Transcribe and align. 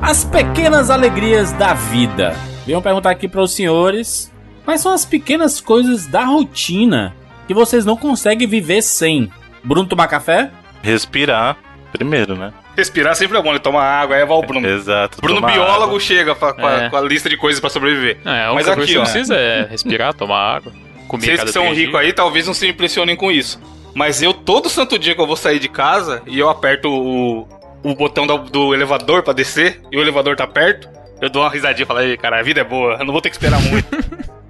As 0.00 0.24
pequenas 0.24 0.90
alegrias 0.90 1.50
da 1.54 1.74
vida. 1.74 2.36
Venham 2.64 2.80
perguntar 2.80 3.10
aqui 3.10 3.26
para 3.26 3.40
os 3.42 3.52
senhores 3.52 4.30
quais 4.64 4.80
são 4.80 4.92
as 4.92 5.04
pequenas 5.04 5.60
coisas 5.60 6.06
da 6.06 6.24
rotina 6.24 7.12
que 7.48 7.52
vocês 7.52 7.84
não 7.84 7.96
conseguem 7.96 8.46
viver 8.46 8.80
sem. 8.82 9.28
Bruno 9.64 9.88
tomar 9.88 10.06
café? 10.06 10.50
Respirar 10.82 11.56
primeiro, 11.92 12.36
né? 12.36 12.52
Respirar 12.76 13.16
sempre 13.16 13.36
é 13.36 13.42
bom, 13.42 13.50
ele 13.50 13.58
toma 13.58 13.82
água, 13.82 14.14
aí 14.14 14.24
vai 14.24 14.36
o 14.36 14.42
Bruno. 14.42 14.64
Exato. 14.68 15.20
Bruno 15.20 15.40
biólogo 15.44 15.82
água. 15.86 15.98
chega 16.00 16.36
pra- 16.36 16.52
com, 16.52 16.64
a, 16.64 16.72
É. 16.84 16.90
com 16.90 16.96
a 16.96 17.00
lista 17.00 17.28
de 17.28 17.36
coisas 17.36 17.60
pra 17.60 17.68
sobreviver. 17.68 18.18
É, 18.24 18.44
a 18.44 18.52
Mas 18.54 18.68
aqui, 18.68 18.86
que 18.86 18.96
ó. 18.98 19.04
você 19.04 19.12
precisa 19.14 19.34
é 19.34 19.66
respirar, 19.68 20.14
tomar 20.14 20.38
água, 20.58 20.72
comer 21.08 21.24
Vocês 21.24 21.36
cada 21.38 21.46
que 21.48 21.52
são 21.52 21.74
ricos 21.74 21.96
aí, 21.98 22.12
talvez 22.12 22.46
não 22.46 22.54
se 22.54 22.68
impressionem 22.68 23.16
com 23.16 23.32
isso. 23.32 23.60
Mas 23.96 24.22
eu, 24.22 24.32
todo 24.32 24.68
santo 24.68 24.96
dia 24.96 25.16
que 25.16 25.20
eu 25.20 25.26
vou 25.26 25.34
sair 25.36 25.58
de 25.58 25.68
casa 25.68 26.22
e 26.24 26.38
eu 26.38 26.48
aperto 26.48 26.88
o, 26.88 27.48
o 27.82 27.94
botão 27.94 28.26
do, 28.26 28.38
do 28.38 28.74
elevador 28.74 29.22
pra 29.22 29.32
descer 29.32 29.80
e 29.90 29.96
o 29.96 30.00
elevador 30.00 30.36
tá 30.36 30.46
perto, 30.46 30.88
eu 31.20 31.28
dou 31.30 31.42
uma 31.42 31.50
risadinha 31.50 31.84
e 31.84 31.86
falo, 31.86 32.00
aí, 32.00 32.16
cara, 32.16 32.38
a 32.38 32.42
vida 32.42 32.60
é 32.60 32.64
boa, 32.64 32.94
eu 32.98 33.04
não 33.04 33.12
vou 33.12 33.20
ter 33.20 33.30
que 33.30 33.36
esperar 33.36 33.60
muito. 33.60 33.86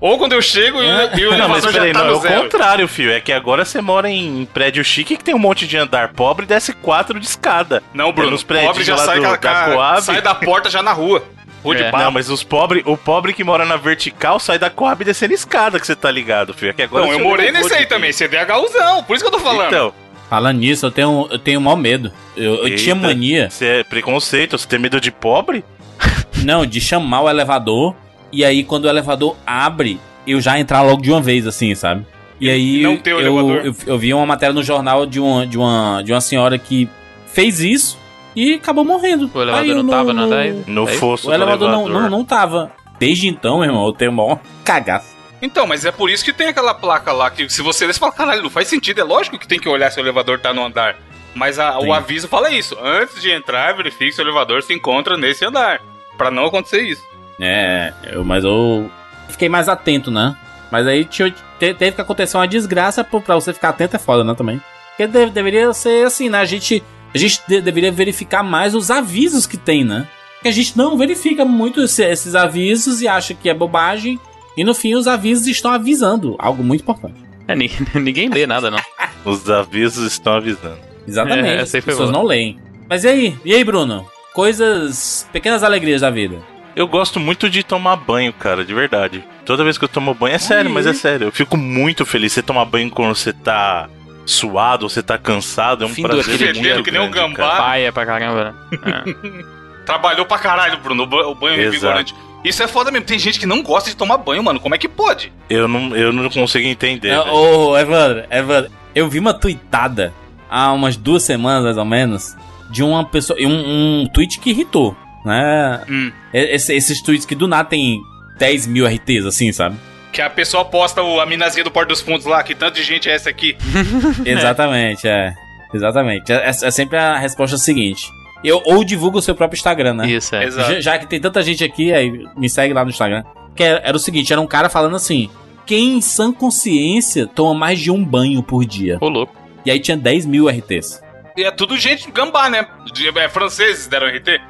Ou 0.00 0.16
quando 0.16 0.32
eu 0.32 0.40
chego 0.40 0.80
e, 0.80 0.86
o- 0.86 1.18
e 1.18 1.26
o 1.26 1.36
Não, 1.36 1.60
já 1.60 1.72
peraí, 1.72 1.92
tá 1.92 1.98
não, 1.98 2.06
é 2.06 2.10
no 2.12 2.18
o 2.18 2.20
zero. 2.20 2.42
contrário, 2.42 2.86
filho. 2.86 3.10
É 3.10 3.20
que 3.20 3.32
agora 3.32 3.64
você 3.64 3.80
mora 3.80 4.08
em 4.08 4.44
prédio 4.54 4.84
chique 4.84 5.16
que 5.16 5.24
tem 5.24 5.34
um 5.34 5.40
monte 5.40 5.66
de 5.66 5.76
andar 5.76 6.12
pobre 6.12 6.44
e 6.44 6.48
desce 6.48 6.72
quatro 6.72 7.18
de 7.18 7.26
escada. 7.26 7.82
Não, 7.92 8.10
É 8.10 8.12
Bruno, 8.12 8.30
nos 8.30 8.42
o 8.42 8.46
pobre 8.46 8.62
prédios 8.64 8.86
já 8.86 8.94
lá 8.94 9.04
sai, 9.04 9.16
do- 9.16 9.22
com 9.24 9.28
a- 9.32 9.36
da 9.36 9.64
Coab. 9.72 10.02
sai 10.02 10.22
da 10.22 10.34
porta 10.36 10.70
já 10.70 10.84
na 10.84 10.92
rua. 10.92 11.24
Rua 11.64 11.74
de 11.74 11.82
É. 11.82 11.90
barro. 11.90 12.04
Não, 12.04 12.10
mas 12.12 12.30
os 12.30 12.44
pobre, 12.44 12.80
o 12.86 12.96
pobre 12.96 13.32
que 13.32 13.42
mora 13.42 13.64
na 13.64 13.76
vertical 13.76 14.38
sai 14.38 14.56
da 14.56 14.70
Coab 14.70 15.04
descendo 15.04 15.34
escada, 15.34 15.80
que 15.80 15.86
você 15.88 15.96
tá 15.96 16.08
ligado, 16.12 16.54
filho. 16.54 16.70
É 16.70 16.74
que 16.74 16.82
agora 16.82 17.04
Não, 17.04 17.12
eu 17.14 17.18
morei 17.18 17.50
nesse 17.50 17.74
aí 17.74 17.80
de- 17.82 17.86
também, 17.88 18.12
CDHUzão, 18.12 19.02
por 19.02 19.16
isso 19.16 19.24
que 19.24 19.28
eu 19.34 19.36
tô 19.36 19.40
falando. 19.44 19.66
Então, 19.66 19.92
Falando 20.28 20.58
nisso, 20.58 20.84
eu 20.86 20.90
tenho, 20.90 21.26
eu 21.30 21.38
tenho 21.38 21.60
maior 21.60 21.76
medo. 21.76 22.12
Eu, 22.36 22.66
eu 22.66 22.76
tinha 22.76 22.94
mania, 22.94 23.48
você 23.48 23.64
é 23.66 23.84
preconceito, 23.84 24.58
você 24.58 24.68
tem 24.68 24.78
medo 24.78 25.00
de 25.00 25.10
pobre? 25.10 25.64
não, 26.44 26.66
de 26.66 26.80
chamar 26.80 27.22
o 27.22 27.30
elevador. 27.30 27.94
E 28.30 28.44
aí, 28.44 28.62
quando 28.62 28.84
o 28.84 28.88
elevador 28.88 29.36
abre, 29.46 29.98
eu 30.26 30.40
já 30.40 30.58
entrar 30.58 30.82
logo 30.82 31.00
de 31.00 31.10
uma 31.10 31.20
vez, 31.20 31.46
assim, 31.46 31.74
sabe? 31.74 32.04
E 32.40 32.48
aí, 32.50 32.82
Não 32.82 32.94
o 32.94 33.00
eu, 33.04 33.20
elevador. 33.20 33.56
eu, 33.64 33.74
eu 33.86 33.98
vi 33.98 34.12
uma 34.14 34.26
matéria 34.26 34.52
no 34.54 34.62
jornal 34.62 35.06
de 35.06 35.18
uma, 35.18 35.46
de, 35.46 35.56
uma, 35.58 36.02
de 36.04 36.12
uma 36.12 36.20
senhora 36.20 36.56
que 36.58 36.88
fez 37.26 37.60
isso 37.60 37.98
e 38.36 38.54
acabou 38.54 38.84
morrendo. 38.84 39.30
O 39.34 39.42
elevador 39.42 39.64
Aí 39.64 39.70
eu 39.70 39.82
não 39.82 39.90
tava 39.90 40.12
no 40.12 40.22
andar 40.22 40.38
ainda? 40.40 40.62
No 40.66 40.86
Aí? 40.86 40.96
fosso 40.96 41.26
O 41.26 41.30
do 41.30 41.34
elevador 41.34 41.70
não, 41.70 41.80
elevador. 41.86 42.02
não, 42.02 42.18
não 42.18 42.24
tava. 42.24 42.70
Desde 43.00 43.26
então, 43.28 43.58
meu 43.58 43.68
irmão, 43.68 43.86
eu 43.86 43.92
tenho 43.92 44.12
maior 44.12 44.38
cagaço. 44.64 45.16
Então, 45.40 45.66
mas 45.66 45.84
é 45.84 45.92
por 45.92 46.10
isso 46.10 46.24
que 46.24 46.32
tem 46.32 46.48
aquela 46.48 46.74
placa 46.74 47.12
lá 47.12 47.30
que 47.30 47.48
se 47.48 47.62
você 47.62 47.86
desce, 47.86 47.98
fala, 47.98 48.12
caralho, 48.12 48.42
não 48.42 48.50
faz 48.50 48.66
sentido. 48.68 49.00
É 49.00 49.04
lógico 49.04 49.38
que 49.38 49.46
tem 49.46 49.58
que 49.60 49.68
olhar 49.68 49.90
se 49.90 49.98
o 50.00 50.02
elevador 50.02 50.38
tá 50.40 50.52
no 50.52 50.64
andar. 50.64 50.96
Mas 51.34 51.58
a- 51.58 51.78
o 51.78 51.92
aviso 51.92 52.26
fala 52.26 52.50
isso. 52.50 52.76
Antes 52.82 53.22
de 53.22 53.30
entrar, 53.30 53.76
verifique 53.76 54.10
se 54.12 54.20
o 54.20 54.24
elevador 54.24 54.62
se 54.62 54.72
encontra 54.74 55.16
nesse 55.16 55.44
andar. 55.44 55.80
Pra 56.16 56.30
não 56.30 56.46
acontecer 56.46 56.82
isso. 56.82 57.02
É, 57.40 57.92
eu, 58.10 58.24
mas 58.24 58.42
eu 58.42 58.90
fiquei 59.28 59.48
mais 59.48 59.68
atento, 59.68 60.10
né? 60.10 60.36
Mas 60.72 60.86
aí 60.88 61.04
tinha- 61.04 61.30
te- 61.30 61.74
teve 61.74 61.92
que 61.92 62.00
acontecer 62.00 62.36
uma 62.36 62.48
desgraça 62.48 63.04
pô, 63.04 63.20
pra 63.20 63.36
você 63.36 63.52
ficar 63.54 63.68
atento 63.68 63.94
é 63.94 63.98
foda, 63.98 64.24
né, 64.24 64.34
também. 64.34 64.60
Porque 64.90 65.06
de- 65.06 65.30
deveria 65.30 65.72
ser 65.72 66.04
assim, 66.04 66.28
né? 66.28 66.40
A 66.40 66.44
gente, 66.44 66.82
a 67.14 67.18
gente 67.18 67.40
de- 67.46 67.60
deveria 67.60 67.92
verificar 67.92 68.42
mais 68.42 68.74
os 68.74 68.90
avisos 68.90 69.46
que 69.46 69.56
tem, 69.56 69.84
né? 69.84 70.08
Porque 70.34 70.48
a 70.48 70.52
gente 70.52 70.76
não 70.76 70.98
verifica 70.98 71.44
muito 71.44 71.80
esse- 71.82 72.02
esses 72.04 72.34
avisos 72.34 73.00
e 73.00 73.06
acha 73.06 73.32
que 73.34 73.48
é 73.48 73.54
bobagem. 73.54 74.18
E 74.58 74.64
no 74.64 74.74
fim 74.74 74.94
os 74.94 75.06
avisos 75.06 75.46
estão 75.46 75.70
avisando 75.72 76.34
algo 76.38 76.62
muito 76.62 76.82
importante. 76.82 77.14
É, 77.46 77.54
ni- 77.54 77.70
ninguém 77.94 78.28
lê 78.28 78.46
nada, 78.46 78.70
não. 78.70 78.78
Os 79.24 79.48
avisos 79.48 80.12
estão 80.12 80.34
avisando. 80.34 80.78
Exatamente. 81.06 81.48
É, 81.48 81.60
as 81.60 81.74
aí 81.74 81.80
foi 81.80 81.92
pessoas 81.92 82.10
não 82.10 82.22
leem. 82.24 82.58
Mas 82.88 83.04
e 83.04 83.08
aí? 83.08 83.36
E 83.44 83.54
aí, 83.54 83.64
Bruno? 83.64 84.06
Coisas. 84.34 85.26
pequenas 85.32 85.62
alegrias 85.62 86.00
da 86.02 86.10
vida. 86.10 86.36
Eu 86.76 86.86
gosto 86.86 87.18
muito 87.18 87.50
de 87.50 87.62
tomar 87.64 87.96
banho, 87.96 88.32
cara, 88.32 88.64
de 88.64 88.72
verdade. 88.72 89.24
Toda 89.44 89.64
vez 89.64 89.76
que 89.78 89.84
eu 89.84 89.88
tomo 89.88 90.14
banho, 90.14 90.34
é 90.34 90.38
sério, 90.38 90.70
mas 90.70 90.86
é 90.86 90.92
sério. 90.92 91.26
Eu 91.28 91.32
fico 91.32 91.56
muito 91.56 92.06
feliz. 92.06 92.32
Você 92.32 92.42
tomar 92.42 92.64
banho 92.66 92.88
quando 92.90 93.14
você 93.16 93.32
tá 93.32 93.88
suado, 94.24 94.88
você 94.88 95.02
tá 95.02 95.16
cansado, 95.18 95.84
é 95.84 95.86
um 95.86 95.90
Fim 95.90 96.02
do 96.02 96.08
prazer 96.08 96.34
aquele 96.34 96.52
muito 96.52 96.62
dia 96.62 96.82
que 96.82 96.90
nem 96.90 97.00
um 97.00 97.10
grande, 97.10 97.34
gambá. 97.34 97.48
cara. 97.50 97.62
Paia 97.62 97.92
pra 97.92 98.06
caramba, 98.06 98.44
né? 98.44 98.54
É. 99.82 99.84
Trabalhou 99.84 100.26
pra 100.26 100.38
caralho, 100.38 100.78
Bruno, 100.78 101.02
o 101.04 101.06
ba- 101.06 101.26
o 101.26 101.34
banho 101.34 101.54
Exato. 101.54 101.70
revigorante. 101.72 102.14
Isso 102.44 102.62
é 102.62 102.68
foda 102.68 102.90
mesmo. 102.90 103.06
Tem 103.06 103.18
gente 103.18 103.38
que 103.38 103.46
não 103.46 103.62
gosta 103.62 103.90
de 103.90 103.96
tomar 103.96 104.16
banho, 104.18 104.42
mano. 104.42 104.60
Como 104.60 104.74
é 104.74 104.78
que 104.78 104.88
pode? 104.88 105.32
Eu 105.50 105.66
não, 105.68 105.94
eu 105.96 106.12
não 106.12 106.28
consigo 106.30 106.66
entender. 106.66 107.08
É, 107.08 107.18
velho. 107.18 107.32
Ô, 107.32 107.76
Evandro, 107.78 108.24
Evandro, 108.30 108.70
eu 108.94 109.08
vi 109.08 109.18
uma 109.18 109.34
tweetada 109.34 110.12
há 110.48 110.72
umas 110.72 110.96
duas 110.96 111.22
semanas, 111.24 111.64
mais 111.64 111.76
ou 111.76 111.84
menos, 111.84 112.36
de 112.70 112.82
uma 112.82 113.04
pessoa. 113.04 113.38
Um, 113.40 114.02
um 114.02 114.06
tweet 114.12 114.38
que 114.38 114.50
irritou, 114.50 114.96
né? 115.24 115.80
Hum. 115.88 116.12
Esse- 116.32 116.74
esses 116.74 117.02
tweets 117.02 117.26
que 117.26 117.34
do 117.34 117.48
nada 117.48 117.68
tem 117.68 118.00
10 118.38 118.66
mil 118.66 118.86
RTs, 118.86 119.26
assim, 119.26 119.50
sabe? 119.52 119.76
Que 120.12 120.22
a 120.22 120.30
pessoa 120.30 120.64
posta 120.64 121.02
o, 121.02 121.20
a 121.20 121.26
minazinha 121.26 121.64
do 121.64 121.70
Porto 121.70 121.88
dos 121.90 122.00
Fundos 122.00 122.24
lá, 122.24 122.42
que 122.42 122.54
tanto 122.54 122.76
de 122.76 122.82
gente 122.82 123.08
é 123.10 123.14
essa 123.14 123.28
aqui. 123.28 123.56
Exatamente, 124.24 125.06
é. 125.06 125.34
Exatamente. 125.74 126.32
É, 126.32 126.48
é 126.48 126.70
sempre 126.70 126.96
a 126.96 127.18
resposta 127.18 127.58
seguinte. 127.58 128.06
Eu, 128.44 128.62
ou 128.64 128.84
divulga 128.84 129.18
o 129.18 129.22
seu 129.22 129.34
próprio 129.34 129.56
Instagram, 129.56 129.94
né? 129.94 130.08
Isso, 130.08 130.34
é. 130.34 130.44
Exato. 130.44 130.72
Já, 130.74 130.80
já 130.80 130.98
que 130.98 131.06
tem 131.06 131.20
tanta 131.20 131.42
gente 131.42 131.64
aqui, 131.64 131.92
aí 131.92 132.26
me 132.36 132.48
segue 132.48 132.72
lá 132.72 132.84
no 132.84 132.90
Instagram. 132.90 133.24
Que 133.56 133.62
era, 133.64 133.80
era 133.84 133.96
o 133.96 134.00
seguinte, 134.00 134.32
era 134.32 134.40
um 134.40 134.46
cara 134.46 134.68
falando 134.68 134.94
assim: 134.96 135.28
quem 135.66 135.96
em 135.96 136.00
sã 136.00 136.32
consciência 136.32 137.26
toma 137.26 137.52
mais 137.58 137.80
de 137.80 137.90
um 137.90 138.04
banho 138.04 138.42
por 138.42 138.64
dia? 138.64 138.98
Ô, 139.00 139.08
louco. 139.08 139.34
E 139.66 139.70
aí 139.70 139.80
tinha 139.80 139.96
10 139.96 140.24
mil 140.26 140.48
RTs. 140.48 141.02
E 141.36 141.42
é 141.44 141.50
tudo 141.50 141.76
gente 141.76 142.10
gambá, 142.10 142.48
né? 142.48 142.66
De- 142.92 143.08
É, 143.18 143.28
franceses 143.28 143.86
deram 143.86 144.06
RT. 144.06 144.40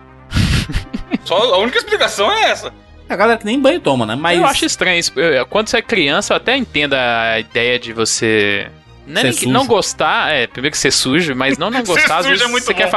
Só 1.24 1.54
a 1.54 1.58
única 1.58 1.78
explicação 1.78 2.30
é 2.30 2.50
essa. 2.50 2.72
A 3.08 3.16
galera 3.16 3.38
que 3.38 3.46
nem 3.46 3.58
banho 3.58 3.80
toma, 3.80 4.04
né? 4.04 4.14
Mas 4.14 4.38
Eu 4.38 4.44
acho 4.46 4.66
estranho 4.66 4.98
isso. 4.98 5.12
Quando 5.48 5.68
você 5.68 5.78
é 5.78 5.82
criança, 5.82 6.34
eu 6.34 6.36
até 6.36 6.54
entendo 6.56 6.92
a 6.94 7.40
ideia 7.40 7.78
de 7.78 7.92
você. 7.94 8.68
Não, 9.08 9.20
é 9.22 9.32
não 9.46 9.66
gostar, 9.66 10.32
é, 10.32 10.46
primeiro 10.46 10.72
que 10.72 10.78
ser 10.78 10.90
sujo, 10.90 11.34
mas 11.34 11.56
não 11.58 11.70
não 11.70 11.82
gostar, 11.84 12.18
às 12.18 12.26
vezes 12.26 12.44
é 12.44 12.48
muito 12.48 12.64
você, 12.64 12.74
quer 12.74 12.90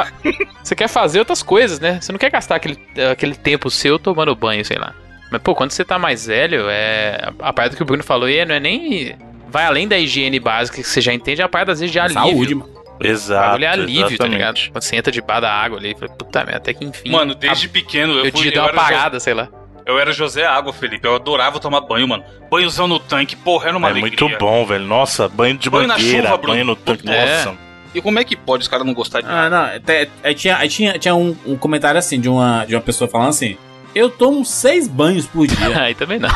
você 0.62 0.74
quer 0.74 0.88
fazer 0.88 1.18
outras 1.18 1.42
coisas, 1.42 1.80
né? 1.80 1.98
Você 2.00 2.12
não 2.12 2.18
quer 2.18 2.30
gastar 2.30 2.56
aquele, 2.56 2.78
aquele 3.10 3.34
tempo 3.34 3.70
seu 3.70 3.98
tomando 3.98 4.34
banho, 4.36 4.64
sei 4.64 4.76
lá. 4.78 4.94
Mas, 5.30 5.40
pô, 5.40 5.54
quando 5.54 5.70
você 5.70 5.82
tá 5.84 5.98
mais 5.98 6.26
velho, 6.26 6.66
é. 6.68 7.18
A, 7.40 7.52
parada 7.54 7.74
que 7.74 7.82
o 7.82 7.86
Bruno 7.86 8.04
falou 8.04 8.26
aí 8.26 8.44
não 8.44 8.54
é 8.54 8.60
nem. 8.60 9.16
Vai 9.48 9.64
além 9.64 9.88
da 9.88 9.98
higiene 9.98 10.38
básica 10.38 10.76
que 10.82 10.86
você 10.86 11.00
já 11.00 11.12
entende, 11.12 11.40
é 11.40 11.44
a 11.44 11.48
parada 11.48 11.72
às 11.72 11.80
vezes 11.80 11.90
de 11.90 11.98
alívio. 11.98 12.22
saúde, 12.22 12.54
mano. 12.54 12.70
O 13.00 13.06
Exato. 13.06 13.46
bagulho 13.46 13.64
é 13.64 13.68
alívio, 13.68 14.02
tá 14.02 14.06
exatamente. 14.08 14.32
ligado? 14.34 14.60
Quando 14.72 14.82
você 14.84 14.96
entra 14.96 15.10
debaixo 15.10 15.40
da 15.42 15.52
água 15.52 15.78
ali, 15.78 15.94
fala, 15.98 16.12
puta 16.12 16.38
merda, 16.44 16.56
até 16.58 16.74
que 16.74 16.84
enfim. 16.84 17.10
Mano, 17.10 17.34
desde 17.34 17.66
a- 17.66 17.70
pequeno 17.70 18.12
eu, 18.12 18.26
eu 18.26 18.32
fui. 18.32 18.52
Eu 18.54 18.62
uma 18.62 18.72
parada, 18.72 19.18
sei 19.18 19.32
lá. 19.34 19.48
Eu 19.92 19.98
era 20.00 20.12
José 20.12 20.44
Água, 20.46 20.72
Felipe. 20.72 21.06
Eu 21.06 21.14
adorava 21.16 21.58
tomar 21.60 21.80
banho, 21.82 22.06
mano. 22.08 22.24
Banhozão 22.50 22.86
no 22.88 22.98
tanque, 22.98 23.36
porra, 23.36 23.68
era 23.68 23.76
uma 23.76 23.88
É 23.88 23.90
alegria. 23.92 24.16
muito 24.18 24.38
bom, 24.38 24.64
velho. 24.66 24.84
Nossa, 24.84 25.28
banho 25.28 25.56
de 25.56 25.70
Banho 25.70 25.86
na 25.88 25.98
chuva, 25.98 26.36
banho 26.36 26.64
no 26.64 26.76
tanque. 26.76 27.08
É. 27.08 27.44
Nossa. 27.44 27.56
E 27.94 28.00
como 28.00 28.18
é 28.18 28.24
que 28.24 28.34
pode 28.36 28.62
os 28.62 28.68
caras 28.68 28.86
não 28.86 28.94
gostar 28.94 29.20
de 29.20 29.28
Ah, 29.28 29.50
não. 29.50 29.64
Aí, 29.64 30.08
aí 30.24 30.34
tinha, 30.34 30.56
aí 30.56 30.68
tinha, 30.68 30.98
tinha 30.98 31.14
um, 31.14 31.36
um 31.46 31.56
comentário 31.56 31.98
assim 31.98 32.18
de 32.20 32.28
uma, 32.28 32.64
de 32.64 32.74
uma 32.74 32.80
pessoa 32.80 33.08
falando 33.08 33.28
assim: 33.28 33.56
Eu 33.94 34.08
tomo 34.08 34.44
seis 34.44 34.88
banhos 34.88 35.26
por 35.26 35.46
dia. 35.46 35.58
Aí 35.78 35.94
também 35.94 36.18
não. 36.18 36.30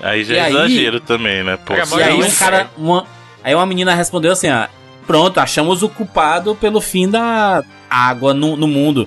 Aí 0.00 0.24
já 0.24 0.34
E 0.34 0.36
é 0.38 0.40
aí- 0.42 0.54
exagero 0.54 1.00
também, 1.00 1.44
né? 1.44 1.56
Pô, 1.58 1.74
e 1.74 2.02
aí 2.02 2.14
um 2.14 2.30
cara. 2.30 2.70
Uma, 2.76 3.06
aí 3.44 3.54
uma 3.54 3.66
menina 3.66 3.94
respondeu 3.94 4.32
assim: 4.32 4.48
ah, 4.48 4.68
Pronto, 5.06 5.38
achamos 5.38 5.82
o 5.82 5.88
culpado 5.88 6.54
pelo 6.54 6.80
fim 6.80 7.08
da 7.08 7.62
água 7.90 8.32
no, 8.32 8.56
no 8.56 8.66
mundo. 8.66 9.06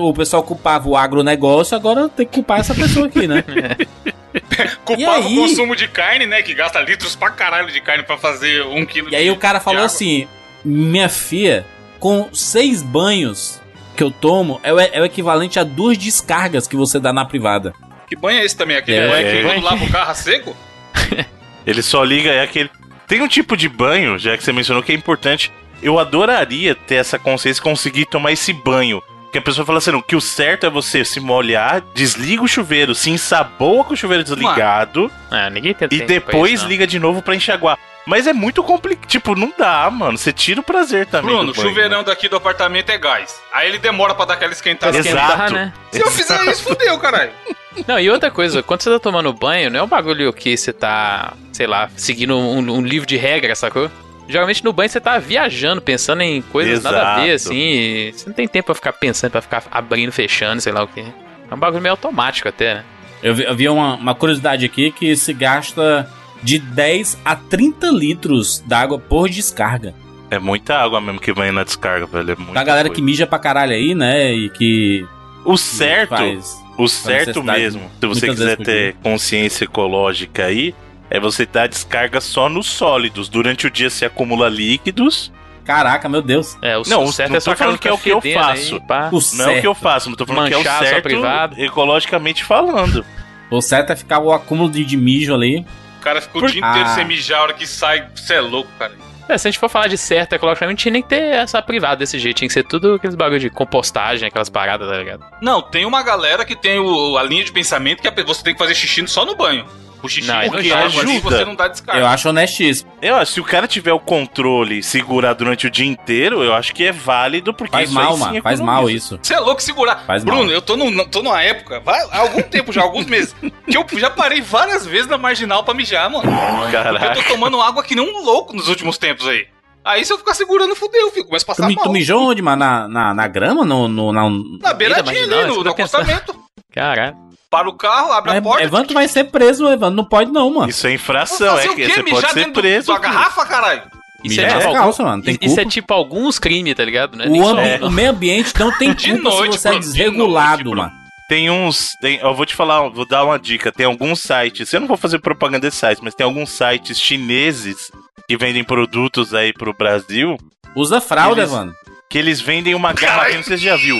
O 0.00 0.14
pessoal 0.14 0.42
culpava 0.42 0.88
o 0.88 0.96
agronegócio, 0.96 1.76
agora 1.76 2.08
tem 2.08 2.26
que 2.26 2.34
culpar 2.34 2.60
essa 2.60 2.74
pessoa 2.74 3.06
aqui, 3.06 3.26
né? 3.26 3.44
Culpava 4.84 5.26
aí? 5.26 5.38
o 5.38 5.42
consumo 5.42 5.76
de 5.76 5.88
carne, 5.88 6.26
né? 6.26 6.42
Que 6.42 6.54
gasta 6.54 6.80
litros 6.80 7.14
pra 7.14 7.30
caralho 7.30 7.70
de 7.70 7.80
carne 7.80 8.02
pra 8.02 8.16
fazer 8.16 8.62
um 8.62 8.84
quilo 8.86 9.10
E 9.10 9.16
aí 9.16 9.30
o 9.30 9.36
cara 9.36 9.60
falou 9.60 9.84
assim: 9.84 10.26
Minha 10.64 11.08
filha, 11.08 11.66
com 11.98 12.28
seis 12.32 12.82
banhos 12.82 13.60
que 13.96 14.02
eu 14.02 14.10
tomo, 14.10 14.58
é 14.62 14.72
o, 14.72 14.80
é 14.80 15.00
o 15.00 15.04
equivalente 15.04 15.58
a 15.58 15.64
duas 15.64 15.98
descargas 15.98 16.66
que 16.66 16.76
você 16.76 16.98
dá 16.98 17.12
na 17.12 17.24
privada. 17.24 17.74
Que 18.06 18.16
banho 18.16 18.40
é 18.40 18.44
esse 18.44 18.56
também? 18.56 18.76
Aquele 18.76 18.98
É, 18.98 19.08
banho 19.08 19.26
é. 19.26 19.32
que 19.32 19.42
quando 19.42 19.62
lava 19.64 19.84
o 19.84 19.90
carro 19.90 20.10
a 20.10 20.14
seco? 20.14 20.56
Ele 21.66 21.82
só 21.82 22.02
liga, 22.02 22.30
é 22.30 22.42
aquele. 22.42 22.70
Tem 23.06 23.20
um 23.20 23.28
tipo 23.28 23.56
de 23.56 23.68
banho, 23.68 24.18
já 24.18 24.36
que 24.36 24.42
você 24.42 24.52
mencionou, 24.52 24.82
que 24.82 24.92
é 24.92 24.94
importante. 24.94 25.52
Eu 25.82 25.98
adoraria 25.98 26.74
ter 26.74 26.94
essa 26.94 27.18
consciência 27.18 27.60
e 27.60 27.62
conseguir 27.64 28.06
tomar 28.06 28.32
esse 28.32 28.52
banho. 28.52 29.02
Que 29.32 29.38
a 29.38 29.42
pessoa 29.42 29.64
fala 29.64 29.78
assim, 29.78 29.90
não, 29.90 30.02
que 30.02 30.14
o 30.14 30.20
certo 30.20 30.66
é 30.66 30.70
você 30.70 31.02
se 31.06 31.18
molhar, 31.18 31.82
desliga 31.94 32.42
o 32.42 32.48
chuveiro, 32.48 32.94
se 32.94 33.08
ensaboa 33.08 33.82
com 33.82 33.94
o 33.94 33.96
chuveiro 33.96 34.22
desligado 34.22 35.10
Ah, 35.30 35.48
ninguém 35.48 35.72
tem 35.72 35.88
e 35.90 36.02
depois 36.02 36.60
isso, 36.60 36.68
liga 36.68 36.86
de 36.86 36.98
novo 36.98 37.22
pra 37.22 37.34
enxaguar. 37.34 37.78
Mas 38.04 38.26
é 38.26 38.32
muito 38.32 38.62
complicado. 38.62 39.08
Tipo, 39.08 39.34
não 39.34 39.52
dá, 39.56 39.88
mano. 39.90 40.18
Você 40.18 40.32
tira 40.32 40.60
o 40.60 40.62
prazer 40.62 41.06
também. 41.06 41.34
Bruno, 41.34 41.52
o 41.52 41.54
chuveirão 41.54 41.98
né? 41.98 42.04
daqui 42.04 42.28
do 42.28 42.36
apartamento 42.36 42.90
é 42.90 42.98
gás. 42.98 43.40
Aí 43.52 43.68
ele 43.68 43.78
demora 43.78 44.14
pra 44.14 44.24
dar 44.24 44.34
aquela 44.34 44.52
esquentada. 44.52 44.98
Exato. 44.98 45.16
Esquentar, 45.16 45.52
né? 45.52 45.72
Se 45.90 46.00
eu 46.00 46.10
fizer 46.10 46.44
isso, 46.46 46.64
fudeu, 46.64 46.98
caralho. 46.98 47.30
Não, 47.86 47.98
e 47.98 48.10
outra 48.10 48.30
coisa, 48.30 48.62
quando 48.62 48.82
você 48.82 48.90
tá 48.90 48.98
tomando 48.98 49.32
banho, 49.32 49.70
não 49.70 49.80
é 49.80 49.82
um 49.82 49.88
bagulho 49.88 50.30
que 50.30 50.54
você 50.54 50.74
tá, 50.74 51.32
sei 51.54 51.66
lá, 51.66 51.88
seguindo 51.96 52.36
um, 52.36 52.58
um 52.58 52.82
livro 52.82 53.06
de 53.06 53.16
regras, 53.16 53.60
sacou? 53.60 53.90
Geralmente 54.32 54.64
no 54.64 54.72
banho 54.72 54.88
você 54.88 55.00
tá 55.00 55.18
viajando, 55.18 55.80
pensando 55.82 56.22
em 56.22 56.40
coisas 56.40 56.82
nada 56.82 57.02
a 57.02 57.16
ver, 57.20 57.28
Exato. 57.32 57.50
assim. 57.54 57.60
e 57.60 58.12
Você 58.12 58.26
não 58.26 58.34
tem 58.34 58.48
tempo 58.48 58.66
pra 58.66 58.74
ficar 58.74 58.92
pensando, 58.94 59.30
pra 59.30 59.42
ficar 59.42 59.62
abrindo, 59.70 60.10
fechando, 60.10 60.60
sei 60.60 60.72
lá 60.72 60.82
o 60.82 60.88
quê. 60.88 61.04
É 61.50 61.54
um 61.54 61.58
bagulho 61.58 61.82
meio 61.82 61.92
automático 61.92 62.48
até, 62.48 62.76
né? 62.76 62.84
Eu 63.22 63.34
vi, 63.34 63.44
eu 63.44 63.54
vi 63.54 63.68
uma, 63.68 63.94
uma 63.96 64.14
curiosidade 64.14 64.64
aqui 64.64 64.90
que 64.90 65.14
se 65.14 65.32
gasta 65.34 66.08
de 66.42 66.58
10 66.58 67.18
a 67.24 67.36
30 67.36 67.88
litros 67.90 68.58
d'água 68.66 68.98
por 68.98 69.28
descarga. 69.28 69.94
É 70.30 70.38
muita 70.38 70.76
água 70.78 70.98
mesmo 71.00 71.20
que 71.20 71.32
vem 71.32 71.52
na 71.52 71.62
descarga, 71.62 72.06
velho. 72.06 72.32
É 72.32 72.36
muita 72.36 72.54
Da 72.54 72.64
galera 72.64 72.88
coisa. 72.88 72.94
que 73.00 73.02
mija 73.04 73.26
pra 73.26 73.38
caralho 73.38 73.72
aí, 73.74 73.94
né? 73.94 74.32
E 74.32 74.48
que 74.48 75.06
O 75.44 75.58
certo, 75.58 76.08
faz. 76.08 76.56
o 76.78 76.88
certo 76.88 77.42
mesmo, 77.44 77.82
se 78.00 78.06
você 78.06 78.28
quiser 78.28 78.56
ter 78.56 78.94
consciência 79.02 79.64
ecológica 79.64 80.46
aí, 80.46 80.74
é 81.14 81.20
você 81.20 81.44
dar 81.44 81.68
descarga 81.68 82.20
só 82.20 82.48
nos 82.48 82.66
sólidos. 82.66 83.28
Durante 83.28 83.66
o 83.66 83.70
dia 83.70 83.90
você 83.90 84.06
acumula 84.06 84.48
líquidos. 84.48 85.30
Caraca, 85.64 86.08
meu 86.08 86.22
Deus. 86.22 86.56
É, 86.62 86.76
o 86.76 86.82
Não, 86.88 87.04
o 87.04 87.12
certo 87.12 87.30
não 87.30 87.36
é 87.36 87.40
só 87.40 87.54
falando 87.54 87.78
que 87.78 87.86
é 87.86 87.92
o 87.92 87.98
que 87.98 88.08
eu 88.10 88.20
aí, 88.24 88.34
faço. 88.34 88.80
pá. 88.80 89.08
O 89.08 89.12
Não 89.12 89.18
é 89.18 89.20
certo, 89.20 89.58
o 89.58 89.60
que 89.60 89.66
eu 89.66 89.74
faço, 89.74 90.08
não 90.10 90.16
tô 90.16 90.26
falando 90.26 90.48
que 90.48 90.54
é 90.54 90.56
o 90.56 90.60
Manchar 90.60 90.84
certo 90.84 91.02
privada. 91.04 91.54
ecologicamente 91.62 92.42
falando. 92.42 93.04
o 93.50 93.60
certo 93.60 93.92
é 93.92 93.96
ficar 93.96 94.18
o 94.18 94.32
acúmulo 94.32 94.70
de, 94.70 94.84
de 94.84 94.96
mijo 94.96 95.34
ali. 95.34 95.64
O 95.98 96.02
cara 96.02 96.20
fica 96.20 96.36
o 96.38 96.40
Por- 96.40 96.50
dia 96.50 96.58
inteiro 96.66 96.88
Ah. 96.88 96.94
sem 96.94 97.04
mijar, 97.04 97.38
a 97.38 97.42
hora 97.42 97.52
que 97.52 97.66
sai, 97.66 98.08
você 98.14 98.34
é 98.34 98.40
louco, 98.40 98.68
cara. 98.78 98.92
É, 99.28 99.38
se 99.38 99.46
a 99.46 99.50
gente 99.52 99.60
for 99.60 99.68
falar 99.68 99.86
de 99.86 99.96
certo 99.96 100.32
ecologicamente, 100.32 100.82
tinha 100.82 100.92
nem 100.92 101.00
que 101.02 101.08
ter 101.10 101.22
essa 101.34 101.62
privada 101.62 101.96
desse 101.96 102.18
jeito. 102.18 102.38
Tinha 102.38 102.48
que 102.48 102.52
ser 102.54 102.64
tudo 102.64 102.94
aqueles 102.94 103.14
bagulho 103.14 103.38
de 103.38 103.48
compostagem, 103.48 104.26
aquelas 104.26 104.48
paradas, 104.50 104.88
tá 104.88 104.96
ligado? 104.96 105.24
Não, 105.40 105.62
tem 105.62 105.84
uma 105.84 106.02
galera 106.02 106.44
que 106.44 106.56
tem 106.56 106.80
o- 106.80 107.16
a 107.16 107.22
linha 107.22 107.44
de 107.44 107.52
pensamento 107.52 108.02
que 108.02 108.22
você 108.24 108.42
tem 108.42 108.52
que 108.52 108.58
fazer 108.58 108.74
xixi 108.74 109.06
só 109.06 109.24
no 109.24 109.36
banho. 109.36 109.64
O 110.02 110.08
xixi 110.08 110.26
Não, 110.26 110.40
porque 110.50 110.68
não 110.68 110.78
ajuda. 110.78 111.20
você 111.20 111.44
não 111.44 111.54
dá 111.54 111.68
descarga. 111.68 112.00
Eu 112.00 112.06
acho 112.06 112.28
honestíssimo. 112.28 112.90
Eu 113.00 113.14
acho, 113.16 113.32
se 113.34 113.40
o 113.40 113.44
cara 113.44 113.68
tiver 113.68 113.92
o 113.92 114.00
controle 114.00 114.78
e 114.78 114.82
segurar 114.82 115.32
durante 115.34 115.66
o 115.66 115.70
dia 115.70 115.86
inteiro, 115.86 116.42
eu 116.42 116.54
acho 116.54 116.74
que 116.74 116.84
é 116.84 116.92
válido, 116.92 117.54
porque 117.54 117.72
Faz 117.72 117.90
mal, 117.90 118.16
mano. 118.16 118.42
Faz 118.42 118.58
economiza. 118.58 118.64
mal 118.64 118.90
isso. 118.90 119.18
Você 119.22 119.34
é 119.34 119.38
louco 119.38 119.62
segurar. 119.62 120.04
Faz 120.06 120.24
Bruno, 120.24 120.44
mal. 120.44 120.50
eu 120.52 120.60
tô, 120.60 120.76
num- 120.76 121.04
tô 121.04 121.22
numa 121.22 121.40
época, 121.42 121.78
vai, 121.80 122.00
há 122.10 122.18
algum 122.18 122.42
tempo 122.42 122.72
já, 122.72 122.82
alguns 122.82 123.06
meses, 123.06 123.34
que 123.66 123.76
eu 123.76 123.98
já 124.00 124.10
parei 124.10 124.40
várias 124.40 124.84
vezes 124.86 125.06
na 125.08 125.16
marginal 125.18 125.62
pra 125.62 125.72
mijar, 125.74 126.10
mano. 126.10 126.22
Porque 126.24 126.76
eu 126.76 126.82
Caraca. 126.82 127.14
tô 127.14 127.22
tomando 127.34 127.60
água 127.60 127.82
que 127.82 127.94
nem 127.94 128.04
um 128.04 128.24
louco 128.24 128.54
nos 128.56 128.68
últimos 128.68 128.98
tempos 128.98 129.26
aí. 129.28 129.46
Aí 129.84 130.04
se 130.04 130.12
eu 130.12 130.18
ficar 130.18 130.34
segurando, 130.34 130.76
fudeu, 130.76 131.10
filho. 131.10 131.26
Começa 131.26 131.44
a 131.44 131.46
Tu, 131.46 131.56
passar 131.56 131.68
mi- 131.68 131.74
mal. 131.74 131.84
tu 131.84 131.90
mijou 131.92 132.30
onde, 132.30 132.40
mano? 132.42 132.56
Na, 132.60 132.86
na, 132.88 133.14
na 133.14 133.26
grama? 133.28 133.64
No, 133.64 133.88
no, 133.88 134.12
na, 134.12 134.28
Na 134.60 134.72
beiradinha 134.74 135.22
ali, 135.24 135.46
no, 135.46 135.62
no 135.64 135.70
acostamento. 135.70 136.34
Caralho. 136.72 137.16
Para 137.52 137.68
o 137.68 137.74
carro, 137.74 138.10
abre 138.12 138.30
a 138.30 138.34
Mas 138.36 138.42
porta. 138.42 138.64
Evandro 138.64 138.94
vai 138.94 139.06
ser 139.06 139.24
preso, 139.24 139.68
Evandro. 139.68 139.94
Não 139.94 140.04
pode 140.06 140.32
não, 140.32 140.50
mano. 140.52 140.70
Isso 140.70 140.86
é 140.86 140.94
infração, 140.94 141.58
é 141.58 141.68
que 141.68 141.86
você 141.86 142.02
pode 142.02 142.28
ser 142.28 142.34
dentro 142.34 142.52
preso. 142.62 142.90
Isso 142.90 143.00
garrafa, 143.00 143.44
caralho? 143.44 143.82
Isso 144.24 144.40
É, 144.40 144.44
é, 144.44 144.58
tipo, 144.58 144.72
calça, 144.72 145.02
mano. 145.04 145.22
Tem 145.22 145.34
isso 145.34 145.54
é 145.54 145.62
culpa. 145.64 145.70
tipo 145.70 145.92
alguns 145.92 146.38
crimes, 146.38 146.74
tá 146.74 146.82
ligado? 146.84 147.14
Né? 147.16 147.26
O, 147.28 147.46
ambi- 147.46 147.84
o 147.84 147.90
meio 147.90 148.08
ambiente 148.10 148.52
não 148.58 148.72
tem 148.78 148.94
De 148.96 149.10
culpa 149.12 149.28
noite, 149.28 149.56
se 149.56 149.60
você 149.60 149.68
é 149.68 149.70
Bruno, 149.72 149.84
de 149.84 149.92
desregulado, 149.92 150.64
noite, 150.64 150.76
mano. 150.78 150.92
Tem 151.28 151.50
uns. 151.50 151.90
Tem, 152.00 152.16
eu 152.20 152.34
vou 152.34 152.46
te 152.46 152.54
falar, 152.54 152.88
vou 152.88 153.04
dar 153.06 153.22
uma 153.24 153.38
dica. 153.38 153.70
Tem 153.70 153.84
alguns 153.84 154.20
sites, 154.22 154.72
eu 154.72 154.80
não 154.80 154.88
vou 154.88 154.96
fazer 154.96 155.18
propaganda 155.18 155.66
desse 155.66 155.76
site, 155.76 155.98
mas 156.02 156.14
tem 156.14 156.24
alguns 156.24 156.48
sites 156.50 156.98
chineses 156.98 157.90
que 158.26 158.36
vendem 158.36 158.64
produtos 158.64 159.34
aí 159.34 159.52
pro 159.52 159.74
Brasil 159.76 160.38
Usa 160.74 161.00
fralda, 161.02 161.42
Eles- 161.42 161.52
Evandro. 161.52 161.74
que 162.08 162.16
eles 162.16 162.40
vendem 162.40 162.74
uma 162.74 162.92
garrafinha, 162.94 163.42
você 163.42 163.56
já 163.58 163.76
viu? 163.76 163.98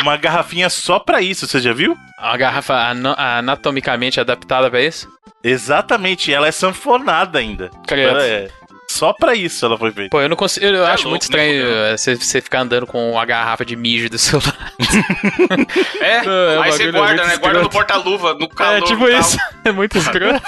Uma 0.00 0.16
garrafinha 0.16 0.68
só 0.70 0.98
pra 0.98 1.20
isso, 1.20 1.46
você 1.46 1.60
já 1.60 1.72
viu? 1.72 1.96
A 2.18 2.36
garrafa 2.36 2.74
ano- 2.74 3.14
anatomicamente 3.16 4.18
adaptada 4.20 4.70
pra 4.70 4.80
isso? 4.82 5.08
Exatamente, 5.44 6.32
ela 6.32 6.46
é 6.48 6.52
sanfonada 6.52 7.38
ainda. 7.38 7.70
Ela 7.88 8.24
é, 8.24 8.48
só 8.88 9.12
pra 9.12 9.34
isso 9.34 9.64
ela 9.66 9.76
foi 9.76 9.90
feita. 9.90 10.10
Pô, 10.10 10.20
eu 10.20 10.28
não 10.28 10.36
consigo. 10.36 10.64
Eu 10.64 10.86
é 10.86 10.90
acho 10.92 11.08
louco, 11.08 11.10
muito 11.10 11.22
né, 11.22 11.26
estranho 11.26 11.64
fudeu? 11.64 11.84
eh, 11.86 11.96
você, 11.96 12.14
você 12.16 12.40
ficar 12.40 12.60
andando 12.60 12.86
com 12.86 13.18
a 13.18 13.24
garrafa 13.24 13.64
de 13.64 13.74
mijo 13.76 14.08
do 14.08 14.18
seu 14.18 14.38
lado. 14.38 14.56
É, 16.00 16.16
É, 16.24 16.58
o 16.58 16.62
aí 16.62 16.72
você 16.72 16.84
é 16.84 16.92
guarda, 16.92 17.14
muito 17.22 17.26
né? 17.28 17.36
Guarda 17.38 17.58
no 17.60 17.66
escroto. 17.66 17.70
porta-luva, 17.70 18.34
no 18.34 18.48
calor. 18.48 18.78
é 18.78 18.80
tipo 18.82 19.08
e 19.08 19.18
isso. 19.18 19.36
É 19.64 19.72
muito 19.72 19.96
escroto. 19.98 20.42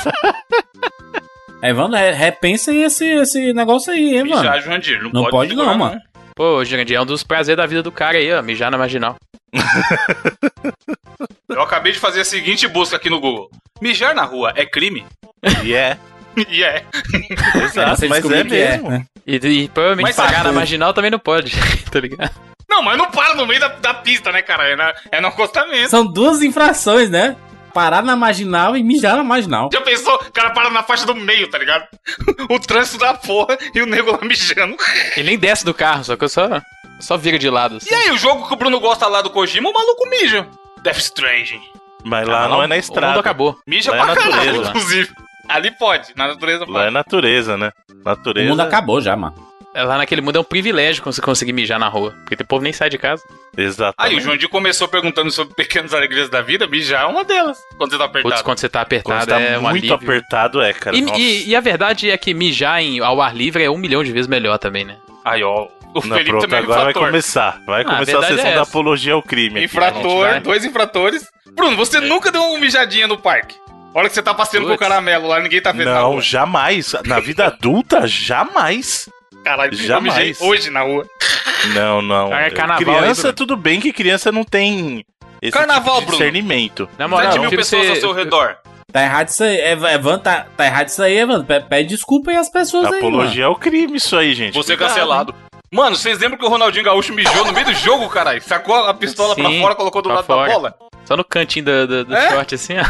Evandro, 1.62 1.96
re- 1.98 2.12
repensa 2.12 2.72
esse, 2.74 3.06
esse 3.06 3.52
negócio 3.54 3.92
aí, 3.92 4.16
hein, 4.16 4.24
mano. 4.24 4.42
Mijar, 4.42 4.60
Jurandir, 4.60 5.02
não, 5.02 5.10
Não 5.10 5.22
pode, 5.24 5.54
pode 5.54 5.54
não, 5.54 5.74
mano. 5.78 6.00
Pô, 6.34 6.64
Jurandir, 6.64 6.96
é 6.96 7.00
um 7.00 7.06
dos 7.06 7.22
prazeres 7.22 7.56
da 7.56 7.66
vida 7.66 7.82
do 7.82 7.92
cara 7.92 8.18
aí, 8.18 8.32
ó. 8.32 8.42
Mijar 8.42 8.70
na 8.70 8.78
marginal. 8.78 9.16
Eu 11.48 11.62
acabei 11.62 11.92
de 11.92 11.98
fazer 12.00 12.20
a 12.22 12.24
seguinte 12.24 12.66
busca 12.66 12.96
aqui 12.96 13.08
no 13.08 13.20
Google. 13.20 13.50
Mijar 13.80 14.14
na 14.14 14.24
rua 14.24 14.52
é 14.56 14.66
crime? 14.66 15.06
E 15.62 15.74
é, 15.74 15.96
E 16.48 16.64
é. 16.64 16.84
exato, 17.62 18.08
mas 18.08 18.24
é 18.24 18.42
que 18.42 18.50
mesmo. 18.50 18.90
né? 18.90 19.04
E, 19.26 19.36
e 19.36 19.68
provavelmente 19.68 20.06
Mas 20.06 20.16
pagar 20.16 20.42
na 20.44 20.52
marginal 20.52 20.92
também 20.92 21.10
não 21.10 21.18
pode, 21.18 21.52
tá 21.90 22.00
ligado? 22.00 22.30
Não, 22.68 22.82
mas 22.82 22.98
não 22.98 23.08
para 23.10 23.34
no 23.36 23.46
meio 23.46 23.60
da, 23.60 23.68
da 23.68 23.94
pista, 23.94 24.32
né, 24.32 24.42
cara? 24.42 24.64
É, 24.68 24.74
na- 24.74 24.92
é 25.12 25.20
no 25.20 25.28
acostamento. 25.28 25.90
São 25.90 26.04
duas 26.04 26.42
infrações, 26.42 27.08
né? 27.08 27.36
Parar 27.74 28.02
na 28.02 28.14
marginal 28.16 28.76
e 28.76 28.82
mijar 28.82 29.16
na 29.16 29.24
marginal. 29.24 29.68
Já 29.72 29.80
pensou? 29.80 30.14
O 30.14 30.32
cara 30.32 30.50
para 30.50 30.70
na 30.70 30.82
faixa 30.84 31.04
do 31.04 31.14
meio, 31.14 31.50
tá 31.50 31.58
ligado? 31.58 31.86
o 32.48 32.58
trânsito 32.60 32.98
da 32.98 33.12
porra 33.14 33.58
e 33.74 33.82
o 33.82 33.86
nego 33.86 34.12
lá 34.12 34.18
mijando. 34.22 34.76
Ele 35.16 35.30
nem 35.30 35.38
desce 35.38 35.64
do 35.64 35.74
carro, 35.74 36.04
só 36.04 36.16
que 36.16 36.24
eu 36.24 36.28
só, 36.28 36.62
só 37.00 37.16
vira 37.16 37.38
de 37.38 37.50
lado. 37.50 37.76
Assim. 37.76 37.92
E 37.92 37.94
aí, 37.94 38.10
o 38.12 38.16
jogo 38.16 38.46
que 38.46 38.54
o 38.54 38.56
Bruno 38.56 38.78
gosta 38.80 39.06
lá 39.08 39.20
do 39.20 39.30
Kojima, 39.30 39.68
o 39.68 39.72
maluco 39.72 40.08
mija. 40.08 40.46
Death 40.82 40.98
Stranding. 40.98 41.60
Mas 42.04 42.28
lá 42.28 42.44
Ah, 42.44 42.48
não 42.48 42.62
é 42.62 42.66
na 42.66 42.74
O 42.74 42.76
mundo 42.76 42.80
estrada. 42.84 43.20
acabou. 43.20 43.58
Mija 43.66 43.90
Lá 43.90 43.96
é 43.96 44.04
pra 44.04 44.14
caralho, 44.14 44.36
natureza. 44.36 44.68
inclusive. 44.70 45.10
Ali 45.48 45.70
pode, 45.72 46.12
na 46.16 46.28
natureza 46.28 46.60
Lá 46.68 46.80
é 46.80 46.82
pode. 46.84 46.94
natureza, 46.94 47.56
né? 47.56 47.70
O 47.90 48.04
Natureza. 48.04 48.48
mundo 48.50 48.60
acabou 48.60 49.00
já, 49.00 49.16
mano. 49.16 49.34
É, 49.74 49.82
Lá 49.82 49.98
naquele 49.98 50.20
mundo 50.20 50.36
é 50.36 50.40
um 50.40 50.44
privilégio 50.44 51.02
você 51.04 51.20
conseguir 51.20 51.52
mijar 51.52 51.78
na 51.78 51.88
rua. 51.88 52.14
Porque 52.26 52.42
o 52.42 52.46
povo 52.46 52.62
nem 52.62 52.72
sai 52.72 52.88
de 52.88 52.96
casa. 52.96 53.22
Aí, 53.56 53.64
Exatamente. 53.64 54.16
o 54.16 54.20
João 54.20 54.50
começou 54.50 54.86
perguntando 54.88 55.30
sobre 55.30 55.54
pequenas 55.54 55.92
alegrias 55.92 56.28
da 56.30 56.40
vida, 56.42 56.66
mijar 56.66 57.02
é 57.02 57.06
uma 57.06 57.24
delas, 57.24 57.58
quando 57.76 57.90
você 57.90 57.98
tá 57.98 58.04
apertado. 58.04 58.32
Putz, 58.34 58.42
quando 58.42 58.58
você 58.58 58.68
tá 58.68 58.80
apertado 58.80 59.26
tá 59.26 59.40
é 59.40 59.58
um 59.58 59.62
muito 59.62 59.74
alívio. 59.76 59.94
apertado, 59.94 60.62
é, 60.62 60.72
cara. 60.72 60.96
E, 60.96 61.00
e- 61.18 61.48
e 61.48 61.56
a 61.56 61.60
verdade 61.60 62.08
é 62.10 62.16
que 62.16 62.32
mijar 62.32 62.80
em, 62.80 63.00
ao 63.00 63.20
ar 63.20 63.34
livre 63.34 63.62
é 63.64 63.70
um 63.70 63.76
milhão 63.76 64.02
de 64.04 64.12
vezes 64.12 64.28
melhor 64.28 64.58
também, 64.58 64.84
né? 64.84 64.96
Aí, 65.24 65.42
ó, 65.42 65.64
o 65.94 65.94
Não, 65.94 66.02
Felipe 66.02 66.30
pronto, 66.30 66.42
também 66.42 66.58
é 66.58 66.62
agora 66.62 66.80
vai 66.82 66.90
infrator. 66.90 67.08
começar. 67.08 67.60
Vai 67.66 67.82
Ah, 67.82 67.82
a 67.82 67.84
começar 67.84 68.12
a, 68.12 68.20
verdade 68.20 68.36
sessão 68.36 68.50
é 68.50 68.54
da 68.54 68.62
apologia 68.62 69.12
ao 69.14 69.22
crime. 69.22 69.56
aqui. 69.56 69.64
Infrator, 69.64 70.20
vai. 70.26 70.40
dois 70.40 70.64
infratores. 70.64 71.26
Bruno, 71.52 71.76
você 71.76 72.00
nunca 72.00 72.30
deu 72.32 72.42
uma 72.42 72.58
mijadinha 72.60 73.06
no 73.06 73.16
parque. 73.18 73.56
Hora 73.94 74.08
que 74.08 74.14
você 74.14 74.22
tá 74.22 74.34
passeando 74.34 74.66
com 74.66 74.72
o 74.74 74.78
caramelo 74.78 75.28
lá, 75.28 75.38
ninguém 75.40 75.60
tá 75.60 75.70
vendo 75.70 75.84
na 75.86 76.00
Não, 76.00 76.12
rua. 76.14 76.20
jamais. 76.20 76.94
Na 77.06 77.20
vida 77.20 77.46
adulta, 77.46 78.06
jamais. 78.08 79.08
Caralho, 79.44 79.74
jamais. 79.76 80.40
hoje 80.40 80.70
na 80.70 80.80
rua. 80.82 81.06
Não, 81.74 82.00
não. 82.02 82.34
É 82.34 82.50
carnaval 82.50 82.94
aí, 82.94 83.00
criança, 83.00 83.22
Bruno. 83.22 83.34
tudo 83.34 83.56
bem 83.56 83.80
que 83.80 83.92
criança 83.92 84.32
não 84.32 84.42
tem 84.44 85.04
esse 85.40 85.52
Carnaval, 85.52 85.96
tipo 85.96 86.00
de 86.00 86.06
Bruno. 86.06 86.18
discernimento. 86.18 86.88
Na 86.98 87.06
moral, 87.06 87.26
7 87.32 87.36
eu 87.36 87.40
mil 87.42 87.50
prefiro 87.50 87.80
pessoas 87.82 87.88
ao 87.88 87.94
ser- 87.94 88.00
seu 88.00 88.12
redor. 88.12 88.56
Tá 88.92 89.02
errado 89.02 89.28
isso 89.28 89.42
aí. 89.44 89.56
Ev- 89.60 89.84
Evandro, 89.84 90.20
tá, 90.20 90.46
tá 90.56 90.64
errado 90.66 90.88
isso 90.88 91.02
aí. 91.02 91.16
Pe- 91.44 91.60
Pede 91.68 91.88
desculpa 91.90 92.30
aí 92.30 92.36
às 92.36 92.48
pessoas 92.48 92.86
aí, 92.86 92.92
mano. 93.02 93.06
Apologia 93.08 93.46
ao 93.46 93.56
crime, 93.56 93.96
isso 93.96 94.16
aí, 94.16 94.34
gente. 94.34 94.54
Você 94.54 94.72
é 94.74 94.76
Cuidado, 94.76 94.94
cancelado. 94.94 95.34
Mano, 95.72 95.96
vocês 95.96 96.18
lembram 96.20 96.38
que 96.38 96.44
o 96.44 96.48
Ronaldinho 96.48 96.84
Gaúcho 96.84 97.12
mijou 97.12 97.44
no 97.44 97.52
meio 97.52 97.66
do 97.66 97.74
jogo, 97.74 98.08
caralho? 98.08 98.40
Sacou 98.42 98.76
a 98.86 98.94
pistola 98.94 99.34
pra 99.34 99.48
Sim, 99.48 99.60
fora, 99.60 99.74
colocou 99.74 100.00
do 100.00 100.08
pra 100.08 100.16
lado 100.16 100.26
fora. 100.26 100.46
da 100.48 100.54
bola? 100.54 100.74
Só 101.04 101.16
no 101.16 101.24
cantinho 101.24 101.64
do, 101.64 101.86
do, 101.86 102.04
do 102.04 102.14
É? 102.16 102.30
short, 102.30 102.54
assim, 102.54 102.74
ó. 102.78 102.84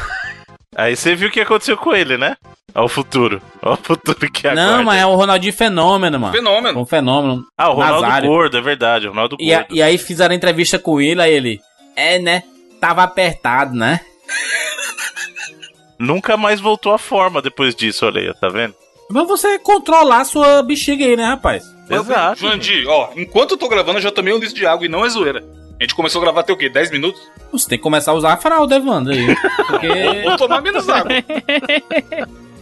Aí 0.76 0.96
você 0.96 1.14
viu 1.14 1.28
o 1.28 1.30
que 1.32 1.40
aconteceu 1.40 1.76
com 1.76 1.94
ele, 1.94 2.16
né? 2.18 2.36
Olha 2.74 2.86
o 2.86 2.88
futuro. 2.88 3.40
Olha 3.62 3.74
o 3.74 3.76
futuro 3.76 4.18
que 4.30 4.46
aguarda. 4.48 4.76
Não, 4.78 4.84
mas 4.84 5.00
é 5.00 5.06
o 5.06 5.14
Ronaldinho 5.14 5.52
fenômeno, 5.52 6.18
mano. 6.18 6.32
Fenômeno. 6.34 6.80
Um 6.80 6.86
fenômeno. 6.86 7.44
Ah, 7.56 7.70
o 7.70 7.74
Ronaldo 7.74 8.02
Nazário. 8.02 8.28
Gordo, 8.28 8.56
é 8.58 8.60
verdade. 8.60 9.06
O 9.06 9.10
Ronaldo 9.10 9.36
E, 9.38 9.54
a- 9.54 9.58
Gordo. 9.60 9.74
e 9.76 9.82
aí 9.82 9.96
fizeram 9.96 10.34
entrevista 10.34 10.78
com 10.78 11.00
ele, 11.00 11.22
aí 11.22 11.32
ele. 11.32 11.60
É, 11.96 12.18
né? 12.18 12.42
Tava 12.80 13.02
apertado, 13.04 13.74
né? 13.76 14.00
Nunca 15.98 16.36
mais 16.36 16.60
voltou 16.60 16.92
à 16.92 16.98
forma 16.98 17.40
depois 17.40 17.74
disso, 17.74 18.04
olha 18.06 18.20
aí, 18.20 18.34
tá 18.40 18.48
vendo? 18.48 18.74
Mas 19.10 19.26
você 19.28 19.58
controlar 19.58 20.22
a 20.22 20.24
sua 20.24 20.62
bexiga 20.62 21.04
aí, 21.04 21.16
né, 21.16 21.24
rapaz? 21.26 21.62
Exato. 21.88 22.40
Jandir, 22.40 22.88
ó, 22.88 23.10
enquanto 23.16 23.52
eu 23.52 23.56
tô 23.56 23.68
gravando, 23.68 23.98
eu 23.98 24.02
já 24.02 24.10
tomei 24.10 24.32
um 24.34 24.38
litro 24.38 24.54
de 24.54 24.66
água 24.66 24.84
e 24.86 24.88
não 24.88 25.04
é 25.04 25.08
zoeira. 25.08 25.44
A 25.80 25.82
gente 25.84 25.94
começou 25.94 26.20
a 26.20 26.24
gravar 26.24 26.40
até 26.40 26.52
o 26.52 26.56
quê? 26.56 26.68
10 26.68 26.90
minutos? 26.90 27.20
Você 27.52 27.68
tem 27.68 27.78
que 27.78 27.82
começar 27.82 28.12
a 28.12 28.14
usar 28.14 28.32
a 28.32 28.36
fralda, 28.36 28.76
Evandro, 28.76 29.12
aí. 29.12 29.26
Porque 29.66 29.88
Vou 30.24 30.36
tomar 30.36 30.60
menos 30.62 30.88
água. 30.88 31.12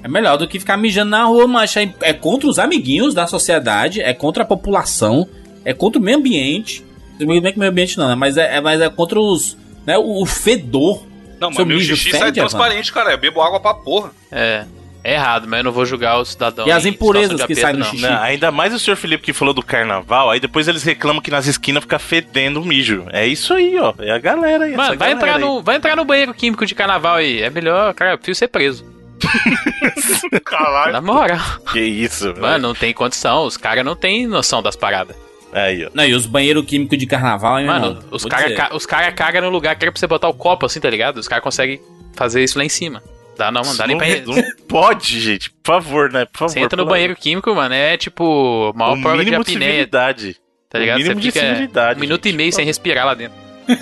é 0.02 0.08
melhor 0.08 0.36
do 0.38 0.48
que 0.48 0.58
ficar 0.58 0.76
mijando 0.76 1.10
na 1.10 1.24
rua, 1.24 1.46
mas 1.46 1.76
é, 1.76 1.92
é 2.00 2.12
contra 2.12 2.48
os 2.48 2.58
amiguinhos 2.58 3.14
da 3.14 3.26
sociedade, 3.26 4.00
é 4.00 4.14
contra 4.14 4.42
a 4.42 4.46
população, 4.46 5.28
é 5.64 5.72
contra 5.74 6.00
o 6.00 6.02
meio 6.04 6.16
ambiente. 6.18 6.84
Tudo 7.18 7.28
bem 7.40 7.42
que 7.52 7.56
o 7.56 7.60
meio 7.60 7.70
ambiente 7.70 7.98
não, 7.98 8.08
né? 8.08 8.14
Mas 8.14 8.36
é, 8.36 8.56
é- 8.56 8.60
mas 8.60 8.80
é 8.80 8.88
contra 8.88 9.20
os. 9.20 9.56
Né, 9.86 9.96
o, 9.98 10.22
o 10.22 10.26
fedor. 10.26 11.02
Não, 11.38 11.48
mas 11.48 11.56
Seu 11.56 11.66
meu 11.66 11.78
xixi 11.80 12.04
fede, 12.10 12.18
sai 12.18 12.32
transparente, 12.32 12.92
cara. 12.92 13.12
Eu 13.12 13.18
bebo 13.18 13.40
água 13.42 13.60
pra 13.60 13.74
porra. 13.74 14.10
É. 14.30 14.64
É 15.04 15.14
errado, 15.14 15.48
mas 15.48 15.58
eu 15.58 15.64
não 15.64 15.72
vou 15.72 15.84
julgar 15.84 16.18
o 16.18 16.24
cidadão. 16.24 16.66
E 16.66 16.70
as 16.70 16.84
impurezas 16.84 17.44
que 17.44 17.54
saem 17.54 17.74
no 17.74 17.80
não. 17.80 17.86
xixi? 17.90 18.02
Não, 18.02 18.22
ainda 18.22 18.52
mais 18.52 18.72
o 18.72 18.78
senhor 18.78 18.96
Felipe 18.96 19.24
que 19.24 19.32
falou 19.32 19.52
do 19.52 19.62
carnaval, 19.62 20.30
aí 20.30 20.38
depois 20.38 20.68
eles 20.68 20.82
reclamam 20.84 21.20
que 21.20 21.30
nas 21.30 21.46
esquinas 21.46 21.82
fica 21.82 21.98
fedendo 21.98 22.60
o 22.60 22.64
mijo. 22.64 23.04
É 23.10 23.26
isso 23.26 23.52
aí, 23.52 23.76
ó. 23.78 23.92
É 23.98 24.12
a 24.12 24.18
galera 24.18 24.64
aí. 24.64 24.76
Mano, 24.76 24.82
essa 24.90 24.96
vai 24.96 25.14
galera 25.14 25.14
entrar, 25.14 25.34
aí. 25.34 25.40
no, 25.40 25.62
vai 25.62 25.76
entrar 25.76 25.96
no 25.96 26.04
banheiro 26.04 26.32
químico 26.32 26.64
de 26.64 26.74
carnaval 26.74 27.16
aí. 27.16 27.42
É 27.42 27.50
melhor, 27.50 27.92
cara, 27.94 28.12
eu 28.12 28.18
prefiro 28.18 28.36
ser 28.36 28.48
preso. 28.48 28.84
Caralho. 30.44 30.92
Na 30.92 31.00
moral. 31.00 31.38
Que 31.72 31.80
isso, 31.80 32.32
velho. 32.32 32.40
Mano, 32.40 32.68
não 32.68 32.74
tem 32.74 32.92
condição. 32.92 33.44
Os 33.44 33.56
caras 33.56 33.84
não 33.84 33.96
tem 33.96 34.26
noção 34.26 34.62
das 34.62 34.76
paradas. 34.76 35.16
Aí, 35.52 35.84
ó. 35.84 35.90
Não, 35.92 36.04
e 36.04 36.14
os 36.14 36.26
banheiros 36.26 36.64
químicos 36.64 36.96
de 36.96 37.06
carnaval, 37.06 37.60
hein, 37.60 37.66
Mano, 37.66 37.86
irmão? 37.86 38.02
os 38.10 38.24
caras 38.24 38.56
ca 38.56 38.74
os 38.74 38.86
cara 38.86 39.12
cagam 39.12 39.42
no 39.42 39.50
lugar 39.50 39.76
que 39.76 39.84
era 39.84 39.92
pra 39.92 39.98
você 39.98 40.06
botar 40.06 40.28
o 40.28 40.34
copo 40.34 40.64
assim, 40.64 40.80
tá 40.80 40.88
ligado? 40.88 41.18
Os 41.18 41.28
caras 41.28 41.44
conseguem 41.44 41.80
fazer 42.14 42.42
isso 42.42 42.58
lá 42.58 42.64
em 42.64 42.68
cima. 42.68 43.02
Dá 43.36 43.50
não, 43.50 43.62
mano. 43.62 43.76
Dá 43.76 43.86
nem 43.86 43.96
não, 43.96 44.04
pra. 44.34 44.34
não 44.42 44.42
pode, 44.68 45.20
gente. 45.20 45.50
Por 45.50 45.66
favor, 45.74 46.10
né? 46.12 46.24
Por 46.26 46.38
favor. 46.38 46.52
Você 46.52 46.60
entra 46.60 46.76
no 46.76 46.86
banheiro 46.88 47.16
químico, 47.16 47.54
mano, 47.54 47.74
é 47.74 47.96
tipo 47.96 48.72
maior 48.76 48.96
O 48.98 49.00
prova 49.00 49.24
de 49.24 49.34
apneia, 49.34 49.86
tá 49.88 50.78
ligado? 50.78 50.96
o 50.96 50.98
mínimo 51.02 51.14
Você 51.16 51.20
de 51.20 51.32
fica 51.32 51.46
civilidade, 51.46 51.98
um 51.98 52.00
minuto 52.00 52.24
gente. 52.24 52.34
e 52.34 52.36
meio 52.36 52.52
sem 52.52 52.64
respirar 52.64 53.06
lá 53.06 53.14
dentro. 53.14 53.36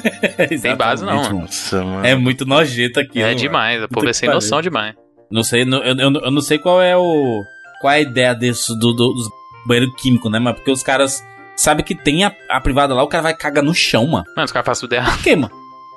Exatamente, 0.50 0.76
base 0.76 1.04
não, 1.04 1.16
mano. 1.16 1.40
Nossa, 1.40 1.82
mano. 1.84 2.06
É 2.06 2.14
muito 2.14 2.44
nojento 2.46 3.00
aqui. 3.00 3.22
é 3.22 3.34
demais, 3.34 3.82
o 3.82 3.88
povo 3.88 4.08
é 4.08 4.12
sem 4.12 4.28
noção 4.28 4.60
demais. 4.62 4.94
Não 5.30 5.42
sei, 5.42 5.64
não- 5.64 5.82
eu, 5.82 5.96
eu, 5.96 6.12
eu 6.22 6.30
não 6.30 6.40
sei 6.40 6.58
qual 6.58 6.82
é 6.82 6.96
o. 6.96 7.42
Qual 7.80 7.92
é 7.92 7.96
a 7.96 8.00
ideia 8.00 8.34
desse 8.34 8.72
do, 8.78 8.92
do- 8.92 9.12
dos 9.14 9.28
banheiros 9.66 9.94
químicos, 10.00 10.30
né, 10.30 10.38
mano? 10.38 10.56
Porque 10.56 10.70
os 10.70 10.82
caras 10.82 11.24
sabem 11.56 11.84
que 11.84 11.94
tem 11.94 12.24
a, 12.24 12.32
a 12.48 12.60
privada 12.60 12.94
lá, 12.94 13.02
o 13.02 13.08
cara 13.08 13.22
vai 13.22 13.34
cagar 13.34 13.64
no 13.64 13.74
chão, 13.74 14.06
mano. 14.06 14.24
Mano, 14.36 14.44
os 14.44 14.52
caras 14.52 14.66
fazem 14.66 14.80
tudo 14.82 14.92
errado. 14.94 15.14
Por 15.16 15.22
quê, 15.24 15.36
mano? 15.36 15.52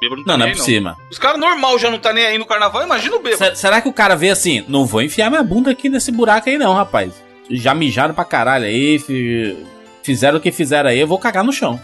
Bêbado 0.10 0.24
Não, 0.28 0.38
não 0.38 0.46
é 0.46 0.50
tem, 0.50 0.58
possível, 0.58 0.82
mano. 0.84 0.98
Os 1.10 1.18
caras 1.20 1.40
normal 1.40 1.78
já 1.80 1.90
não 1.90 1.98
tá 2.00 2.12
nem 2.14 2.26
aí 2.26 2.38
no 2.38 2.46
carnaval, 2.46 2.84
imagina 2.84 3.16
o 3.16 3.20
bêbado. 3.22 3.56
Se- 3.56 3.62
Será 3.62 3.82
que 3.82 3.88
o 3.90 3.94
cara 3.94 4.16
vê 4.16 4.30
assim? 4.30 4.64
Não 4.68 4.86
vou 4.86 5.02
enfiar 5.02 5.30
minha 5.30 5.44
bunda 5.44 5.72
aqui 5.72 5.90
nesse 5.90 6.12
buraco 6.12 6.50
aí, 6.50 6.58
não, 6.58 6.74
rapaz. 6.74 7.14
Já 7.50 7.74
mijaram 7.74 8.14
pra 8.14 8.24
caralho 8.26 8.66
aí, 8.66 9.00
fi- 9.00 9.58
fizeram 10.04 10.38
o 10.38 10.42
que 10.42 10.52
fizeram 10.52 10.90
aí, 10.90 11.00
eu 11.00 11.08
vou 11.08 11.18
cagar 11.20 11.44
no 11.44 11.52
chão. 11.54 11.80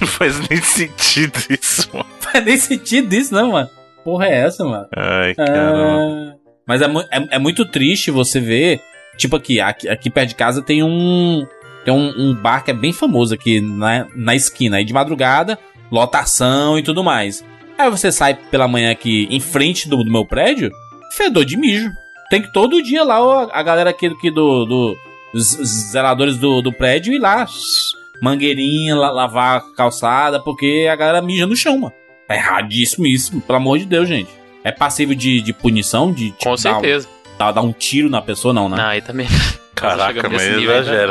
Não 0.00 0.06
faz 0.08 0.38
nem 0.48 0.60
sentido 0.60 1.38
isso, 1.48 1.88
mano. 1.92 2.06
Faz 2.20 2.44
nem 2.44 2.56
sentido 2.56 3.12
isso, 3.12 3.32
não, 3.34 3.52
mano. 3.52 3.68
Porra 4.04 4.26
é 4.26 4.40
essa, 4.40 4.64
mano? 4.64 4.86
Ai, 4.96 5.34
caramba. 5.34 6.32
Ah, 6.32 6.34
mas 6.66 6.80
é, 6.82 6.86
é, 6.86 7.26
é 7.32 7.38
muito 7.38 7.64
triste 7.64 8.10
você 8.10 8.40
ver. 8.40 8.80
Tipo 9.16 9.36
aqui, 9.36 9.60
aqui, 9.60 9.88
aqui 9.88 10.08
perto 10.10 10.30
de 10.30 10.34
casa 10.34 10.62
tem 10.62 10.82
um. 10.82 11.46
Tem 11.84 11.92
um, 11.92 12.12
um 12.16 12.34
bar 12.34 12.64
que 12.64 12.70
é 12.70 12.74
bem 12.74 12.92
famoso 12.92 13.34
aqui 13.34 13.60
na, 13.60 14.06
na 14.14 14.34
esquina. 14.34 14.76
Aí 14.78 14.84
de 14.84 14.92
madrugada, 14.92 15.58
lotação 15.92 16.78
e 16.78 16.82
tudo 16.82 17.04
mais. 17.04 17.44
Aí 17.78 17.88
você 17.90 18.10
sai 18.10 18.34
pela 18.34 18.66
manhã 18.66 18.90
aqui 18.90 19.26
em 19.30 19.38
frente 19.40 19.88
do, 19.88 20.02
do 20.02 20.10
meu 20.10 20.24
prédio, 20.26 20.70
fedor 21.16 21.44
de 21.44 21.56
mijo. 21.56 21.90
Tem 22.30 22.40
que 22.42 22.52
todo 22.52 22.82
dia 22.82 23.04
lá 23.04 23.20
ó, 23.22 23.48
a 23.52 23.62
galera 23.62 23.90
aqui, 23.90 24.06
aqui 24.06 24.30
do. 24.30 24.64
do 24.64 24.96
os 25.34 25.54
os 25.58 25.68
zeladores 25.90 26.36
do, 26.38 26.60
do 26.62 26.72
prédio 26.72 27.12
ir 27.14 27.18
lá. 27.18 27.46
Mangueirinha, 28.20 28.94
la- 28.94 29.10
lavar 29.10 29.58
a 29.58 29.60
calçada, 29.76 30.40
porque 30.40 30.88
a 30.90 30.94
galera 30.96 31.20
mija 31.22 31.46
no 31.46 31.56
chão, 31.56 31.78
mano. 31.78 31.92
É 32.28 32.36
erradíssimo 32.36 33.06
isso, 33.06 33.40
pelo 33.40 33.56
amor 33.56 33.78
de 33.78 33.84
Deus, 33.84 34.08
gente. 34.08 34.30
É 34.64 34.70
passível 34.70 35.14
de, 35.14 35.40
de 35.40 35.52
punição? 35.52 36.12
De 36.12 36.30
tipo, 36.30 36.44
Com 36.44 36.50
dar, 36.50 36.56
certeza. 36.58 37.08
dar, 37.36 37.50
dar 37.52 37.62
um 37.62 37.72
tiro 37.72 38.08
na 38.08 38.22
pessoa, 38.22 38.54
não, 38.54 38.68
né? 38.68 38.76
Não, 38.80 38.84
aí 38.86 39.00
também. 39.00 39.26
Caraca, 39.74 40.28
mas 40.28 40.42
Não 40.48 40.56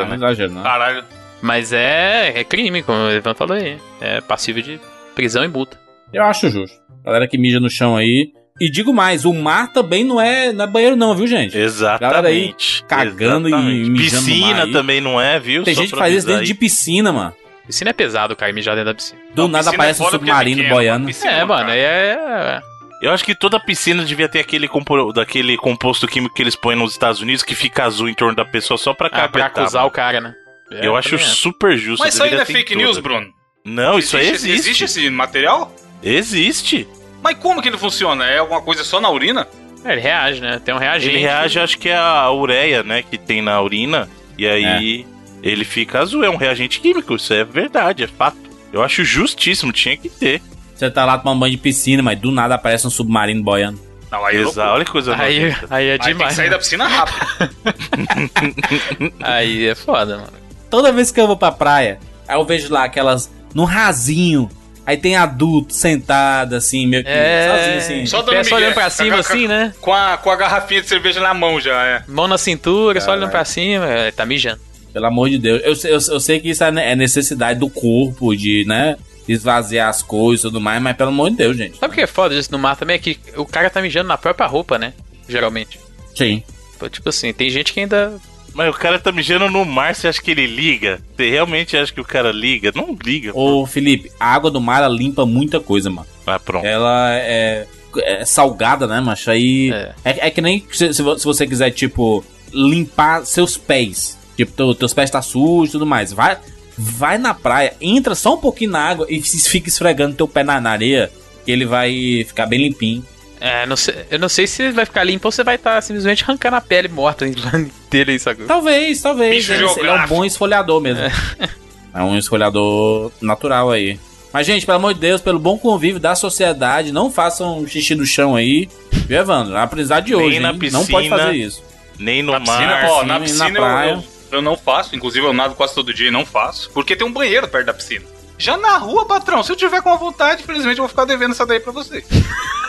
né? 0.06 0.14
exagero, 0.16 0.52
não. 0.52 0.62
Caralho. 0.62 1.04
Mas 1.42 1.72
é, 1.72 2.32
é 2.36 2.44
crime, 2.44 2.82
como 2.82 2.98
o 2.98 3.10
Ivan 3.10 3.34
falou 3.34 3.56
aí. 3.56 3.76
É 4.00 4.20
passível 4.20 4.62
de 4.62 4.80
prisão 5.14 5.44
e 5.44 5.48
multa. 5.48 5.78
Eu 6.12 6.22
acho 6.24 6.48
justo. 6.48 6.76
Galera 7.04 7.26
que 7.26 7.36
mija 7.36 7.58
no 7.58 7.68
chão 7.68 7.96
aí. 7.96 8.30
E 8.60 8.70
digo 8.70 8.92
mais, 8.92 9.24
o 9.24 9.32
mar 9.34 9.72
também 9.72 10.04
não 10.04 10.20
é, 10.20 10.52
não 10.52 10.64
é 10.64 10.68
banheiro, 10.68 10.94
não, 10.94 11.14
viu, 11.16 11.26
gente? 11.26 11.52
Galera 11.52 12.28
aí 12.28 12.44
Exatamente. 12.44 12.84
cagando 12.84 13.48
e 13.48 13.52
Exatamente. 13.52 13.90
mijando 13.90 14.22
no 14.22 14.30
mar 14.30 14.38
Piscina 14.46 14.62
aí. 14.64 14.72
também 14.72 15.00
não 15.00 15.20
é, 15.20 15.40
viu? 15.40 15.64
Tem 15.64 15.74
Só 15.74 15.80
gente 15.80 15.92
que 15.92 15.98
faz 15.98 16.14
isso 16.14 16.26
dentro 16.26 16.44
de 16.44 16.52
aí. 16.52 16.58
piscina, 16.58 17.10
mano. 17.12 17.34
Piscina 17.66 17.90
é 17.90 17.92
pesado, 17.92 18.36
cara, 18.36 18.52
mijar 18.52 18.74
dentro 18.76 18.90
da 18.90 18.94
piscina. 18.94 19.20
Do 19.34 19.42
Não, 19.42 19.48
nada 19.48 19.64
piscina 19.64 19.74
é 19.74 19.76
aparece 19.86 20.02
um 20.02 20.06
é 20.06 20.10
submarino 20.10 20.56
pequeno, 20.58 20.74
boiando. 20.74 21.06
Piscina 21.06 21.32
É, 21.32 21.40
não, 21.40 21.46
mano, 21.48 21.70
é. 21.70 22.60
Eu 23.00 23.10
acho 23.10 23.24
que 23.24 23.34
toda 23.34 23.58
piscina 23.58 24.04
devia 24.04 24.28
ter 24.28 24.38
aquele, 24.40 24.68
compo- 24.68 25.12
daquele 25.12 25.56
composto 25.56 26.06
químico 26.06 26.34
que 26.34 26.42
eles 26.42 26.54
põem 26.54 26.76
nos 26.76 26.92
Estados 26.92 27.20
Unidos 27.20 27.42
que 27.42 27.54
fica 27.56 27.84
azul 27.84 28.08
em 28.08 28.14
torno 28.14 28.36
da 28.36 28.44
pessoa 28.44 28.78
só 28.78 28.94
pra 28.94 29.08
Ah, 29.10 29.28
pra 29.28 29.46
acusar 29.46 29.80
mano. 29.82 29.88
o 29.88 29.90
cara, 29.90 30.20
né? 30.20 30.34
É, 30.74 30.86
Eu 30.86 30.96
acho 30.96 31.18
super 31.18 31.76
justo. 31.76 32.02
Mas 32.02 32.14
isso 32.14 32.22
aí 32.22 32.30
não 32.30 32.38
deveria 32.38 32.60
é 32.60 32.64
fake 32.64 32.76
news, 32.76 32.96
todas. 32.96 33.02
Bruno? 33.02 33.32
Não, 33.64 33.98
isso 33.98 34.16
aí 34.16 34.28
existe. 34.28 34.50
Existe 34.50 34.84
esse 34.84 35.10
material? 35.10 35.74
Existe. 36.02 36.88
Mas 37.22 37.36
como 37.38 37.62
que 37.62 37.68
ele 37.68 37.78
funciona? 37.78 38.24
É 38.26 38.38
alguma 38.38 38.60
coisa 38.60 38.82
só 38.82 39.00
na 39.00 39.08
urina? 39.08 39.46
É, 39.84 39.92
ele 39.92 40.00
reage, 40.00 40.40
né? 40.40 40.60
Tem 40.64 40.74
um 40.74 40.78
reagente. 40.78 41.14
Ele 41.14 41.22
reage, 41.22 41.58
acho 41.58 41.78
que 41.78 41.88
é 41.88 41.96
a 41.96 42.30
ureia, 42.30 42.82
né, 42.82 43.02
que 43.02 43.16
tem 43.18 43.40
na 43.42 43.60
urina. 43.60 44.08
E 44.36 44.46
aí 44.46 45.06
ele 45.42 45.64
fica 45.64 46.00
azul. 46.00 46.24
É 46.24 46.30
um 46.30 46.36
reagente 46.36 46.80
químico. 46.80 47.14
Isso 47.14 47.32
é 47.32 47.44
verdade, 47.44 48.04
é 48.04 48.06
fato. 48.06 48.38
Eu 48.72 48.82
acho 48.82 49.04
justíssimo, 49.04 49.72
tinha 49.72 49.96
que 49.96 50.08
ter. 50.08 50.42
Você 50.74 50.90
tá 50.90 51.04
lá 51.04 51.18
tomando 51.18 51.40
banho 51.40 51.52
de 51.52 51.58
piscina, 51.58 52.02
mas 52.02 52.18
do 52.18 52.32
nada 52.32 52.54
aparece 52.56 52.86
um 52.86 52.90
submarino 52.90 53.42
boiando. 53.42 53.78
Não, 54.10 54.24
aí 54.24 54.36
é 54.36 54.40
Exato. 54.40 54.74
Olha 54.74 54.84
que 54.84 54.90
coisa 54.90 55.14
Aí, 55.16 55.54
aí 55.70 55.86
é 55.86 55.92
Aí 55.92 55.98
tem 55.98 56.08
que 56.08 56.12
demais. 56.14 56.34
sair 56.34 56.50
da 56.50 56.58
piscina 56.58 56.86
rápido. 56.86 57.16
Aí 59.22 59.68
é 59.68 59.74
foda, 59.74 60.18
mano. 60.18 60.41
Toda 60.72 60.90
vez 60.90 61.10
que 61.12 61.20
eu 61.20 61.26
vou 61.26 61.36
pra 61.36 61.52
praia, 61.52 61.98
aí 62.26 62.34
eu 62.34 62.44
vejo 62.46 62.72
lá 62.72 62.84
aquelas 62.84 63.30
no 63.54 63.64
rasinho. 63.64 64.48
Aí 64.86 64.96
tem 64.96 65.14
adulto 65.16 65.74
sentado, 65.74 66.56
assim, 66.56 66.86
meio 66.86 67.04
que 67.04 67.10
É. 67.10 67.46
sozinho, 67.54 67.76
assim. 67.78 68.06
Só 68.06 68.22
dando 68.22 68.42
só 68.42 68.54
olhando 68.56 68.72
pra 68.74 68.88
cima, 68.90 69.10
Ca- 69.16 69.20
assim, 69.20 69.46
né? 69.46 69.72
Com 69.82 69.92
a, 69.92 70.16
com 70.16 70.30
a 70.30 70.34
garrafinha 70.34 70.80
de 70.80 70.88
cerveja 70.88 71.20
na 71.20 71.34
mão 71.34 71.60
já, 71.60 71.84
é. 71.86 72.02
Mão 72.08 72.26
na 72.26 72.38
cintura, 72.38 72.98
só 73.02 73.12
olhando 73.12 73.30
pra 73.30 73.44
cima. 73.44 73.86
é, 73.86 74.10
Tá 74.10 74.24
mijando. 74.24 74.60
Pelo 74.92 75.06
amor 75.06 75.28
de 75.28 75.36
Deus. 75.38 75.60
Eu, 75.62 75.76
sei- 75.76 75.90
eu, 75.92 75.98
eu 76.08 76.18
sei 76.20 76.40
que 76.40 76.48
isso 76.50 76.64
é 76.64 76.68
é 76.92 76.96
necessidade 76.96 77.60
do 77.60 77.68
corpo, 77.68 78.34
de, 78.34 78.64
né, 78.66 78.96
esvaziar 79.28 79.88
as 79.90 80.02
coisas 80.02 80.40
e 80.40 80.48
tudo 80.48 80.60
mais, 80.60 80.82
mas 80.82 80.96
pelo 80.96 81.10
amor 81.10 81.30
de 81.30 81.36
Deus, 81.36 81.54
gente. 81.56 81.78
Sabe 81.78 81.92
o 81.92 81.94
que 81.94 82.00
é 82.02 82.06
foda 82.06 82.34
disso 82.34 82.50
no 82.50 82.58
mar 82.58 82.74
também? 82.76 82.96
É 82.96 82.98
que 82.98 83.18
o 83.36 83.44
cara 83.46 83.68
tá 83.70 83.80
mijando 83.82 84.08
na 84.08 84.16
própria 84.18 84.46
roupa, 84.46 84.78
né? 84.78 84.94
Geralmente. 85.28 85.78
Sim. 86.14 86.42
Tipo 86.90 87.10
assim, 87.10 87.30
tem 87.32 87.48
gente 87.50 87.72
que 87.72 87.78
ainda. 87.80 88.14
Mas 88.54 88.68
o 88.74 88.78
cara 88.78 88.98
tá 88.98 89.10
mijando 89.10 89.48
no 89.50 89.64
mar, 89.64 89.94
você 89.94 90.08
acha 90.08 90.20
que 90.20 90.30
ele 90.30 90.46
liga? 90.46 91.00
Você 91.16 91.30
realmente 91.30 91.76
acha 91.76 91.92
que 91.92 92.00
o 92.00 92.04
cara 92.04 92.30
liga? 92.32 92.70
Não 92.74 92.96
liga. 93.02 93.32
Ô, 93.34 93.66
Felipe, 93.66 94.10
a 94.20 94.26
água 94.34 94.50
do 94.50 94.60
mar 94.60 94.82
ela 94.82 94.94
limpa 94.94 95.24
muita 95.24 95.58
coisa, 95.60 95.88
mano. 95.90 96.06
Ah, 96.26 96.38
pronto. 96.38 96.66
Ela 96.66 97.14
é, 97.14 97.66
é 97.96 98.24
salgada, 98.24 98.86
né, 98.86 99.00
macho? 99.00 99.30
Aí. 99.30 99.70
É. 99.72 99.92
É, 100.04 100.26
é 100.26 100.30
que 100.30 100.40
nem 100.40 100.64
se, 100.70 100.92
se 100.92 101.02
vo- 101.02 101.18
se 101.18 101.24
você 101.24 101.46
quiser, 101.46 101.70
tipo, 101.70 102.24
limpar 102.52 103.24
seus 103.24 103.56
pés. 103.56 104.18
Tipo, 104.36 104.52
teu- 104.52 104.74
teus 104.74 104.92
pés 104.94 105.10
tá 105.10 105.22
sujos 105.22 105.70
e 105.70 105.72
tudo 105.72 105.86
mais. 105.86 106.12
Vai, 106.12 106.36
vai 106.76 107.18
na 107.18 107.32
praia, 107.34 107.74
entra 107.80 108.14
só 108.14 108.34
um 108.34 108.38
pouquinho 108.38 108.70
na 108.72 108.80
água 108.80 109.06
e 109.08 109.20
fica 109.22 109.68
esfregando 109.68 110.14
teu 110.16 110.28
pé 110.28 110.42
na, 110.44 110.60
na 110.60 110.70
areia, 110.70 111.10
que 111.44 111.50
ele 111.50 111.64
vai 111.64 112.24
ficar 112.26 112.46
bem 112.46 112.58
limpinho. 112.60 113.04
É, 113.44 113.66
não 113.66 113.74
sei, 113.76 114.06
eu 114.08 114.20
não 114.20 114.28
sei 114.28 114.46
se 114.46 114.70
vai 114.70 114.84
ficar 114.84 115.02
limpo 115.02 115.26
ou 115.26 115.32
você 115.32 115.42
vai 115.42 115.56
estar 115.56 115.80
simplesmente 115.82 116.22
arrancando 116.22 116.54
a 116.54 116.60
pele 116.60 116.86
morta 116.86 117.26
dele 117.90 118.12
aí, 118.12 118.18
sabe? 118.20 118.44
Talvez, 118.44 119.02
talvez. 119.02 119.50
Ele, 119.50 119.64
ele 119.64 119.88
é 119.88 119.92
um 119.94 120.06
bom 120.06 120.24
esfoliador 120.24 120.80
mesmo. 120.80 121.02
É. 121.02 122.02
um 122.04 122.16
esfoliador 122.16 123.10
natural 123.20 123.72
aí. 123.72 123.98
Mas, 124.32 124.46
gente, 124.46 124.64
pelo 124.64 124.76
amor 124.76 124.94
de 124.94 125.00
Deus, 125.00 125.20
pelo 125.20 125.40
bom 125.40 125.58
convívio 125.58 125.98
da 125.98 126.14
sociedade, 126.14 126.92
não 126.92 127.10
façam 127.10 127.66
xixi 127.66 127.96
no 127.96 128.06
chão 128.06 128.36
aí. 128.36 128.68
Viu, 128.92 129.18
Evandro? 129.18 129.54
É 129.56 129.58
um 129.58 129.62
aprendizado 129.62 130.04
de 130.04 130.14
Nem 130.14 130.24
hoje, 130.26 130.38
na 130.40 130.50
hein? 130.52 130.58
Não 130.70 130.86
pode 130.86 131.08
piscina. 131.08 131.18
fazer 131.18 131.32
isso. 131.36 131.64
Nem 131.98 132.22
no 132.22 132.32
Na 132.32 132.40
piscina, 132.40 132.66
mar. 132.66 132.84
ó, 132.90 133.00
sim, 133.00 133.06
na 133.06 133.14
na 133.18 133.20
piscina 133.24 133.48
eu- 133.48 133.54
praia. 133.56 133.90
eu, 133.90 134.04
eu 134.38 134.42
não 134.42 134.56
faço. 134.56 134.94
Inclusive, 134.96 135.26
eu 135.26 135.32
nado 135.32 135.54
quase 135.56 135.74
todo 135.74 135.92
dia 135.92 136.08
e 136.08 136.10
não 136.12 136.24
faço. 136.24 136.70
Porque 136.72 136.94
tem 136.96 137.06
um 137.06 137.12
banheiro 137.12 137.46
perto 137.48 137.66
da 137.66 137.74
piscina. 137.74 138.04
Já 138.38 138.56
na 138.56 138.78
rua, 138.78 139.04
patrão, 139.04 139.42
se 139.42 139.52
eu 139.52 139.56
tiver 139.56 139.82
com 139.82 139.90
a 139.90 139.96
vontade, 139.96 140.42
infelizmente 140.44 140.78
eu 140.78 140.82
vou 140.84 140.88
ficar 140.88 141.04
devendo 141.04 141.32
essa 141.32 141.44
daí 141.44 141.58
pra 141.60 141.72
você. 141.72 142.02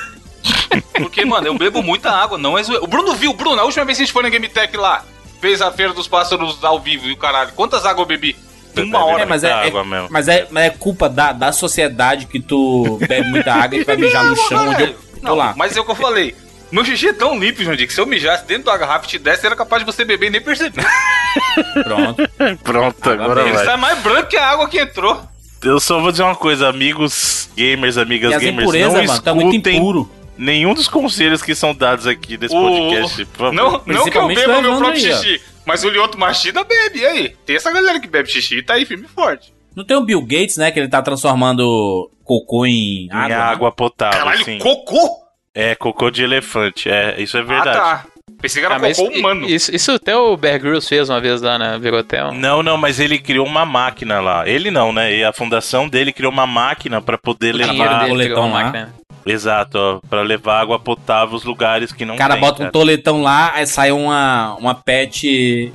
Porque, 0.93 1.25
mano, 1.25 1.47
eu 1.47 1.57
bebo 1.57 1.81
muita 1.81 2.09
água, 2.11 2.37
não 2.37 2.57
é 2.57 2.63
zoeira. 2.63 2.83
O 2.83 2.87
Bruno 2.87 3.15
viu, 3.15 3.33
Bruno, 3.33 3.59
a 3.61 3.65
última 3.65 3.85
vez 3.85 3.97
que 3.97 4.03
a 4.03 4.05
gente 4.05 4.13
foi 4.13 4.23
na 4.23 4.29
Game 4.29 4.47
Tech 4.47 4.75
lá, 4.77 5.03
fez 5.41 5.61
a 5.61 5.71
Feira 5.71 5.93
dos 5.93 6.07
Pássaros 6.07 6.63
ao 6.63 6.79
vivo 6.79 7.07
e 7.07 7.11
o 7.11 7.17
caralho. 7.17 7.51
Quantas 7.53 7.85
águas 7.85 7.99
eu 7.99 8.05
bebi? 8.05 8.35
Uma 8.75 9.05
hora. 9.05 9.23
É, 9.23 9.25
mas 9.25 9.43
é, 9.43 9.49
é- 9.49 9.67
água 9.67 9.83
mesmo. 9.83 10.07
mas 10.09 10.27
é, 10.27 10.47
mas 10.49 10.63
é 10.65 10.69
culpa 10.71 11.07
da, 11.07 11.31
da 11.31 11.51
sociedade 11.51 12.25
que 12.25 12.39
tu 12.39 12.97
bebe 13.07 13.29
muita 13.29 13.53
água 13.53 13.77
e 13.77 13.83
vai 13.83 13.95
mijar 13.97 14.25
no 14.25 14.35
chão 14.35 14.69
onde 14.69 14.83
eu 14.83 14.95
tô 15.23 15.35
lá. 15.35 15.53
mas 15.55 15.77
é 15.77 15.81
o 15.81 15.85
que 15.85 15.91
eu 15.91 15.95
falei. 15.95 16.35
Meu 16.71 16.83
xixi 16.83 17.09
é 17.09 17.13
tão 17.13 17.37
limpo, 17.37 17.63
Jandir, 17.63 17.85
que 17.85 17.93
se 17.93 18.01
eu 18.01 18.05
mijasse 18.07 18.45
dentro 18.45 18.63
da 18.63 18.75
garrafa 18.75 19.05
e 19.05 19.09
te 19.09 19.19
desse, 19.19 19.45
era 19.45 19.55
capaz 19.55 19.85
de 19.85 19.91
você 19.91 20.03
beber 20.03 20.25
e 20.25 20.29
nem 20.31 20.41
perceber. 20.41 20.83
Pronto. 21.83 22.27
Pronto, 22.63 23.09
agora 23.11 23.41
Ele 23.43 23.51
vai. 23.51 23.65
sai 23.65 23.77
mais 23.77 23.99
branco 23.99 24.27
que 24.29 24.37
a 24.37 24.49
água 24.49 24.67
que 24.67 24.79
entrou. 24.79 25.21
Eu 25.63 25.79
só 25.79 25.99
vou 25.99 26.09
dizer 26.11 26.23
uma 26.23 26.35
coisa, 26.35 26.67
amigos 26.67 27.47
gamers, 27.55 27.95
amigas 27.97 28.31
E 28.31 28.35
as 28.35 28.41
gamers, 28.41 28.63
impurezas, 28.63 28.93
não 28.93 29.05
mano, 29.05 29.21
tá 29.21 29.33
muito 29.35 29.51
escutem 29.51 29.77
impuro. 29.77 30.09
Nenhum 30.37 30.73
dos 30.73 30.87
conselhos 30.87 31.41
que 31.41 31.53
são 31.55 31.73
dados 31.73 32.07
aqui 32.07 32.37
desse 32.37 32.55
O- 32.55 32.59
podcast. 32.61 33.27
Não, 33.53 33.81
não 33.85 34.05
que 34.09 34.17
eu 34.17 34.27
beba 34.27 34.61
meu 34.61 34.77
próprio 34.77 35.03
aí, 35.05 35.11
ó. 35.13 35.17
xixi, 35.17 35.41
mas 35.65 35.83
o 35.83 35.89
Lioto 35.89 36.17
Machida 36.17 36.63
bebe, 36.63 36.99
e 36.99 37.05
aí? 37.05 37.35
Tem 37.45 37.55
essa 37.55 37.71
galera 37.71 37.99
que 37.99 38.07
bebe 38.07 38.29
xixi 38.29 38.57
e 38.57 38.63
tá 38.63 38.73
aí 38.75 38.85
firme 38.85 39.05
e 39.05 39.09
forte. 39.09 39.53
Não 39.75 39.83
tem 39.83 39.97
o 39.97 40.01
Bill 40.05 40.21
Gates, 40.21 40.57
né? 40.57 40.69
Que 40.71 40.79
ele 40.79 40.87
tá 40.87 41.01
transformando 41.01 42.09
cocô 42.23 42.65
em 42.65 43.05
Em 43.05 43.09
água. 43.11 43.27
né? 43.29 43.35
água 43.35 43.71
potável, 43.71 44.19
Caralho, 44.19 44.45
sim. 44.45 44.59
cocô? 44.59 45.09
É, 45.55 45.75
cocô 45.75 46.09
de 46.11 46.23
elefante, 46.23 46.89
é, 46.89 47.15
isso 47.21 47.37
é 47.37 47.43
verdade. 47.43 47.77
Ah, 47.77 47.81
tá. 47.81 48.05
Pensei 48.41 48.61
que 48.61 48.65
era 48.65 48.75
Ah, 48.75 48.79
mas 48.79 48.97
cocô 48.97 49.11
i- 49.11 49.19
humano. 49.19 49.47
Isso, 49.47 49.73
isso 49.73 49.91
até 49.93 50.15
o 50.15 50.35
Bear 50.35 50.59
Grylls 50.59 50.87
fez 50.87 51.09
uma 51.09 51.19
vez 51.21 51.41
lá 51.41 51.57
na 51.57 51.77
Virotel. 51.77 52.33
Não, 52.33 52.61
não, 52.61 52.77
mas 52.77 52.99
ele 52.99 53.17
criou 53.19 53.45
uma 53.45 53.65
máquina 53.65 54.19
lá. 54.19 54.47
Ele 54.47 54.69
não, 54.69 54.91
né? 54.91 55.13
E 55.15 55.23
a 55.23 55.31
fundação 55.31 55.87
dele 55.87 56.11
criou 56.11 56.31
uma 56.31 56.45
máquina 56.47 57.01
pra 57.01 57.17
poder 57.17 57.55
O 57.55 57.57
dinheiro 57.59 57.73
levar. 57.83 57.99
dele 57.99 58.09
boletão 58.09 58.33
criou 58.33 58.47
uma 58.47 58.57
lá. 58.57 58.63
máquina. 58.65 58.93
Exato, 59.25 59.77
ó, 59.77 59.99
pra 60.09 60.21
levar 60.21 60.59
água 60.61 60.79
potável 60.79 61.33
aos 61.35 61.43
lugares 61.43 61.91
que 61.91 62.05
não 62.05 62.15
O 62.15 62.17
cara 62.17 62.33
tem, 62.33 62.41
bota 62.41 62.55
um 62.55 62.57
cara. 62.59 62.71
toletão 62.71 63.21
lá, 63.21 63.53
aí 63.55 63.65
sai 63.65 63.91
uma, 63.91 64.55
uma 64.55 64.75
pet 64.75 65.73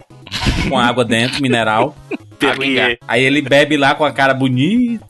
com 0.68 0.78
água 0.78 1.04
dentro, 1.04 1.40
mineral. 1.42 1.96
Aí 3.08 3.24
ele 3.24 3.42
bebe 3.42 3.76
lá 3.76 3.96
com 3.96 4.04
a 4.04 4.12
cara 4.12 4.32
bonita. 4.32 5.04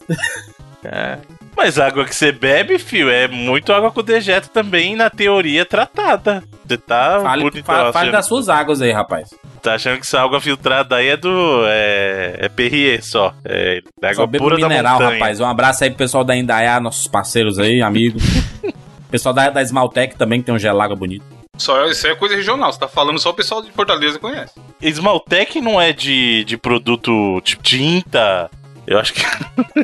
Mas 1.58 1.76
a 1.76 1.88
água 1.88 2.04
que 2.04 2.14
você 2.14 2.30
bebe, 2.30 2.78
fio, 2.78 3.10
é 3.10 3.26
muito 3.26 3.72
água 3.72 3.90
com 3.90 4.00
dejeto 4.00 4.48
também, 4.48 4.94
na 4.94 5.10
teoria, 5.10 5.66
tratada. 5.66 6.44
Você 6.64 6.76
tá 6.78 7.18
Fale, 7.20 7.42
bonito, 7.42 7.64
fale, 7.64 7.92
fale 7.92 8.12
das 8.12 8.26
suas 8.26 8.48
águas 8.48 8.80
aí, 8.80 8.92
rapaz. 8.92 9.34
tá 9.60 9.74
achando 9.74 9.96
que 9.96 10.02
essa 10.06 10.20
água 10.20 10.40
filtrada 10.40 10.94
aí 10.94 11.08
é 11.08 11.16
do... 11.16 11.64
é, 11.66 12.36
é 12.42 12.48
Perrier 12.48 13.04
só. 13.04 13.34
É 13.44 13.82
Só 14.00 14.06
água 14.06 14.26
bebo 14.28 14.44
pura 14.44 14.56
da 14.56 14.68
mineral, 14.68 15.00
montanha. 15.00 15.14
rapaz. 15.14 15.40
Um 15.40 15.46
abraço 15.46 15.82
aí 15.82 15.90
pro 15.90 15.98
pessoal 15.98 16.22
da 16.22 16.36
Indaiá, 16.36 16.78
nossos 16.78 17.08
parceiros 17.08 17.58
aí, 17.58 17.82
amigos. 17.82 18.22
pessoal 19.10 19.34
da, 19.34 19.50
da 19.50 19.60
Smaltec 19.62 20.14
também, 20.16 20.38
que 20.38 20.46
tem 20.46 20.54
um 20.54 20.58
gelágua 20.60 20.94
bonito. 20.94 21.24
Só, 21.56 21.86
isso 21.86 22.06
é 22.06 22.14
coisa 22.14 22.36
regional, 22.36 22.72
você 22.72 22.78
tá 22.78 22.86
falando 22.86 23.18
só 23.18 23.30
o 23.30 23.34
pessoal 23.34 23.60
de 23.60 23.72
Fortaleza 23.72 24.16
conhece. 24.20 24.54
Esmaltec 24.80 25.60
não 25.60 25.80
é 25.80 25.92
de, 25.92 26.44
de 26.44 26.56
produto 26.56 27.40
tipo 27.40 27.64
tinta. 27.64 28.48
Eu 28.88 28.98
acho 28.98 29.12
que. 29.12 29.22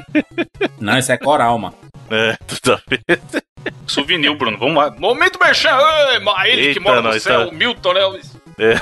Não, 0.80 0.98
isso 0.98 1.12
é 1.12 1.16
coral, 1.18 1.58
mano. 1.58 1.74
É, 2.10 2.36
tudo 2.46 2.74
a 2.74 2.80
ver. 2.88 3.20
Souvenir, 3.86 4.34
Bruno, 4.36 4.56
vamos 4.58 4.76
lá. 4.76 4.90
Momento 4.98 5.38
Merchan, 5.38 5.76
Ei, 6.12 6.52
ele 6.52 6.62
que 6.62 6.68
Eita, 6.68 6.80
mora 6.80 7.02
no 7.02 7.08
nós 7.10 7.22
céu, 7.22 7.46
tá- 7.46 7.52
o 7.52 7.54
Milton, 7.54 7.92
né? 7.92 8.00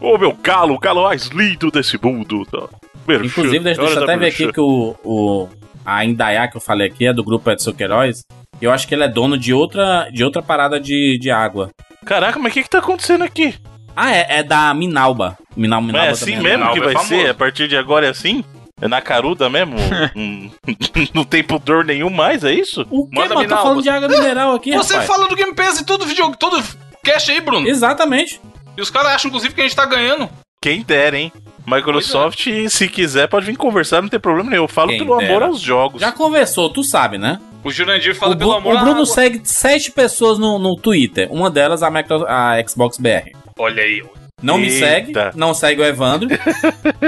Ô 0.00 0.16
meu 0.16 0.32
galo, 0.32 0.74
o 0.74 0.78
galo 0.78 1.02
mais 1.04 1.26
lindo 1.26 1.70
desse 1.70 1.98
mundo. 2.02 2.46
Tá? 2.46 2.68
Merchan, 3.06 3.26
Inclusive, 3.26 3.58
deixa, 3.64 3.80
deixa 3.80 3.98
eu 3.98 4.02
até 4.04 4.12
ver 4.14 4.20
merchan. 4.20 4.44
aqui 4.44 4.52
que 4.52 4.60
o, 4.60 4.96
o 5.04 5.48
a 5.84 6.04
Indaiá 6.04 6.48
que 6.48 6.56
eu 6.56 6.60
falei 6.60 6.86
aqui 6.88 7.06
é 7.06 7.12
do 7.12 7.24
grupo 7.24 7.50
Edson 7.50 7.72
Queiroz. 7.72 8.22
Eu 8.60 8.70
acho 8.70 8.86
que 8.86 8.94
ele 8.94 9.04
é 9.04 9.08
dono 9.08 9.36
de 9.38 9.52
outra, 9.54 10.08
de 10.12 10.22
outra 10.22 10.42
parada 10.42 10.78
de, 10.78 11.18
de 11.18 11.30
água. 11.30 11.70
Caraca, 12.04 12.38
mas 12.38 12.52
o 12.52 12.54
que 12.54 12.62
que 12.62 12.70
tá 12.70 12.78
acontecendo 12.78 13.24
aqui? 13.24 13.54
Ah, 13.96 14.14
é, 14.14 14.26
é 14.38 14.42
da 14.42 14.72
Minalba. 14.74 15.36
Minal, 15.56 15.80
Mas 15.80 15.86
Minalba 15.92 16.08
é 16.08 16.10
assim 16.12 16.24
também 16.36 16.42
mesmo 16.42 16.58
Ronaldo 16.64 16.72
que 16.74 16.80
é 16.80 16.84
vai 16.84 16.94
famoso. 16.94 17.08
ser? 17.22 17.30
A 17.30 17.34
partir 17.34 17.68
de 17.68 17.76
agora 17.76 18.06
é 18.06 18.10
assim? 18.10 18.44
É 18.80 18.88
na 18.88 19.00
caruda 19.00 19.48
mesmo? 19.50 19.76
Hum, 20.16 20.50
não 21.14 21.24
tem 21.24 21.42
pudor 21.44 21.84
nenhum 21.84 22.10
mais, 22.10 22.42
é 22.44 22.52
isso? 22.52 22.86
O 22.90 23.06
que, 23.08 23.16
Manda 23.16 23.34
mano? 23.34 23.40
Tô 23.40 23.40
Minalba. 23.42 23.62
falando 23.62 23.82
de 23.82 23.90
água 23.90 24.08
mineral 24.08 24.54
aqui, 24.54 24.72
Você 24.72 24.94
rapaz. 24.94 25.08
fala 25.10 25.28
do 25.28 25.36
Game 25.36 25.54
Pass 25.54 25.80
e 25.80 25.84
todo 25.84 26.06
vídeo, 26.06 26.30
todo 26.38 26.62
cast 27.04 27.30
aí, 27.30 27.40
Bruno. 27.40 27.68
Exatamente. 27.68 28.40
E 28.76 28.80
os 28.80 28.90
caras 28.90 29.12
acham, 29.12 29.28
inclusive, 29.28 29.54
que 29.54 29.60
a 29.60 29.64
gente 29.64 29.76
tá 29.76 29.84
ganhando. 29.84 30.28
Quem 30.62 30.82
dera, 30.82 31.16
hein? 31.18 31.32
Microsoft, 31.66 32.46
se 32.68 32.88
quiser, 32.88 33.28
pode 33.28 33.46
vir 33.46 33.56
conversar, 33.56 34.02
não 34.02 34.08
tem 34.08 34.18
problema 34.20 34.50
nenhum. 34.50 34.64
Eu 34.64 34.68
falo 34.68 34.88
Quem 34.90 34.98
pelo 34.98 35.14
amor 35.14 35.26
dera. 35.26 35.46
aos 35.46 35.60
jogos. 35.60 36.00
Já 36.00 36.10
conversou, 36.12 36.68
tu 36.70 36.82
sabe, 36.82 37.16
né? 37.18 37.38
O 37.62 37.70
Jurandir 37.70 38.14
fala 38.14 38.34
O, 38.34 38.38
pelo 38.38 38.52
amor 38.52 38.74
o 38.74 38.78
Bruno 38.78 38.92
água. 38.92 39.06
segue 39.06 39.40
sete 39.44 39.92
pessoas 39.92 40.38
no, 40.38 40.58
no 40.58 40.76
Twitter. 40.76 41.28
Uma 41.30 41.50
delas, 41.50 41.82
a, 41.82 41.90
Micro- 41.90 42.26
a 42.26 42.54
Xbox 42.66 42.96
BR. 42.98 43.32
Olha 43.58 43.82
aí. 43.82 44.02
Não 44.42 44.58
me 44.58 44.68
Eita. 44.68 44.78
segue, 44.78 45.12
não 45.34 45.52
segue 45.54 45.80
o 45.82 45.84
Evandro. 45.84 46.28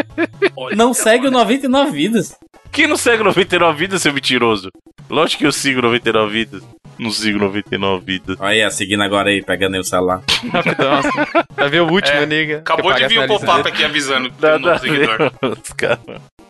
não 0.77 0.93
segue 0.93 1.27
o 1.27 1.31
99 1.31 1.91
Vidas. 1.91 2.37
Quem 2.71 2.87
não 2.87 2.97
segue 2.97 3.23
99 3.23 3.79
vidas, 3.79 4.01
seu 4.01 4.13
mentiroso? 4.15 4.71
Lógico 5.11 5.41
que 5.41 5.47
eu 5.47 5.53
sigo 5.53 5.83
99 5.83 6.33
vidas. 6.33 6.63
Não 6.99 7.11
sigo 7.11 7.39
99 7.39 8.03
vidas. 8.05 8.37
Olha 8.41 8.67
aí, 8.67 8.71
seguindo 8.71 9.03
agora 9.03 9.29
aí, 9.29 9.43
pegando 9.43 9.75
aí 9.75 9.81
o 9.81 9.85
celular. 9.85 10.23
Rapidão, 10.51 10.95
assim. 10.95 11.11
Vai 11.55 11.69
ver 11.69 11.81
o 11.83 11.91
último, 11.93 12.17
É, 12.17 12.25
nigga. 12.25 12.59
Acabou 12.59 12.95
de 12.95 13.07
vir 13.09 13.19
o 13.19 13.27
pop-up 13.27 13.69
aqui 13.69 13.85
avisando 13.85 14.33
novo 14.41 14.71
a 14.71 14.79
seguidor. 14.79 15.33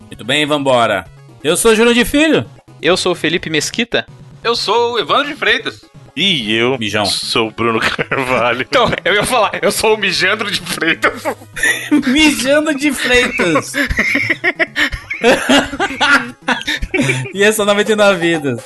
Muito 0.06 0.24
bem, 0.24 0.46
vambora. 0.46 1.06
Eu 1.42 1.56
sou 1.56 1.74
Júlio 1.74 1.94
de 1.94 2.04
Filho. 2.04 2.44
Eu 2.80 2.96
sou 2.96 3.12
o 3.12 3.16
Felipe 3.16 3.50
Mesquita. 3.50 4.06
Eu 4.44 4.54
sou 4.54 4.92
o 4.94 4.98
Evandro 5.00 5.26
de 5.28 5.34
Freitas. 5.34 5.84
E 6.14 6.54
eu 6.54 6.76
Mijão. 6.78 7.06
sou 7.06 7.48
o 7.48 7.50
Bruno 7.50 7.80
Carvalho. 7.80 8.62
Então, 8.62 8.90
eu 9.04 9.14
ia 9.14 9.24
falar, 9.24 9.58
eu 9.62 9.72
sou 9.72 9.94
o 9.94 9.98
Mijandro 9.98 10.50
de 10.50 10.60
Freitas. 10.60 11.22
Mijando 12.06 12.74
de 12.74 12.92
Freitas. 12.92 13.72
e 17.32 17.42
esse 17.42 17.60
é 17.60 17.62
o 17.62 17.66
99 17.66 18.18
Vidas. 18.18 18.60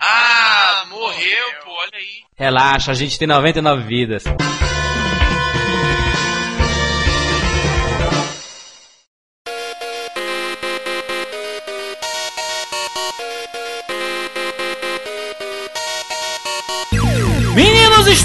Ah, 0.00 0.84
morreu, 0.90 1.46
pô, 1.64 1.70
olha 1.70 1.90
aí. 1.94 2.22
Relaxa, 2.38 2.92
a 2.92 2.94
gente 2.94 3.18
tem 3.18 3.26
99 3.26 3.82
vidas. 3.82 4.24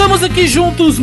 Estamos 0.01 0.23
aqui 0.23 0.47
juntos 0.47 0.97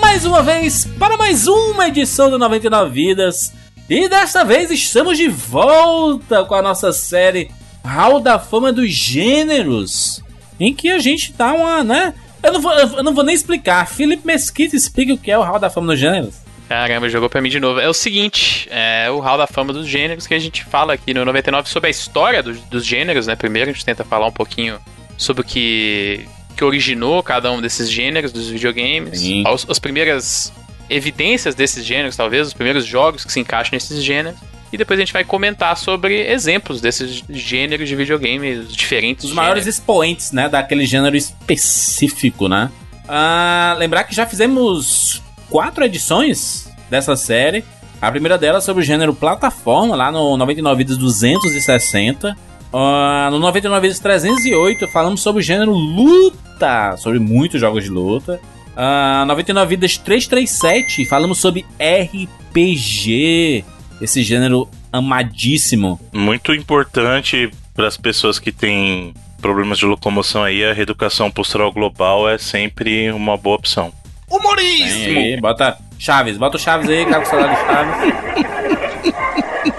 mais 0.00 0.24
uma 0.24 0.40
vez 0.40 0.84
para 1.00 1.16
mais 1.16 1.48
uma 1.48 1.88
edição 1.88 2.30
do 2.30 2.38
99 2.38 2.90
Vidas. 2.92 3.52
E 3.90 4.08
desta 4.08 4.44
vez 4.44 4.70
estamos 4.70 5.18
de 5.18 5.26
volta 5.26 6.44
com 6.44 6.54
a 6.54 6.62
nossa 6.62 6.92
série 6.92 7.50
Hall 7.84 8.20
da 8.20 8.38
Fama 8.38 8.72
dos 8.72 8.88
Gêneros, 8.88 10.22
em 10.60 10.72
que 10.72 10.92
a 10.92 11.00
gente 11.00 11.32
dá 11.32 11.52
uma, 11.52 11.82
né? 11.82 12.14
Eu 12.40 12.52
não 12.52 12.60
vou, 12.60 12.72
eu 12.72 13.02
não 13.02 13.12
vou 13.12 13.24
nem 13.24 13.34
explicar. 13.34 13.84
Felipe 13.88 14.24
Mesquita 14.24 14.76
explica 14.76 15.12
o 15.12 15.18
que 15.18 15.32
é 15.32 15.36
o 15.36 15.42
Hall 15.42 15.58
da 15.58 15.68
Fama 15.68 15.88
dos 15.88 15.98
Gêneros. 15.98 16.36
Caramba, 16.68 17.08
jogou 17.08 17.28
pra 17.28 17.40
mim 17.40 17.48
de 17.48 17.58
novo. 17.58 17.80
É 17.80 17.88
o 17.88 17.94
seguinte, 17.94 18.68
é 18.70 19.10
o 19.10 19.18
Hall 19.18 19.38
da 19.38 19.48
Fama 19.48 19.72
dos 19.72 19.88
Gêneros 19.88 20.24
que 20.24 20.34
a 20.34 20.38
gente 20.38 20.64
fala 20.64 20.92
aqui 20.92 21.12
no 21.12 21.24
99 21.24 21.68
sobre 21.68 21.88
a 21.88 21.90
história 21.90 22.44
dos, 22.44 22.60
dos 22.60 22.86
gêneros, 22.86 23.26
né? 23.26 23.34
Primeiro 23.34 23.70
a 23.70 23.72
gente 23.72 23.84
tenta 23.84 24.04
falar 24.04 24.28
um 24.28 24.32
pouquinho 24.32 24.78
sobre 25.18 25.42
o 25.42 25.44
que, 25.44 26.28
que 26.56 26.64
originou 26.64 27.22
cada 27.22 27.52
um 27.52 27.60
desses 27.60 27.90
gêneros 27.90 28.32
dos 28.32 28.48
videogames. 28.48 29.20
As, 29.46 29.66
as 29.68 29.78
primeiras 29.78 30.52
evidências 30.88 31.54
desses 31.54 31.84
gêneros, 31.84 32.16
talvez, 32.16 32.46
os 32.46 32.54
primeiros 32.54 32.86
jogos 32.86 33.24
que 33.24 33.32
se 33.32 33.40
encaixam 33.40 33.72
nesses 33.74 34.02
gêneros. 34.02 34.38
E 34.72 34.76
depois 34.76 34.98
a 34.98 35.02
gente 35.02 35.12
vai 35.12 35.22
comentar 35.22 35.76
sobre 35.76 36.28
exemplos 36.28 36.80
desses 36.80 37.22
gêneros 37.28 37.88
de 37.88 37.94
videogames 37.94 38.72
diferentes. 38.72 39.26
Os 39.26 39.32
maiores 39.32 39.64
gêneros. 39.64 39.78
expoentes, 39.78 40.32
né, 40.32 40.48
daquele 40.48 40.84
gênero 40.86 41.16
específico, 41.16 42.48
né? 42.48 42.70
Ah, 43.08 43.76
lembrar 43.78 44.04
que 44.04 44.14
já 44.14 44.26
fizemos 44.26 45.22
quatro 45.48 45.84
edições 45.84 46.68
dessa 46.90 47.14
série. 47.14 47.64
A 48.00 48.10
primeira 48.10 48.36
delas 48.36 48.64
sobre 48.64 48.82
o 48.82 48.86
gênero 48.86 49.14
plataforma, 49.14 49.94
lá 49.94 50.10
no 50.10 50.36
99 50.36 50.78
Vidas 50.78 50.96
260. 50.98 52.36
Ah, 52.78 53.30
no 53.30 53.38
99 53.38 53.80
Vidas 53.80 53.98
308 54.00 54.86
falamos 54.86 55.22
sobre 55.22 55.40
o 55.40 55.42
gênero 55.42 55.72
luta, 55.72 56.94
sobre 56.98 57.18
muitos 57.18 57.58
jogos 57.58 57.82
de 57.84 57.88
luta. 57.88 58.38
Ah, 58.76 59.24
99 59.26 59.76
Vidas 59.76 59.96
337 59.96 61.06
falamos 61.06 61.38
sobre 61.38 61.64
RPG, 61.80 63.64
esse 63.98 64.22
gênero 64.22 64.68
amadíssimo. 64.92 65.98
Muito 66.12 66.52
importante 66.52 67.50
para 67.74 67.86
as 67.86 67.96
pessoas 67.96 68.38
que 68.38 68.52
têm 68.52 69.14
problemas 69.40 69.78
de 69.78 69.86
locomoção 69.86 70.44
aí, 70.44 70.62
a 70.62 70.74
reeducação 70.74 71.30
postural 71.30 71.72
global 71.72 72.28
é 72.28 72.36
sempre 72.36 73.10
uma 73.10 73.38
boa 73.38 73.56
opção. 73.56 73.90
Humorismo! 74.28 75.18
aí, 75.18 75.40
bota 75.40 75.78
Chaves, 75.98 76.36
bota 76.36 76.58
o 76.58 76.60
Chaves 76.60 76.90
aí, 76.90 77.06
cara 77.06 77.22
com 77.22 77.26
o 77.26 77.30
celular 77.30 77.54
do 77.54 77.66
Chaves. 77.66 78.66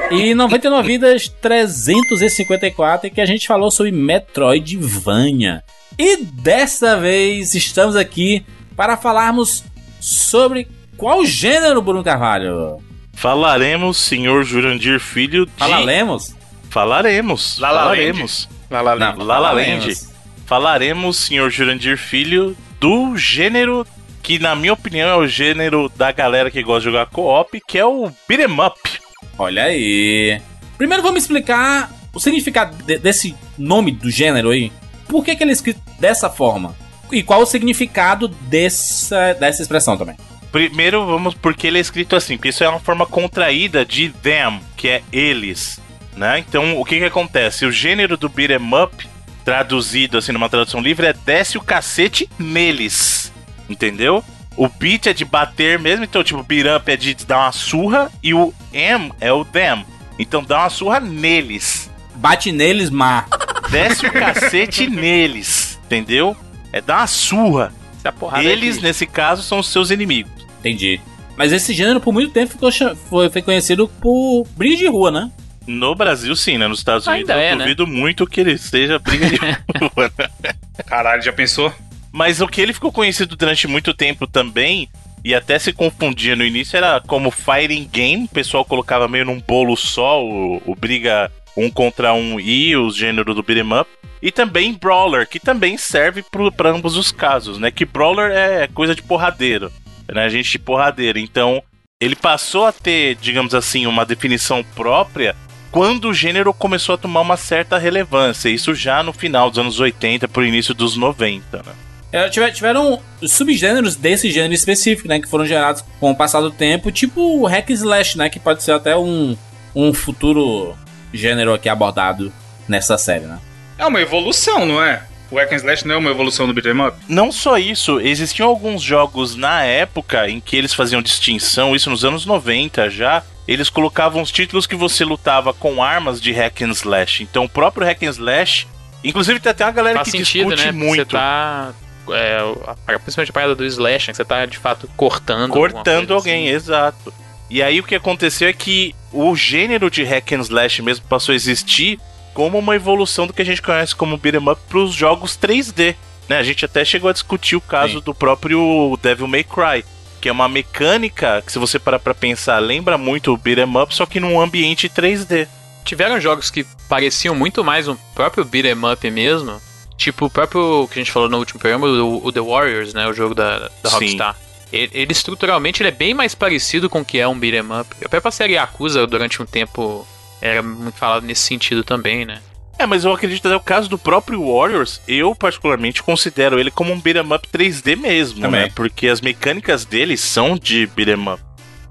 E 0.10 0.34
99 0.34 0.88
Vidas 0.88 1.28
354, 1.28 3.12
que 3.12 3.20
a 3.20 3.26
gente 3.26 3.46
falou 3.46 3.70
sobre 3.70 3.92
Metroidvania. 3.92 5.64
E 6.00 6.18
dessa 6.18 6.98
vez 6.98 7.54
estamos 7.54 7.96
aqui 7.96 8.46
para 8.76 8.96
falarmos 8.96 9.64
sobre 10.00 10.68
qual 10.96 11.26
gênero, 11.26 11.82
Bruno 11.82 12.04
Carvalho? 12.04 12.82
Falaremos, 13.14 13.98
senhor 13.98 14.44
Jurandir 14.44 15.00
Filho, 15.00 15.46
de... 15.46 15.52
Falaremos? 15.58 16.36
Falaremos. 16.70 17.58
Falaremos. 17.58 18.50
Lá, 18.70 18.82
lá, 18.82 18.94
lá. 18.94 19.14
Não, 19.14 19.26
La 19.26 19.40
La 19.40 19.50
falaremos. 19.50 19.86
Land. 19.86 20.18
Falaremos, 20.46 21.18
senhor 21.18 21.50
Jurandir 21.50 21.98
Filho, 21.98 22.56
do 22.80 23.18
gênero 23.18 23.86
que, 24.24 24.40
na 24.40 24.56
minha 24.56 24.74
opinião, 24.74 25.10
é 25.10 25.16
o 25.16 25.28
gênero 25.28 25.90
da 25.96 26.12
galera 26.12 26.52
que 26.52 26.64
gosta 26.64 26.82
de 26.82 26.86
jogar 26.86 27.08
co-op, 27.08 27.60
que 27.68 27.78
é 27.78 27.86
o 27.86 28.12
beat'em 28.28 28.54
up. 28.60 28.97
Olha 29.38 29.64
aí. 29.66 30.42
Primeiro 30.78 31.04
vamos 31.04 31.24
explicar 31.24 31.92
o 32.14 32.20
significado 32.20 32.76
de- 32.84 32.98
desse 32.98 33.36
nome 33.58 33.92
do 33.92 34.10
gênero 34.10 34.50
aí. 34.50 34.72
por 35.08 35.24
que, 35.24 35.36
que 35.36 35.44
ele 35.44 35.52
é 35.52 35.54
escrito 35.54 35.80
dessa 36.00 36.30
forma? 36.30 36.76
E 37.12 37.24
qual 37.24 37.42
o 37.42 37.46
significado 37.46 38.28
dessa, 38.28 39.34
dessa 39.34 39.62
expressão 39.62 39.98
também? 39.98 40.18
Primeiro, 40.52 41.06
vamos 41.06 41.34
porque 41.34 41.68
ele 41.68 41.78
é 41.78 41.82
escrito 41.82 42.16
assim, 42.16 42.36
porque 42.36 42.50
isso 42.50 42.64
é 42.64 42.68
uma 42.70 42.80
forma 42.80 43.06
contraída 43.06 43.86
de 43.86 44.10
them, 44.10 44.60
que 44.76 44.90
é 44.90 45.02
eles, 45.12 45.80
né? 46.16 46.40
Então, 46.40 46.78
o 46.78 46.84
que 46.84 46.98
que 47.00 47.06
acontece? 47.06 47.66
O 47.66 47.72
gênero 47.72 48.18
do 48.18 48.28
beat 48.28 48.52
'em 48.52 48.84
up, 48.84 49.08
traduzido 49.46 50.18
assim 50.18 50.34
numa 50.34 50.50
tradução 50.50 50.82
livre, 50.82 51.08
é 51.08 51.14
desce 51.14 51.58
o 51.58 51.62
cacete 51.62 52.30
neles, 52.38 53.32
entendeu? 53.70 54.22
O 54.58 54.68
beat 54.68 55.06
é 55.08 55.14
de 55.14 55.24
bater 55.24 55.78
mesmo, 55.80 56.04
então 56.04 56.24
tipo, 56.24 56.42
beat 56.44 56.66
up 56.66 56.92
é 56.92 56.98
de 56.98 57.14
dar 57.26 57.38
uma 57.46 57.52
surra 57.52 58.12
e 58.24 58.34
o 58.34 58.52
M 58.74 59.12
é 59.22 59.32
o 59.32 59.46
them. 59.46 59.86
Então 60.18 60.44
dá 60.44 60.60
uma 60.62 60.70
surra 60.70 61.00
neles. 61.00 61.90
Bate 62.16 62.52
neles, 62.52 62.90
mar. 62.90 63.28
Desce 63.70 64.08
o 64.08 64.12
cacete 64.12 64.88
neles, 64.90 65.80
entendeu? 65.86 66.36
É 66.74 66.82
dar 66.82 66.98
uma 67.02 67.08
surra. 67.08 67.72
Essa 68.00 68.12
porrada 68.12 68.44
Eles, 68.44 68.78
aqui. 68.78 68.84
nesse 68.86 69.06
caso, 69.06 69.44
são 69.44 69.60
os 69.60 69.68
seus 69.72 69.92
inimigos. 69.92 70.32
Entendi. 70.60 71.00
Mas 71.36 71.52
esse 71.52 71.72
gênero 71.74 72.00
por 72.02 72.12
muito 72.12 72.32
tempo 72.32 72.52
ficou, 72.54 72.72
foi, 73.10 73.30
foi 73.30 73.42
conhecido 73.44 73.88
por 74.02 74.44
briga 74.56 74.76
de 74.76 74.88
rua, 74.88 75.12
né? 75.12 75.32
No 75.68 75.94
Brasil, 75.94 76.36
sim, 76.36 76.58
né? 76.58 76.68
Nos 76.68 76.80
Estados 76.80 77.06
Unidos, 77.06 77.30
Ainda 77.30 77.44
eu 77.44 77.48
é, 77.48 77.56
né? 77.56 77.64
duvido 77.66 77.86
muito 77.86 78.26
que 78.26 78.40
ele 78.40 78.58
seja 78.58 78.98
briga 78.98 79.30
de 79.30 79.38
rua. 79.96 80.12
né? 80.18 80.54
Caralho, 80.88 81.22
já 81.22 81.32
pensou? 81.34 81.72
Mas 82.12 82.42
o 82.42 82.48
que 82.48 82.62
ele 82.62 82.74
ficou 82.74 82.92
conhecido 82.92 83.36
durante 83.36 83.68
muito 83.68 83.94
tempo 83.94 84.26
também, 84.26 84.90
e 85.24 85.36
até 85.36 85.60
se 85.60 85.74
confundia 85.74 86.36
no 86.36 86.46
início, 86.46 86.78
era 86.78 87.02
como 87.02 87.32
fighting 87.32 87.90
game. 87.92 88.26
O 88.26 88.30
pessoal 88.30 88.64
colocava 88.64 89.08
meio 89.08 89.26
num 89.26 89.40
bolo 89.40 89.76
só 89.76 90.24
o, 90.24 90.62
o 90.66 90.76
briga 90.76 91.32
um 91.56 91.70
contra 91.70 92.14
um 92.14 92.40
e 92.40 92.76
o 92.76 92.90
gênero 92.92 93.34
do 93.34 93.44
beat'em 93.44 93.80
up. 93.80 93.90
E 94.22 94.32
também 94.32 94.74
brawler, 94.74 95.28
que 95.28 95.40
também 95.40 95.78
serve 95.78 96.24
para 96.56 96.70
ambos 96.70 96.96
os 96.96 97.12
casos, 97.12 97.58
né? 97.58 97.72
Que 97.72 97.86
brawler 97.86 98.32
é 98.32 98.68
coisa 98.68 98.96
de 98.96 99.02
porradeiro, 99.02 99.72
né? 100.08 100.30
Gente 100.30 100.52
de 100.52 100.60
porradeiro. 100.60 101.20
Então, 101.20 101.62
ele 102.00 102.16
passou 102.16 102.66
a 102.66 102.72
ter, 102.72 103.16
digamos 103.16 103.54
assim, 103.54 103.86
uma 103.86 104.06
definição 104.06 104.64
própria 104.76 105.36
quando 105.72 106.10
o 106.10 106.14
gênero 106.14 106.54
começou 106.54 106.96
a 106.96 106.98
tomar 106.98 107.22
uma 107.22 107.38
certa 107.38 107.78
relevância. 107.78 108.50
Isso 108.50 108.74
já 108.74 109.04
no 109.04 109.14
final 109.14 109.50
dos 109.50 109.60
anos 109.60 109.80
80 109.80 110.28
pro 110.28 110.46
início 110.46 110.74
dos 110.74 110.96
90, 110.96 111.58
né? 111.58 111.74
É, 112.12 112.30
tiver- 112.30 112.52
tiveram 112.52 113.00
subgêneros 113.22 113.96
desse 113.96 114.32
gênero 114.32 114.54
específico, 114.54 115.08
né? 115.08 115.20
Que 115.20 115.28
foram 115.30 115.46
gerados 115.46 115.84
com 116.00 116.12
o 116.12 116.16
passar 116.16 116.42
do 116.42 116.52
tempo, 116.52 116.92
tipo 116.92 117.22
o 117.42 117.46
hack 117.46 117.70
and 117.70 117.74
slash, 117.74 118.18
né? 118.18 118.30
Que 118.30 118.40
pode 118.40 118.64
ser 118.64 118.72
até 118.72 118.96
um, 118.96 119.36
um 119.76 119.94
futuro 119.94 120.76
gênero 121.14 121.54
aqui 121.54 121.68
abordado 121.70 122.32
nessa 122.68 122.98
série, 122.98 123.26
né? 123.26 123.40
É 123.78 123.86
uma 123.86 124.02
evolução, 124.02 124.66
não 124.66 124.82
é? 124.82 125.04
O 125.30 125.36
Hack 125.36 125.52
and 125.52 125.58
Slash 125.58 125.86
não 125.86 125.96
é 125.96 125.98
uma 125.98 126.10
evolução 126.10 126.48
do 126.48 126.54
beat'em 126.54 126.80
up? 126.88 126.98
Não 127.10 127.34
só 127.34 127.58
isso, 127.58 128.00
existiam 128.00 128.48
alguns 128.48 128.82
jogos 128.82 129.36
na 129.36 129.62
época 129.64 130.30
em 130.30 130.40
que 130.40 130.56
eles 130.56 130.74
faziam 130.74 131.02
distinção, 131.02 131.76
isso 131.76 131.90
nos 131.90 132.06
anos 132.06 132.26
90 132.26 132.90
já, 132.90 133.22
eles 133.46 133.70
colocavam 133.70 134.22
os 134.22 134.32
títulos 134.32 134.66
que 134.66 134.74
você 134.76 135.04
lutava 135.04 135.54
com 135.54 135.84
armas 135.84 136.22
de 136.22 136.32
hack 136.32 136.62
and 136.62 136.72
slash. 136.72 137.24
Então 137.24 137.44
o 137.44 137.50
próprio 137.50 137.86
hack 137.86 138.02
and 138.04 138.10
slash, 138.12 138.68
inclusive 139.04 139.38
tem 139.42 139.52
até 139.52 139.66
uma 139.66 139.72
galera 139.74 139.98
Faz 139.98 140.10
que 140.10 140.18
sentido, 140.18 140.56
discute 140.56 140.66
né? 140.66 140.72
Porque 140.72 140.86
Você 140.86 140.96
muito. 140.96 141.12
tá. 141.12 141.74
É, 142.14 142.38
a- 142.66 143.00
principalmente 143.00 143.30
a 143.30 143.34
parada 143.34 143.56
do 143.56 143.66
slash, 143.66 144.08
né? 144.08 144.14
que 144.14 144.18
você 144.18 144.26
tá 144.26 144.46
de 144.46 144.58
fato 144.58 144.90
cortando. 144.96 145.52
cortando 145.52 146.14
alguém, 146.14 146.48
assim. 146.48 146.56
exato. 146.56 147.14
E 147.50 147.62
aí 147.64 147.80
o 147.80 147.84
que 147.84 147.96
aconteceu 147.96 148.48
é 148.50 148.54
que 148.54 148.94
o 149.12 149.36
gênero 149.36 149.90
de 149.90 150.04
hack 150.04 150.34
and 150.34 150.42
slash 150.42 150.82
mesmo 150.82 151.06
passou 151.08 151.32
a 151.34 151.36
existir 151.36 152.00
como 152.34 152.58
uma 152.60 152.76
evolução 152.76 153.26
do 153.26 153.34
que 153.34 153.42
a 153.42 153.46
gente 153.46 153.62
conhece 153.62 153.96
como 153.96 154.18
beat'em 154.18 154.48
up 154.50 154.62
para 154.70 154.80
os 154.80 154.94
jogos 154.94 155.38
3D. 155.38 155.96
Né? 156.30 156.38
A 156.38 156.44
gente 156.44 156.66
até 156.66 156.84
chegou 156.84 157.10
a 157.10 157.14
discutir 157.14 157.56
o 157.56 157.62
caso 157.62 158.00
Sim. 158.00 158.04
do 158.04 158.14
próprio 158.14 159.00
Devil 159.02 159.28
May 159.28 159.44
Cry, 159.46 159.84
que 160.20 160.28
é 160.28 160.32
uma 160.32 160.50
mecânica 160.50 161.42
que 161.46 161.52
se 161.52 161.58
você 161.58 161.80
parar 161.80 162.00
para 162.00 162.14
pensar 162.14 162.60
lembra 162.60 162.98
muito 162.98 163.34
o 163.34 163.38
beat'em 163.38 163.78
up, 163.82 163.96
só 163.96 164.06
que 164.06 164.20
num 164.20 164.40
ambiente 164.40 164.90
3D. 164.90 165.48
Tiveram 165.86 166.20
jogos 166.20 166.52
que 166.52 166.66
pareciam 166.90 167.34
muito 167.34 167.64
mais 167.64 167.88
um 167.88 167.96
próprio 168.14 168.44
beat'em 168.44 168.74
up 168.92 169.10
mesmo. 169.10 169.62
Tipo 169.98 170.26
o 170.26 170.30
próprio 170.30 170.88
que 170.88 171.00
a 171.00 171.04
gente 171.04 171.12
falou 171.12 171.28
no 171.28 171.38
último 171.40 171.60
programa, 171.60 171.88
o, 171.88 172.26
o 172.26 172.32
The 172.32 172.40
Warriors, 172.40 172.94
né? 172.94 173.08
O 173.08 173.14
jogo 173.14 173.34
da, 173.34 173.70
da. 173.82 173.90
Rockstar. 173.90 174.36
Ele, 174.72 174.92
ele, 174.94 175.12
estruturalmente 175.12 175.82
ele 175.82 175.90
é 175.90 175.94
bem 175.94 176.14
mais 176.14 176.36
parecido 176.36 176.90
com 176.90 177.02
o 177.02 177.06
que 177.06 177.20
é 177.20 177.28
um 177.28 177.38
beat'em 177.38 177.62
up. 177.80 177.96
Eu 178.00 178.08
até 178.08 178.20
passei 178.20 178.46
a 178.48 178.62
Yakuza 178.62 179.08
durante 179.08 179.42
um 179.42 179.46
tempo. 179.46 180.06
Era 180.40 180.62
muito 180.62 180.98
falado 180.98 181.26
nesse 181.26 181.42
sentido 181.42 181.84
também, 181.84 182.26
né? 182.26 182.40
É, 182.80 182.86
mas 182.86 183.04
eu 183.04 183.12
acredito 183.12 183.42
que 183.42 183.48
no 183.48 183.60
caso 183.60 183.90
do 183.90 183.98
próprio 183.98 184.46
Warriors, 184.46 185.02
eu 185.08 185.34
particularmente 185.34 186.04
considero 186.04 186.60
ele 186.60 186.70
como 186.70 186.94
um 186.94 187.00
beat'em 187.00 187.34
up 187.34 187.48
3D 187.52 187.96
mesmo, 187.96 188.42
Também. 188.42 188.62
né? 188.62 188.72
Porque 188.76 189.08
as 189.08 189.20
mecânicas 189.20 189.84
dele 189.84 190.16
são 190.16 190.56
de 190.56 190.86
beat'em 190.86 191.28
up. 191.28 191.42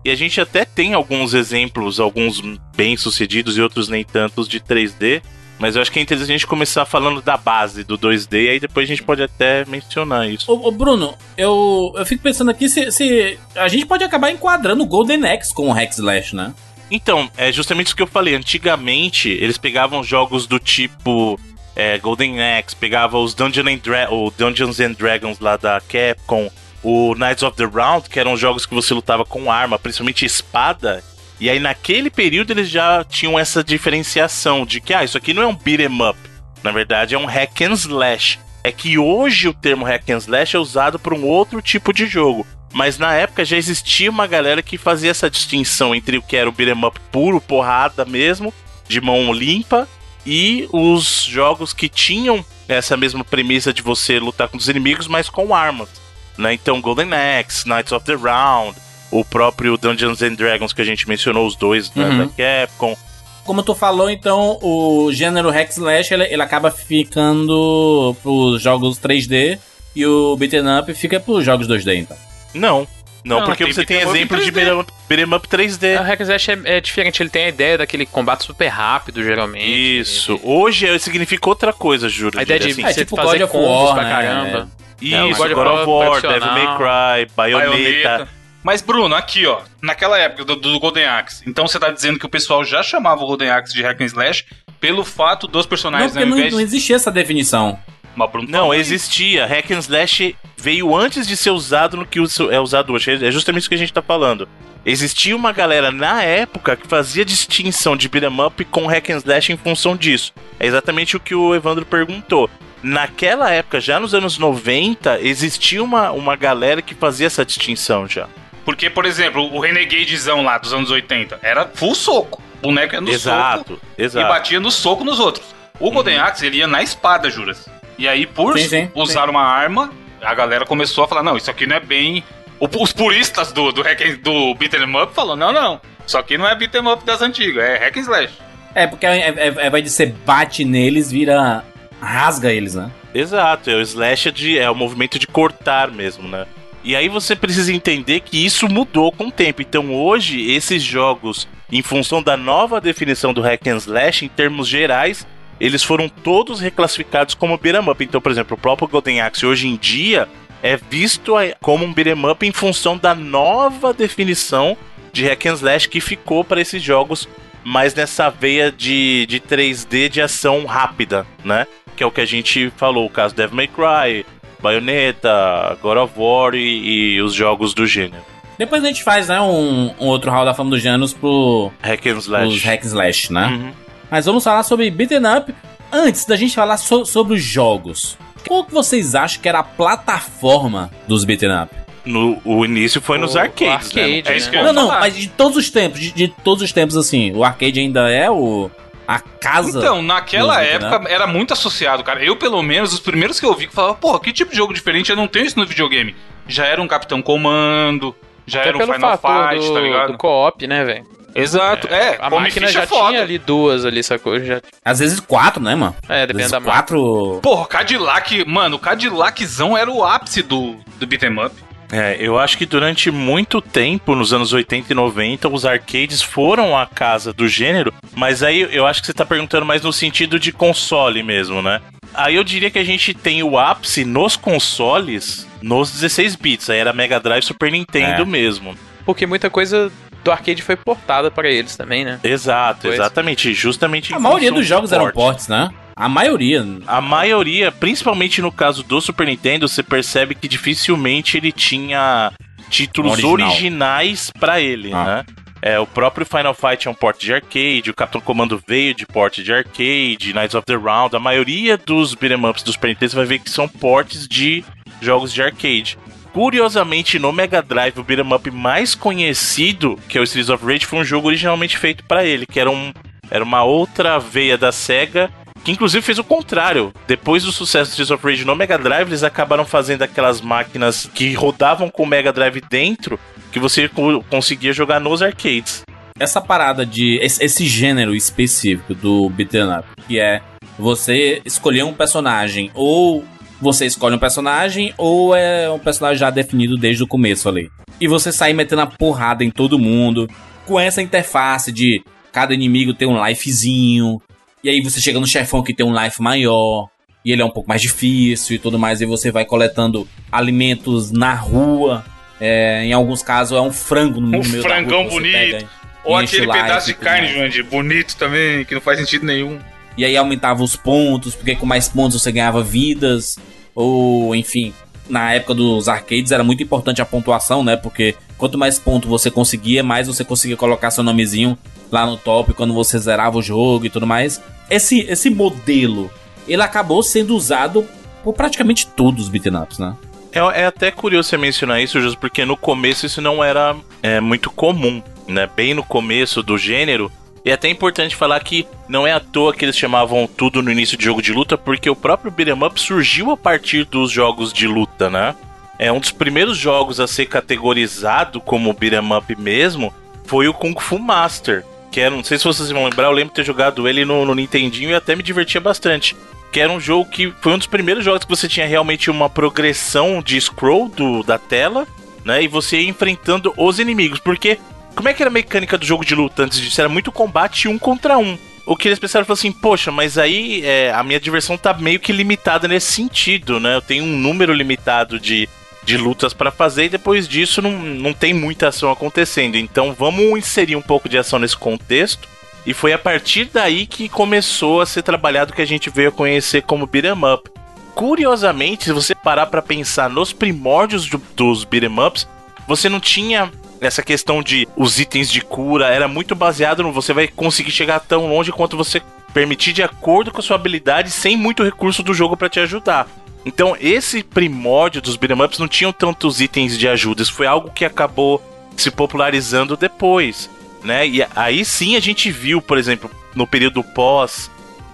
E 0.04 0.10
a 0.10 0.14
gente 0.14 0.40
até 0.40 0.64
tem 0.64 0.94
alguns 0.94 1.34
exemplos, 1.34 1.98
alguns 1.98 2.40
bem 2.76 2.96
sucedidos 2.96 3.58
e 3.58 3.60
outros 3.60 3.88
nem 3.88 4.04
tantos 4.04 4.48
de 4.48 4.60
3D. 4.60 5.20
Mas 5.58 5.74
eu 5.74 5.82
acho 5.82 5.90
que 5.90 5.98
é 5.98 6.02
interessante 6.02 6.30
a 6.30 6.32
gente 6.32 6.46
começar 6.46 6.84
falando 6.84 7.22
da 7.22 7.36
base 7.36 7.82
do 7.82 7.98
2D, 7.98 8.44
e 8.44 8.48
aí 8.50 8.60
depois 8.60 8.84
a 8.84 8.88
gente 8.88 9.02
pode 9.02 9.22
até 9.22 9.64
mencionar 9.64 10.28
isso. 10.28 10.52
Ô, 10.52 10.68
ô, 10.68 10.70
Bruno, 10.70 11.14
eu, 11.36 11.92
eu 11.96 12.04
fico 12.04 12.22
pensando 12.22 12.50
aqui 12.50 12.68
se, 12.68 12.90
se 12.92 13.38
a 13.54 13.66
gente 13.68 13.86
pode 13.86 14.04
acabar 14.04 14.30
enquadrando 14.30 14.82
o 14.82 14.86
Golden 14.86 15.24
Axe 15.26 15.54
com 15.54 15.68
o 15.68 15.72
hack 15.72 15.92
slash, 15.92 16.36
né? 16.36 16.52
Então, 16.90 17.30
é 17.36 17.50
justamente 17.50 17.88
isso 17.88 17.96
que 17.96 18.02
eu 18.02 18.06
falei. 18.06 18.34
Antigamente, 18.34 19.28
eles 19.28 19.58
pegavam 19.58 20.04
jogos 20.04 20.46
do 20.46 20.58
tipo 20.58 21.40
é, 21.74 21.98
Golden 21.98 22.40
Axe, 22.40 22.76
pegavam 22.76 23.22
os 23.22 23.34
Dungeon 23.34 23.68
and 23.68 23.78
Dra 23.78 24.12
o 24.12 24.30
Dungeons 24.30 24.78
and 24.78 24.92
Dragons 24.92 25.40
lá 25.40 25.56
da 25.56 25.80
Capcom, 25.80 26.50
o 26.82 27.14
Knights 27.14 27.42
of 27.42 27.56
the 27.56 27.64
Round, 27.64 28.08
que 28.08 28.20
eram 28.20 28.36
jogos 28.36 28.66
que 28.66 28.74
você 28.74 28.94
lutava 28.94 29.24
com 29.24 29.50
arma, 29.50 29.78
principalmente 29.78 30.24
espada. 30.24 31.02
E 31.38 31.50
aí, 31.50 31.60
naquele 31.60 32.10
período, 32.10 32.52
eles 32.52 32.68
já 32.68 33.04
tinham 33.04 33.38
essa 33.38 33.62
diferenciação 33.62 34.64
de 34.64 34.80
que, 34.80 34.94
ah, 34.94 35.04
isso 35.04 35.18
aqui 35.18 35.34
não 35.34 35.42
é 35.42 35.46
um 35.46 35.54
beat'em 35.54 36.02
up. 36.08 36.18
Na 36.62 36.72
verdade, 36.72 37.14
é 37.14 37.18
um 37.18 37.26
hack 37.26 37.60
and 37.62 37.74
slash. 37.74 38.38
É 38.64 38.72
que 38.72 38.98
hoje 38.98 39.48
o 39.48 39.54
termo 39.54 39.84
hack 39.84 40.08
and 40.10 40.16
slash 40.16 40.56
é 40.56 40.58
usado 40.58 40.98
para 40.98 41.14
um 41.14 41.24
outro 41.24 41.60
tipo 41.60 41.92
de 41.92 42.06
jogo. 42.06 42.46
Mas 42.72 42.98
na 42.98 43.14
época 43.14 43.44
já 43.44 43.56
existia 43.56 44.10
uma 44.10 44.26
galera 44.26 44.62
que 44.62 44.76
fazia 44.76 45.10
essa 45.10 45.30
distinção 45.30 45.94
entre 45.94 46.16
o 46.18 46.22
que 46.22 46.36
era 46.36 46.48
o 46.48 46.52
beat'em 46.52 46.84
up 46.84 46.98
puro, 47.12 47.40
porrada 47.40 48.04
mesmo, 48.04 48.52
de 48.88 49.00
mão 49.00 49.32
limpa, 49.32 49.86
e 50.24 50.68
os 50.72 51.22
jogos 51.22 51.72
que 51.72 51.88
tinham 51.88 52.44
essa 52.66 52.96
mesma 52.96 53.24
premissa 53.24 53.72
de 53.72 53.82
você 53.82 54.18
lutar 54.18 54.48
com 54.48 54.56
os 54.56 54.68
inimigos, 54.68 55.06
mas 55.06 55.28
com 55.28 55.54
armas. 55.54 55.88
Né? 56.36 56.54
Então, 56.54 56.80
Golden 56.80 57.10
Axe, 57.12 57.68
Knights 57.68 57.92
of 57.92 58.04
the 58.04 58.14
Round, 58.14 58.76
o 59.10 59.24
próprio 59.24 59.76
Dungeons 59.76 60.22
and 60.22 60.34
Dragons 60.34 60.72
que 60.72 60.82
a 60.82 60.84
gente 60.84 61.08
mencionou, 61.08 61.46
os 61.46 61.56
dois 61.56 61.92
né, 61.94 62.04
Uhum. 62.04 62.18
da 62.18 62.28
Capcom. 62.66 62.96
Como 63.44 63.62
tu 63.62 63.74
falou, 63.74 64.10
então, 64.10 64.58
o 64.60 65.08
gênero 65.12 65.50
hack 65.50 65.70
slash 65.70 66.12
ele, 66.12 66.24
ele 66.24 66.42
acaba 66.42 66.70
ficando 66.70 68.16
pros 68.22 68.60
jogos 68.62 68.98
3D 68.98 69.58
e 69.94 70.04
o 70.06 70.36
beaten 70.36 70.64
up 70.80 70.92
fica 70.94 71.20
pros 71.20 71.44
jogos 71.44 71.66
2D, 71.68 71.94
então. 72.00 72.16
Não, 72.54 72.86
não, 73.24 73.40
Não, 73.40 73.46
porque 73.46 73.64
tem 73.64 73.72
você 73.72 73.84
tem 73.84 73.98
beat'em 73.98 74.08
up 74.24 74.34
exemplo 74.34 74.36
de 74.38 74.50
3D. 74.50 74.54
beat'em 74.54 74.80
up, 74.80 74.92
beat'em 75.08 75.34
up 75.34 75.48
3D. 75.48 76.00
O 76.00 76.02
Hack 76.02 76.20
and 76.20 76.24
Slash 76.24 76.50
é, 76.50 76.58
é 76.76 76.80
diferente, 76.80 77.22
ele 77.22 77.30
tem 77.30 77.44
a 77.44 77.48
ideia 77.48 77.78
daquele 77.78 78.04
combate 78.06 78.44
super 78.44 78.68
rápido, 78.68 79.22
geralmente. 79.22 80.00
Isso. 80.00 80.40
Hoje 80.42 80.86
é- 80.88 80.98
significa 80.98 81.48
outra 81.48 81.72
coisa, 81.72 82.08
juro. 82.08 82.38
A 82.38 82.42
ideia 82.42 82.58
de 82.60 82.70
assim. 82.70 82.84
É, 82.84 82.92
tipo 82.92 83.14
fazer 83.16 83.38
God 83.38 83.42
of 83.42 83.52
combos 83.52 83.68
War, 83.68 83.94
pra 83.94 84.04
né? 84.04 84.10
caramba. 84.10 84.68
É, 85.00 85.04
Isso, 85.28 85.38
God 85.42 85.52
God 85.52 85.66
of 85.66 85.84
War 85.90 86.20
Devil. 86.20 86.52
May 86.52 86.66
Cry, 86.76 87.32
Bayonetta. 87.36 87.68
Bayonetta. 87.70 88.28
Mas, 88.66 88.82
Bruno, 88.82 89.14
aqui, 89.14 89.46
ó, 89.46 89.60
naquela 89.80 90.18
época 90.18 90.44
do, 90.44 90.56
do 90.56 90.80
Golden 90.80 91.06
Axe, 91.06 91.44
então 91.46 91.68
você 91.68 91.78
tá 91.78 91.88
dizendo 91.88 92.18
que 92.18 92.26
o 92.26 92.28
pessoal 92.28 92.64
já 92.64 92.82
chamava 92.82 93.22
o 93.22 93.26
Golden 93.28 93.48
Axe 93.48 93.72
de 93.72 93.80
Hack 93.80 94.00
and 94.00 94.06
Slash 94.06 94.44
pelo 94.80 95.04
fato 95.04 95.46
dos 95.46 95.64
Não, 95.64 95.68
personagens, 95.68 96.12
não, 96.12 96.22
invés 96.22 96.52
não 96.52 96.60
existia 96.60 96.96
essa 96.96 97.12
definição. 97.12 97.78
Mas, 98.16 98.28
Bruno, 98.28 98.48
Não, 98.50 98.74
existia. 98.74 99.46
Hack 99.46 99.70
and 99.70 99.78
Slash 99.78 100.34
veio 100.56 100.96
antes 100.96 101.28
de 101.28 101.36
ser 101.36 101.50
usado 101.50 101.96
no 101.96 102.04
que 102.04 102.18
é 102.18 102.58
usado 102.58 102.92
hoje. 102.92 103.24
É 103.24 103.30
justamente 103.30 103.60
isso 103.60 103.68
que 103.68 103.76
a 103.76 103.78
gente 103.78 103.92
tá 103.92 104.02
falando. 104.02 104.48
Existia 104.84 105.36
uma 105.36 105.52
galera 105.52 105.92
na 105.92 106.24
época 106.24 106.74
que 106.74 106.88
fazia 106.88 107.24
distinção 107.24 107.96
de 107.96 108.08
beat'em 108.08 108.44
up 108.44 108.64
com 108.64 108.88
hack 108.88 109.10
and 109.10 109.18
slash 109.18 109.52
em 109.52 109.56
função 109.56 109.96
disso. 109.96 110.32
É 110.58 110.66
exatamente 110.66 111.16
o 111.16 111.20
que 111.20 111.36
o 111.36 111.54
Evandro 111.54 111.86
perguntou. 111.86 112.50
Naquela 112.82 113.48
época, 113.52 113.80
já 113.80 114.00
nos 114.00 114.12
anos 114.12 114.38
90, 114.38 115.20
existia 115.20 115.80
uma, 115.84 116.10
uma 116.10 116.34
galera 116.34 116.82
que 116.82 116.96
fazia 116.96 117.28
essa 117.28 117.44
distinção 117.44 118.08
já. 118.08 118.28
Porque, 118.66 118.90
por 118.90 119.06
exemplo, 119.06 119.54
o 119.54 119.60
Renegadezão 119.60 120.42
lá 120.42 120.58
dos 120.58 120.72
anos 120.72 120.90
80 120.90 121.38
era 121.40 121.66
full 121.72 121.94
soco. 121.94 122.42
O 122.60 122.66
boneco 122.66 122.94
ia 122.94 123.00
no 123.00 123.06
soco 123.06 123.14
exato, 123.14 123.80
e 123.96 124.02
exato. 124.02 124.28
batia 124.28 124.58
no 124.58 124.72
soco 124.72 125.04
nos 125.04 125.20
outros. 125.20 125.54
O 125.78 125.88
Golden 125.92 126.18
Axe, 126.18 126.44
ele 126.44 126.56
ia 126.56 126.66
na 126.66 126.82
espada, 126.82 127.30
juras. 127.30 127.68
E 127.96 128.08
aí, 128.08 128.26
por 128.26 128.58
Sim, 128.58 128.68
sim, 128.68 128.90
usar 128.92 129.30
uma 129.30 129.42
arma, 129.42 129.92
a 130.20 130.34
galera 130.34 130.66
começou 130.66 131.04
a 131.04 131.08
falar, 131.08 131.22
não, 131.22 131.36
isso 131.36 131.48
aqui 131.48 131.64
não 131.64 131.76
é 131.76 131.80
bem... 131.80 132.24
Os 132.58 132.92
puristas 132.92 133.52
do, 133.52 133.70
do, 133.70 133.82
hack 133.82 134.16
do 134.20 134.54
beat'em 134.54 134.82
up 135.00 135.14
falam, 135.14 135.36
não, 135.36 135.52
não, 135.52 135.80
isso 136.04 136.18
aqui 136.18 136.36
não 136.36 136.48
é 136.48 136.54
beat'em 136.54 136.88
up 136.88 137.04
das 137.04 137.22
antigas, 137.22 137.62
é 137.62 137.76
hack 137.76 137.96
and 137.98 138.00
slash. 138.00 138.32
É, 138.74 138.86
porque 138.86 139.06
é, 139.06 139.28
é, 139.28 139.46
é, 139.46 139.70
vai 139.70 139.80
de 139.80 139.90
ser 139.90 140.12
bate 140.24 140.64
neles, 140.64 141.10
vira. 141.12 141.62
rasga 142.00 142.50
eles, 142.52 142.74
né? 142.74 142.90
Exato, 143.14 143.70
é 143.70 143.74
o 143.76 143.80
slash 143.80 144.32
de, 144.32 144.58
é 144.58 144.68
o 144.68 144.74
movimento 144.74 145.18
de 145.18 145.26
cortar 145.26 145.90
mesmo, 145.90 146.26
né? 146.26 146.46
E 146.86 146.94
aí 146.94 147.08
você 147.08 147.34
precisa 147.34 147.72
entender 147.72 148.20
que 148.20 148.46
isso 148.46 148.68
mudou 148.68 149.10
com 149.10 149.26
o 149.26 149.32
tempo. 149.32 149.60
Então 149.60 149.92
hoje, 149.92 150.52
esses 150.52 150.80
jogos, 150.80 151.48
em 151.70 151.82
função 151.82 152.22
da 152.22 152.36
nova 152.36 152.80
definição 152.80 153.34
do 153.34 153.40
hack 153.40 153.66
and 153.66 153.78
slash, 153.78 154.24
em 154.24 154.28
termos 154.28 154.68
gerais, 154.68 155.26
eles 155.60 155.82
foram 155.82 156.08
todos 156.08 156.60
reclassificados 156.60 157.34
como 157.34 157.58
beat'em 157.58 157.90
up. 157.90 158.04
Então, 158.04 158.20
por 158.20 158.30
exemplo, 158.30 158.56
o 158.56 158.60
próprio 158.60 158.86
Golden 158.86 159.20
Axe 159.20 159.44
hoje 159.44 159.66
em 159.66 159.74
dia 159.74 160.28
é 160.62 160.76
visto 160.76 161.32
como 161.60 161.84
um 161.84 161.92
beat'em 161.92 162.24
up 162.30 162.46
em 162.46 162.52
função 162.52 162.96
da 162.96 163.16
nova 163.16 163.92
definição 163.92 164.76
de 165.12 165.24
hack 165.26 165.44
and 165.46 165.54
slash 165.54 165.88
que 165.88 166.00
ficou 166.00 166.44
para 166.44 166.60
esses 166.60 166.80
jogos 166.80 167.28
mais 167.64 167.96
nessa 167.96 168.30
veia 168.30 168.70
de, 168.70 169.26
de 169.26 169.40
3D 169.40 170.08
de 170.08 170.22
ação 170.22 170.64
rápida, 170.66 171.26
né? 171.44 171.66
Que 171.96 172.04
é 172.04 172.06
o 172.06 172.12
que 172.12 172.20
a 172.20 172.26
gente 172.26 172.70
falou, 172.76 173.06
o 173.06 173.10
caso 173.10 173.34
Devil 173.34 173.56
May 173.56 173.66
Cry, 173.66 174.24
Bayonetta, 174.66 175.76
God 175.82 175.96
of 175.98 176.12
War 176.16 176.54
e, 176.54 177.14
e 177.14 177.22
os 177.22 177.34
jogos 177.34 177.72
do 177.74 177.86
gênero. 177.86 178.22
Depois 178.58 178.82
a 178.82 178.86
gente 178.86 179.02
faz, 179.02 179.28
né, 179.28 179.40
um, 179.40 179.90
um 180.00 180.06
outro 180.06 180.30
Hall 180.30 180.44
da 180.44 180.54
Fama 180.54 180.70
dos 180.70 180.82
Gêneros 180.82 181.12
pro 181.12 181.70
Hack 181.82 182.06
and 182.06 182.18
Slash. 182.18 182.46
os 182.56 182.62
hack 182.62 182.82
and 182.84 182.86
slash, 182.88 183.32
né? 183.32 183.46
Uhum. 183.48 183.72
Mas 184.10 184.24
vamos 184.26 184.42
falar 184.44 184.62
sobre 184.62 184.90
beaten 184.90 185.22
up. 185.36 185.54
Antes 185.92 186.24
da 186.24 186.36
gente 186.36 186.54
falar 186.54 186.76
so- 186.78 187.04
sobre 187.04 187.34
os 187.34 187.42
jogos, 187.42 188.16
qual 188.48 188.64
que 188.64 188.72
vocês 188.72 189.14
acham 189.14 189.40
que 189.42 189.48
era 189.48 189.58
a 189.60 189.62
plataforma 189.62 190.90
dos 191.06 191.24
beaten 191.24 191.50
up? 191.62 191.74
No, 192.04 192.40
o 192.44 192.64
início 192.64 193.00
foi 193.00 193.18
nos 193.18 193.34
O- 193.34 193.38
o 193.38 193.40
arcades, 193.40 193.88
arcade, 193.88 194.22
né? 194.22 194.22
É 194.26 194.36
isso 194.36 194.48
que 194.48 194.56
eu 194.56 194.60
ia 194.60 194.66
Não, 194.66 194.72
não, 194.72 194.86
falar. 194.88 195.00
mas 195.00 195.16
de 195.16 195.28
todos 195.28 195.56
os 195.58 195.68
tempos, 195.70 196.00
de, 196.00 196.12
de 196.12 196.28
todos 196.28 196.62
os 196.62 196.72
tempos, 196.72 196.96
assim, 196.96 197.32
o 197.34 197.42
arcade 197.44 197.78
ainda 197.80 198.08
é 198.10 198.30
o 198.30 198.70
a 199.06 199.18
casa. 199.18 199.78
Então, 199.78 200.02
naquela 200.02 200.56
beat'em 200.56 200.62
época 200.62 201.08
era 201.08 201.26
muito 201.26 201.52
associado, 201.52 202.02
cara. 202.02 202.24
Eu, 202.24 202.36
pelo 202.36 202.62
menos, 202.62 202.92
os 202.92 203.00
primeiros 203.00 203.38
que 203.38 203.46
eu 203.46 203.54
vi 203.54 203.66
que 203.66 203.74
falava, 203.74 203.94
porra, 203.94 204.20
que 204.20 204.32
tipo 204.32 204.50
de 204.50 204.56
jogo 204.56 204.72
diferente? 204.74 205.10
Eu 205.10 205.16
não 205.16 205.28
tenho 205.28 205.46
isso 205.46 205.58
no 205.58 205.66
videogame. 205.66 206.14
Já 206.48 206.64
era 206.66 206.80
um 206.80 206.88
Capitão 206.88 207.20
Comando, 207.22 208.14
já 208.46 208.60
Até 208.60 208.68
era 208.68 208.78
um 208.78 208.80
pelo 208.80 208.92
Final 208.94 209.18
Fight, 209.18 209.66
do, 209.66 209.74
tá 209.74 209.80
ligado? 209.80 210.12
do 210.12 210.18
co-op, 210.18 210.66
né, 210.66 210.84
velho? 210.84 211.16
Exato, 211.34 211.86
é, 211.88 212.16
A 212.18 212.28
Home 212.28 212.44
máquina 212.44 212.66
Fish 212.66 212.74
já 212.74 212.82
é 212.84 212.86
foda. 212.86 213.08
tinha 213.08 213.20
ali 213.22 213.36
duas 213.36 213.84
ali, 213.84 214.02
sacou? 214.02 214.40
Já... 214.40 214.62
Às 214.82 215.00
vezes 215.00 215.20
quatro, 215.20 215.62
né, 215.62 215.74
mano? 215.74 215.94
É, 216.08 216.26
vezes 216.26 216.50
da 216.50 216.58
máquina. 216.60 216.74
quatro. 216.76 217.40
Porra, 217.42 217.62
o 217.62 217.66
Cadillac, 217.66 218.44
mano, 218.48 218.76
o 218.76 218.78
Cadillaczão 218.78 219.76
era 219.76 219.90
o 219.90 220.02
ápice 220.02 220.42
do, 220.42 220.76
do 220.98 221.06
beat'em 221.06 221.38
up. 221.44 221.54
É, 221.92 222.16
eu 222.18 222.38
acho 222.38 222.58
que 222.58 222.66
durante 222.66 223.10
muito 223.10 223.60
tempo, 223.60 224.14
nos 224.14 224.32
anos 224.32 224.52
80 224.52 224.92
e 224.92 224.94
90, 224.96 225.48
os 225.48 225.64
arcades 225.64 226.20
foram 226.20 226.76
a 226.76 226.84
casa 226.86 227.32
do 227.32 227.46
gênero, 227.46 227.92
mas 228.14 228.42
aí 228.42 228.66
eu 228.74 228.86
acho 228.86 229.00
que 229.00 229.06
você 229.06 229.14
tá 229.14 229.24
perguntando 229.24 229.64
mais 229.64 229.82
no 229.82 229.92
sentido 229.92 230.38
de 230.40 230.52
console 230.52 231.22
mesmo, 231.22 231.62
né? 231.62 231.80
Aí 232.14 232.34
eu 232.34 232.42
diria 232.44 232.70
que 232.70 232.78
a 232.78 232.84
gente 232.84 233.12
tem 233.14 233.42
o 233.42 233.58
ápice 233.58 234.04
nos 234.04 234.36
consoles 234.36 235.46
nos 235.62 235.90
16 235.92 236.36
bits, 236.36 236.70
aí 236.70 236.78
era 236.78 236.92
Mega 236.92 237.20
Drive 237.20 237.42
Super 237.44 237.70
Nintendo 237.70 238.22
É. 238.22 238.24
mesmo. 238.24 238.76
Porque 239.04 239.26
muita 239.26 239.48
coisa 239.48 239.90
do 240.24 240.32
arcade 240.32 240.62
foi 240.62 240.74
portada 240.76 241.30
pra 241.30 241.48
eles 241.48 241.76
também, 241.76 242.04
né? 242.04 242.18
Exato, 242.24 242.88
exatamente, 242.88 243.54
justamente 243.54 244.12
A 244.12 244.18
maioria 244.18 244.50
dos 244.50 244.60
do 244.60 244.64
jogos 244.66 244.90
eram 244.92 245.04
porte. 245.04 245.14
portes, 245.14 245.48
né? 245.48 245.70
A 245.96 246.08
maioria. 246.10 246.62
A 246.86 247.00
maioria, 247.00 247.72
principalmente 247.72 248.42
no 248.42 248.52
caso 248.52 248.82
do 248.82 249.00
Super 249.00 249.26
Nintendo, 249.26 249.66
você 249.66 249.82
percebe 249.82 250.34
que 250.34 250.46
dificilmente 250.46 251.38
ele 251.38 251.50
tinha 251.50 252.30
títulos 252.68 253.12
Original. 253.12 253.48
originais 253.48 254.30
pra 254.38 254.60
ele, 254.60 254.92
Ah. 254.92 255.04
né? 255.04 255.24
É, 255.62 255.80
o 255.80 255.86
próprio 255.86 256.26
Final 256.26 256.52
Fight 256.54 256.86
é 256.86 256.90
um 256.90 256.94
port 256.94 257.18
de 257.18 257.32
arcade, 257.32 257.90
o 257.90 257.94
Capitão 257.94 258.20
Comando 258.20 258.62
veio 258.68 258.94
de 258.94 259.06
port 259.06 259.38
de 259.40 259.52
arcade, 259.52 260.34
Knights 260.34 260.54
of 260.54 260.66
the 260.66 260.76
Round. 260.76 261.16
A 261.16 261.18
maioria 261.18 261.78
dos 261.78 262.14
beat'em 262.14 262.44
ups 262.46 262.62
do 262.62 262.72
Super 262.72 262.88
Nintendo 262.88 263.10
você 263.10 263.16
vai 263.16 263.24
ver 263.24 263.38
que 263.38 263.50
são 263.50 263.66
ports 263.66 264.28
de 264.28 264.62
jogos 265.00 265.32
de 265.32 265.42
arcade. 265.42 265.98
Curiosamente, 266.32 267.18
no 267.18 267.32
Mega 267.32 267.62
Drive, 267.62 267.98
o 267.98 268.04
beat'em 268.04 268.32
up 268.34 268.50
mais 268.50 268.94
conhecido, 268.94 269.98
que 270.08 270.18
é 270.18 270.20
o 270.20 270.24
Streets 270.24 270.50
of 270.50 270.64
Rage, 270.64 270.84
foi 270.84 270.98
um 270.98 271.04
jogo 271.04 271.28
originalmente 271.28 271.78
feito 271.78 272.04
pra 272.04 272.22
ele, 272.24 272.44
que 272.46 272.60
era, 272.60 272.70
um, 272.70 272.92
era 273.30 273.42
uma 273.42 273.64
outra 273.64 274.18
veia 274.18 274.58
da 274.58 274.70
SEGA 274.70 275.30
que 275.66 275.72
inclusive 275.72 276.00
fez 276.00 276.16
o 276.16 276.22
contrário. 276.22 276.92
Depois 277.08 277.42
do 277.42 277.50
sucesso 277.50 277.90
do 277.90 277.94
Streets 277.94 278.12
of 278.12 278.24
Rage 278.24 278.44
no 278.44 278.54
Mega 278.54 278.78
Drive, 278.78 279.08
eles 279.08 279.24
acabaram 279.24 279.64
fazendo 279.64 280.02
aquelas 280.02 280.40
máquinas 280.40 281.10
que 281.12 281.34
rodavam 281.34 281.90
com 281.90 282.04
o 282.04 282.06
Mega 282.06 282.32
Drive 282.32 282.62
dentro, 282.70 283.18
que 283.50 283.58
você 283.58 283.88
co- 283.88 284.22
conseguia 284.30 284.72
jogar 284.72 285.00
nos 285.00 285.22
arcades. 285.22 285.82
Essa 286.20 286.40
parada 286.40 286.86
de. 286.86 287.18
Esse, 287.20 287.42
esse 287.44 287.66
gênero 287.66 288.14
específico 288.14 288.94
do 288.94 289.28
beaten 289.28 289.76
up, 289.76 289.88
que 290.06 290.20
é 290.20 290.40
você 290.78 291.42
escolher 291.44 291.82
um 291.82 291.92
personagem, 291.92 292.70
ou 292.72 293.24
você 293.60 293.86
escolhe 293.86 294.14
um 294.14 294.20
personagem, 294.20 294.94
ou 294.96 295.34
é 295.34 295.68
um 295.68 295.80
personagem 295.80 296.18
já 296.18 296.30
definido 296.30 296.76
desde 296.76 297.02
o 297.02 297.08
começo 297.08 297.48
ali. 297.48 297.68
E 298.00 298.06
você 298.06 298.30
sair 298.30 298.54
metendo 298.54 298.82
a 298.82 298.86
porrada 298.86 299.42
em 299.42 299.50
todo 299.50 299.80
mundo, 299.80 300.28
com 300.64 300.78
essa 300.78 301.02
interface 301.02 301.72
de 301.72 302.04
cada 302.32 302.54
inimigo 302.54 302.94
ter 302.94 303.06
um 303.06 303.26
lifezinho, 303.26 304.22
e 304.66 304.68
aí 304.68 304.80
você 304.80 305.00
chega 305.00 305.20
no 305.20 305.26
chefão 305.28 305.62
que 305.62 305.72
tem 305.72 305.86
um 305.86 305.96
life 305.96 306.20
maior, 306.20 306.88
e 307.24 307.30
ele 307.30 307.40
é 307.40 307.44
um 307.44 307.50
pouco 307.50 307.68
mais 307.68 307.80
difícil 307.80 308.56
e 308.56 308.58
tudo 308.58 308.80
mais, 308.80 309.00
e 309.00 309.06
você 309.06 309.30
vai 309.30 309.44
coletando 309.44 310.08
alimentos 310.30 311.12
na 311.12 311.34
rua. 311.34 312.04
É, 312.40 312.84
em 312.84 312.92
alguns 312.92 313.22
casos 313.22 313.56
é 313.56 313.60
um 313.60 313.70
frango 313.70 314.20
no 314.20 314.26
Um 314.26 314.30
meio 314.30 314.42
da 314.42 314.68
rua 314.68 314.68
frangão 314.68 315.04
que 315.04 315.10
você 315.10 315.20
bonito. 315.20 315.32
pega 315.32 315.68
Ou 316.04 316.16
aquele 316.16 316.48
pedaço 316.48 316.86
de 316.88 316.94
carne. 316.94 317.28
Jurandir, 317.28 317.64
bonito 317.64 318.16
também, 318.16 318.64
que 318.64 318.74
não 318.74 318.80
faz 318.80 318.98
sentido 318.98 319.24
nenhum. 319.24 319.56
E 319.96 320.04
aí 320.04 320.16
aumentava 320.16 320.64
os 320.64 320.74
pontos, 320.74 321.36
porque 321.36 321.54
com 321.54 321.64
mais 321.64 321.88
pontos 321.88 322.20
você 322.20 322.32
ganhava 322.32 322.60
vidas. 322.60 323.38
Ou, 323.72 324.34
enfim, 324.34 324.74
na 325.08 325.32
época 325.32 325.54
dos 325.54 325.88
arcades 325.88 326.32
era 326.32 326.42
muito 326.42 326.60
importante 326.60 327.00
a 327.00 327.06
pontuação, 327.06 327.62
né? 327.62 327.76
Porque 327.76 328.16
quanto 328.36 328.58
mais 328.58 328.80
pontos 328.80 329.08
você 329.08 329.30
conseguia, 329.30 329.84
mais 329.84 330.08
você 330.08 330.24
conseguia 330.24 330.56
colocar 330.56 330.90
seu 330.90 331.04
nomezinho 331.04 331.56
lá 331.92 332.04
no 332.04 332.16
top 332.16 332.52
quando 332.52 332.74
você 332.74 332.98
zerava 332.98 333.38
o 333.38 333.42
jogo 333.42 333.86
e 333.86 333.90
tudo 333.90 334.08
mais. 334.08 334.42
Esse, 334.70 335.00
esse 335.00 335.30
modelo, 335.30 336.10
ele 336.46 336.62
acabou 336.62 337.02
sendo 337.02 337.36
usado 337.36 337.86
por 338.22 338.34
praticamente 338.34 338.86
todos 338.86 339.24
os 339.24 339.28
beat'em 339.28 339.56
ups, 339.56 339.78
né? 339.78 339.96
É, 340.32 340.62
é 340.62 340.66
até 340.66 340.90
curioso 340.90 341.28
você 341.28 341.36
mencionar 341.36 341.80
isso, 341.80 342.00
Jus, 342.00 342.14
porque 342.14 342.44
no 342.44 342.56
começo 342.56 343.06
isso 343.06 343.20
não 343.22 343.42
era 343.42 343.76
é, 344.02 344.20
muito 344.20 344.50
comum, 344.50 345.02
né? 345.26 345.48
Bem 345.54 345.74
no 345.74 345.82
começo 345.82 346.42
do 346.42 346.58
gênero. 346.58 347.10
E 347.44 347.50
é 347.50 347.52
até 347.52 347.68
importante 347.68 348.16
falar 348.16 348.40
que 348.40 348.66
não 348.88 349.06
é 349.06 349.12
à 349.12 349.20
toa 349.20 349.54
que 349.54 349.64
eles 349.64 349.78
chamavam 349.78 350.26
tudo 350.26 350.60
no 350.60 350.70
início 350.70 350.98
de 350.98 351.04
jogo 351.04 351.22
de 351.22 351.32
luta, 351.32 351.56
porque 351.56 351.88
o 351.88 351.94
próprio 351.94 352.30
beat'em 352.30 352.60
up 352.64 352.80
surgiu 352.80 353.30
a 353.30 353.36
partir 353.36 353.84
dos 353.84 354.10
jogos 354.10 354.52
de 354.52 354.66
luta, 354.66 355.08
né? 355.08 355.34
É 355.78 355.92
um 355.92 356.00
dos 356.00 356.10
primeiros 356.10 356.58
jogos 356.58 356.98
a 356.98 357.06
ser 357.06 357.26
categorizado 357.26 358.40
como 358.40 358.72
beat'em 358.72 359.16
up 359.16 359.36
mesmo, 359.36 359.94
foi 360.24 360.48
o 360.48 360.54
Kung 360.54 360.74
Fu 360.78 360.98
Master. 360.98 361.64
Que 361.96 362.00
era, 362.02 362.14
não 362.14 362.22
sei 362.22 362.36
se 362.36 362.44
vocês 362.44 362.68
vão 362.68 362.84
lembrar, 362.84 363.06
eu 363.06 363.10
lembro 363.10 363.30
de 363.30 363.36
ter 363.36 363.42
jogado 363.42 363.88
ele 363.88 364.04
no, 364.04 364.22
no 364.26 364.34
Nintendinho 364.34 364.90
e 364.90 364.94
até 364.94 365.16
me 365.16 365.22
divertia 365.22 365.62
bastante 365.62 366.14
que 366.52 366.60
era 366.60 366.70
um 366.70 366.78
jogo 366.78 367.08
que 367.10 367.32
foi 367.40 367.54
um 367.54 367.56
dos 367.56 367.66
primeiros 367.66 368.04
jogos 368.04 368.22
que 368.22 368.28
você 368.28 368.46
tinha 368.46 368.66
realmente 368.66 369.10
uma 369.10 369.30
progressão 369.30 370.20
de 370.22 370.38
scroll 370.38 370.90
do, 370.90 371.22
da 371.22 371.38
tela, 371.38 371.86
né? 372.22 372.42
E 372.42 372.48
você 372.48 372.80
ia 372.80 372.90
enfrentando 372.90 373.50
os 373.56 373.78
inimigos. 373.78 374.18
Porque 374.18 374.58
como 374.94 375.08
é 375.08 375.14
que 375.14 375.22
era 375.22 375.30
a 375.30 375.32
mecânica 375.32 375.78
do 375.78 375.86
jogo 375.86 376.04
de 376.04 376.14
luta 376.14 376.42
antes 376.42 376.60
disso? 376.60 376.78
Era 376.78 376.88
muito 376.90 377.10
combate 377.10 377.66
um 377.66 377.78
contra 377.78 378.18
um. 378.18 378.36
O 378.66 378.76
que 378.76 378.88
eles 378.88 378.98
pensaram 378.98 379.24
foi 379.24 379.32
assim, 379.32 379.50
poxa, 379.50 379.90
mas 379.90 380.18
aí 380.18 380.66
é, 380.66 380.92
a 380.92 381.02
minha 381.02 381.18
diversão 381.18 381.56
tá 381.56 381.72
meio 381.72 381.98
que 381.98 382.12
limitada 382.12 382.68
nesse 382.68 382.92
sentido, 382.92 383.58
né? 383.58 383.74
Eu 383.74 383.80
tenho 383.80 384.04
um 384.04 384.18
número 384.18 384.52
limitado 384.52 385.18
de, 385.18 385.48
de 385.86 385.96
lutas 385.96 386.34
pra 386.34 386.50
fazer 386.50 386.84
e 386.86 386.88
depois 386.90 387.26
disso 387.28 387.62
não, 387.62 387.70
não 387.72 388.12
tem 388.12 388.34
muita 388.34 388.68
ação 388.68 388.90
acontecendo. 388.90 389.56
Então 389.56 389.94
vamos 389.98 390.38
inserir 390.38 390.76
um 390.76 390.82
pouco 390.82 391.08
de 391.08 391.16
ação 391.16 391.38
nesse 391.38 391.56
contexto. 391.56 392.28
E 392.66 392.74
foi 392.74 392.92
a 392.92 392.98
partir 392.98 393.48
daí 393.52 393.86
que 393.86 394.08
começou 394.08 394.80
a 394.80 394.86
ser 394.86 395.02
trabalhado 395.02 395.52
que 395.52 395.62
a 395.62 395.66
gente 395.66 395.88
veio 395.88 396.08
a 396.08 396.12
conhecer 396.12 396.62
como 396.62 396.86
beat'em 396.86 397.12
up. 397.32 397.48
Curiosamente, 397.94 398.84
se 398.84 398.92
você 398.92 399.14
parar 399.14 399.46
pra 399.46 399.62
pensar 399.62 400.10
nos 400.10 400.32
primórdios 400.32 401.08
do- 401.08 401.22
dos 401.36 401.64
beat'em 401.64 401.98
ups, 401.98 402.28
você 402.66 402.88
não 402.88 402.98
tinha 403.00 403.50
essa 403.80 404.02
questão 404.02 404.42
de 404.42 404.66
os 404.76 404.98
itens 404.98 405.30
de 405.30 405.40
cura, 405.40 405.86
era 405.86 406.08
muito 406.08 406.34
baseado 406.34 406.82
no 406.82 406.92
você 406.92 407.12
vai 407.12 407.28
conseguir 407.28 407.70
chegar 407.70 408.00
tão 408.00 408.26
longe 408.28 408.50
quanto 408.50 408.76
você 408.76 409.00
permitir 409.32 409.72
de 409.72 409.82
acordo 409.82 410.32
com 410.32 410.40
a 410.40 410.42
sua 410.42 410.56
habilidade, 410.56 411.10
sem 411.10 411.36
muito 411.36 411.62
recurso 411.62 412.02
do 412.02 412.12
jogo 412.12 412.36
pra 412.36 412.48
te 412.48 412.58
ajudar. 412.58 413.06
Então, 413.46 413.74
esse 413.80 414.22
primórdio 414.22 415.00
dos 415.00 415.16
beat'em 415.16 415.40
ups 415.42 415.58
não 415.58 415.68
tinham 415.68 415.92
tantos 415.92 416.40
itens 416.40 416.76
de 416.76 416.86
ajuda, 416.86 417.22
isso 417.22 417.32
foi 417.32 417.46
algo 417.46 417.70
que 417.70 417.84
acabou 417.84 418.42
se 418.76 418.90
popularizando 418.90 419.76
depois 419.76 420.50
né? 420.86 421.06
E 421.06 421.26
aí 421.34 421.64
sim 421.64 421.96
a 421.96 422.00
gente 422.00 422.30
viu, 422.30 422.62
por 422.62 422.78
exemplo, 422.78 423.10
no 423.34 423.46
período 423.46 423.82
pós 423.82 424.50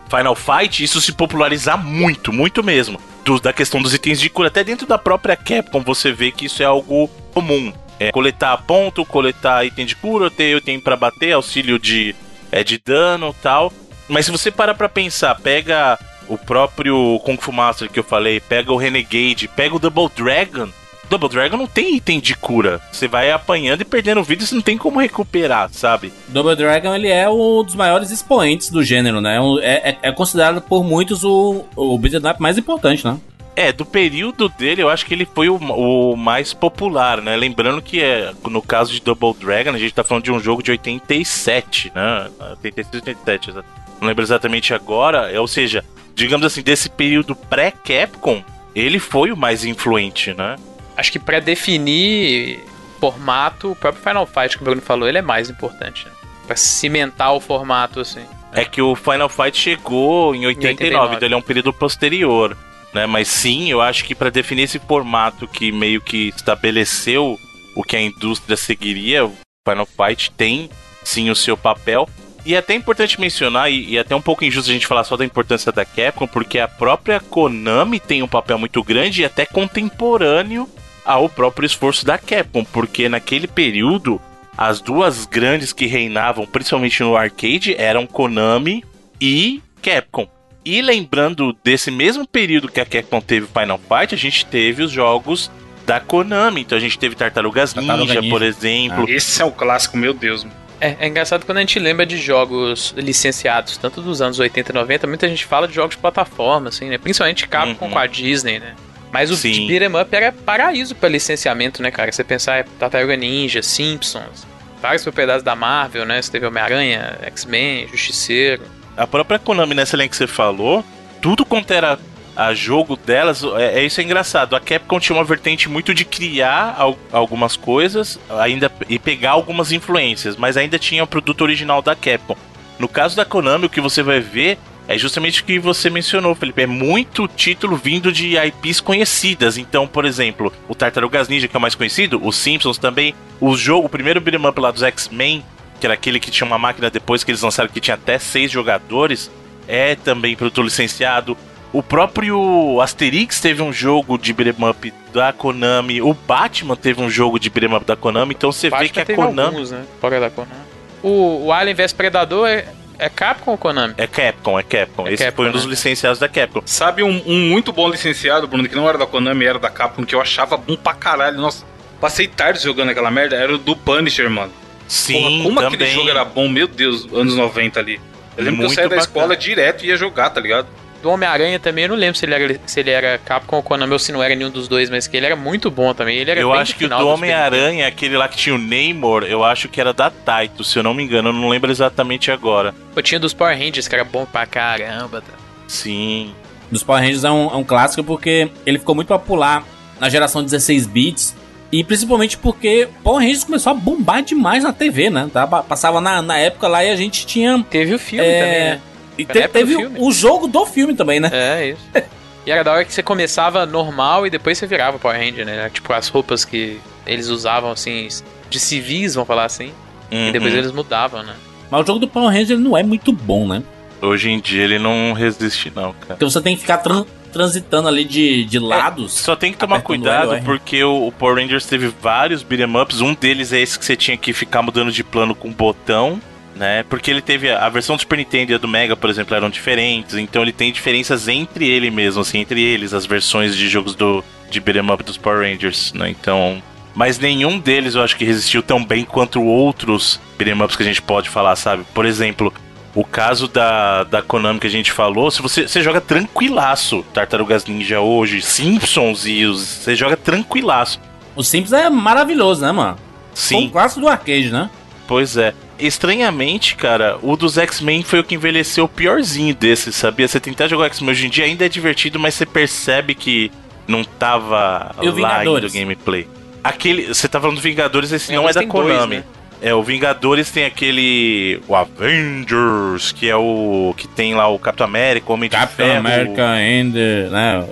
Final 0.08 0.34
Fight, 0.34 0.82
isso 0.82 1.00
se 1.00 1.12
popularizar 1.12 1.82
muito, 1.82 2.32
muito 2.32 2.62
mesmo. 2.64 2.98
Do- 3.24 3.38
da 3.38 3.52
questão 3.52 3.80
dos 3.80 3.94
itens 3.94 4.18
de 4.20 4.28
cura, 4.28 4.48
até 4.48 4.64
dentro 4.64 4.86
da 4.86 4.98
própria 4.98 5.36
Capcom 5.36 5.80
você 5.80 6.10
vê 6.10 6.32
que 6.32 6.46
isso 6.46 6.62
é 6.62 6.66
algo 6.66 7.08
comum. 7.32 7.72
É 8.00 8.10
coletar 8.10 8.56
ponto, 8.62 9.04
coletar 9.04 9.64
item 9.64 9.86
de 9.86 9.94
cura, 9.94 10.30
ter 10.30 10.56
item 10.56 10.80
pra 10.80 10.96
bater, 10.96 11.32
auxílio 11.32 11.78
de, 11.78 12.14
é, 12.50 12.64
de 12.64 12.78
dano 12.78 13.34
tal. 13.42 13.72
Mas 14.08 14.26
se 14.26 14.32
você 14.32 14.50
parar 14.50 14.74
pra 14.74 14.88
pensar, 14.88 15.34
pega 15.36 15.98
o 16.32 16.38
próprio 16.38 17.20
Kung 17.24 17.36
Fu 17.36 17.52
Master 17.52 17.90
que 17.90 17.98
eu 17.98 18.04
falei, 18.04 18.40
pega 18.40 18.72
o 18.72 18.76
Renegade, 18.76 19.48
pega 19.48 19.76
o 19.76 19.78
Double 19.78 20.08
Dragon. 20.16 20.68
Double 21.10 21.28
Dragon 21.28 21.58
não 21.58 21.66
tem 21.66 21.96
item 21.96 22.18
de 22.18 22.34
cura. 22.34 22.80
Você 22.90 23.06
vai 23.06 23.30
apanhando 23.30 23.82
e 23.82 23.84
perdendo 23.84 24.22
vida, 24.22 24.46
você 24.46 24.54
não 24.54 24.62
tem 24.62 24.78
como 24.78 24.98
recuperar, 24.98 25.68
sabe? 25.70 26.10
Double 26.28 26.56
Dragon 26.56 26.94
ele 26.94 27.08
é 27.08 27.28
um 27.28 27.62
dos 27.62 27.74
maiores 27.74 28.10
expoentes 28.10 28.70
do 28.70 28.82
gênero, 28.82 29.20
né? 29.20 29.38
É, 29.60 29.90
é, 29.90 29.98
é 30.04 30.12
considerado 30.12 30.62
por 30.62 30.82
muitos 30.82 31.22
o, 31.22 31.66
o 31.76 31.98
beat'em 31.98 32.30
up 32.30 32.40
mais 32.40 32.56
importante, 32.56 33.06
né? 33.06 33.18
É, 33.54 33.70
do 33.70 33.84
período 33.84 34.48
dele, 34.48 34.82
eu 34.82 34.88
acho 34.88 35.04
que 35.04 35.12
ele 35.12 35.26
foi 35.26 35.50
o, 35.50 35.56
o, 35.56 36.16
mais 36.16 36.54
popular, 36.54 37.20
né? 37.20 37.36
Lembrando 37.36 37.82
que 37.82 38.00
é, 38.00 38.32
no 38.48 38.62
caso 38.62 38.90
de 38.90 39.02
Double 39.02 39.34
Dragon, 39.38 39.72
a 39.72 39.78
gente 39.78 39.92
tá 39.92 40.02
falando 40.02 40.24
de 40.24 40.32
um 40.32 40.40
jogo 40.40 40.62
de 40.62 40.70
87, 40.70 41.92
né? 41.94 42.30
86, 42.52 43.02
87, 43.06 43.52
não 44.00 44.08
lembro 44.08 44.24
exatamente 44.24 44.74
agora. 44.74 45.30
É, 45.30 45.38
ou 45.38 45.46
seja, 45.46 45.84
digamos 46.14 46.46
assim, 46.46 46.62
desse 46.62 46.88
período 46.88 47.34
pré-Capcom, 47.34 48.42
ele 48.74 48.98
foi 48.98 49.32
o 49.32 49.36
mais 49.36 49.64
influente, 49.64 50.32
né? 50.32 50.56
Acho 50.96 51.12
que 51.12 51.18
para 51.18 51.40
definir 51.40 52.60
formato, 53.00 53.72
o 53.72 53.76
próprio 53.76 54.02
Final 54.02 54.26
Fight 54.26 54.56
que 54.56 54.62
o 54.62 54.64
Bruno 54.64 54.80
falou, 54.80 55.08
ele 55.08 55.18
é 55.18 55.22
mais 55.22 55.50
importante. 55.50 56.06
Né? 56.06 56.12
Pra 56.46 56.56
cimentar 56.56 57.34
o 57.34 57.40
formato, 57.40 58.00
assim. 58.00 58.24
É 58.52 58.64
que 58.64 58.82
o 58.82 58.94
Final 58.94 59.28
Fight 59.28 59.58
chegou 59.58 60.34
em 60.34 60.46
89, 60.46 60.66
em 60.66 60.86
89. 60.86 61.14
então 61.16 61.26
ele 61.26 61.34
é 61.34 61.36
um 61.36 61.42
período 61.42 61.72
posterior 61.72 62.56
né? 62.92 63.06
Mas 63.06 63.28
sim, 63.28 63.70
eu 63.70 63.80
acho 63.80 64.04
que 64.04 64.14
para 64.14 64.30
definir 64.30 64.62
esse 64.62 64.78
formato 64.78 65.48
que 65.48 65.72
meio 65.72 66.00
que 66.00 66.28
estabeleceu 66.28 67.38
o 67.74 67.82
que 67.82 67.96
a 67.96 68.02
indústria 68.02 68.56
seguiria, 68.56 69.24
o 69.24 69.32
Final 69.66 69.86
Fight 69.86 70.30
tem 70.32 70.68
sim 71.02 71.30
o 71.30 71.36
seu 71.36 71.56
papel. 71.56 72.08
E 72.44 72.54
é 72.54 72.58
até 72.58 72.74
importante 72.74 73.20
mencionar, 73.20 73.70
e, 73.70 73.90
e 73.90 73.96
é 73.96 74.00
até 74.00 74.16
um 74.16 74.20
pouco 74.20 74.44
injusto 74.44 74.70
a 74.70 74.74
gente 74.74 74.86
falar 74.86 75.04
só 75.04 75.16
da 75.16 75.24
importância 75.24 75.70
da 75.70 75.84
Capcom, 75.84 76.26
porque 76.26 76.58
a 76.58 76.66
própria 76.66 77.20
Konami 77.20 78.00
tem 78.00 78.22
um 78.22 78.28
papel 78.28 78.58
muito 78.58 78.82
grande 78.82 79.22
e 79.22 79.24
até 79.24 79.46
contemporâneo 79.46 80.68
ao 81.04 81.28
próprio 81.28 81.66
esforço 81.66 82.04
da 82.04 82.18
Capcom, 82.18 82.64
porque 82.64 83.08
naquele 83.08 83.46
período 83.46 84.20
as 84.56 84.80
duas 84.80 85.24
grandes 85.24 85.72
que 85.72 85.86
reinavam, 85.86 86.46
principalmente 86.46 87.02
no 87.02 87.16
arcade, 87.16 87.74
eram 87.78 88.06
Konami 88.06 88.84
e 89.20 89.62
Capcom. 89.80 90.28
E 90.64 90.80
lembrando 90.80 91.56
desse 91.64 91.90
mesmo 91.90 92.26
período 92.26 92.68
que 92.68 92.80
a 92.80 92.86
Capcom 92.86 93.20
teve 93.20 93.46
Final 93.46 93.78
Fight, 93.78 94.14
a 94.14 94.18
gente 94.18 94.46
teve 94.46 94.82
os 94.82 94.90
jogos 94.90 95.50
da 95.84 95.98
Konami. 95.98 96.60
Então 96.60 96.78
a 96.78 96.80
gente 96.80 96.98
teve 96.98 97.14
Tartarugas 97.16 97.74
Ninja, 97.74 97.96
Ninja. 97.96 98.22
por 98.30 98.42
exemplo. 98.42 99.04
Ah, 99.08 99.10
esse 99.10 99.42
é 99.42 99.44
o 99.44 99.50
clássico, 99.50 99.96
meu 99.96 100.14
Deus. 100.14 100.46
É, 100.84 100.96
é, 100.98 101.06
engraçado 101.06 101.46
quando 101.46 101.58
a 101.58 101.60
gente 101.60 101.78
lembra 101.78 102.04
de 102.04 102.16
jogos 102.16 102.92
licenciados, 102.96 103.76
tanto 103.76 104.02
dos 104.02 104.20
anos 104.20 104.40
80 104.40 104.72
e 104.72 104.74
90, 104.74 105.06
muita 105.06 105.28
gente 105.28 105.44
fala 105.44 105.68
de 105.68 105.74
jogos 105.74 105.94
de 105.94 106.00
plataforma, 106.00 106.70
assim, 106.70 106.88
né? 106.88 106.98
Principalmente 106.98 107.46
Capcom 107.46 107.86
uhum. 107.86 107.92
com 107.92 107.98
a 107.98 108.06
Disney, 108.06 108.58
né? 108.58 108.74
Mas 109.12 109.30
o 109.30 109.36
Sim. 109.36 109.68
beat'em 109.68 109.94
up 109.94 110.16
era 110.16 110.32
paraíso 110.32 110.96
para 110.96 111.08
licenciamento, 111.08 111.82
né, 111.82 111.90
cara? 111.90 112.10
Você 112.10 112.24
pensar 112.24 112.56
é 112.56 112.64
Tartaruga 112.80 113.16
Ninja, 113.16 113.62
Simpsons, 113.62 114.44
vários 114.80 115.04
propriedades 115.04 115.44
da 115.44 115.54
Marvel, 115.54 116.04
né? 116.04 116.20
Você 116.20 116.32
teve 116.32 116.46
Homem-Aranha, 116.46 117.16
X-Men, 117.22 117.86
Justiceiro 117.86 118.62
a 118.96 119.06
própria 119.06 119.38
Konami 119.38 119.74
nessa 119.74 119.96
linha 119.96 120.08
que 120.08 120.16
você 120.16 120.26
falou, 120.26 120.84
tudo 121.20 121.44
quanto 121.44 121.70
era 121.72 121.98
a 122.34 122.54
jogo 122.54 122.96
delas, 122.96 123.44
é, 123.56 123.80
é, 123.80 123.84
isso 123.84 124.00
é 124.00 124.04
engraçado. 124.04 124.56
A 124.56 124.60
Capcom 124.60 124.98
tinha 124.98 125.16
uma 125.16 125.24
vertente 125.24 125.68
muito 125.68 125.92
de 125.92 126.04
criar 126.04 126.74
al 126.78 126.98
algumas 127.12 127.56
coisas 127.56 128.18
ainda 128.40 128.70
e 128.88 128.98
pegar 128.98 129.32
algumas 129.32 129.72
influências, 129.72 130.36
mas 130.36 130.56
ainda 130.56 130.78
tinha 130.78 131.04
o 131.04 131.06
produto 131.06 131.42
original 131.42 131.82
da 131.82 131.94
Capcom. 131.94 132.36
No 132.78 132.88
caso 132.88 133.14
da 133.14 133.24
Konami, 133.24 133.66
o 133.66 133.70
que 133.70 133.80
você 133.80 134.02
vai 134.02 134.20
ver 134.20 134.58
é 134.88 134.98
justamente 134.98 135.40
o 135.40 135.44
que 135.44 135.58
você 135.58 135.88
mencionou, 135.88 136.34
Felipe. 136.34 136.62
É 136.62 136.66
muito 136.66 137.28
título 137.28 137.76
vindo 137.76 138.10
de 138.10 138.36
IPs 138.36 138.80
conhecidas. 138.80 139.56
Então, 139.56 139.86
por 139.86 140.04
exemplo, 140.04 140.52
o 140.68 140.74
Tartarugas 140.74 141.28
Ninja, 141.28 141.46
que 141.46 141.56
é 141.56 141.58
o 141.58 141.60
mais 141.60 141.74
conhecido, 141.74 142.20
os 142.22 142.36
Simpsons 142.36 142.78
também, 142.78 143.14
o 143.40 143.56
jogo, 143.56 143.86
o 143.86 143.90
primeiro 143.90 144.20
beat'em 144.20 144.44
up 144.44 144.60
lá 144.60 144.70
dos 144.70 144.82
X-Men, 144.82 145.44
que 145.78 145.86
era 145.86 145.94
aquele 145.94 146.18
que 146.18 146.30
tinha 146.30 146.46
uma 146.46 146.58
máquina 146.58 146.90
depois 146.90 147.22
que 147.22 147.30
eles 147.30 147.42
lançaram 147.42 147.68
que 147.70 147.80
tinha 147.80 147.94
até 147.94 148.18
seis 148.18 148.50
jogadores, 148.50 149.30
é 149.68 149.94
também 149.94 150.34
produto 150.34 150.62
licenciado. 150.62 151.36
O 151.72 151.82
próprio 151.82 152.80
Asterix 152.82 153.40
teve 153.40 153.62
um 153.62 153.72
jogo 153.72 154.18
de 154.18 154.32
beat'em 154.34 154.68
up 154.68 154.92
da 155.12 155.32
Konami. 155.32 156.02
O 156.02 156.12
Batman 156.12 156.76
teve 156.76 157.00
um 157.00 157.08
jogo 157.08 157.38
de 157.38 157.48
beat'em 157.48 157.74
up 157.74 157.86
da 157.86 157.96
Konami. 157.96 158.34
Então 158.36 158.52
você 158.52 158.68
vê 158.68 158.88
que 158.90 159.00
a 159.00 159.06
Konami. 159.06 159.40
Alguns, 159.40 159.70
né? 159.70 159.84
Fora 159.98 160.20
da 160.20 160.28
Konami. 160.28 160.60
O, 161.02 161.46
o 161.46 161.52
Alien 161.52 161.74
vs 161.74 161.94
Predador 161.94 162.46
é, 162.46 162.66
é 162.98 163.08
Capcom 163.08 163.52
ou 163.52 163.58
Konami? 163.58 163.94
É 163.96 164.06
Capcom, 164.06 164.58
é 164.58 164.62
Capcom. 164.62 165.08
É 165.08 165.14
Esse 165.14 165.24
Capcom, 165.24 165.36
foi 165.36 165.48
um 165.48 165.52
dos 165.52 165.64
né? 165.64 165.70
licenciados 165.70 166.18
da 166.18 166.28
Capcom. 166.28 166.62
Sabe 166.66 167.02
um, 167.02 167.22
um, 167.26 167.48
muito 167.48 167.72
bom 167.72 167.88
licenciado, 167.88 168.46
Bruno, 168.46 168.68
que 168.68 168.76
não 168.76 168.86
era 168.86 168.98
da 168.98 169.06
Konami, 169.06 169.46
era 169.46 169.58
da 169.58 169.70
Capcom, 169.70 170.04
que 170.04 170.14
eu 170.14 170.20
achava 170.20 170.58
bom 170.58 170.76
pra 170.76 170.92
caralho. 170.92 171.38
Nossa, 171.38 171.64
passei 171.98 172.28
tarde 172.28 172.62
jogando 172.62 172.90
aquela 172.90 173.10
merda. 173.10 173.36
Era 173.36 173.54
o 173.54 173.58
do 173.58 173.74
Punisher, 173.74 174.28
mano. 174.28 174.52
Sim, 174.86 175.14
Porra, 175.14 175.42
como 175.42 175.60
também. 175.62 175.74
aquele 175.74 175.90
jogo 175.90 176.10
era 176.10 176.22
bom, 176.22 176.50
meu 176.50 176.68
Deus, 176.68 177.08
anos 177.14 177.34
90 177.34 177.80
ali. 177.80 177.98
Eu 178.36 178.44
lembro 178.44 178.58
Muito 178.58 178.74
que 178.74 178.80
eu 178.80 178.84
saía 178.84 178.88
da 178.90 178.96
escola 178.96 179.34
direto 179.34 179.84
e 179.84 179.88
ia 179.88 179.96
jogar, 179.96 180.28
tá 180.28 180.38
ligado? 180.38 180.68
Do 181.02 181.10
Homem-Aranha 181.10 181.58
também, 181.58 181.84
eu 181.84 181.88
não 181.88 181.96
lembro 181.96 182.16
se 182.16 182.24
ele, 182.24 182.34
era, 182.34 182.60
se 182.64 182.78
ele 182.78 182.90
era 182.90 183.18
Capcom 183.18 183.56
ou 183.56 183.62
Konami 183.62 183.92
ou 183.92 183.98
se 183.98 184.12
não 184.12 184.22
era 184.22 184.36
nenhum 184.36 184.50
dos 184.50 184.68
dois, 184.68 184.88
mas 184.88 185.08
que 185.08 185.16
ele 185.16 185.26
era 185.26 185.34
muito 185.34 185.68
bom 185.68 185.92
também. 185.92 186.16
Ele 186.16 186.30
era 186.30 186.40
eu 186.40 186.52
acho 186.52 186.76
que 186.76 186.84
o 186.84 186.88
do 186.88 187.08
Homem-Aranha, 187.08 187.88
aquele 187.88 188.16
lá 188.16 188.28
que 188.28 188.36
tinha 188.36 188.54
o 188.54 188.58
Namor, 188.58 189.24
eu 189.24 189.42
acho 189.42 189.68
que 189.68 189.80
era 189.80 189.92
da 189.92 190.10
Taito, 190.10 190.62
se 190.62 190.78
eu 190.78 190.82
não 190.82 190.94
me 190.94 191.02
engano, 191.02 191.30
eu 191.30 191.32
não 191.32 191.48
lembro 191.48 191.72
exatamente 191.72 192.30
agora. 192.30 192.72
Eu 192.94 193.02
tinha 193.02 193.18
dos 193.18 193.34
Power 193.34 193.58
Rangers, 193.58 193.88
que 193.88 193.94
era 193.96 194.04
bom 194.04 194.24
pra 194.24 194.46
caramba. 194.46 195.20
Tá? 195.20 195.32
Sim. 195.66 196.32
Dos 196.70 196.84
Power 196.84 197.02
Rangers 197.02 197.24
é 197.24 197.30
um, 197.32 197.50
é 197.50 197.56
um 197.56 197.64
clássico 197.64 198.04
porque 198.04 198.48
ele 198.64 198.78
ficou 198.78 198.94
muito 198.94 199.08
popular 199.08 199.64
na 199.98 200.08
geração 200.08 200.42
16 200.42 200.86
bits 200.86 201.34
e 201.72 201.82
principalmente 201.82 202.38
porque 202.38 202.88
Power 203.02 203.22
Rangers 203.22 203.42
começou 203.42 203.72
a 203.72 203.74
bombar 203.74 204.22
demais 204.22 204.62
na 204.62 204.72
TV, 204.72 205.10
né? 205.10 205.28
Passava 205.68 206.00
na, 206.00 206.22
na 206.22 206.38
época 206.38 206.68
lá 206.68 206.84
e 206.84 206.90
a 206.90 206.96
gente 206.96 207.26
tinha. 207.26 207.64
Teve 207.68 207.94
o 207.94 207.98
filme 207.98 208.24
é... 208.24 208.38
também, 208.40 208.60
né? 208.60 208.80
E 209.16 209.24
te, 209.24 209.48
teve 209.48 209.76
o, 209.76 210.06
o 210.06 210.12
jogo 210.12 210.46
do 210.46 210.64
filme 210.66 210.94
também, 210.94 211.20
né? 211.20 211.30
É, 211.32 211.70
isso. 211.70 211.82
e 212.46 212.50
era 212.50 212.62
da 212.62 212.72
hora 212.72 212.84
que 212.84 212.92
você 212.92 213.02
começava 213.02 213.66
normal 213.66 214.26
e 214.26 214.30
depois 214.30 214.58
você 214.58 214.66
virava 214.66 214.98
Power 214.98 215.18
Ranger, 215.18 215.44
né? 215.44 215.70
Tipo, 215.70 215.92
as 215.92 216.08
roupas 216.08 216.44
que 216.44 216.80
eles 217.06 217.28
usavam, 217.28 217.70
assim, 217.70 218.08
de 218.48 218.60
civis, 218.60 219.14
vamos 219.14 219.28
falar 219.28 219.44
assim. 219.44 219.72
Uhum. 220.10 220.28
E 220.28 220.32
depois 220.32 220.54
eles 220.54 220.72
mudavam, 220.72 221.22
né? 221.22 221.34
Mas 221.70 221.82
o 221.82 221.86
jogo 221.86 221.98
do 221.98 222.08
Power 222.08 222.32
Ranger 222.32 222.58
não 222.58 222.76
é 222.76 222.82
muito 222.82 223.12
bom, 223.12 223.46
né? 223.46 223.62
Hoje 224.00 224.30
em 224.30 224.40
dia 224.40 224.64
ele 224.64 224.78
não 224.78 225.12
resiste, 225.12 225.72
não, 225.74 225.92
cara. 225.92 226.14
Então 226.14 226.28
você 226.28 226.40
tem 226.40 226.54
que 226.54 226.60
ficar 226.60 226.78
tran 226.78 227.04
transitando 227.32 227.88
ali 227.88 228.04
de, 228.04 228.44
de 228.44 228.58
é, 228.58 228.60
lados. 228.60 229.18
É, 229.18 229.22
só 229.22 229.34
tem 229.34 229.52
que 229.52 229.58
tomar 229.58 229.80
cuidado 229.80 230.38
porque 230.44 230.84
o, 230.84 231.06
o, 231.06 231.12
Power 231.12 231.36
Rangers 231.36 231.64
teve 231.64 231.88
vários 231.88 232.42
beat'em 232.42 232.76
ups. 232.76 233.00
Um 233.00 233.14
deles 233.14 233.52
é 233.52 233.60
esse 233.60 233.78
que 233.78 233.84
você 233.84 233.96
tinha 233.96 234.16
que 234.16 234.32
ficar 234.32 234.60
mudando 234.60 234.92
de 234.92 235.02
plano 235.02 235.34
com 235.34 235.50
botão. 235.50 236.20
Né? 236.54 236.82
Porque 236.82 237.10
ele 237.10 237.22
teve 237.22 237.50
a, 237.50 237.68
versão 237.68 237.96
do 237.96 238.00
Super 238.00 238.18
Nintendo 238.18 238.52
e 238.52 238.54
a 238.54 238.58
do 238.58 238.68
Mega, 238.68 238.94
por 238.94 239.08
exemplo, 239.08 239.34
eram 239.34 239.48
diferentes, 239.48 240.16
então 240.16 240.42
ele 240.42 240.52
tem 240.52 240.70
diferenças 240.70 241.26
entre 241.26 241.66
ele 241.66 241.90
mesmo, 241.90 242.20
assim, 242.20 242.40
entre 242.40 242.62
eles, 242.62 242.92
as 242.92 243.06
versões 243.06 243.56
de 243.56 243.68
jogos 243.68 243.94
do 243.94 244.22
de 244.50 244.60
beat'em 244.60 244.92
up 244.92 245.02
dos 245.02 245.16
Power 245.16 245.50
Rangers, 245.50 245.94
né? 245.94 246.10
Então, 246.10 246.62
mas 246.94 247.18
nenhum 247.18 247.58
deles 247.58 247.94
eu 247.94 248.02
acho 248.02 248.16
que 248.16 248.24
resistiu 248.24 248.62
tão 248.62 248.84
bem 248.84 249.02
quanto 249.02 249.42
outros 249.42 250.20
beat'em 250.36 250.62
ups 250.62 250.76
que 250.76 250.82
a 250.82 250.86
gente 250.86 251.00
pode 251.00 251.30
falar, 251.30 251.56
sabe? 251.56 251.84
Por 251.94 252.04
exemplo, 252.04 252.52
o 252.94 253.04
caso 253.04 253.48
da, 253.48 254.04
da 254.04 254.20
Konami 254.20 254.60
que 254.60 254.66
a 254.66 254.70
gente 254.70 254.92
falou, 254.92 255.30
se 255.30 255.40
você, 255.40 255.66
você 255.66 255.80
joga 255.80 256.00
tranquilaço 256.00 257.04
Tartarugas 257.14 257.64
Ninja 257.64 258.00
hoje, 258.00 258.42
Simpsons 258.42 259.26
e 259.26 259.44
os, 259.46 259.60
você 259.60 259.96
joga 259.96 260.16
tranquilaço. 260.16 261.00
O 261.34 261.42
Simpsons 261.42 261.72
é 261.72 261.88
maravilhoso, 261.88 262.60
né, 262.60 262.70
mano? 262.70 262.98
Sim. 263.34 263.66
O 263.66 263.70
clássico 263.70 264.02
do 264.02 264.08
arcade, 264.08 264.50
né? 264.50 264.68
Pois 265.06 265.36
é. 265.38 265.54
Estranhamente, 265.86 266.76
cara, 266.76 267.18
o 267.22 267.36
dos 267.36 267.58
X-Men 267.58 268.02
foi 268.02 268.20
o 268.20 268.24
que 268.24 268.34
envelheceu 268.34 268.84
o 268.84 268.88
piorzinho 268.88 269.54
desses, 269.54 269.96
sabia? 269.96 270.28
Você 270.28 270.38
tentar 270.38 270.68
jogar 270.68 270.86
X-Men 270.86 271.10
hoje 271.10 271.26
em 271.26 271.30
dia 271.30 271.44
ainda 271.44 271.66
é 271.66 271.68
divertido, 271.68 272.20
mas 272.20 272.34
você 272.34 272.46
percebe 272.46 273.14
que 273.14 273.50
não 273.86 274.04
tava 274.04 274.94
lá 274.96 275.38
ainda 275.38 275.66
o 275.66 275.70
gameplay. 275.70 276.26
Aquele, 276.62 277.08
você 277.08 277.26
tá 277.28 277.40
falando 277.40 277.56
do 277.56 277.62
Vingadores, 277.62 278.12
esse 278.12 278.32
não 278.32 278.48
é 278.48 278.52
da 278.52 278.64
Konami. 278.64 278.96
Dois, 278.96 279.10
né? 279.10 279.24
É, 279.60 279.72
o 279.72 279.82
Vingadores 279.82 280.50
tem 280.50 280.64
aquele. 280.64 281.60
O 281.68 281.76
Avengers, 281.76 283.12
que 283.12 283.28
é 283.28 283.36
o. 283.36 283.94
que 283.96 284.08
tem 284.08 284.34
lá 284.34 284.48
o 284.48 284.58
Capitão 284.58 284.84
América, 284.84 285.30
o 285.30 285.34
Homem 285.34 285.48
Capitão 285.48 285.86
de 285.86 285.92
Ferro. 285.92 285.98
América 286.00 286.42
and. 286.42 287.30
né? 287.30 287.64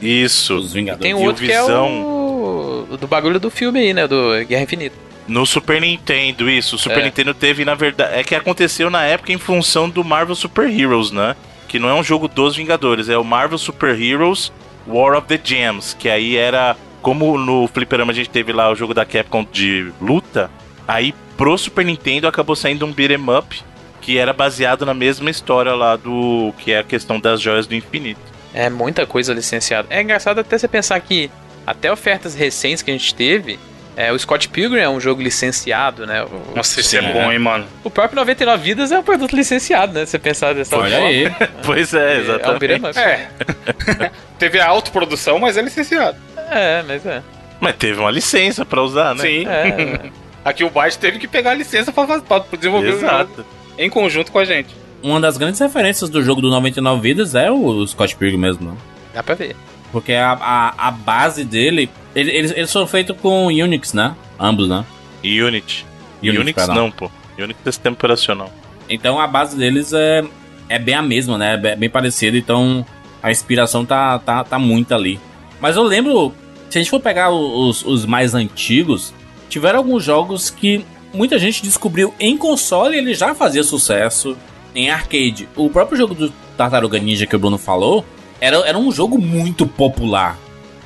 Isso. 0.00 0.56
Os 0.56 0.74
Vingadores. 0.74 1.02
Tem 1.02 1.14
outro 1.14 1.44
que 1.44 1.50
é 1.50 1.62
o. 1.62 2.86
do 3.00 3.06
bagulho 3.06 3.40
do 3.40 3.50
filme 3.50 3.80
aí, 3.80 3.94
né? 3.94 4.06
Do 4.06 4.44
Guerra 4.46 4.62
Infinita. 4.62 5.07
No 5.28 5.44
Super 5.44 5.80
Nintendo, 5.80 6.48
isso. 6.48 6.76
O 6.76 6.78
Super 6.78 7.00
é. 7.00 7.04
Nintendo 7.04 7.34
teve, 7.34 7.64
na 7.64 7.74
verdade. 7.74 8.18
É 8.18 8.24
que 8.24 8.34
aconteceu 8.34 8.88
na 8.88 9.04
época 9.04 9.32
em 9.32 9.38
função 9.38 9.88
do 9.88 10.02
Marvel 10.02 10.34
Super 10.34 10.68
Heroes, 10.68 11.10
né? 11.10 11.36
Que 11.68 11.78
não 11.78 11.88
é 11.88 11.94
um 11.94 12.02
jogo 12.02 12.26
dos 12.26 12.56
Vingadores, 12.56 13.10
é 13.10 13.18
o 13.18 13.24
Marvel 13.24 13.58
Super 13.58 14.00
Heroes 14.00 14.50
War 14.86 15.16
of 15.16 15.28
the 15.28 15.38
Gems. 15.42 15.94
Que 15.98 16.08
aí 16.08 16.36
era. 16.36 16.76
Como 17.02 17.38
no 17.38 17.68
Fliperama 17.68 18.10
a 18.10 18.14
gente 18.14 18.30
teve 18.30 18.52
lá 18.52 18.70
o 18.70 18.74
jogo 18.74 18.92
da 18.92 19.04
Capcom 19.04 19.46
de 19.52 19.92
luta, 20.00 20.50
aí 20.86 21.14
pro 21.36 21.56
Super 21.56 21.84
Nintendo 21.84 22.26
acabou 22.26 22.56
saindo 22.56 22.84
um 22.84 22.92
beat'em 22.92 23.24
up 23.30 23.62
que 24.00 24.16
era 24.18 24.32
baseado 24.32 24.86
na 24.86 24.94
mesma 24.94 25.30
história 25.30 25.74
lá 25.74 25.94
do 25.94 26.52
que 26.58 26.72
é 26.72 26.78
a 26.78 26.82
questão 26.82 27.20
das 27.20 27.40
joias 27.40 27.66
do 27.66 27.74
infinito. 27.74 28.20
É 28.54 28.70
muita 28.70 29.06
coisa 29.06 29.34
licenciada. 29.34 29.86
É 29.90 30.00
engraçado 30.00 30.38
até 30.38 30.56
você 30.56 30.66
pensar 30.66 30.98
que 31.00 31.30
até 31.66 31.92
ofertas 31.92 32.34
recentes 32.34 32.82
que 32.82 32.90
a 32.90 32.94
gente 32.94 33.14
teve, 33.14 33.58
é, 34.00 34.12
o 34.12 34.18
Scott 34.18 34.48
Pilgrim 34.48 34.80
é 34.80 34.88
um 34.88 35.00
jogo 35.00 35.20
licenciado, 35.20 36.06
né? 36.06 36.22
O, 36.22 36.54
Nossa, 36.56 36.80
Sim, 36.82 36.98
é 36.98 37.12
bom, 37.12 37.32
hein, 37.32 37.38
mano. 37.38 37.66
o 37.82 37.90
próprio 37.90 38.16
99 38.16 38.62
Vidas 38.62 38.92
é 38.92 38.98
um 38.98 39.02
produto 39.02 39.34
licenciado, 39.34 39.92
né? 39.92 40.04
Se 40.06 40.12
você 40.12 40.18
pensar 40.20 40.54
dessa 40.54 40.76
Olha 40.76 40.90
forma. 40.92 41.08
aí. 41.08 41.32
Pois 41.66 41.92
é, 41.92 42.14
É 42.14 42.18
um 42.18 42.20
exatamente. 42.20 42.86
up. 42.86 42.98
É. 42.98 43.28
Teve 44.38 44.60
a 44.60 44.66
autoprodução, 44.68 45.38
mas 45.40 45.56
é 45.56 45.62
licenciado. 45.62 46.16
É, 46.50 46.82
mas 46.86 47.04
é. 47.04 47.22
Mas 47.60 47.74
teve 47.74 47.98
uma 47.98 48.10
licença 48.10 48.64
pra 48.64 48.80
usar, 48.82 49.14
né? 49.16 49.22
Sim. 49.22 49.44
É, 49.48 50.10
Aqui 50.44 50.62
o 50.64 50.70
Byte 50.70 50.96
teve 50.98 51.18
que 51.18 51.26
pegar 51.26 51.50
a 51.50 51.54
licença 51.54 51.90
pra, 51.92 52.06
pra 52.20 52.42
desenvolver 52.56 52.88
o 52.90 52.92
jogo 52.92 53.04
Exato. 53.04 53.46
em 53.76 53.90
conjunto 53.90 54.30
com 54.30 54.38
a 54.38 54.44
gente. 54.44 54.68
Uma 55.02 55.20
das 55.20 55.36
grandes 55.36 55.60
referências 55.60 56.08
do 56.08 56.22
jogo 56.22 56.40
do 56.40 56.48
99 56.50 57.00
Vidas 57.02 57.34
é 57.34 57.50
o 57.50 57.84
Scott 57.86 58.14
Pilgrim 58.16 58.38
mesmo, 58.38 58.70
né? 58.70 58.76
dá 59.12 59.22
pra 59.22 59.34
ver. 59.34 59.56
Porque 59.92 60.12
a, 60.12 60.32
a, 60.32 60.88
a 60.88 60.90
base 60.90 61.44
dele. 61.44 61.88
ele- 62.14 62.30
Eles, 62.30 62.50
eles 62.56 62.72
foram 62.72 62.86
feitos 62.86 63.16
com 63.20 63.46
Unix, 63.46 63.92
né? 63.92 64.14
Ambos, 64.38 64.68
né? 64.68 64.84
Unity. 65.24 65.86
Unix 66.22 66.52
perdão. 66.54 66.74
não, 66.74 66.90
pô. 66.90 67.10
Unix 67.38 67.58
é 67.64 67.70
sistema 67.72 67.94
operacional. 67.94 68.50
Então 68.88 69.20
a 69.20 69.26
base 69.26 69.56
deles 69.56 69.92
é, 69.92 70.24
é 70.68 70.78
bem 70.78 70.94
a 70.94 71.02
mesma, 71.02 71.36
né? 71.38 71.54
É 71.54 71.76
bem- 71.76 71.90
parecida, 71.90 72.36
então 72.36 72.84
a 73.22 73.30
inspiração 73.30 73.84
tá, 73.84 74.18
tá, 74.18 74.44
tá 74.44 74.58
muito 74.58 74.94
ali. 74.94 75.18
Mas 75.60 75.76
eu 75.76 75.82
lembro, 75.82 76.32
se 76.70 76.78
a 76.78 76.80
gente 76.80 76.90
for 76.90 77.00
pegar 77.00 77.30
os, 77.30 77.84
os 77.84 78.04
mais 78.06 78.34
antigos, 78.34 79.12
tiveram 79.48 79.78
alguns 79.78 80.04
jogos 80.04 80.50
que 80.50 80.84
muita 81.12 81.38
gente 81.38 81.62
descobriu 81.62 82.14
em 82.20 82.36
console 82.36 82.94
e 82.94 82.98
ele 82.98 83.14
já 83.14 83.34
fazia 83.34 83.62
sucesso 83.64 84.36
em 84.74 84.90
arcade. 84.90 85.48
O 85.56 85.68
próprio 85.70 85.96
jogo 85.98 86.14
do 86.14 86.30
Tartaruga 86.56 86.98
Ninja 86.98 87.26
que 87.26 87.34
o 87.34 87.38
Bruno 87.38 87.58
falou 87.58 88.04
era, 88.40 88.56
era 88.68 88.78
um 88.78 88.90
jogo 88.92 89.18
muito 89.18 89.66
popular. 89.66 90.36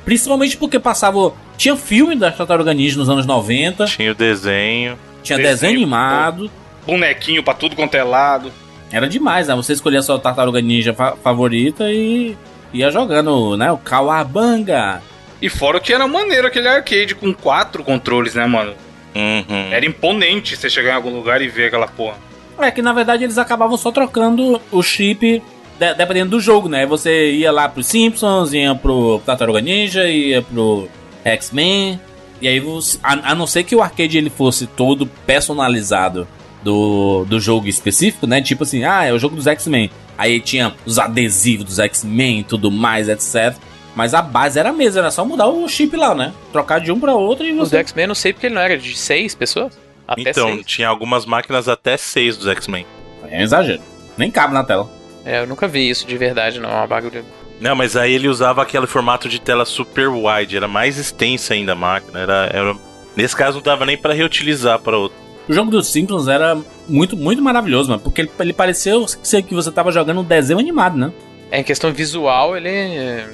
Principalmente 0.05 0.57
porque 0.57 0.79
passava. 0.79 1.33
Tinha 1.57 1.77
filme 1.77 2.17
da 2.17 2.31
Tartaruga 2.33 2.75
Ninja 2.75 2.97
nos 2.99 3.09
anos 3.09 3.25
90, 3.27 3.85
Tinha 3.87 4.11
o 4.11 4.15
desenho. 4.15 4.99
tinha 5.23 5.37
Desenho, 5.37 5.55
desenho 5.55 5.77
animado. 5.77 6.51
Bonequinho 6.87 7.43
pra 7.43 7.55
tudo 7.55 7.77
quanto 7.77 7.95
é 7.95 8.03
lado. 8.03 8.51
Era 8.91 9.09
demais, 9.09 9.47
né? 9.49 9.55
Você 9.55 9.73
escolhia 9.73 10.01
a 10.01 10.03
sua 10.03 10.19
tartaruga 10.19 10.61
ninja 10.61 10.93
fa- 10.93 11.15
favorita 11.23 11.91
e 11.91 12.37
ia 12.75 12.91
jogando, 12.91 13.57
né? 13.57 13.71
O 13.71 13.79
Kawabanga. 13.79 15.01
E 15.41 15.49
fora 15.49 15.79
que 15.81 15.93
era 15.93 16.07
maneiro 16.07 16.47
aquele 16.47 16.69
arcade 16.69 17.15
com 17.15 17.33
quatro 17.33 17.83
controles, 17.85 18.35
né, 18.35 18.45
mano? 18.47 18.75
Uhum. 19.15 19.73
Era 19.73 19.87
imponente 19.87 20.57
você 20.57 20.69
chegar 20.69 20.93
em 20.93 20.97
algum 20.97 21.15
lugar 21.15 21.41
e 21.43 21.49
ver 21.49 21.67
aquela 21.67 21.87
porra. 21.87 22.17
É 22.59 22.71
que 22.71 22.83
na 22.83 22.93
verdade 22.93 23.25
eles 23.25 23.39
acabavam 23.39 23.77
só 23.77 23.91
trocando 23.91 24.61
o 24.71 24.83
chip 24.83 25.43
de- 25.89 25.95
dependendo 25.95 26.31
do 26.31 26.41
jogo, 26.41 26.69
né? 26.69 26.87
Você 26.87 27.33
ia 27.33 27.51
lá 27.53 27.69
pro 27.69 27.83
Simpsons, 27.83 28.53
ia 28.53 28.75
pro 28.75 29.21
Tartaruga 29.27 29.61
Ninja, 29.61 30.09
ia 30.09 30.43
pro 30.43 30.89
X-Men. 31.25 32.01
E 32.41 32.49
aí 32.49 32.59
você. 32.61 32.99
A, 33.03 33.33
a 33.33 33.35
não 33.35 33.47
ser 33.47 33.65
que 33.65 33.75
o 33.77 33.83
arcade 33.83 34.17
ele 34.19 34.31
fosse 34.31 34.67
todo 34.67 35.07
personalizado 35.07 36.27
do, 36.63 37.25
do 37.29 37.39
jogo 37.41 37.69
específico, 37.69 38.27
né? 38.27 38.41
Tipo 38.41 38.63
assim, 38.65 38.85
ah, 38.85 39.05
é 39.05 39.13
o 39.13 39.19
jogo 39.19 39.37
dos 39.37 39.47
X-Men. 39.47 39.91
Aí 40.17 40.41
tinha 40.41 40.75
os 40.87 40.99
adesivos 40.99 41.65
dos 41.67 41.79
X-Men 41.79 42.41
e 42.41 42.45
tudo 42.45 42.71
mais, 42.71 43.09
etc. 43.09 43.57
Mas 43.95 44.15
a 44.15 44.23
base 44.23 44.59
era 44.59 44.71
a 44.71 44.73
mesma, 44.73 45.01
era 45.01 45.11
só 45.11 45.25
mudar 45.25 45.47
o 45.49 45.69
chip 45.69 45.97
lá, 45.97 46.15
né? 46.15 46.33
Trocar 46.53 46.81
de 46.81 46.91
um 46.91 46.99
pra 46.99 47.15
outro 47.15 47.45
e 47.47 47.53
Os 47.53 47.59
você. 47.69 47.77
do 47.77 47.81
X-Men 47.81 48.05
eu 48.05 48.09
não 48.09 48.15
sei 48.15 48.33
porque 48.33 48.47
ele 48.47 48.55
não 48.55 48.63
era 48.63 48.79
de 48.79 48.97
seis 48.97 49.35
pessoas? 49.35 49.79
Até 50.09 50.23
Então, 50.31 50.49
seis. 50.49 50.67
tinha 50.67 50.89
algumas 50.89 51.27
máquinas 51.27 51.69
até 51.69 51.97
seis 51.97 52.37
dos 52.37 52.47
X-Men. 52.49 52.87
É 53.31 53.39
um 53.39 53.43
exagero. 53.43 53.83
Nem 54.17 54.31
cabe 54.31 54.55
na 54.55 54.65
tela. 54.65 54.89
É, 55.25 55.41
eu 55.41 55.47
nunca 55.47 55.69
vi 55.69 55.89
isso 55.89 56.07
de 56.07 56.17
verdade, 56.19 56.59
não. 56.61 56.69
É 56.71 56.75
uma 56.75 56.87
bagulho. 56.87 57.25
Não, 57.61 57.77
mas 57.77 57.97
aí 57.97 58.13
ele 58.13 58.29
usava 58.29 58.63
aquele 58.63 58.87
formato 58.87 59.29
de 59.29 59.41
tela 59.41 59.65
super 59.65 60.09
wide, 60.09 60.57
era 60.57 60.67
mais 60.67 60.99
extensa 60.99 61.55
ainda 61.55 61.73
a 61.73 61.77
máquina. 61.77 62.19
Era, 62.21 62.51
era- 62.53 62.77
Nesse 63.15 63.37
caso 63.37 63.57
não 63.59 63.63
dava 63.63 63.85
nem 63.85 63.97
pra 63.97 64.15
reutilizar 64.15 64.79
para 64.81 64.97
outro. 64.97 65.17
O 65.49 65.53
jogo 65.53 65.71
dos 65.71 65.87
Simpsons 65.89 66.29
era 66.29 66.57
muito, 66.89 67.17
muito 67.17 67.43
maravilhoso, 67.43 67.91
mano. 67.91 68.01
Porque 68.03 68.23
ele, 68.23 68.31
ele 68.41 68.53
pareceu 68.53 69.07
ser 69.07 69.43
que 69.43 69.55
você 69.55 69.71
tava 69.71 69.93
jogando 69.93 70.21
um 70.21 70.25
desenho 70.25 70.59
animado, 70.59 70.97
né? 70.97 71.13
É, 71.51 71.61
em 71.61 71.65
questão 71.65 71.93
visual, 71.93 72.57
ele. 72.57 72.69
é, 72.71 73.29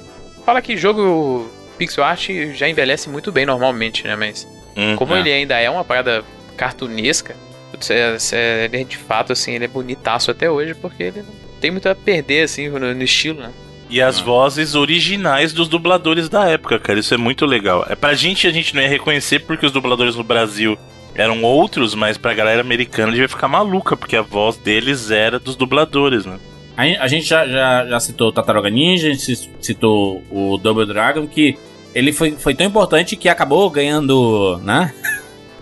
Fala 0.45 0.61
que 0.61 0.77
jogo 0.77 1.49
pixel 1.79 2.03
art 2.03 2.29
já 2.55 2.69
envelhece 2.69 3.09
muito 3.09 3.31
bem 3.31 3.47
normalmente, 3.47 4.05
né? 4.05 4.17
Mas 4.17 4.49
Uhum. 4.77 4.97
como 4.97 5.15
É. 5.15 5.21
ele 5.21 5.33
ainda 5.33 5.59
é 5.61 5.71
uma 5.71 5.85
parada 5.85 6.25
cartunesca, 6.57 7.37
é- 7.91 8.17
é- 8.33 8.65
ele 8.65 8.81
é 8.81 8.85
de 8.85 8.97
fato, 8.97 9.33
assim, 9.33 9.53
ele 9.55 9.65
é 9.67 9.69
bonitaço 9.69 10.31
até 10.31 10.51
hoje, 10.51 10.75
porque 10.75 11.03
ele 11.05 11.23
não 11.23 11.33
tem 11.61 11.71
muito 11.71 11.89
a 11.89 11.95
perder, 11.95 12.43
assim, 12.45 12.69
no, 12.69 12.79
no 12.95 13.03
estilo, 13.03 13.41
né? 13.41 13.51
E 13.91 14.03
as 14.03 14.21
vozes 14.21 14.75
originais 14.75 15.53
dos 15.53 15.67
dubladores 15.67 16.29
da 16.29 16.47
época, 16.47 16.79
cara. 16.79 16.99
Isso 16.99 17.15
é 17.15 17.17
muito 17.17 17.47
legal. 17.47 17.87
É 17.89 17.95
pra 17.97 18.13
gente, 18.15 18.47
a 18.47 18.51
gente 18.51 18.75
não 18.75 18.83
ia 18.83 18.89
reconhecer 18.89 19.41
porque 19.41 19.65
os 19.65 19.73
dubladores 19.73 20.15
no 20.15 20.23
Brasil 20.23 20.77
eram 21.15 21.43
outros, 21.43 21.95
mas 21.95 22.19
pra 22.19 22.35
galera 22.35 22.61
americana 22.61 23.11
devia 23.13 23.29
ficar 23.29 23.49
maluca, 23.49 23.97
porque 23.97 24.15
a 24.15 24.23
voz 24.23 24.57
deles 24.59 25.11
era 25.11 25.39
dos 25.39 25.57
dubladores, 25.57 26.27
né? 26.27 26.39
A, 26.77 26.85
gen- 26.87 26.99
a 26.99 27.09
gente 27.09 27.27
já, 27.27 27.47
já, 27.47 27.87
já 27.87 27.99
citou 28.01 28.29
o 28.29 28.33
Tartaruga 28.33 28.69
Ninja, 28.71 29.09
a 29.09 29.11
gente 29.13 29.35
ci- 29.37 29.51
citou 29.61 30.23
o 30.31 30.59
Double 30.59 30.87
Dragon, 30.87 31.27
que 31.27 31.57
ele 31.95 32.13
foi, 32.13 32.33
foi 32.33 32.55
tão 32.55 32.67
importante 32.67 33.17
que 33.17 33.29
acabou 33.29 33.69
ganhando, 33.71 34.61
né? 34.63 34.95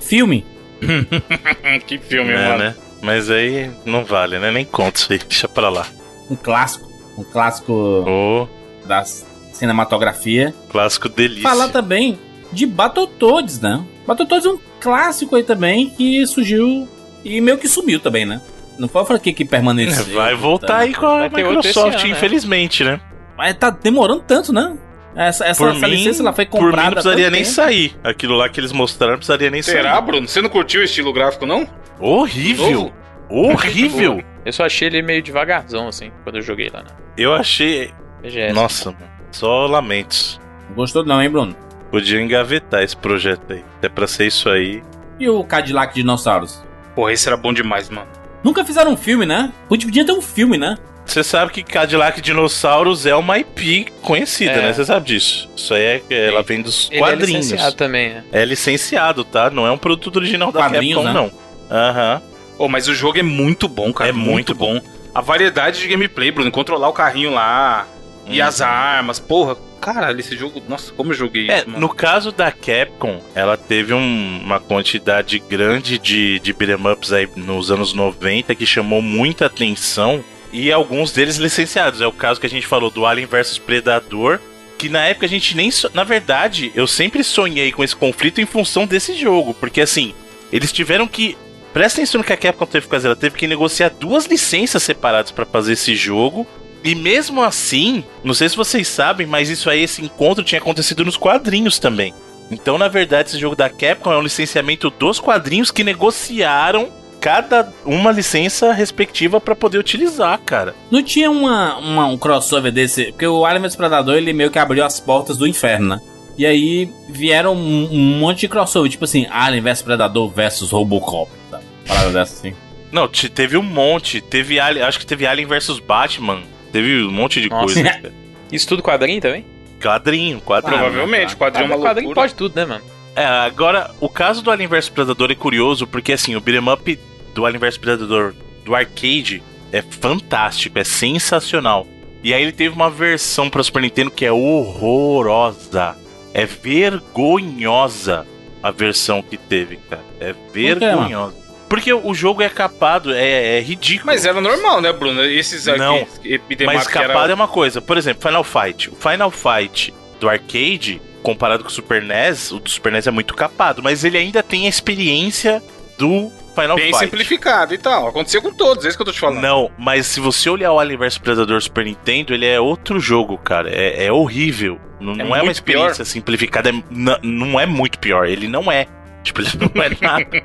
Filme. 0.01 0.45
que 1.87 1.97
filme, 1.99 2.33
É, 2.33 2.49
mano. 2.49 2.59
né? 2.59 2.75
Mas 3.03 3.31
aí 3.31 3.71
não 3.85 4.05
vale, 4.05 4.39
né? 4.39 4.51
Nem 4.51 4.65
conta 4.65 4.99
isso 4.99 5.13
aí, 5.13 5.19
deixa 5.19 5.49
pra 5.49 5.69
lá. 5.69 5.87
Um 6.31 6.37
clássico. 6.37 6.89
Um 7.17 7.25
clássico 7.25 7.73
Ô, 7.73 8.49
da 8.87 9.05
cinematografia. 9.53 10.55
clássico 10.69 11.09
delícia. 11.09 11.43
Falar 11.43 11.69
também 11.69 12.19
de 12.53 12.67
Battletoads, 12.67 13.61
né? 13.61 13.85
Battletoads 14.07 14.47
é 14.47 14.51
um 14.51 14.59
clássico 14.81 15.37
aí 15.37 15.43
também 15.43 15.91
que 15.91 16.27
surgiu 16.27 16.89
e 17.25 17.41
meio 17.41 17.59
que 17.59 17.69
sumiu 17.69 18.01
também, 18.01 18.25
né? 18.25 18.41
Não 18.79 18.89
foi 18.89 19.01
uma 19.01 19.07
franquia 19.07 19.33
que 19.33 19.45
permaneceu. 19.45 20.15
Vai 20.15 20.35
voltar 20.35 20.79
aí 20.79 20.95
com 20.95 21.07
a 21.07 21.29
Microsoft, 21.29 21.95
ano, 21.95 22.05
né? 22.05 22.11
infelizmente, 22.11 22.85
né? 22.85 23.01
Mas 23.37 23.57
tá 23.57 23.71
demorando 23.71 24.23
tanto, 24.27 24.53
né? 24.53 24.77
Essa, 25.17 25.47
essa, 25.47 25.65
Por 25.65 25.75
essa 25.75 25.89
mim, 25.89 25.95
licença 25.95 26.23
ela 26.23 26.33
foi 26.33 26.45
por 26.45 26.59
mim 26.61 26.65
comprada. 26.67 26.87
não 26.89 26.93
precisaria 26.93 27.31
nem 27.31 27.43
tempo. 27.43 27.55
sair. 27.55 27.97
Aquilo 28.05 28.37
lá 28.37 28.49
que 28.51 28.61
eles 28.61 28.71
mostraram 28.71 29.13
não 29.15 29.19
precisaria 29.19 29.51
nem 29.51 29.63
Será, 29.63 29.95
sair. 29.95 30.03
Bruno? 30.05 30.29
Você 30.29 30.43
não 30.43 30.51
curtiu 30.51 30.83
o 30.83 30.85
estilo 30.85 31.13
gráfico, 31.13 31.47
não? 31.47 31.67
Horrível! 31.99 32.93
Horrível! 33.29 34.23
Eu 34.45 34.53
só 34.53 34.65
achei 34.67 34.89
ele 34.89 35.03
meio 35.03 35.23
devagarzão, 35.23 35.89
assim, 35.89 36.13
quando 36.23 36.37
eu 36.37 36.43
joguei 36.43 36.69
lá 36.73 36.83
na 36.83 36.91
Eu 37.17 37.33
achei. 37.35 37.93
BGS. 38.23 38.53
Nossa, 38.55 38.93
mano. 38.93 39.05
Só 39.33 39.67
lamentos. 39.67 40.41
Não 40.69 40.77
Gostou 40.77 41.05
não, 41.05 41.21
hein, 41.23 41.31
Bruno? 41.31 41.57
Podia 41.91 42.21
engavetar 42.21 42.83
esse 42.83 42.97
projeto 42.97 43.53
aí. 43.53 43.65
É 43.83 43.89
pra 43.89 44.07
ser 44.07 44.27
isso 44.27 44.49
aí. 44.49 44.83
E 45.19 45.29
o 45.29 45.43
Cadillac 45.45 45.95
Dinossauros? 45.95 46.63
Porra, 46.95 47.13
esse 47.13 47.27
era 47.29 47.37
bom 47.37 47.53
demais, 47.53 47.89
mano. 47.89 48.07
Nunca 48.45 48.65
fizeram 48.65 48.93
um 48.93 48.97
filme, 48.97 49.25
né? 49.27 49.53
Podia 49.69 50.05
ter 50.05 50.13
um 50.13 50.21
filme, 50.21 50.57
né? 50.59 50.77
Você 51.07 51.23
sabe 51.23 51.53
que 51.53 51.63
Cadillac 51.63 52.21
Dinossauros 52.21 53.07
é 53.07 53.15
uma 53.15 53.39
IP 53.39 53.87
conhecida, 54.03 54.53
É. 54.53 54.63
né? 54.63 54.73
Você 54.73 54.85
sabe 54.85 55.07
disso. 55.07 55.49
Isso 55.57 55.73
aí 55.73 55.83
é. 55.83 56.03
Ela 56.29 56.43
vem 56.43 56.61
dos 56.61 56.89
Ele 56.91 56.97
é 56.97 57.01
quadrinhos. 57.01 57.47
licenciado 57.47 57.77
também, 57.77 58.09
né? 58.11 58.25
É 58.33 58.45
licenciado, 58.45 59.25
tá? 59.25 59.49
Não 59.49 59.67
é 59.67 59.71
um 59.71 59.79
produto 59.79 60.17
original 60.17 60.51
da 60.53 60.69
Capcom, 60.69 61.03
né? 61.05 61.13
não. 61.13 61.31
Aham. 61.71 62.23
Oh, 62.59 62.69
mas 62.69 62.89
o 62.89 62.95
jogo 62.95 63.19
é 63.19 63.23
muito 63.23 63.69
bom, 63.69 63.93
cara. 63.93 64.11
É 64.11 64.13
muito 64.13 64.55
bom. 64.55 64.81
A 65.15 65.21
variedade 65.21 65.81
de 65.81 65.89
gameplay, 65.89 66.31
Bruno. 66.31 66.51
Controlar 66.51 66.89
o 66.89 66.93
carrinho 66.93 67.31
lá. 67.33 67.87
E 68.29 68.41
Uhum. 68.41 68.47
as 68.49 68.61
armas. 68.61 69.21
Porra, 69.21 69.57
caralho, 69.81 70.19
esse 70.19 70.37
jogo. 70.37 70.61
Nossa, 70.69 70.93
como 70.93 71.13
eu 71.13 71.17
joguei 71.17 71.49
É, 71.49 71.59
isso, 71.59 71.69
mano. 71.69 71.81
no 71.81 71.89
caso 71.89 72.33
da 72.33 72.51
Capcom, 72.51 73.21
ela 73.35 73.57
teve 73.57 73.95
um- 73.95 74.41
uma 74.43 74.59
quantidade 74.59 75.39
grande 75.39 75.97
de, 75.99 76.41
de 76.41 76.53
beat'em 76.53 76.91
ups 76.93 77.13
aí 77.13 77.29
nos 77.37 77.71
anos 77.71 77.93
90 77.95 78.55
que 78.55 78.67
chamou 78.67 79.01
muita 79.01 79.47
atenção 79.47 80.25
e 80.53 80.73
alguns 80.73 81.13
deles 81.13 81.37
licenciados. 81.37 82.01
É 82.01 82.07
o 82.07 82.13
caso 82.13 82.41
que 82.41 82.47
a 82.47 82.51
gente 82.51 82.67
falou 82.67 82.91
do 82.91 83.05
Alien 83.07 83.27
vs 83.27 83.59
Predador, 83.59 84.39
que 84.79 84.89
na 84.89 85.05
época 85.07 85.27
a 85.27 85.29
gente 85.29 85.57
nem. 85.57 85.71
so- 85.71 85.91
Na 85.95 86.05
verdade, 86.05 86.71
eu 86.75 86.87
sempre 86.87 87.23
sonhei 87.25 87.73
com 87.73 87.83
esse 87.85 87.97
conflito 87.97 88.41
em 88.41 88.47
função 88.47 88.87
desse 88.87 89.15
jogo, 89.17 89.55
porque 89.55 89.81
assim, 89.81 90.15
eles 90.53 90.73
tiveram 90.73 91.07
que. 91.07 91.37
Presta 91.73 92.01
atenção 92.01 92.19
no 92.21 92.25
que 92.25 92.33
a 92.33 92.37
Capcom 92.39 92.65
teve 92.65 92.87
que 92.87 92.91
fazer. 92.91 93.07
Ela 93.09 93.17
teve 93.17 93.37
que 93.37 93.47
negociar 93.47 93.91
duas 93.91 94.25
licenças 94.25 94.83
separadas 94.83 95.31
pra 95.31 95.45
fazer 95.45 95.75
esse 95.75 95.95
jogo. 95.95 96.47
E 96.83 96.95
mesmo 96.95 97.43
assim, 97.43 98.03
não 98.25 98.33
sei 98.33 98.49
se 98.49 98.57
vocês 98.57 98.87
sabem, 98.89 99.27
mas 99.27 99.51
isso 99.51 99.69
aí, 99.69 99.83
esse 99.83 100.01
encontro 100.03 100.43
tinha 100.45 100.59
acontecido 100.61 101.05
nos 101.05 101.17
quadrinhos 101.19 101.79
também. 101.79 102.15
Então, 102.51 102.79
na 102.79 102.87
verdade, 102.89 103.29
esse 103.31 103.39
jogo 103.39 103.57
da 103.57 103.69
Capcom 103.69 104.13
é 104.13 104.17
um 104.17 104.23
licenciamento 104.23 104.89
dos 104.89 105.19
quadrinhos 105.21 105.71
que 105.71 105.83
negociaram 105.85 106.89
cada 107.27 107.73
uma 107.85 108.13
licença 108.13 108.73
respectiva 108.73 109.41
pra 109.41 109.57
poder 109.57 109.79
utilizar, 109.79 110.39
cara. 110.47 110.77
Não 110.93 111.03
tinha 111.03 111.29
uma, 111.29 111.77
uma- 111.79 112.07
um 112.07 112.17
crossover 112.17 112.71
desse. 112.71 113.07
Porque 113.07 113.27
o 113.27 113.45
Alien 113.45 113.63
vs 113.63 113.75
Predador 113.75 114.15
ele 114.15 114.33
meio 114.33 114.49
que 114.49 114.61
abriu 114.61 114.85
as 114.85 115.01
portas 115.01 115.37
do 115.37 115.45
inferno, 115.45 115.89
né? 115.97 116.01
E 116.39 116.47
aí 116.47 116.89
vieram 117.09 117.55
um, 117.57 117.89
um 117.91 118.19
monte 118.19 118.41
de 118.43 118.49
crossover, 118.49 118.89
tipo 118.89 119.05
assim, 119.05 119.27
Alien 119.29 119.61
vs 119.61 119.83
Predador 119.83 120.29
versus 120.31 120.71
Robocop, 120.71 121.29
tá? 121.51 121.59
Parada 121.85 122.11
dessa 122.11 122.33
assim. 122.35 122.55
Não, 122.93 123.09
te- 123.09 123.29
teve 123.29 123.57
um 123.57 123.63
monte. 123.63 124.21
Teve 124.21 124.61
Alien, 124.61 124.85
acho 124.85 125.01
que 125.01 125.07
teve 125.07 125.27
Alien 125.27 125.49
vs 125.49 125.81
Batman. 125.81 126.43
Teve 126.71 127.03
um 127.07 127.11
monte 127.11 127.41
de 127.41 127.49
Nossa. 127.49 127.65
coisa. 127.75 127.83
cara. 127.83 128.13
Isso 128.53 128.69
tudo 128.69 128.85
quadrinho 128.85 129.21
também? 129.21 129.45
Quadrinho, 129.83 130.41
quadrinho. 130.41 130.79
Provavelmente, 130.79 131.35
quadrinho 131.35 131.73
é 131.73 131.75
uma 131.77 131.85
quadrinho 131.85 132.07
loucura. 132.11 132.23
pode 132.29 132.35
tudo, 132.37 132.55
né, 132.55 132.65
mano? 132.65 132.85
É, 133.17 133.25
agora, 133.25 133.91
o 134.01 134.09
caso 134.09 134.43
do 134.43 134.51
Alien 134.51 134.69
vs 134.69 134.89
Predador 134.91 135.33
é 135.33 135.35
curioso, 135.35 135.87
porque 135.89 136.13
assim, 136.13 136.37
o 136.37 136.41
beat'em 136.41 136.73
up 136.73 136.99
do 137.37 137.45
Alien 137.45 137.61
vs 137.61 137.77
Predador 137.77 138.35
do 138.65 138.75
arcade 138.75 139.43
é 139.71 139.83
fantástico, 139.83 140.79
é 140.79 140.85
sensacional. 140.85 141.87
E 142.25 142.33
aí 142.33 142.43
ele 142.43 142.51
teve 142.53 142.75
uma 142.75 142.91
versão 142.91 143.49
para 143.51 143.63
Super 143.63 143.83
Nintendo 143.83 144.11
que 144.11 144.25
é 144.25 144.33
horrorosa. 144.33 145.95
É 146.35 146.45
vergonhosa 146.47 148.27
a 148.63 148.71
versão 148.71 149.23
que 149.23 149.37
teve, 149.37 149.77
cara. 149.77 150.03
É 150.19 150.35
vergonhosa. 150.53 151.37
Porque 151.69 151.93
o 151.93 152.15
jogo 152.15 152.43
é 152.43 152.49
capado, 152.49 153.13
é, 153.13 153.59
é 153.59 153.61
ridículo. 153.61 154.07
Mas 154.07 154.25
era 154.25 154.41
normal, 154.41 154.81
né, 154.81 154.93
Bruno? 154.93 155.23
Esses 155.25 155.67
aqui, 155.69 155.79
Não, 155.79 156.07
beat'em 156.49 156.67
Mas 156.67 156.87
que 156.87 156.97
era- 156.97 157.09
capado 157.09 157.33
é 157.33 157.35
uma 157.35 157.49
coisa. 157.49 157.81
Por 157.81 157.99
exemplo, 157.99 158.23
Final 158.27 158.45
Fight. 158.45 158.91
O 158.91 158.95
Final 158.97 159.31
Fight 159.31 159.93
do 160.21 160.29
arcade, 160.29 161.03
comparado 161.23 161.65
com 161.65 161.69
o 161.69 161.73
Super 161.73 162.03
NES, 162.03 162.53
o 162.53 162.61
do 162.61 162.71
Super 162.71 162.93
NES 162.93 163.07
é 163.07 163.11
muito 163.11 163.35
capado, 163.35 163.83
mas 163.83 164.05
ele 164.05 164.17
ainda 164.17 164.43
tem 164.43 164.67
a 164.67 164.69
experiência 164.69 165.63
do 165.99 166.31
Final 166.61 166.77
bem 166.77 166.87
Fight. 166.87 166.99
simplificado 167.05 167.75
e 167.75 167.79
tal. 167.79 168.09
Aconteceu 168.09 168.41
com 168.43 168.53
todos, 168.53 168.85
é 168.85 168.89
isso 168.89 168.97
que 168.97 169.03
eu 169.03 169.07
tô 169.07 169.13
te 169.13 169.21
falando. 169.21 169.41
Não, 169.41 169.71
mas 169.79 170.07
se 170.07 170.19
você 170.21 170.49
olhar 170.51 170.73
o 170.73 170.79
Alien 170.81 170.99
vs 170.99 171.19
Predador 171.19 171.61
Super 171.61 171.85
Nintendo, 171.85 172.35
ele 172.35 172.47
é 172.47 172.59
outro 172.59 172.99
jogo, 172.99 173.37
cara. 173.39 173.71
É, 173.71 174.07
é 174.07 174.13
horrível. 174.13 174.81
Não 174.99 175.13
é, 175.13 175.25
uma 175.25 175.37
muito 175.39 175.53
experiência 175.53 176.05
simplificada. 176.05 176.71
é- 176.71 176.73
n- 176.73 177.19
não 177.23 177.61
é 177.61 177.67
muito 177.67 177.99
pior. 177.99 178.27
Ele 178.27 178.49
não 178.49 178.71
é. 178.73 178.87
Tipo, 179.23 179.41
ele 179.43 179.51
não 179.75 179.83
é 179.83 179.91
nada. 180.01 180.43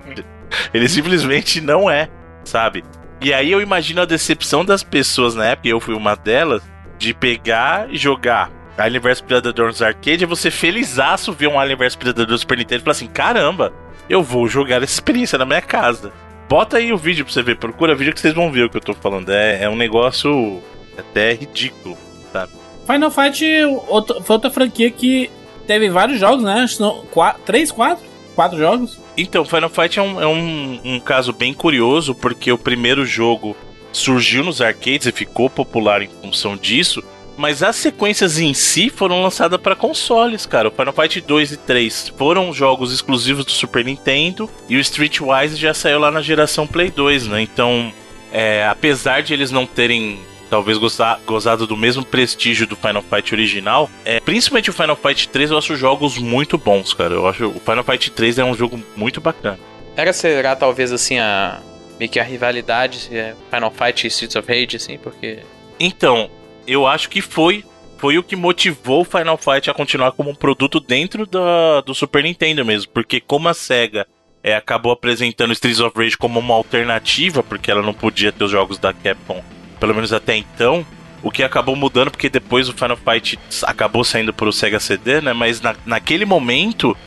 ele 0.73 0.89
simplesmente 0.89 1.61
não 1.61 1.89
é, 1.89 2.09
sabe? 2.43 2.83
E 3.21 3.31
aí 3.33 3.51
eu 3.51 3.61
imagino 3.61 4.01
a 4.01 4.05
decepção 4.05 4.65
das 4.65 4.83
pessoas 4.83 5.35
na 5.35 5.45
época, 5.45 5.67
e 5.67 5.71
eu 5.71 5.79
fui 5.79 5.93
uma 5.93 6.15
delas, 6.15 6.63
de 6.97 7.13
pegar 7.13 7.85
e 7.91 7.95
jogar 7.97 8.49
Alien 8.77 8.99
vs 8.99 9.21
Predador 9.21 9.67
nos 9.67 9.81
arcade, 9.83 10.23
e 10.23 10.25
você 10.27 10.49
felizaço 10.49 11.31
ver 11.31 11.47
um 11.47 11.59
Alien 11.59 11.77
vs 11.77 11.95
Predador 11.95 12.35
Super 12.39 12.57
Nintendo 12.57 12.81
e 12.81 12.83
falar 12.83 12.91
assim: 12.93 13.07
caramba, 13.07 13.71
eu 14.11 14.21
vou 14.23 14.47
jogar 14.47 14.83
essa 14.83 14.93
experiência 14.93 15.37
na 15.37 15.45
minha 15.45 15.61
casa. 15.61 16.11
Bota 16.49 16.77
aí 16.77 16.91
o 16.91 16.97
vídeo 16.97 17.23
pra 17.23 17.33
você 17.33 17.41
ver, 17.41 17.57
procura 17.57 17.95
vídeo 17.95 18.13
que 18.13 18.19
vocês 18.19 18.33
vão 18.33 18.51
ver 18.51 18.65
o 18.65 18.69
que 18.69 18.77
eu 18.77 18.81
tô 18.81 18.93
falando. 18.93 19.29
É, 19.29 19.63
é 19.63 19.69
um 19.69 19.75
negócio 19.75 20.61
até 20.97 21.33
ridículo. 21.33 21.97
Final 22.85 23.11
Fight 23.11 23.45
outro- 23.87 24.21
foi 24.23 24.33
outra 24.35 24.49
franquia 24.51 24.89
que 24.91 25.29
teve 25.67 25.89
vários 25.89 26.19
jogos, 26.19 26.43
né? 26.43 26.65
Não- 26.79 27.05
qua- 27.05 27.35
Três, 27.45 27.71
quatro? 27.71 28.03
Quatro 28.35 28.57
jogos? 28.57 28.99
Então, 29.15 29.45
Final 29.45 29.69
Fight 29.69 29.99
é, 29.99 30.01
um, 30.01 30.21
é 30.21 30.27
um, 30.27 30.79
um 30.83 30.99
caso 30.99 31.31
bem 31.31 31.53
curioso, 31.53 32.13
porque 32.15 32.51
o 32.51 32.57
primeiro 32.57 33.05
jogo 33.05 33.55
surgiu 33.93 34.43
nos 34.43 34.61
arcades 34.61 35.05
e 35.07 35.11
ficou 35.11 35.49
popular 35.49 36.01
em 36.01 36.09
função 36.21 36.57
disso, 36.57 37.03
mas 37.41 37.61
as 37.63 37.75
sequências 37.75 38.37
em 38.37 38.53
si 38.53 38.89
foram 38.89 39.21
lançadas 39.21 39.59
para 39.59 39.75
consoles, 39.75 40.45
cara. 40.45 40.67
O 40.67 40.71
Final 40.71 40.93
Fight 40.93 41.19
2 41.19 41.51
e 41.53 41.57
3 41.57 42.13
foram 42.17 42.53
jogos 42.53 42.93
exclusivos 42.93 43.43
do 43.43 43.51
Super 43.51 43.83
Nintendo 43.83 44.49
e 44.69 44.77
o 44.77 44.79
Streetwise 44.79 45.55
já 45.57 45.73
saiu 45.73 45.99
lá 45.99 46.11
na 46.11 46.21
geração 46.21 46.67
Play 46.67 46.91
2, 46.91 47.27
né? 47.27 47.41
Então, 47.41 47.91
é, 48.31 48.65
apesar 48.67 49.21
de 49.23 49.33
eles 49.33 49.51
não 49.51 49.65
terem 49.65 50.19
talvez 50.49 50.77
gozar- 50.77 51.19
gozado 51.25 51.65
do 51.65 51.75
mesmo 51.75 52.05
prestígio 52.05 52.67
do 52.67 52.75
Final 52.75 53.01
Fight 53.01 53.33
original, 53.33 53.89
é, 54.05 54.19
principalmente 54.19 54.69
o 54.69 54.73
Final 54.73 54.95
Fight 54.95 55.27
3 55.29 55.51
eu 55.51 55.57
acho 55.57 55.75
jogos 55.75 56.17
muito 56.17 56.57
bons, 56.57 56.93
cara. 56.93 57.13
Eu 57.15 57.27
acho 57.27 57.47
o 57.47 57.59
Final 57.59 57.83
Fight 57.83 58.11
3 58.11 58.37
é 58.39 58.45
um 58.45 58.53
jogo 58.53 58.79
muito 58.95 59.19
bacana. 59.19 59.57
Era 59.95 60.13
será 60.13 60.55
talvez 60.55 60.91
assim 60.91 61.19
a. 61.19 61.59
meio 61.99 62.09
que 62.11 62.19
a 62.19 62.23
rivalidade 62.23 63.09
é, 63.11 63.33
Final 63.49 63.71
Fight 63.71 64.05
e 64.05 64.07
Streets 64.07 64.35
of 64.35 64.47
Rage, 64.47 64.75
assim, 64.77 64.97
porque. 64.97 65.39
Então, 65.79 66.29
eu 66.67 66.87
acho 66.87 67.09
que 67.09 67.21
foi 67.21 67.63
foi 67.97 68.17
o 68.17 68.23
que 68.23 68.35
motivou 68.35 69.01
o 69.01 69.05
Final 69.05 69.37
Fight 69.37 69.69
a 69.69 69.75
continuar 69.75 70.11
como 70.13 70.31
um 70.31 70.35
produto 70.35 70.79
dentro 70.79 71.27
da, 71.27 71.81
do 71.81 71.93
Super 71.93 72.23
Nintendo 72.23 72.65
mesmo, 72.65 72.91
porque 72.91 73.21
como 73.21 73.47
a 73.47 73.53
Sega 73.53 74.07
é, 74.43 74.55
acabou 74.55 74.91
apresentando 74.91 75.53
Streets 75.53 75.79
of 75.79 75.95
Rage 75.95 76.17
como 76.17 76.39
uma 76.39 76.55
alternativa, 76.55 77.43
porque 77.43 77.69
ela 77.69 77.83
não 77.83 77.93
podia 77.93 78.31
ter 78.31 78.43
os 78.43 78.49
jogos 78.49 78.79
da 78.79 78.91
Capcom, 78.91 79.43
pelo 79.79 79.93
menos 79.93 80.11
até 80.11 80.35
então, 80.35 80.83
o 81.21 81.29
que 81.29 81.43
acabou 81.43 81.75
mudando, 81.75 82.09
porque 82.09 82.29
depois 82.29 82.67
o 82.67 82.73
Final 82.73 82.97
Fight 82.97 83.37
acabou 83.63 84.03
saindo 84.03 84.33
pro 84.33 84.51
Sega 84.51 84.79
CD, 84.79 85.21
né? 85.21 85.33
Mas 85.33 85.61
na, 85.61 85.75
naquele 85.85 86.25
momento, 86.25 86.97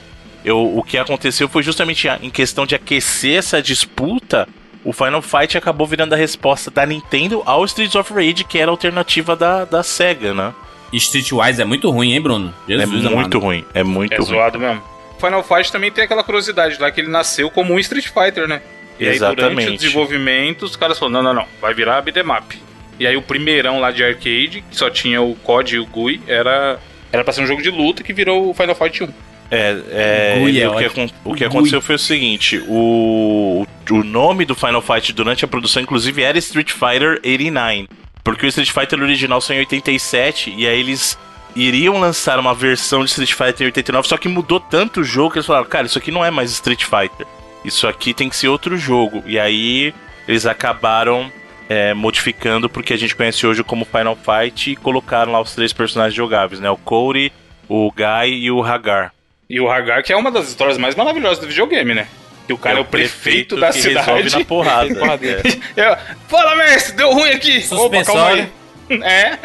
eu, 0.45 0.77
o 0.77 0.83
que 0.83 0.97
aconteceu 0.97 1.49
foi 1.49 1.63
justamente 1.63 2.07
em 2.23 2.31
questão 2.31 2.65
de 2.65 2.75
aquecer 2.75 3.39
essa 3.39 3.61
disputa. 3.61 4.49
O 4.85 4.93
Final 4.93 5.22
Fight 5.22 5.57
acabou 5.57 5.87
virando 5.87 6.12
a 6.12 6.16
resposta 6.16 6.70
da 6.70 6.85
Nintendo 6.85 7.43
ao 7.47 7.64
Streets 7.64 7.95
of 7.95 8.12
Rage, 8.12 8.45
que 8.45 8.59
era 8.59 8.70
a 8.70 8.72
alternativa 8.72 9.35
da, 9.35 9.64
da 9.64 9.82
Sega, 9.82 10.35
né? 10.35 10.53
E 10.93 10.97
Streetwise 10.99 11.61
é 11.61 11.64
muito 11.64 11.91
ruim, 11.91 12.12
hein, 12.12 12.20
Bruno? 12.20 12.55
é 12.68 12.72
Jesus 12.72 12.91
muito 13.05 13.09
amado. 13.12 13.39
ruim, 13.41 13.64
é 13.72 13.82
muito 13.82 14.12
É 14.12 14.16
ruim. 14.18 14.26
zoado 14.26 14.61
mesmo. 14.61 14.82
Final 15.18 15.43
Fight 15.43 15.72
também 15.72 15.91
tem 15.91 16.05
aquela 16.05 16.22
curiosidade 16.22 16.76
lá 16.78 16.91
que 16.91 17.01
ele 17.01 17.09
nasceu 17.09 17.51
como 17.51 17.72
um 17.72 17.78
Street 17.78 18.07
Fighter, 18.09 18.47
né? 18.47 18.61
E 19.01 19.09
aí 19.09 19.18
durante 19.18 19.41
Exatamente. 19.41 19.68
o 19.70 19.76
desenvolvimento 19.76 20.62
os 20.64 20.76
caras 20.76 20.99
falaram, 20.99 21.22
não, 21.22 21.35
não, 21.35 21.43
não, 21.43 21.49
vai 21.61 21.72
virar 21.74 22.01
beat'em 22.03 22.30
up. 22.30 22.62
E 23.01 23.07
aí 23.07 23.16
o 23.16 23.22
primeirão 23.22 23.80
lá 23.80 23.91
de 23.91 24.05
arcade, 24.05 24.62
que 24.70 24.76
só 24.76 24.89
tinha 24.91 25.20
o 25.20 25.35
COD 25.37 25.76
e 25.76 25.78
o 25.80 25.87
GUI, 25.87 26.20
era 26.28 26.78
era 27.11 27.24
pra 27.24 27.32
ser 27.32 27.43
um 27.43 27.47
jogo 27.47 27.62
de 27.62 27.70
luta 27.70 28.03
que 28.03 28.12
virou 28.12 28.51
o 28.51 28.55
Final 28.55 28.74
Fight 28.74 29.03
1. 29.03 29.09
É, 29.55 30.37
é, 30.37 30.45
Gui 30.45 30.61
é 30.61 30.69
o, 30.69 30.77
que, 30.77 30.87
o 31.25 31.35
que 31.35 31.39
Gui. 31.41 31.45
aconteceu 31.45 31.81
foi 31.81 31.95
o 31.95 31.99
seguinte: 31.99 32.63
o, 32.67 33.67
o 33.91 34.05
nome 34.05 34.45
do 34.45 34.55
Final 34.55 34.83
Fight 34.83 35.13
durante 35.13 35.45
a 35.45 35.49
produção, 35.49 35.83
inclusive, 35.83 36.23
era 36.23 36.39
Street 36.39 36.73
Fighter 36.73 37.21
89. 37.25 37.89
Porque 38.23 38.47
o 38.47 38.49
Street 38.49 38.71
Fighter 38.71 39.01
original 39.01 39.41
saiu 39.41 39.59
em 39.59 39.61
87 39.61 40.55
e 40.57 40.67
aí 40.67 40.81
eles 40.81 41.19
iriam 41.55 42.01
lançar 42.01 42.39
uma 42.39 42.55
versão 42.55 43.05
de 43.05 43.11
Street 43.11 43.33
Fighter 43.33 43.63
em 43.63 43.67
89, 43.67 44.09
só 44.09 44.17
que 44.17 44.29
mudou 44.29 44.59
tanto 44.59 45.01
o 45.01 45.05
jogo 45.05 45.31
que 45.31 45.39
eles 45.39 45.47
falaram, 45.47 45.67
cara, 45.67 45.87
isso 45.87 45.99
aqui 45.99 46.11
não 46.11 46.25
é 46.25 46.31
mais 46.31 46.51
Street 46.51 46.85
Fighter. 46.85 47.27
Isso 47.65 47.87
aqui 47.87 48.13
tem 48.13 48.29
que 48.29 48.37
ser 48.37 48.49
outro 48.49 48.77
jogo. 48.77 49.23
E 49.27 49.39
aí 49.39 49.95
eles 50.27 50.47
acabaram 50.47 51.31
é, 51.69 51.95
modificando 51.95 52.69
porque 52.69 52.93
a 52.93 52.97
gente 52.97 53.15
conhece 53.17 53.47
hoje 53.47 53.63
como 53.63 53.85
Final 53.85 54.17
Fight 54.17 54.71
e 54.71 54.77
colocaram 54.77 55.33
lá 55.33 55.41
os 55.41 55.55
três 55.55 55.73
personagens 55.73 56.15
jogáveis, 56.15 56.61
né? 56.61 56.71
O 56.71 56.77
Cody, 56.77 57.33
o 57.69 57.91
Guy 57.91 58.35
e 58.35 58.51
o 58.51 58.63
Hagar. 58.63 59.14
E 59.49 59.61
o 59.61 59.71
Hagar, 59.71 60.03
que 60.03 60.13
é 60.13 60.17
uma 60.17 60.31
das 60.31 60.49
histórias 60.49 60.79
mais 60.79 60.95
maravilhosas 60.95 61.39
do 61.39 61.47
videogame, 61.47 61.95
né? 61.95 62.07
Que 62.47 62.53
o 62.53 62.59
cara 62.59 62.79
é, 62.79 62.81
o 62.81 62.85
prefeito, 62.85 63.57
da 63.57 63.71
que 63.71 63.81
resolve 63.81 64.23
cidade. 64.25 64.39
na 64.39 64.45
porrada. 64.45 64.93
Porradeira. 64.97 65.43
É, 65.77 65.99
Fala, 66.29 66.57
mestre, 66.57 66.95
deu 66.97 67.13
ruim 67.13 67.31
aqui. 67.31 67.65
Opa, 67.71 68.05
calma 68.05 68.27
aí. 68.29 68.37
Suspensório. 68.45 68.49
É. 69.03 69.39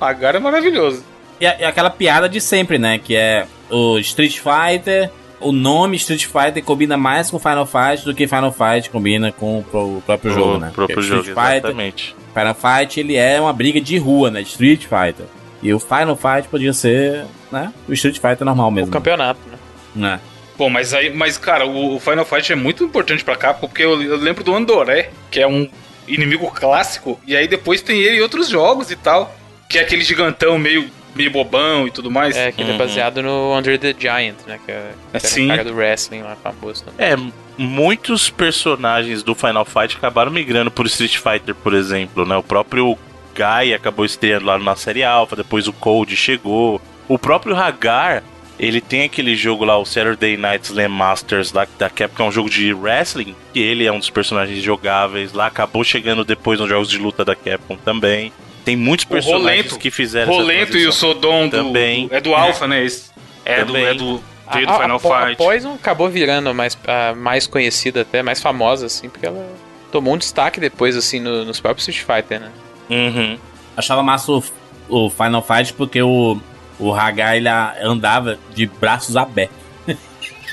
o 0.00 0.02
Hagar 0.04 0.34
é 0.34 0.38
maravilhoso. 0.38 1.04
E, 1.38 1.44
e 1.44 1.64
aquela 1.64 1.90
piada 1.90 2.28
de 2.30 2.40
sempre, 2.40 2.78
né? 2.78 2.98
Que 2.98 3.14
é 3.14 3.46
o 3.70 3.98
Street 3.98 4.38
Fighter. 4.38 5.10
O 5.38 5.52
nome 5.52 5.96
Street 5.98 6.24
Fighter 6.24 6.62
combina 6.64 6.96
mais 6.96 7.30
com 7.30 7.38
Final 7.38 7.66
Fight 7.66 8.04
do 8.06 8.14
que 8.14 8.26
Final 8.26 8.52
Fight 8.52 8.88
combina 8.88 9.30
com 9.32 9.58
o 9.58 9.62
pro- 9.64 9.98
o 9.98 10.02
próprio 10.06 10.32
jogo, 10.32 10.58
né? 10.58 10.68
O 10.68 10.72
próprio 10.72 10.96
Porque 10.96 11.08
jogo, 11.08 11.20
Street 11.20 11.36
Fighter, 11.38 11.56
exatamente. 11.70 12.16
Final 12.32 12.54
Fight, 12.54 13.00
ele 13.00 13.16
é 13.16 13.38
uma 13.38 13.52
briga 13.52 13.80
de 13.80 13.98
rua, 13.98 14.30
né? 14.30 14.40
Street 14.42 14.82
Fighter. 14.84 15.26
E 15.62 15.72
o 15.72 15.78
Final 15.78 16.16
Fight 16.16 16.48
podia 16.48 16.72
ser, 16.72 17.24
né? 17.50 17.72
O 17.88 17.92
Street 17.92 18.16
Fighter 18.18 18.44
normal 18.44 18.68
O 18.68 18.72
mesmo. 18.72 18.90
campeonato, 18.92 19.40
né? 19.50 19.58
né? 19.94 20.20
Bom, 20.58 20.68
mas 20.68 20.92
aí, 20.92 21.08
mas 21.14 21.38
cara, 21.38 21.64
o, 21.66 21.96
o 21.96 22.00
Final 22.00 22.24
Fight 22.24 22.52
é 22.52 22.56
muito 22.56 22.84
importante 22.84 23.24
pra 23.24 23.36
Capcom, 23.36 23.68
porque 23.68 23.82
eu, 23.84 24.00
eu 24.02 24.16
lembro 24.16 24.42
do 24.44 24.54
Andoré, 24.54 25.10
que 25.30 25.40
é 25.40 25.46
um 25.46 25.68
inimigo 26.06 26.50
clássico, 26.50 27.18
e 27.26 27.36
aí 27.36 27.46
depois 27.48 27.80
tem 27.80 27.98
ele 28.00 28.18
em 28.18 28.20
outros 28.20 28.48
jogos 28.48 28.90
e 28.90 28.96
tal, 28.96 29.34
que 29.68 29.78
é 29.78 29.82
aquele 29.82 30.02
gigantão 30.02 30.58
meio, 30.58 30.90
meio 31.14 31.30
bobão 31.30 31.86
e 31.86 31.90
tudo 31.90 32.10
mais. 32.10 32.36
É, 32.36 32.50
que 32.52 32.60
ele 32.60 32.70
é 32.70 32.72
Uhum. 32.72 32.78
baseado 32.78 33.22
no 33.22 33.56
Under 33.56 33.78
the 33.78 33.94
Giant, 33.98 34.34
né? 34.46 34.58
Que, 34.64 34.72
é, 34.72 34.90
que 35.12 35.16
era 35.16 35.20
Sim. 35.26 35.44
o 35.46 35.48
cara 35.48 35.64
do 35.64 35.74
wrestling 35.74 36.22
lá, 36.22 36.36
famoso. 36.42 36.84
Né? 36.86 36.92
É, 36.98 37.16
muitos 37.56 38.28
personagens 38.30 39.22
do 39.22 39.34
Final 39.34 39.64
Fight 39.64 39.96
acabaram 39.96 40.30
migrando 40.32 40.70
por 40.70 40.86
Street 40.86 41.16
Fighter, 41.16 41.54
por 41.54 41.72
exemplo, 41.72 42.26
né? 42.26 42.36
O 42.36 42.42
próprio 42.42 42.98
Guy 43.34 43.74
acabou 43.74 44.04
estreando 44.04 44.46
lá 44.46 44.58
na 44.58 44.76
série 44.76 45.02
Alpha, 45.02 45.36
depois 45.36 45.66
o 45.68 45.72
Cold 45.72 46.14
chegou. 46.16 46.80
O 47.08 47.18
próprio 47.18 47.56
Hagar, 47.56 48.22
ele 48.58 48.80
tem 48.80 49.02
aquele 49.04 49.34
jogo 49.34 49.64
lá, 49.64 49.76
o 49.78 49.84
Saturday 49.84 50.36
Night 50.36 50.66
Slam 50.66 50.88
Masters 50.88 51.52
lá, 51.52 51.66
da 51.78 51.88
Capcom, 51.90 52.24
é 52.24 52.28
um 52.28 52.32
jogo 52.32 52.48
de 52.50 52.72
wrestling, 52.72 53.34
que 53.52 53.60
ele 53.60 53.84
é 53.86 53.92
um 53.92 53.98
dos 53.98 54.10
personagens 54.10 54.62
jogáveis 54.62 55.32
lá, 55.32 55.46
acabou 55.46 55.82
chegando 55.82 56.24
depois 56.24 56.60
nos 56.60 56.68
jogos 56.68 56.88
de 56.88 56.98
luta 56.98 57.24
da 57.24 57.34
Capcom 57.34 57.76
também. 57.76 58.32
Tem 58.64 58.76
muitos 58.76 59.04
personagens 59.04 59.42
Rolento. 59.42 59.78
que 59.78 59.90
fizeram 59.90 60.32
essa 60.32 60.40
Rolento 60.40 60.78
e 60.78 60.86
o. 60.86 60.92
Sodom 60.92 61.48
do, 61.48 61.56
Também. 61.64 62.06
do- 62.06 62.14
é 62.14 62.20
do 62.20 62.32
Alpha, 62.34 62.68
né? 62.68 62.84
Esse, 62.84 63.10
é, 63.44 63.60
do, 63.64 63.66
Também. 63.66 63.84
é 63.86 63.94
do, 63.94 64.22
veio 64.52 64.66
do 64.66 64.72
A- 64.72 64.76
a- 64.76 64.80
Final 64.82 64.96
a, 64.96 65.00
Fight. 65.00 65.32
A 65.32 65.36
Poison 65.36 65.74
acabou 65.74 66.08
virando 66.08 66.54
mais, 66.54 66.78
a 66.86 67.12
mais 67.12 67.48
conhecida 67.48 68.02
até, 68.02 68.22
mais 68.22 68.40
famosa, 68.40 68.86
assim, 68.86 69.08
porque 69.08 69.26
ela 69.26 69.44
tomou 69.90 70.14
um 70.14 70.16
destaque 70.18 70.60
depois, 70.60 70.96
assim, 70.96 71.18
no- 71.18 71.44
nos 71.44 71.58
próprios 71.58 71.88
Street 71.88 72.06
Fighter, 72.22 72.38
né? 72.40 72.50
Uhum. 72.90 73.38
Achava 73.76 74.02
massa 74.02 74.30
o, 74.32 74.42
o 74.88 75.10
Final 75.10 75.42
Fight 75.42 75.72
porque 75.72 76.02
o, 76.02 76.38
o 76.78 76.92
Hagar 76.94 77.36
ele 77.36 77.48
andava 77.48 78.38
de 78.54 78.66
braços 78.66 79.16
abertos. 79.16 79.56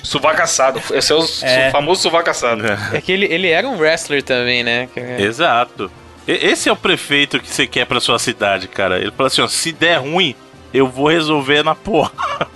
Suvacaçado. 0.03 0.81
Esse 0.93 1.11
é 1.11 1.15
o 1.15 1.21
su- 1.21 1.45
É. 1.45 1.71
famoso 1.71 2.01
suvacaçado. 2.03 2.63
É 2.93 3.01
que 3.01 3.11
ele, 3.11 3.25
ele 3.25 3.49
era 3.49 3.67
um 3.67 3.77
wrestler 3.77 4.23
também, 4.23 4.63
né? 4.63 4.87
Exato. 5.19 5.91
Esse 6.27 6.69
é 6.69 6.71
o 6.71 6.75
prefeito 6.75 7.39
que 7.39 7.49
você 7.49 7.65
quer 7.67 7.85
pra 7.85 7.99
sua 7.99 8.19
cidade, 8.19 8.67
cara. 8.67 8.97
Ele 8.99 9.11
fala 9.11 9.27
assim, 9.27 9.41
ó, 9.41 9.47
se 9.47 9.71
der 9.71 9.97
ruim, 9.97 10.35
eu 10.73 10.87
vou 10.87 11.07
resolver 11.09 11.63
na 11.63 11.73
porra. 11.75 12.11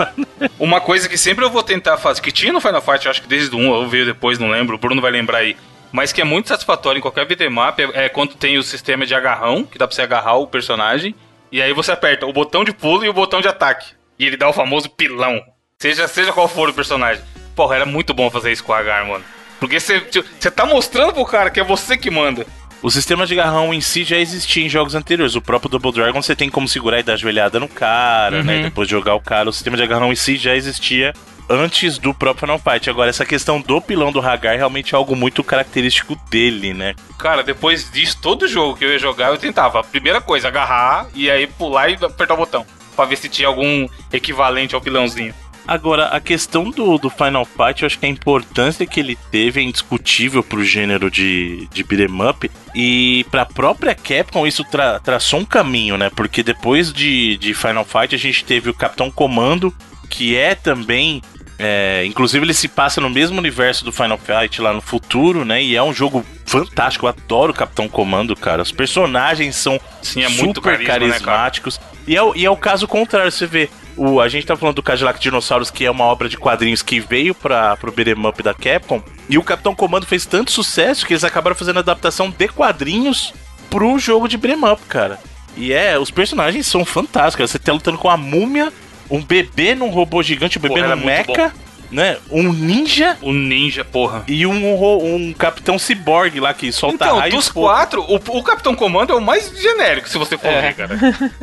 Uma 0.60 0.80
coisa 0.80 1.10
que 1.10 1.18
sempre 1.18 1.44
eu 1.44 1.50
vou 1.50 1.64
tentar 1.64 1.98
fazer, 1.98 2.22
que 2.22 2.32
tinha 2.32 2.54
no 2.54 2.62
Final 2.62 2.82
Fight, 2.82 3.06
eu 3.06 3.12
acho 3.12 3.22
que 3.22 3.28
desde 3.28 3.54
o 3.56 3.60
1, 3.60 3.74
eu 3.82 3.90
veio 3.90 4.06
depois, 4.06 4.38
não 4.40 4.50
lembro, 4.50 4.76
o 4.76 4.78
Bruno 4.80 5.02
vai 5.02 5.12
lembrar 5.12 5.40
aí. 5.40 5.58
Mas 5.94 6.12
que 6.12 6.20
é 6.20 6.24
muito 6.24 6.50
satisfatório 6.50 6.98
em 6.98 7.02
qualquer 7.02 7.28
beatmap 7.28 7.80
é, 7.80 8.06
é 8.06 8.10
quando 8.10 8.34
tem 8.34 8.58
o 8.58 8.64
sistema 8.64 9.06
de 9.06 9.14
agarrão, 9.14 9.64
que 9.64 9.78
dá 9.78 9.88
pra 9.88 9.96
você 9.96 10.02
agarrar 10.02 10.38
o 10.38 10.48
personagem, 10.48 11.14
e 11.52 11.62
aí 11.62 11.72
você 11.72 11.92
aperta 11.92 12.26
o 12.26 12.34
botão 12.34 12.64
de 12.64 12.74
pulo 12.74 13.06
e 13.06 13.10
o 13.10 13.14
botão 13.14 13.40
de 13.40 13.48
ataque. 13.48 13.94
E 14.18 14.26
ele 14.26 14.36
dá 14.36 14.50
o 14.50 14.54
famoso 14.54 14.90
pilão. 14.90 15.40
Seja, 15.78 16.08
seja 16.08 16.34
qual 16.34 16.48
for 16.48 16.68
o 16.68 16.74
personagem. 16.74 17.24
Porra, 17.56 17.76
era 17.76 17.86
muito 17.86 18.12
bom 18.12 18.32
fazer 18.32 18.52
isso 18.52 18.64
com 18.64 18.72
o 18.72 18.76
Agar, 18.76 19.06
mano. 19.06 19.24
Porque 19.60 19.80
você 19.80 20.00
você 20.00 20.50
tá 20.50 20.66
mostrando 20.66 21.14
pro 21.14 21.26
cara 21.26 21.52
que 21.52 21.60
é 21.60 21.64
você 21.64 21.96
que 21.96 22.10
manda. 22.10 22.44
O 22.84 22.92
sistema 22.92 23.26
de 23.26 23.34
agarrão 23.34 23.74
em 23.74 23.80
si 23.80 24.04
já 24.04 24.18
existia 24.18 24.66
em 24.66 24.68
jogos 24.68 24.94
anteriores. 24.94 25.36
O 25.36 25.42
próprio 25.42 25.70
Double 25.70 25.94
Dragon 25.94 26.22
você 26.22 26.36
tem 26.36 26.50
como 26.50 26.68
segurar 26.68 27.00
e 27.00 27.04
dar 27.04 27.16
joelhada 27.16 27.58
no 27.58 27.70
cara, 27.70 28.44
né? 28.44 28.58
Uhum. 28.58 28.64
Depois 28.64 28.90
de 28.90 28.92
jogar 28.92 29.16
o 29.16 29.22
cara. 29.22 29.50
O 29.50 29.54
sistema 29.54 29.78
de 29.78 29.84
agarrão 29.84 30.12
em 30.12 30.16
si 30.18 30.36
já 30.36 30.54
existia 30.54 31.14
antes 31.50 31.98
do 31.98 32.14
próprio 32.14 32.42
Final 32.42 32.60
Fight. 32.60 32.90
Agora, 32.90 33.10
essa 33.10 33.26
questão 33.26 33.62
do 33.62 33.80
pilão 33.80 34.12
do 34.12 34.20
Hagar 34.20 34.58
realmente 34.58 34.94
é 34.94 34.98
algo 34.98 35.16
muito 35.16 35.42
característico 35.46 36.18
dele, 36.30 36.74
né? 36.74 36.94
Cara, 37.18 37.42
depois 37.42 37.90
disso, 37.90 38.18
todo 38.22 38.50
jogo 38.50 38.76
que 38.76 38.84
eu 38.84 38.92
ia 38.92 39.00
jogar, 39.00 39.30
eu 39.30 39.38
tentava. 39.38 39.82
Primeira 39.82 40.20
coisa, 40.20 40.50
agarrar 40.50 41.08
e 41.16 41.32
aí 41.32 41.48
pular 41.48 41.90
e 41.90 41.94
apertar 41.94 42.34
o 42.34 42.38
botão. 42.38 42.66
Pra 42.98 43.06
ver 43.06 43.16
se 43.16 43.30
tinha 43.30 43.48
algum 43.48 43.88
equivalente 44.12 44.76
ao 44.76 44.82
pilãozinho. 44.82 45.34
Agora, 45.68 46.08
a 46.08 46.20
questão 46.20 46.70
do, 46.70 46.98
do 46.98 47.10
Final 47.10 47.46
Fight, 47.46 47.82
eu 47.82 47.86
acho 47.88 47.98
que 47.98 48.06
a 48.06 48.10
importância 48.10 48.86
que 48.86 49.00
ele 49.00 49.18
teve 49.32 49.62
é 49.62 49.64
indiscutível 49.64 50.44
pro 50.44 50.64
gênero 50.64 51.10
de, 51.10 51.68
de 51.74 51.84
beat'em 51.84 52.30
up. 52.30 52.52
E 52.76 53.26
pra 53.32 53.46
própria 53.46 53.96
Capcom, 53.96 54.46
isso 54.46 54.64
tra- 54.66 55.00
traçou 55.00 55.40
um 55.40 55.46
caminho, 55.46 55.98
né? 55.98 56.10
Porque 56.14 56.44
depois 56.44 56.92
de, 56.92 57.38
de 57.38 57.54
Final 57.54 57.86
Fight, 57.86 58.14
a 58.14 58.18
gente 58.18 58.44
teve 58.44 58.70
o 58.70 58.74
Capitão 58.74 59.10
Comando, 59.10 59.74
que 60.10 60.36
é 60.36 60.54
também. 60.54 61.22
é, 61.58 62.04
inclusive, 62.06 62.44
ele 62.46 62.54
se 62.54 62.68
passa 62.68 63.00
no 63.00 63.10
mesmo 63.10 63.38
universo 63.38 63.86
do 63.86 63.92
Final 63.92 64.18
Fight 64.18 64.62
lá 64.62 64.74
no 64.74 64.82
futuro, 64.82 65.46
né? 65.46 65.64
E 65.64 65.76
é 65.78 65.82
um 65.84 65.94
jogo 65.94 66.26
fantástico. 66.46 67.06
Eu 67.06 67.10
adoro 67.10 67.52
o 67.54 67.56
Capitão 67.56 67.88
Comando, 67.88 68.36
cara. 68.36 68.62
Os 68.62 68.72
personagens 68.72 69.56
são 69.56 69.80
Sim, 70.02 70.24
é 70.24 70.30
muito 70.30 70.56
super 70.60 70.84
carisma, 70.84 71.14
né, 71.14 71.20
carismáticos. 71.20 71.80
e, 72.06 72.18
é, 72.18 72.22
e 72.36 72.46
é 72.46 72.50
o 72.52 72.58
caso 72.58 72.86
contrário, 72.88 73.32
você 73.32 73.46
vê. 73.48 73.70
O, 73.96 74.20
a 74.20 74.28
gente 74.28 74.46
tá 74.46 74.56
falando 74.56 74.76
do 74.76 74.84
Cadillac 74.84 75.20
Dinossauros, 75.20 75.70
que 75.70 75.86
é 75.86 75.92
uma 75.92 76.06
obra 76.06 76.28
de 76.28 76.38
quadrinhos 76.38 76.82
que 76.82 77.00
veio 77.00 77.36
para 77.36 77.78
pro 77.78 77.92
beat'em 77.92 78.26
up 78.26 78.42
da 78.42 78.54
Capcom. 78.54 79.02
E 79.30 79.38
o 79.38 79.44
Capitão 79.44 79.76
Comando 79.76 80.06
fez 80.06 80.26
tanto 80.26 80.52
sucesso 80.52 81.06
que 81.06 81.14
eles 81.14 81.24
acabaram 81.24 81.56
fazendo 81.56 81.80
adaptação 81.80 82.30
de 82.30 82.48
quadrinhos 82.48 83.34
pro 83.70 84.00
jogo 84.00 84.28
de 84.28 84.38
beat'em 84.38 84.72
up, 84.72 84.82
cara. 84.88 85.20
E 85.56 85.72
é, 85.72 85.98
os 86.00 86.10
personagens 86.10 86.66
são 86.66 86.84
fantásticos. 86.84 87.52
Você 87.52 87.60
tá 87.60 87.72
lutando 87.72 87.98
com 87.98 88.10
a 88.10 88.18
múmia, 88.18 88.74
um 89.10 89.22
bebê 89.22 89.76
num 89.76 89.90
robô 89.90 90.24
gigante, 90.24 90.58
um 90.58 90.62
bebê 90.62 90.76
Porra, 90.76 90.96
num 90.96 91.04
muito 91.04 91.06
mecha, 91.06 91.54
né? 91.94 92.18
Um 92.32 92.52
ninja 92.52 93.18
O 93.22 93.32
ninja, 93.32 93.86
porra. 93.86 94.24
e 94.28 94.46
um, 94.46 95.04
um 95.16 95.32
capitão 95.34 95.78
ciborgue 95.80 96.40
lá 96.40 96.54
que 96.54 96.72
solta 96.72 96.96
Então, 97.06 97.18
raios 97.20 97.36
dos 97.36 97.50
quatro, 97.50 98.02
o, 98.04 98.16
o 98.16 98.44
Capitão 98.44 98.76
Comando 98.76 99.14
é 99.14 99.16
o 99.16 99.22
mais 99.22 99.50
genérico, 99.58 100.10
se 100.10 100.18
você 100.18 100.38
for 100.38 100.52
ver, 100.52 100.74
cara. 100.76 100.98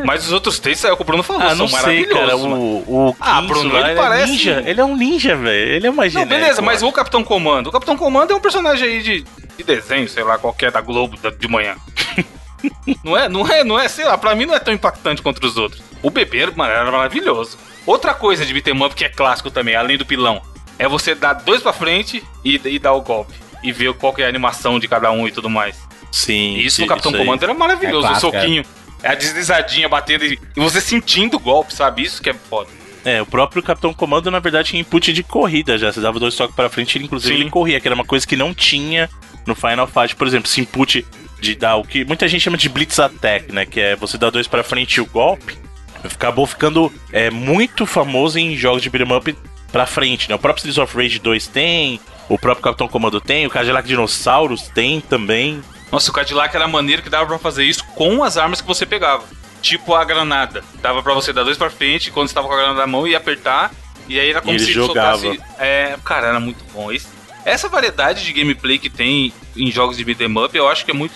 Mas 0.04 0.26
os 0.26 0.32
outros 0.32 0.58
três, 0.58 0.82
é 0.84 0.92
o 0.92 0.96
Bruno 0.96 1.22
falou, 1.22 1.42
Ah, 1.42 1.48
são 1.50 1.56
não 1.58 1.68
sei, 1.68 1.78
maravilhosos. 2.06 2.42
cara. 2.42 2.54
O, 2.58 3.08
o 3.10 3.16
Ah, 3.20 3.40
Bruno, 3.42 3.76
ele 3.78 3.90
é 3.92 3.94
parece- 3.94 4.32
ninja. 4.32 4.62
Ele 4.66 4.80
é 4.80 4.84
um 4.84 4.96
ninja, 4.96 5.36
velho. 5.36 5.72
Ele 5.72 5.86
é 5.86 5.90
mais 5.90 6.12
Não, 6.12 6.22
genérico. 6.22 6.42
beleza, 6.42 6.62
mas 6.62 6.82
o 6.82 6.92
Capitão 6.92 7.22
Comando. 7.24 7.68
O 7.68 7.72
Capitão 7.72 7.96
Comando 7.96 8.32
é 8.32 8.36
um 8.36 8.40
personagem 8.40 8.88
aí 8.88 9.02
de, 9.02 9.24
de 9.56 9.64
desenho, 9.64 10.08
sei 10.08 10.24
lá, 10.24 10.36
qualquer 10.38 10.70
da 10.72 10.80
Globo 10.80 11.16
de 11.38 11.48
manhã. 11.48 11.76
não 13.04 13.16
é, 13.16 13.28
não 13.28 13.46
é, 13.46 13.64
não 13.64 13.78
é, 13.78 13.88
sei 13.88 14.04
lá, 14.04 14.18
pra 14.18 14.34
mim 14.34 14.46
não 14.46 14.54
é 14.54 14.58
tão 14.58 14.74
impactante 14.74 15.22
quanto 15.22 15.44
os 15.46 15.56
outros. 15.56 15.82
O 16.02 16.10
bebê, 16.10 16.46
mano, 16.54 16.72
era 16.72 16.90
maravilhoso. 16.90 17.56
Outra 17.86 18.14
coisa 18.14 18.44
de 18.44 18.52
beat'em 18.52 18.82
up 18.84 18.94
que 18.94 19.04
é 19.04 19.08
clássico 19.08 19.50
também, 19.50 19.74
além 19.74 19.96
do 19.96 20.06
pilão, 20.06 20.42
é 20.78 20.88
você 20.88 21.14
dar 21.14 21.34
dois 21.34 21.62
pra 21.62 21.72
frente 21.72 22.22
e, 22.44 22.60
e 22.64 22.78
dar 22.78 22.92
o 22.92 23.02
golpe. 23.02 23.34
E 23.62 23.72
ver 23.72 23.92
qual 23.94 24.14
é 24.18 24.24
a 24.24 24.28
animação 24.28 24.78
de 24.78 24.88
cada 24.88 25.10
um 25.12 25.28
e 25.28 25.30
tudo 25.30 25.50
mais. 25.50 25.76
Sim. 26.10 26.56
E 26.56 26.66
isso 26.66 26.80
no 26.80 26.86
Capitão 26.86 27.12
aí. 27.12 27.18
Comando 27.18 27.42
era 27.42 27.54
maravilhoso. 27.54 28.06
É 28.06 28.10
o 28.10 28.12
clássico, 28.12 28.32
soquinho, 28.32 28.64
é 29.02 29.08
a 29.08 29.14
deslizadinha 29.14 29.88
batendo 29.88 30.24
e, 30.24 30.38
você 30.56 30.80
sentindo 30.80 31.36
o 31.36 31.40
golpe, 31.40 31.74
sabe? 31.74 32.02
Isso 32.02 32.22
que 32.22 32.30
é 32.30 32.34
foda. 32.34 32.70
É, 33.04 33.20
o 33.22 33.26
próprio 33.26 33.62
Capitão 33.62 33.94
Comando, 33.94 34.30
na 34.30 34.40
verdade, 34.40 34.70
tinha 34.70 34.80
input 34.80 35.12
de 35.12 35.22
corrida 35.22 35.78
já. 35.78 35.90
Você 35.90 36.00
dava 36.00 36.18
dois 36.18 36.34
toques 36.34 36.54
pra 36.54 36.68
frente 36.68 36.98
e, 36.98 37.02
inclusive, 37.02 37.34
Sim. 37.34 37.40
ele 37.40 37.50
corria, 37.50 37.80
que 37.80 37.88
era 37.88 37.94
uma 37.94 38.04
coisa 38.04 38.26
que 38.26 38.36
não 38.36 38.52
tinha 38.52 39.08
no 39.46 39.54
Final 39.54 39.86
Fight. 39.86 40.14
Por 40.14 40.26
exemplo, 40.26 40.48
esse 40.48 40.60
input 40.60 41.06
de 41.40 41.54
dar 41.54 41.76
o 41.76 41.84
que 41.84 42.04
muita 42.04 42.28
gente 42.28 42.42
chama 42.42 42.58
de 42.58 42.68
Blitz 42.68 42.98
Attack, 42.98 43.52
né? 43.52 43.64
Que 43.64 43.80
é 43.80 43.96
você 43.96 44.18
dar 44.18 44.30
dois 44.30 44.46
pra 44.46 44.62
frente 44.62 44.96
e 44.96 45.00
o 45.00 45.06
golpe. 45.06 45.56
Acabou 46.04 46.46
ficando 46.46 46.92
é, 47.12 47.30
muito 47.30 47.84
famoso 47.86 48.38
em 48.38 48.56
jogos 48.56 48.82
de 48.82 48.90
beat'em 48.90 49.16
up 49.16 49.36
pra 49.72 49.86
frente, 49.86 50.28
né? 50.28 50.34
O 50.34 50.38
próprio 50.38 50.60
Streets 50.68 50.78
of 50.78 50.96
Rage 50.96 51.18
2 51.18 51.46
tem, 51.46 52.00
o 52.28 52.38
próprio 52.38 52.62
Capitão 52.64 52.88
Comando 52.88 53.20
tem, 53.20 53.46
o 53.46 53.50
Cadillac 53.50 53.86
Dinossauros 53.86 54.62
tem 54.68 55.00
também. 55.00 55.60
Nossa, 55.92 56.10
o 56.10 56.14
Cadillac 56.14 56.54
era 56.54 56.66
maneiro 56.68 57.02
que 57.02 57.08
dava 57.10 57.26
pra 57.26 57.38
fazer 57.38 57.64
isso 57.64 57.84
com 57.94 58.22
as 58.24 58.36
armas 58.36 58.60
que 58.60 58.66
você 58.66 58.86
pegava. 58.86 59.24
Tipo 59.60 59.94
a 59.94 60.04
granada. 60.04 60.64
Dava 60.80 61.02
pra 61.02 61.12
você 61.12 61.32
dar 61.32 61.42
dois 61.44 61.58
pra 61.58 61.68
frente 61.68 62.10
quando 62.10 62.28
você 62.28 62.34
tava 62.34 62.46
com 62.48 62.54
a 62.54 62.56
granada 62.56 62.80
na 62.80 62.86
mão 62.86 63.06
e 63.06 63.14
apertar. 63.14 63.70
E 64.08 64.18
aí 64.18 64.30
era 64.30 64.40
como 64.40 64.52
ele 64.52 64.64
se 64.64 64.72
jogava. 64.72 65.18
soltasse. 65.18 65.42
É, 65.58 65.96
cara, 66.04 66.28
era 66.28 66.40
muito 66.40 66.64
bom. 66.72 66.90
Esse- 66.90 67.08
essa 67.44 67.68
variedade 67.68 68.24
de 68.24 68.32
gameplay 68.32 68.78
que 68.78 68.88
tem 68.88 69.32
em 69.56 69.70
jogos 69.70 69.96
de 69.96 70.04
beat'em 70.04 70.32
up, 70.44 70.56
eu 70.56 70.68
acho 70.68 70.84
que 70.84 70.90
é 70.90 70.94
muito. 70.94 71.14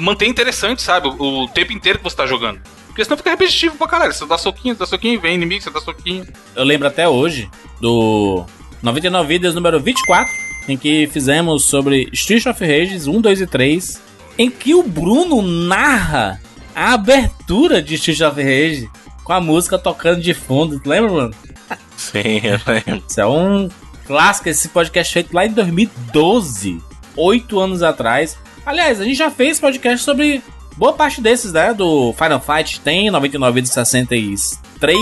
Mantém 0.00 0.28
interessante, 0.28 0.82
sabe? 0.82 1.08
O, 1.08 1.44
o 1.44 1.48
tempo 1.48 1.72
inteiro 1.72 1.98
que 1.98 2.04
você 2.04 2.16
tá 2.16 2.26
jogando. 2.26 2.60
Porque 2.96 3.04
senão 3.04 3.18
fica 3.18 3.28
repetitivo 3.28 3.76
pra 3.76 3.86
caralho. 3.86 4.14
Você 4.14 4.24
dá 4.24 4.38
soquinho, 4.38 4.74
dá 4.74 4.86
soquinho, 4.86 5.20
vem 5.20 5.34
inimigo, 5.34 5.62
você 5.62 5.68
dá 5.68 5.82
soquinho. 5.82 6.26
Eu 6.54 6.64
lembro 6.64 6.88
até 6.88 7.06
hoje 7.06 7.50
do 7.78 8.46
99 8.82 9.28
Vidas 9.28 9.54
número 9.54 9.78
24, 9.78 10.32
em 10.66 10.78
que 10.78 11.06
fizemos 11.08 11.66
sobre 11.66 12.08
Street 12.14 12.46
of 12.46 12.64
Rage 12.64 13.06
1, 13.06 13.20
2 13.20 13.40
e 13.42 13.46
3, 13.46 14.00
em 14.38 14.50
que 14.50 14.74
o 14.74 14.82
Bruno 14.82 15.42
narra 15.42 16.40
a 16.74 16.94
abertura 16.94 17.82
de 17.82 17.96
Street 17.96 18.22
of 18.22 18.42
Rage 18.42 18.88
com 19.22 19.34
a 19.34 19.42
música 19.42 19.78
tocando 19.78 20.22
de 20.22 20.32
fundo. 20.32 20.80
Tu 20.80 20.88
lembra, 20.88 21.10
Bruno? 21.10 21.34
Sim, 21.98 22.40
eu 22.44 22.58
lembro. 22.66 23.04
Isso 23.06 23.20
é 23.20 23.26
um 23.26 23.68
clássico, 24.06 24.48
esse 24.48 24.70
podcast 24.70 25.12
feito 25.12 25.34
lá 25.34 25.44
em 25.44 25.52
2012, 25.52 26.80
oito 27.14 27.60
anos 27.60 27.82
atrás. 27.82 28.38
Aliás, 28.64 29.02
a 29.02 29.04
gente 29.04 29.18
já 29.18 29.30
fez 29.30 29.60
podcast 29.60 30.02
sobre 30.02 30.42
boa 30.76 30.92
parte 30.92 31.20
desses, 31.20 31.52
né? 31.52 31.72
Do 31.72 32.12
Final 32.12 32.40
Fight 32.40 32.80
tem, 32.80 33.10
99 33.10 33.62
de 33.62 33.68
63. 33.68 35.00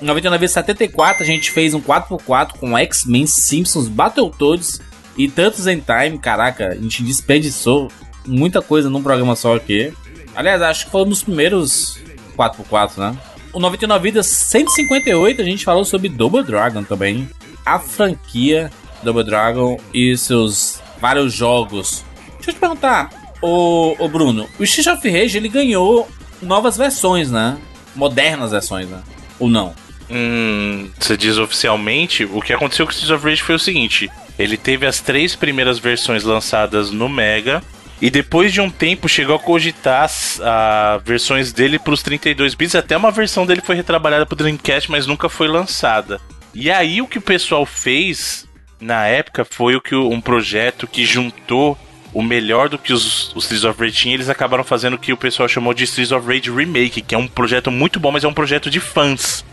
Em 0.00 0.04
99 0.04 0.46
de 0.46 0.52
74 0.52 1.22
a 1.22 1.26
gente 1.26 1.50
fez 1.50 1.74
um 1.74 1.80
4x4 1.80 2.58
com 2.58 2.76
X-Men, 2.78 3.26
Simpsons, 3.26 3.88
Battletoads 3.88 4.80
e 5.16 5.28
tantos 5.28 5.66
em 5.66 5.80
Time. 5.80 6.18
Caraca, 6.18 6.68
a 6.68 6.74
gente 6.74 7.02
desperdiçou 7.02 7.90
muita 8.26 8.62
coisa 8.62 8.88
num 8.88 9.02
programa 9.02 9.34
só 9.34 9.56
aqui. 9.56 9.92
Aliás, 10.34 10.62
acho 10.62 10.86
que 10.86 10.92
foi 10.92 11.02
um 11.02 11.08
dos 11.08 11.22
primeiros 11.22 11.98
4x4, 12.36 12.98
né? 12.98 13.16
O 13.52 13.58
99 13.58 14.02
Vidas 14.02 14.26
158 14.26 15.40
a 15.40 15.44
gente 15.44 15.64
falou 15.64 15.84
sobre 15.84 16.08
Double 16.08 16.44
Dragon 16.44 16.84
também. 16.84 17.28
A 17.64 17.78
franquia 17.78 18.70
Double 19.02 19.24
Dragon 19.24 19.78
e 19.92 20.16
seus 20.16 20.80
vários 21.00 21.32
jogos. 21.32 22.04
Deixa 22.36 22.50
eu 22.50 22.54
te 22.54 22.60
perguntar, 22.60 23.10
ô, 23.40 23.94
ô 23.98 24.08
Bruno, 24.08 24.48
o 24.58 24.64
Street 24.64 24.86
of 24.88 25.08
Rage 25.08 25.36
ele 25.36 25.48
ganhou 25.48 26.08
novas 26.42 26.76
versões, 26.76 27.30
né? 27.30 27.58
Modernas 27.94 28.50
versões, 28.52 28.88
né? 28.88 29.00
Ou 29.38 29.48
não? 29.48 29.74
Hum, 30.10 30.90
você 30.98 31.16
diz 31.16 31.36
oficialmente, 31.36 32.24
o 32.24 32.40
que 32.40 32.52
aconteceu 32.52 32.86
com 32.86 32.90
o 32.90 32.94
Streets 32.94 33.14
of 33.16 33.24
Rage 33.28 33.42
foi 33.42 33.54
o 33.54 33.58
seguinte: 33.58 34.10
ele 34.38 34.56
teve 34.56 34.86
as 34.86 35.00
três 35.00 35.34
primeiras 35.36 35.78
versões 35.78 36.24
lançadas 36.24 36.90
no 36.90 37.08
Mega. 37.08 37.62
E 38.00 38.10
depois 38.10 38.52
de 38.52 38.60
um 38.60 38.70
tempo 38.70 39.08
chegou 39.08 39.34
a 39.34 39.40
cogitar 39.40 40.04
as 40.04 40.40
a, 40.40 41.00
versões 41.04 41.52
dele 41.52 41.80
para 41.80 41.92
os 41.92 42.00
32 42.00 42.54
bits. 42.54 42.76
Até 42.76 42.96
uma 42.96 43.10
versão 43.10 43.44
dele 43.44 43.60
foi 43.60 43.74
retrabalhada 43.74 44.24
para 44.24 44.34
o 44.34 44.38
Dreamcast, 44.38 44.88
mas 44.88 45.04
nunca 45.04 45.28
foi 45.28 45.48
lançada. 45.48 46.20
E 46.54 46.70
aí 46.70 47.02
o 47.02 47.08
que 47.08 47.18
o 47.18 47.22
pessoal 47.22 47.66
fez 47.66 48.46
na 48.80 49.04
época 49.08 49.44
foi 49.44 49.74
o 49.74 49.80
que 49.80 49.96
o- 49.96 50.08
um 50.10 50.20
projeto 50.20 50.86
que 50.86 51.04
juntou 51.04 51.76
o 52.12 52.22
melhor 52.22 52.68
do 52.68 52.78
que 52.78 52.92
os, 52.92 53.34
os 53.34 53.44
Streets 53.44 53.64
of 53.64 53.80
Rage 53.80 53.94
tinha. 53.94 54.14
Eles 54.14 54.28
acabaram 54.28 54.64
fazendo 54.64 54.94
o 54.94 54.98
que 54.98 55.12
o 55.12 55.16
pessoal 55.16 55.48
chamou 55.48 55.74
de 55.74 55.84
Streets 55.84 56.12
of 56.12 56.26
Rage 56.26 56.50
Remake, 56.50 57.02
que 57.02 57.14
é 57.14 57.18
um 57.18 57.28
projeto 57.28 57.70
muito 57.70 58.00
bom, 58.00 58.10
mas 58.10 58.24
é 58.24 58.28
um 58.28 58.34
projeto 58.34 58.70
de 58.70 58.80
fãs. 58.80 59.44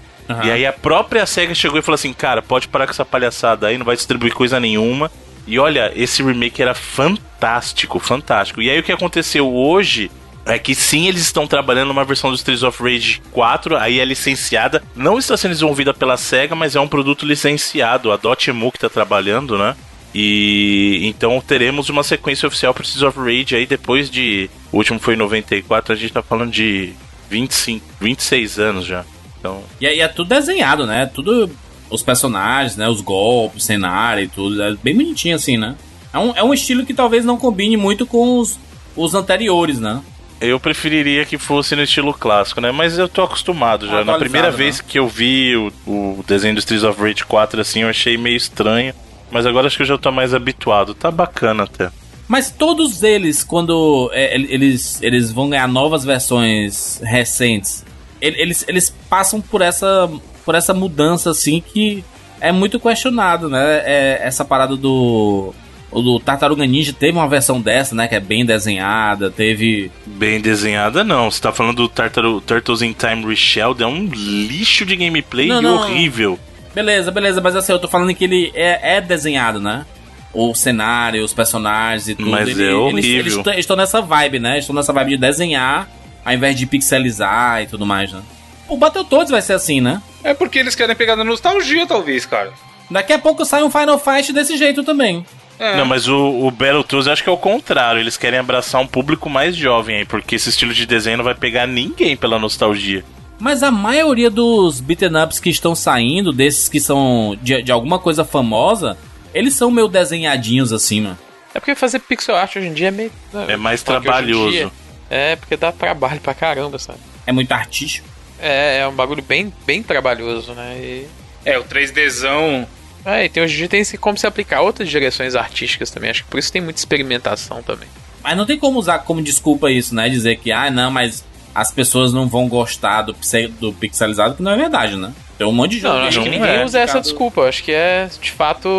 E 0.44 0.50
aí 0.50 0.66
a 0.66 0.74
própria 0.74 1.26
SEGA 1.26 1.54
chegou 1.54 1.78
e 1.78 1.82
falou 1.82 1.96
assim, 1.96 2.12
cara, 2.12 2.42
pode 2.42 2.68
parar 2.68 2.86
com 2.86 2.92
essa 2.92 3.06
palhaçada 3.06 3.68
aí, 3.68 3.78
não 3.78 3.86
vai 3.86 3.96
distribuir 3.96 4.34
coisa 4.34 4.60
nenhuma. 4.60 5.12
E 5.48 5.60
olha, 5.60 5.92
esse 5.96 6.24
remake 6.24 6.62
era 6.62 6.74
fantástico, 6.74 8.00
fantástico. 8.00 8.62
E 8.62 8.70
aí 8.70 8.80
o 8.80 8.84
que 8.84 8.92
aconteceu 8.92 9.54
hoje 9.54 10.10
é 10.46 10.58
que 10.58 10.74
sim, 10.76 11.08
eles 11.08 11.22
estão 11.22 11.48
trabalhando 11.48 11.90
numa 11.90 12.04
versão 12.04 12.30
do 12.30 12.36
Streets 12.36 12.64
of 12.64 12.82
Rage 12.82 13.22
4, 13.32 13.78
aí 13.78 14.00
é 14.00 14.06
licenciada, 14.06 14.84
não 14.96 15.18
está 15.18 15.36
sendo 15.36 15.52
desenvolvida 15.52 15.94
pela 15.94 16.18
SEGA, 16.18 16.56
mas 16.56 16.76
é 16.76 16.80
um 16.80 16.88
produto 16.88 17.26
licenciado, 17.26 18.12
a 18.12 18.18
Dotemu 18.18 18.72
que 18.72 18.78
está 18.78 18.90
trabalhando, 18.90 19.58
né? 19.58 19.76
E 20.18 21.02
então 21.04 21.44
teremos 21.46 21.90
uma 21.90 22.02
sequência 22.02 22.48
oficial 22.48 22.74
para 22.74 22.84
Streets 22.84 23.04
of 23.04 23.20
Rage 23.20 23.54
aí 23.54 23.66
depois 23.66 24.10
de. 24.10 24.50
O 24.72 24.78
último 24.78 24.98
foi 24.98 25.14
em 25.14 25.18
94, 25.18 25.92
a 25.92 25.96
gente 25.96 26.14
tá 26.14 26.24
falando 26.24 26.52
de 26.52 26.94
25, 27.30 27.86
26 28.00 28.58
anos 28.58 28.86
já. 28.86 29.04
Então. 29.38 29.62
E 29.82 29.86
aí 29.86 30.00
é 30.00 30.08
tudo 30.08 30.30
desenhado, 30.30 30.86
né? 30.88 31.06
Tudo. 31.06 31.52
Os 31.90 32.02
personagens, 32.02 32.78
né? 32.78 32.88
Os 32.88 33.02
golpes, 33.02 33.66
cenário 33.66 34.24
e 34.24 34.28
tudo. 34.30 34.64
É 34.64 34.74
bem 34.82 34.96
bonitinho 34.96 35.36
assim, 35.36 35.58
né? 35.58 35.76
É 36.14 36.18
um, 36.18 36.34
é 36.34 36.42
um 36.42 36.54
estilo 36.54 36.86
que 36.86 36.94
talvez 36.94 37.26
não 37.26 37.36
combine 37.36 37.76
muito 37.76 38.06
com 38.06 38.40
os, 38.40 38.58
os 38.96 39.14
anteriores, 39.14 39.82
né? 39.82 40.02
Eu 40.40 40.62
preferiria 40.62 41.26
que 41.26 41.38
fosse 41.38 41.76
no 41.76 41.84
estilo 41.84 42.14
clássico, 42.14 42.62
né? 42.62 42.72
Mas 42.72 42.98
eu 42.98 43.10
tô 43.10 43.22
acostumado 43.22 43.86
já. 43.86 44.02
Na 44.06 44.18
primeira 44.18 44.50
né? 44.50 44.56
vez 44.56 44.80
que 44.80 44.98
eu 44.98 45.10
vi 45.10 45.58
o, 45.58 45.74
o 45.86 46.24
desenho 46.26 46.56
do 46.56 46.60
Streets 46.60 46.86
of 46.86 47.02
Rage 47.02 47.26
4, 47.26 47.60
assim, 47.60 47.82
eu 47.82 47.90
achei 47.90 48.18
meio 48.18 48.38
estranho. 48.38 48.94
Mas 49.32 49.46
agora 49.46 49.68
acho 49.68 49.76
que 49.78 49.84
eu 49.84 49.88
já 49.88 49.98
tô 49.98 50.12
mais 50.12 50.34
habituado. 50.34 50.94
Tá 50.94 51.10
bacana 51.12 51.64
até. 51.64 51.90
Mas 52.28 52.50
todos 52.50 53.04
eles, 53.04 53.44
quando 53.44 54.10
é, 54.14 54.36
eles, 54.36 55.00
eles 55.02 55.32
vão 55.32 55.50
ganhar 55.50 55.68
novas 55.68 56.04
versões 56.04 57.00
recentes, 57.04 57.86
ele- 58.22 58.42
eles, 58.42 58.66
eles 58.68 58.90
passam 59.10 59.40
por 59.42 59.62
essa, 59.62 60.10
por 60.44 60.56
essa 60.56 60.74
mudança, 60.74 61.30
assim, 61.32 61.62
que 61.62 62.04
é 62.42 62.52
muito 62.52 62.80
questionado, 62.80 63.50
né? 63.50 63.82
É, 63.86 64.20
essa 64.24 64.44
parada 64.44 64.76
do. 64.76 65.54
O 65.92 66.20
Tartaruga 66.20 66.66
Ninja 66.66 66.92
teve 66.92 67.18
uma 67.18 67.28
versão 67.28 67.62
dessa, 67.62 67.96
né? 67.96 68.08
Que 68.08 68.16
é 68.16 68.20
bem 68.20 68.44
desenhada, 68.46 69.30
teve. 69.32 69.90
Bem 70.06 70.42
desenhada, 70.42 71.04
não. 71.06 71.32
Você 71.32 71.40
tá 71.40 71.54
falando 71.54 71.78
do 71.78 71.88
Tartaru, 71.88 72.42
Turtles 72.42 72.82
in 72.82 72.92
Time 72.94 73.26
Reshelled, 73.26 73.82
é 73.82 73.88
um 73.88 74.06
lixo 74.08 74.86
de 74.86 74.96
gameplay 74.96 75.48
Não, 75.48 75.60
e 75.60 75.64
não. 75.64 75.76
horrível. 75.78 76.38
Beleza, 76.76 77.10
beleza, 77.10 77.42
mas 77.42 77.56
assim, 77.56 77.72
eu 77.72 77.80
tô 77.80 77.88
falando 77.88 78.14
que 78.14 78.24
ele 78.26 78.52
é, 78.54 78.98
é 78.98 79.02
desenhado, 79.02 79.60
né? 79.60 79.86
O 80.34 80.54
cenário, 80.54 81.24
os 81.24 81.34
personagens 81.34 82.10
e 82.10 82.16
tudo. 82.16 82.30
Mas 82.30 82.50
Ele- 82.50 82.62
é 82.64 82.66
eles- 82.66 82.76
horrível. 82.76 83.20
Eles 83.22 83.34
estão- 83.38 83.54
estão 83.54 83.76
nessa 83.78 84.02
vibe, 84.02 84.40
né? 84.40 84.60
Estão 84.60 84.76
nessa 84.76 84.92
vibe 84.92 85.12
de 85.12 85.18
desenhar 85.18 85.88
ao 86.26 86.34
invés 86.34 86.56
de 86.58 86.66
pixelizar 86.66 87.62
e 87.64 87.68
tudo 87.68 87.86
mais, 87.86 88.12
né? 88.12 88.22
O 88.68 88.76
Battletoads 88.76 89.32
vai 89.32 89.42
ser 89.42 89.54
assim, 89.54 89.80
né? 89.80 90.02
É 90.24 90.34
porque 90.34 90.60
eles 90.60 90.76
querem 90.76 90.96
pegar 90.96 91.16
na 91.16 91.24
nostalgia, 91.24 91.86
talvez, 91.88 92.26
cara. 92.26 92.52
Daqui 92.92 93.14
a 93.14 93.20
pouco 93.20 93.46
sai 93.46 93.64
um 93.64 93.70
Final 93.72 93.98
Fight 93.98 94.34
desse 94.34 94.58
jeito 94.58 94.84
também. 94.84 95.26
É. 95.58 95.78
Não, 95.78 95.86
mas 95.86 96.08
o, 96.10 96.18
o 96.46 96.52
Battletoads 96.52 97.08
eu 97.08 97.14
acho 97.14 97.24
que 97.24 97.30
é 97.30 97.32
o 97.32 97.38
contrário. 97.38 98.02
Eles 98.02 98.18
querem 98.18 98.38
abraçar 98.40 98.82
um 98.82 98.88
público 98.88 99.30
mais 99.30 99.56
jovem 99.56 100.00
aí, 100.00 100.06
porque 100.06 100.36
esse 100.36 100.50
estilo 100.50 100.74
de 100.74 100.86
desenho 100.86 101.16
não 101.18 101.24
vai 101.24 101.36
pegar 101.36 101.66
ninguém 101.66 102.18
pela 102.18 102.38
nostalgia. 102.38 103.06
Mas 103.40 103.62
a 103.64 103.70
maioria 103.72 104.30
dos 104.30 104.80
beaten 104.80 105.16
ups 105.24 105.40
que 105.40 105.50
estão 105.50 105.76
saindo, 105.76 106.32
desses 106.32 106.70
que 106.70 106.80
são 106.80 107.38
de, 107.42 107.62
de 107.62 107.72
alguma 107.72 108.00
coisa 108.00 108.24
famosa, 108.24 108.98
eles 109.34 109.54
são 109.54 109.70
meio 109.70 109.88
desenhadinhos 109.88 110.72
assim, 110.72 111.02
mano. 111.02 111.18
É 111.54 111.60
porque 111.60 111.76
fazer 111.76 112.00
pixel 112.00 112.36
art 112.36 112.56
hoje 112.56 112.68
em 112.68 112.74
dia 112.74 112.88
é 112.88 112.92
meio. 112.92 113.12
É 113.48 113.56
mais 113.58 113.82
trabalhoso. 113.84 114.52
dia- 114.52 114.72
É, 115.10 115.36
porque 115.36 115.56
dá 115.56 115.72
trabalho 115.72 116.20
pra 116.20 116.34
caramba, 116.34 116.80
sabe? 116.80 117.00
É 117.28 117.32
muito 117.32 117.52
artístico. 117.52 118.08
É, 118.40 118.80
é 118.80 118.88
um 118.88 118.94
bagulho 118.94 119.22
bem, 119.24 119.54
bem 119.66 119.82
trabalhoso, 119.84 120.54
né? 120.54 120.76
E, 120.80 121.08
É, 121.46 121.58
o 121.60 121.64
3Dzão. 121.64 122.68
é, 123.06 123.26
e 123.26 123.30
tem, 123.30 123.44
hoje 123.44 123.54
em 123.54 123.58
dia 123.58 123.70
tem 123.70 123.84
se- 123.84 123.98
como 123.98 124.18
se 124.18 124.26
aplicar 124.26 124.62
outras 124.62 124.90
direções 124.90 125.36
artísticas 125.36 125.92
também. 125.92 126.10
Acho 126.10 126.24
que 126.24 126.30
por 126.30 126.40
isso 126.40 126.52
tem 126.52 126.62
muita 126.62 126.80
experimentação 126.80 127.62
também. 127.62 127.88
Mas 128.24 128.36
não 128.36 128.46
tem 128.46 128.58
como 128.58 128.80
usar 128.80 129.00
como 129.00 129.22
desculpa 129.22 129.70
isso, 129.72 129.94
né? 129.94 130.10
Dizer 130.10 130.38
que, 130.38 130.52
ah, 130.52 130.72
não, 130.72 130.90
mas 130.90 131.24
as 131.56 131.72
pessoas 131.72 132.12
não 132.14 132.28
vão 132.28 132.48
gostar 132.50 133.02
do, 133.04 133.14
pixel- 133.14 133.50
do 133.60 133.72
pixelizado, 133.74 134.36
que 134.36 134.44
não 134.44 134.52
é 134.52 134.58
verdade, 134.58 134.96
né? 134.98 135.12
Tem 135.38 135.48
um 135.48 135.52
monte 135.54 135.72
de 135.72 135.80
jogo. 135.80 135.96
Não, 136.00 136.04
acho 136.06 136.20
que 136.22 136.26
não 136.30 136.38
ninguém 136.38 136.56
é 136.58 136.64
usa 136.66 136.80
essa 136.80 137.00
desculpa. 137.02 137.42
Acho 137.48 137.64
que 137.64 137.72
é, 137.72 138.10
de 138.22 138.32
fato, 138.32 138.70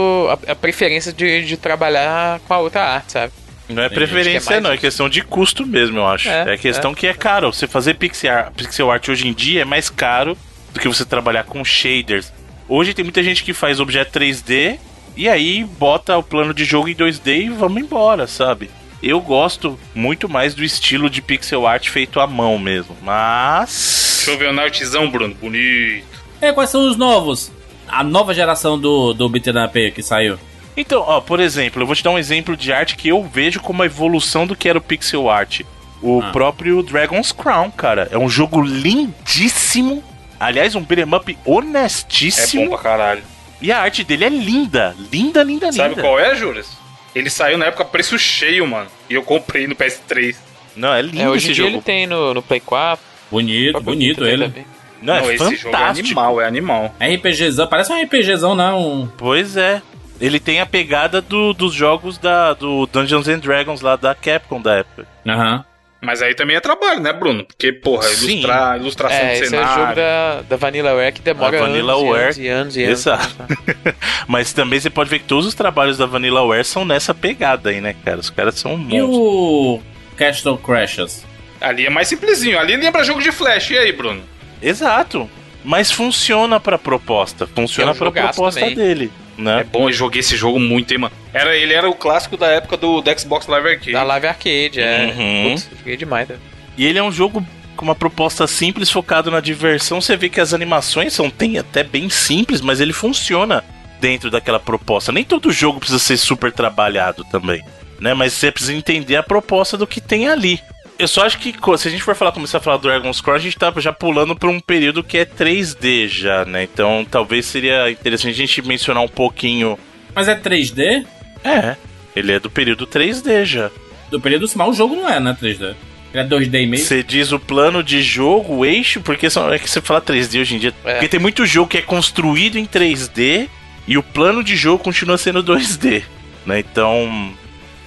a, 0.46 0.52
a 0.52 0.54
preferência 0.54 1.12
de, 1.12 1.44
de 1.44 1.56
trabalhar 1.56 2.38
com 2.40 2.52
a 2.54 2.58
outra 2.58 2.82
arte, 2.84 3.12
sabe? 3.12 3.32
Não 3.68 3.82
é 3.82 3.88
Tem 3.88 3.96
preferência, 3.98 4.48
é 4.48 4.50
mais 4.52 4.62
não. 4.62 4.72
É 4.72 4.76
questão 4.76 5.08
de 5.08 5.22
custo 5.22 5.66
mesmo, 5.66 5.98
eu 5.98 6.06
acho. 6.06 6.28
É, 6.28 6.54
É, 6.54 6.56
questão 6.58 6.94
que 6.94 7.06
é 7.06 7.14
caro. 7.14 7.52
Você 7.52 7.66
fazer 7.66 7.94
pixel 7.94 8.32
art, 8.32 8.52
pixel 8.54 8.90
art 8.90 9.08
hoje 9.08 9.26
em 9.26 9.32
dia 9.32 9.62
é 9.62 9.64
mais 9.64 9.90
caro 9.90 10.36
do 10.72 10.78
que 10.78 10.86
você 10.86 11.04
trabalhar 11.04 11.44
com 11.44 11.64
shaders. 11.64 12.32
Hoje 12.68 12.92
tem 12.94 13.04
muita 13.04 13.22
gente 13.22 13.42
que 13.42 13.52
faz 13.52 13.80
objeto 13.80 14.18
3D 14.18 14.78
e 15.16 15.28
aí 15.28 15.64
bota 15.64 16.16
o 16.16 16.22
plano 16.22 16.52
de 16.54 16.64
jogo 16.64 16.88
em 16.88 16.94
2D 16.94 17.46
e 17.46 17.48
vamos 17.48 17.80
embora, 17.82 18.26
sabe? 18.26 18.70
Eu 19.02 19.20
gosto 19.20 19.78
muito 19.94 20.28
mais 20.28 20.54
do 20.54 20.64
estilo 20.64 21.08
de 21.10 21.20
pixel 21.22 21.66
art 21.66 21.88
feito 21.88 22.18
à 22.18 22.26
mão 22.26 22.58
mesmo. 22.58 22.96
Mas. 23.02 24.14
Deixa 24.24 24.30
eu 24.32 24.38
ver 24.38 24.48
o 24.48 24.52
Nautzão, 24.52 25.10
Bruno. 25.10 25.34
Bonito. 25.34 26.06
É, 26.40 26.52
quais 26.52 26.70
são 26.70 26.88
os 26.88 26.96
novos? 26.96 27.52
A 27.88 28.02
nova 28.02 28.34
geração 28.34 28.78
do, 28.78 29.12
do 29.14 29.26
up 29.26 29.78
aí 29.78 29.90
que 29.92 30.02
saiu. 30.02 30.38
Então, 30.76 31.02
ó, 31.06 31.20
por 31.20 31.40
exemplo, 31.40 31.80
eu 31.82 31.86
vou 31.86 31.94
te 31.94 32.02
dar 32.02 32.10
um 32.10 32.18
exemplo 32.18 32.56
de 32.56 32.72
arte 32.72 32.96
que 32.96 33.08
eu 33.08 33.22
vejo 33.22 33.60
como 33.60 33.82
a 33.82 33.86
evolução 33.86 34.46
do 34.46 34.56
que 34.56 34.68
era 34.68 34.78
o 34.78 34.82
pixel 34.82 35.30
art. 35.30 35.60
O 36.02 36.20
Ah. 36.20 36.30
próprio 36.32 36.82
Dragon's 36.82 37.32
Crown, 37.32 37.70
cara. 37.70 38.08
É 38.10 38.18
um 38.18 38.28
jogo 38.28 38.60
lindíssimo. 38.60 40.02
Aliás, 40.38 40.74
um 40.74 40.82
beat'em 40.82 41.14
up 41.14 41.32
É 41.32 41.50
honestíssimo. 41.50 42.64
bom 42.64 42.70
pra 42.70 42.78
caralho. 42.78 43.22
E 43.62 43.72
a 43.72 43.80
arte 43.80 44.04
dele 44.04 44.24
é 44.24 44.28
linda. 44.28 44.94
Linda, 45.10 45.42
linda, 45.42 45.72
Sabe 45.72 45.90
linda. 45.90 46.02
qual 46.02 46.18
é, 46.20 46.34
Juras? 46.34 46.68
Ele 47.16 47.30
saiu 47.30 47.56
na 47.56 47.66
época 47.66 47.84
preço 47.84 48.18
cheio, 48.18 48.66
mano. 48.66 48.88
E 49.08 49.14
eu 49.14 49.22
comprei 49.22 49.66
no 49.66 49.74
PS3. 49.74 50.36
Não, 50.76 50.92
é 50.92 51.00
lindo 51.00 51.18
É, 51.20 51.28
hoje 51.28 51.46
em 51.48 51.50
esse 51.50 51.54
dia 51.54 51.64
jogo. 51.64 51.76
ele 51.76 51.82
tem 51.82 52.06
no, 52.06 52.34
no 52.34 52.42
Play 52.42 52.60
4. 52.60 53.04
Bonito, 53.30 53.80
bonito 53.80 54.24
ele. 54.24 54.44
também. 54.48 54.66
Não, 55.00 55.14
é 55.14 55.20
Não, 55.22 55.30
esse 55.32 55.38
jogo 55.38 55.52
é 55.54 55.56
fantástico. 55.72 56.06
animal, 56.06 56.40
é 56.40 56.46
animal. 56.46 56.94
RPGzão, 57.00 57.66
parece 57.66 57.92
um 57.92 58.02
RPGzão, 58.02 58.54
né? 58.54 58.70
Um... 58.72 59.08
Pois 59.16 59.56
é. 59.56 59.80
Ele 60.20 60.38
tem 60.40 60.60
a 60.60 60.66
pegada 60.66 61.20
do- 61.20 61.52
dos 61.52 61.72
jogos 61.74 62.16
da, 62.18 62.54
do 62.54 62.86
Dungeons 62.86 63.28
and 63.28 63.38
Dragons 63.38 63.80
lá 63.82 63.96
da 63.96 64.14
Capcom 64.14 64.60
da 64.60 64.74
época. 64.76 65.06
Aham. 65.26 65.64
Mas 66.06 66.22
aí 66.22 66.34
também 66.36 66.54
é 66.54 66.60
trabalho, 66.60 67.00
né, 67.00 67.12
Bruno? 67.12 67.44
Porque, 67.44 67.72
porra, 67.72 68.04
Sim. 68.04 68.30
ilustrar, 68.34 68.78
ilustração 68.78 69.18
É, 69.18 69.26
de 69.26 69.32
esse 69.32 69.42
é 69.42 69.46
o 69.46 69.50
cenário. 69.50 69.74
jogo 69.82 69.94
da, 69.96 70.42
da 70.48 70.56
Vanillaware 70.56 71.12
que 71.12 71.20
demora 71.20 71.56
A 71.56 71.60
anos, 71.64 71.70
Vanillaware, 71.72 72.14
e 72.16 72.22
anos 72.22 72.36
e 72.38 72.48
anos 72.48 72.76
e 72.76 72.84
anos. 72.84 73.00
exato. 73.00 73.36
Mas 74.28 74.52
também 74.52 74.78
você 74.78 74.88
pode 74.88 75.10
ver 75.10 75.18
que 75.18 75.24
todos 75.24 75.46
os 75.46 75.54
trabalhos 75.54 75.98
da 75.98 76.06
Vanillaware 76.06 76.64
são 76.64 76.84
nessa 76.84 77.12
pegada 77.12 77.70
aí, 77.70 77.80
né, 77.80 77.96
cara? 78.04 78.20
Os 78.20 78.30
caras 78.30 78.54
são 78.54 78.74
E 78.74 78.76
monstros. 78.76 79.08
o 79.18 79.80
Castle 80.16 80.56
Crashers? 80.58 81.24
Ali 81.60 81.86
é 81.86 81.90
mais 81.90 82.06
simplesinho. 82.06 82.58
Ali 82.58 82.76
lembra 82.76 83.02
jogo 83.02 83.20
de 83.20 83.32
flash. 83.32 83.70
E 83.70 83.78
aí, 83.78 83.90
Bruno? 83.90 84.22
Exato. 84.62 85.28
Mas 85.64 85.90
funciona 85.90 86.60
pra 86.60 86.78
proposta. 86.78 87.48
Funciona 87.48 87.90
É 87.90 87.94
um 87.94 87.96
pra 87.98 88.12
proposta 88.12 88.60
também. 88.60 88.76
dele. 88.76 89.10
É 89.38 89.42
Né? 89.42 89.64
bom, 89.64 89.88
eu 89.88 89.92
joguei 89.92 90.20
esse 90.20 90.36
jogo 90.36 90.58
muito, 90.58 90.92
hein, 90.92 90.98
mano. 90.98 91.14
Era, 91.32 91.56
ele 91.56 91.74
era 91.74 91.88
o 91.88 91.94
clássico 91.94 92.36
da 92.36 92.46
época 92.48 92.76
do, 92.76 93.00
do 93.00 93.18
Xbox 93.20 93.46
Live 93.46 93.68
Arcade. 93.68 93.92
Da 93.92 94.02
Live 94.02 94.26
Arcade, 94.26 94.80
é. 94.80 95.14
Uhum. 95.16 95.50
Putz, 95.50 95.68
joguei 95.78 95.96
demais, 95.96 96.28
né? 96.28 96.36
E 96.76 96.86
ele 96.86 96.98
é 96.98 97.02
um 97.02 97.12
jogo 97.12 97.44
com 97.76 97.84
uma 97.84 97.94
proposta 97.94 98.46
simples, 98.46 98.90
focado 98.90 99.30
na 99.30 99.40
diversão. 99.40 100.00
Você 100.00 100.16
vê 100.16 100.28
que 100.28 100.40
as 100.40 100.54
animações 100.54 101.12
são 101.12 101.30
tem 101.30 101.58
até 101.58 101.84
bem 101.84 102.08
simples, 102.08 102.60
mas 102.60 102.80
ele 102.80 102.92
funciona 102.92 103.62
dentro 104.00 104.30
daquela 104.30 104.58
proposta. 104.58 105.12
Nem 105.12 105.24
todo 105.24 105.52
jogo 105.52 105.78
precisa 105.78 105.98
ser 105.98 106.16
super 106.16 106.52
trabalhado 106.52 107.24
também, 107.24 107.62
né? 108.00 108.14
Mas 108.14 108.32
você 108.32 108.50
precisa 108.50 108.74
entender 108.74 109.16
a 109.16 109.22
proposta 109.22 109.76
do 109.76 109.86
que 109.86 110.00
tem 110.00 110.28
ali. 110.28 110.60
Eu 110.98 111.06
só 111.06 111.26
acho 111.26 111.38
que 111.38 111.54
se 111.78 111.88
a 111.88 111.90
gente 111.90 112.02
for 112.02 112.14
falar, 112.14 112.32
começar 112.32 112.58
a 112.58 112.60
falar 112.60 112.78
do 112.78 112.84
Dragon's 112.88 113.20
Crown, 113.20 113.36
a 113.36 113.40
gente 113.40 113.56
tá 113.58 113.72
já 113.76 113.92
pulando 113.92 114.34
pra 114.34 114.48
um 114.48 114.58
período 114.58 115.04
que 115.04 115.18
é 115.18 115.24
3D 115.26 116.08
já, 116.08 116.44
né? 116.46 116.62
Então 116.62 117.06
talvez 117.10 117.44
seria 117.46 117.90
interessante 117.90 118.30
a 118.30 118.36
gente 118.46 118.62
mencionar 118.66 119.02
um 119.02 119.08
pouquinho. 119.08 119.78
Mas 120.14 120.26
é 120.26 120.34
3D? 120.34 121.04
É, 121.44 121.76
ele 122.14 122.32
é 122.32 122.40
do 122.40 122.48
período 122.50 122.86
3D 122.86 123.44
já. 123.44 123.70
Do 124.10 124.20
período 124.20 124.46
mas 124.54 124.68
o 124.68 124.72
jogo 124.72 124.96
não 124.96 125.08
é, 125.08 125.20
né? 125.20 125.36
3D. 125.38 125.74
Ele 126.14 126.22
é 126.22 126.24
2D 126.24 126.62
e 126.62 126.66
meio. 126.66 126.82
Você 126.82 127.02
diz 127.02 127.30
o 127.30 127.38
plano 127.38 127.82
de 127.82 128.00
jogo, 128.00 128.54
o 128.54 128.64
eixo, 128.64 129.02
porque 129.02 129.28
são- 129.28 129.52
é 129.52 129.58
que 129.58 129.68
você 129.68 129.82
fala 129.82 130.00
3D 130.00 130.40
hoje 130.40 130.54
em 130.54 130.58
dia. 130.58 130.72
É. 130.82 130.92
Porque 130.92 131.08
tem 131.08 131.20
muito 131.20 131.44
jogo 131.44 131.68
que 131.68 131.76
é 131.76 131.82
construído 131.82 132.56
em 132.58 132.64
3D 132.64 133.48
e 133.86 133.98
o 133.98 134.02
plano 134.02 134.42
de 134.42 134.56
jogo 134.56 134.82
continua 134.82 135.18
sendo 135.18 135.42
2D. 135.42 136.04
Né? 136.46 136.60
Então. 136.60 137.34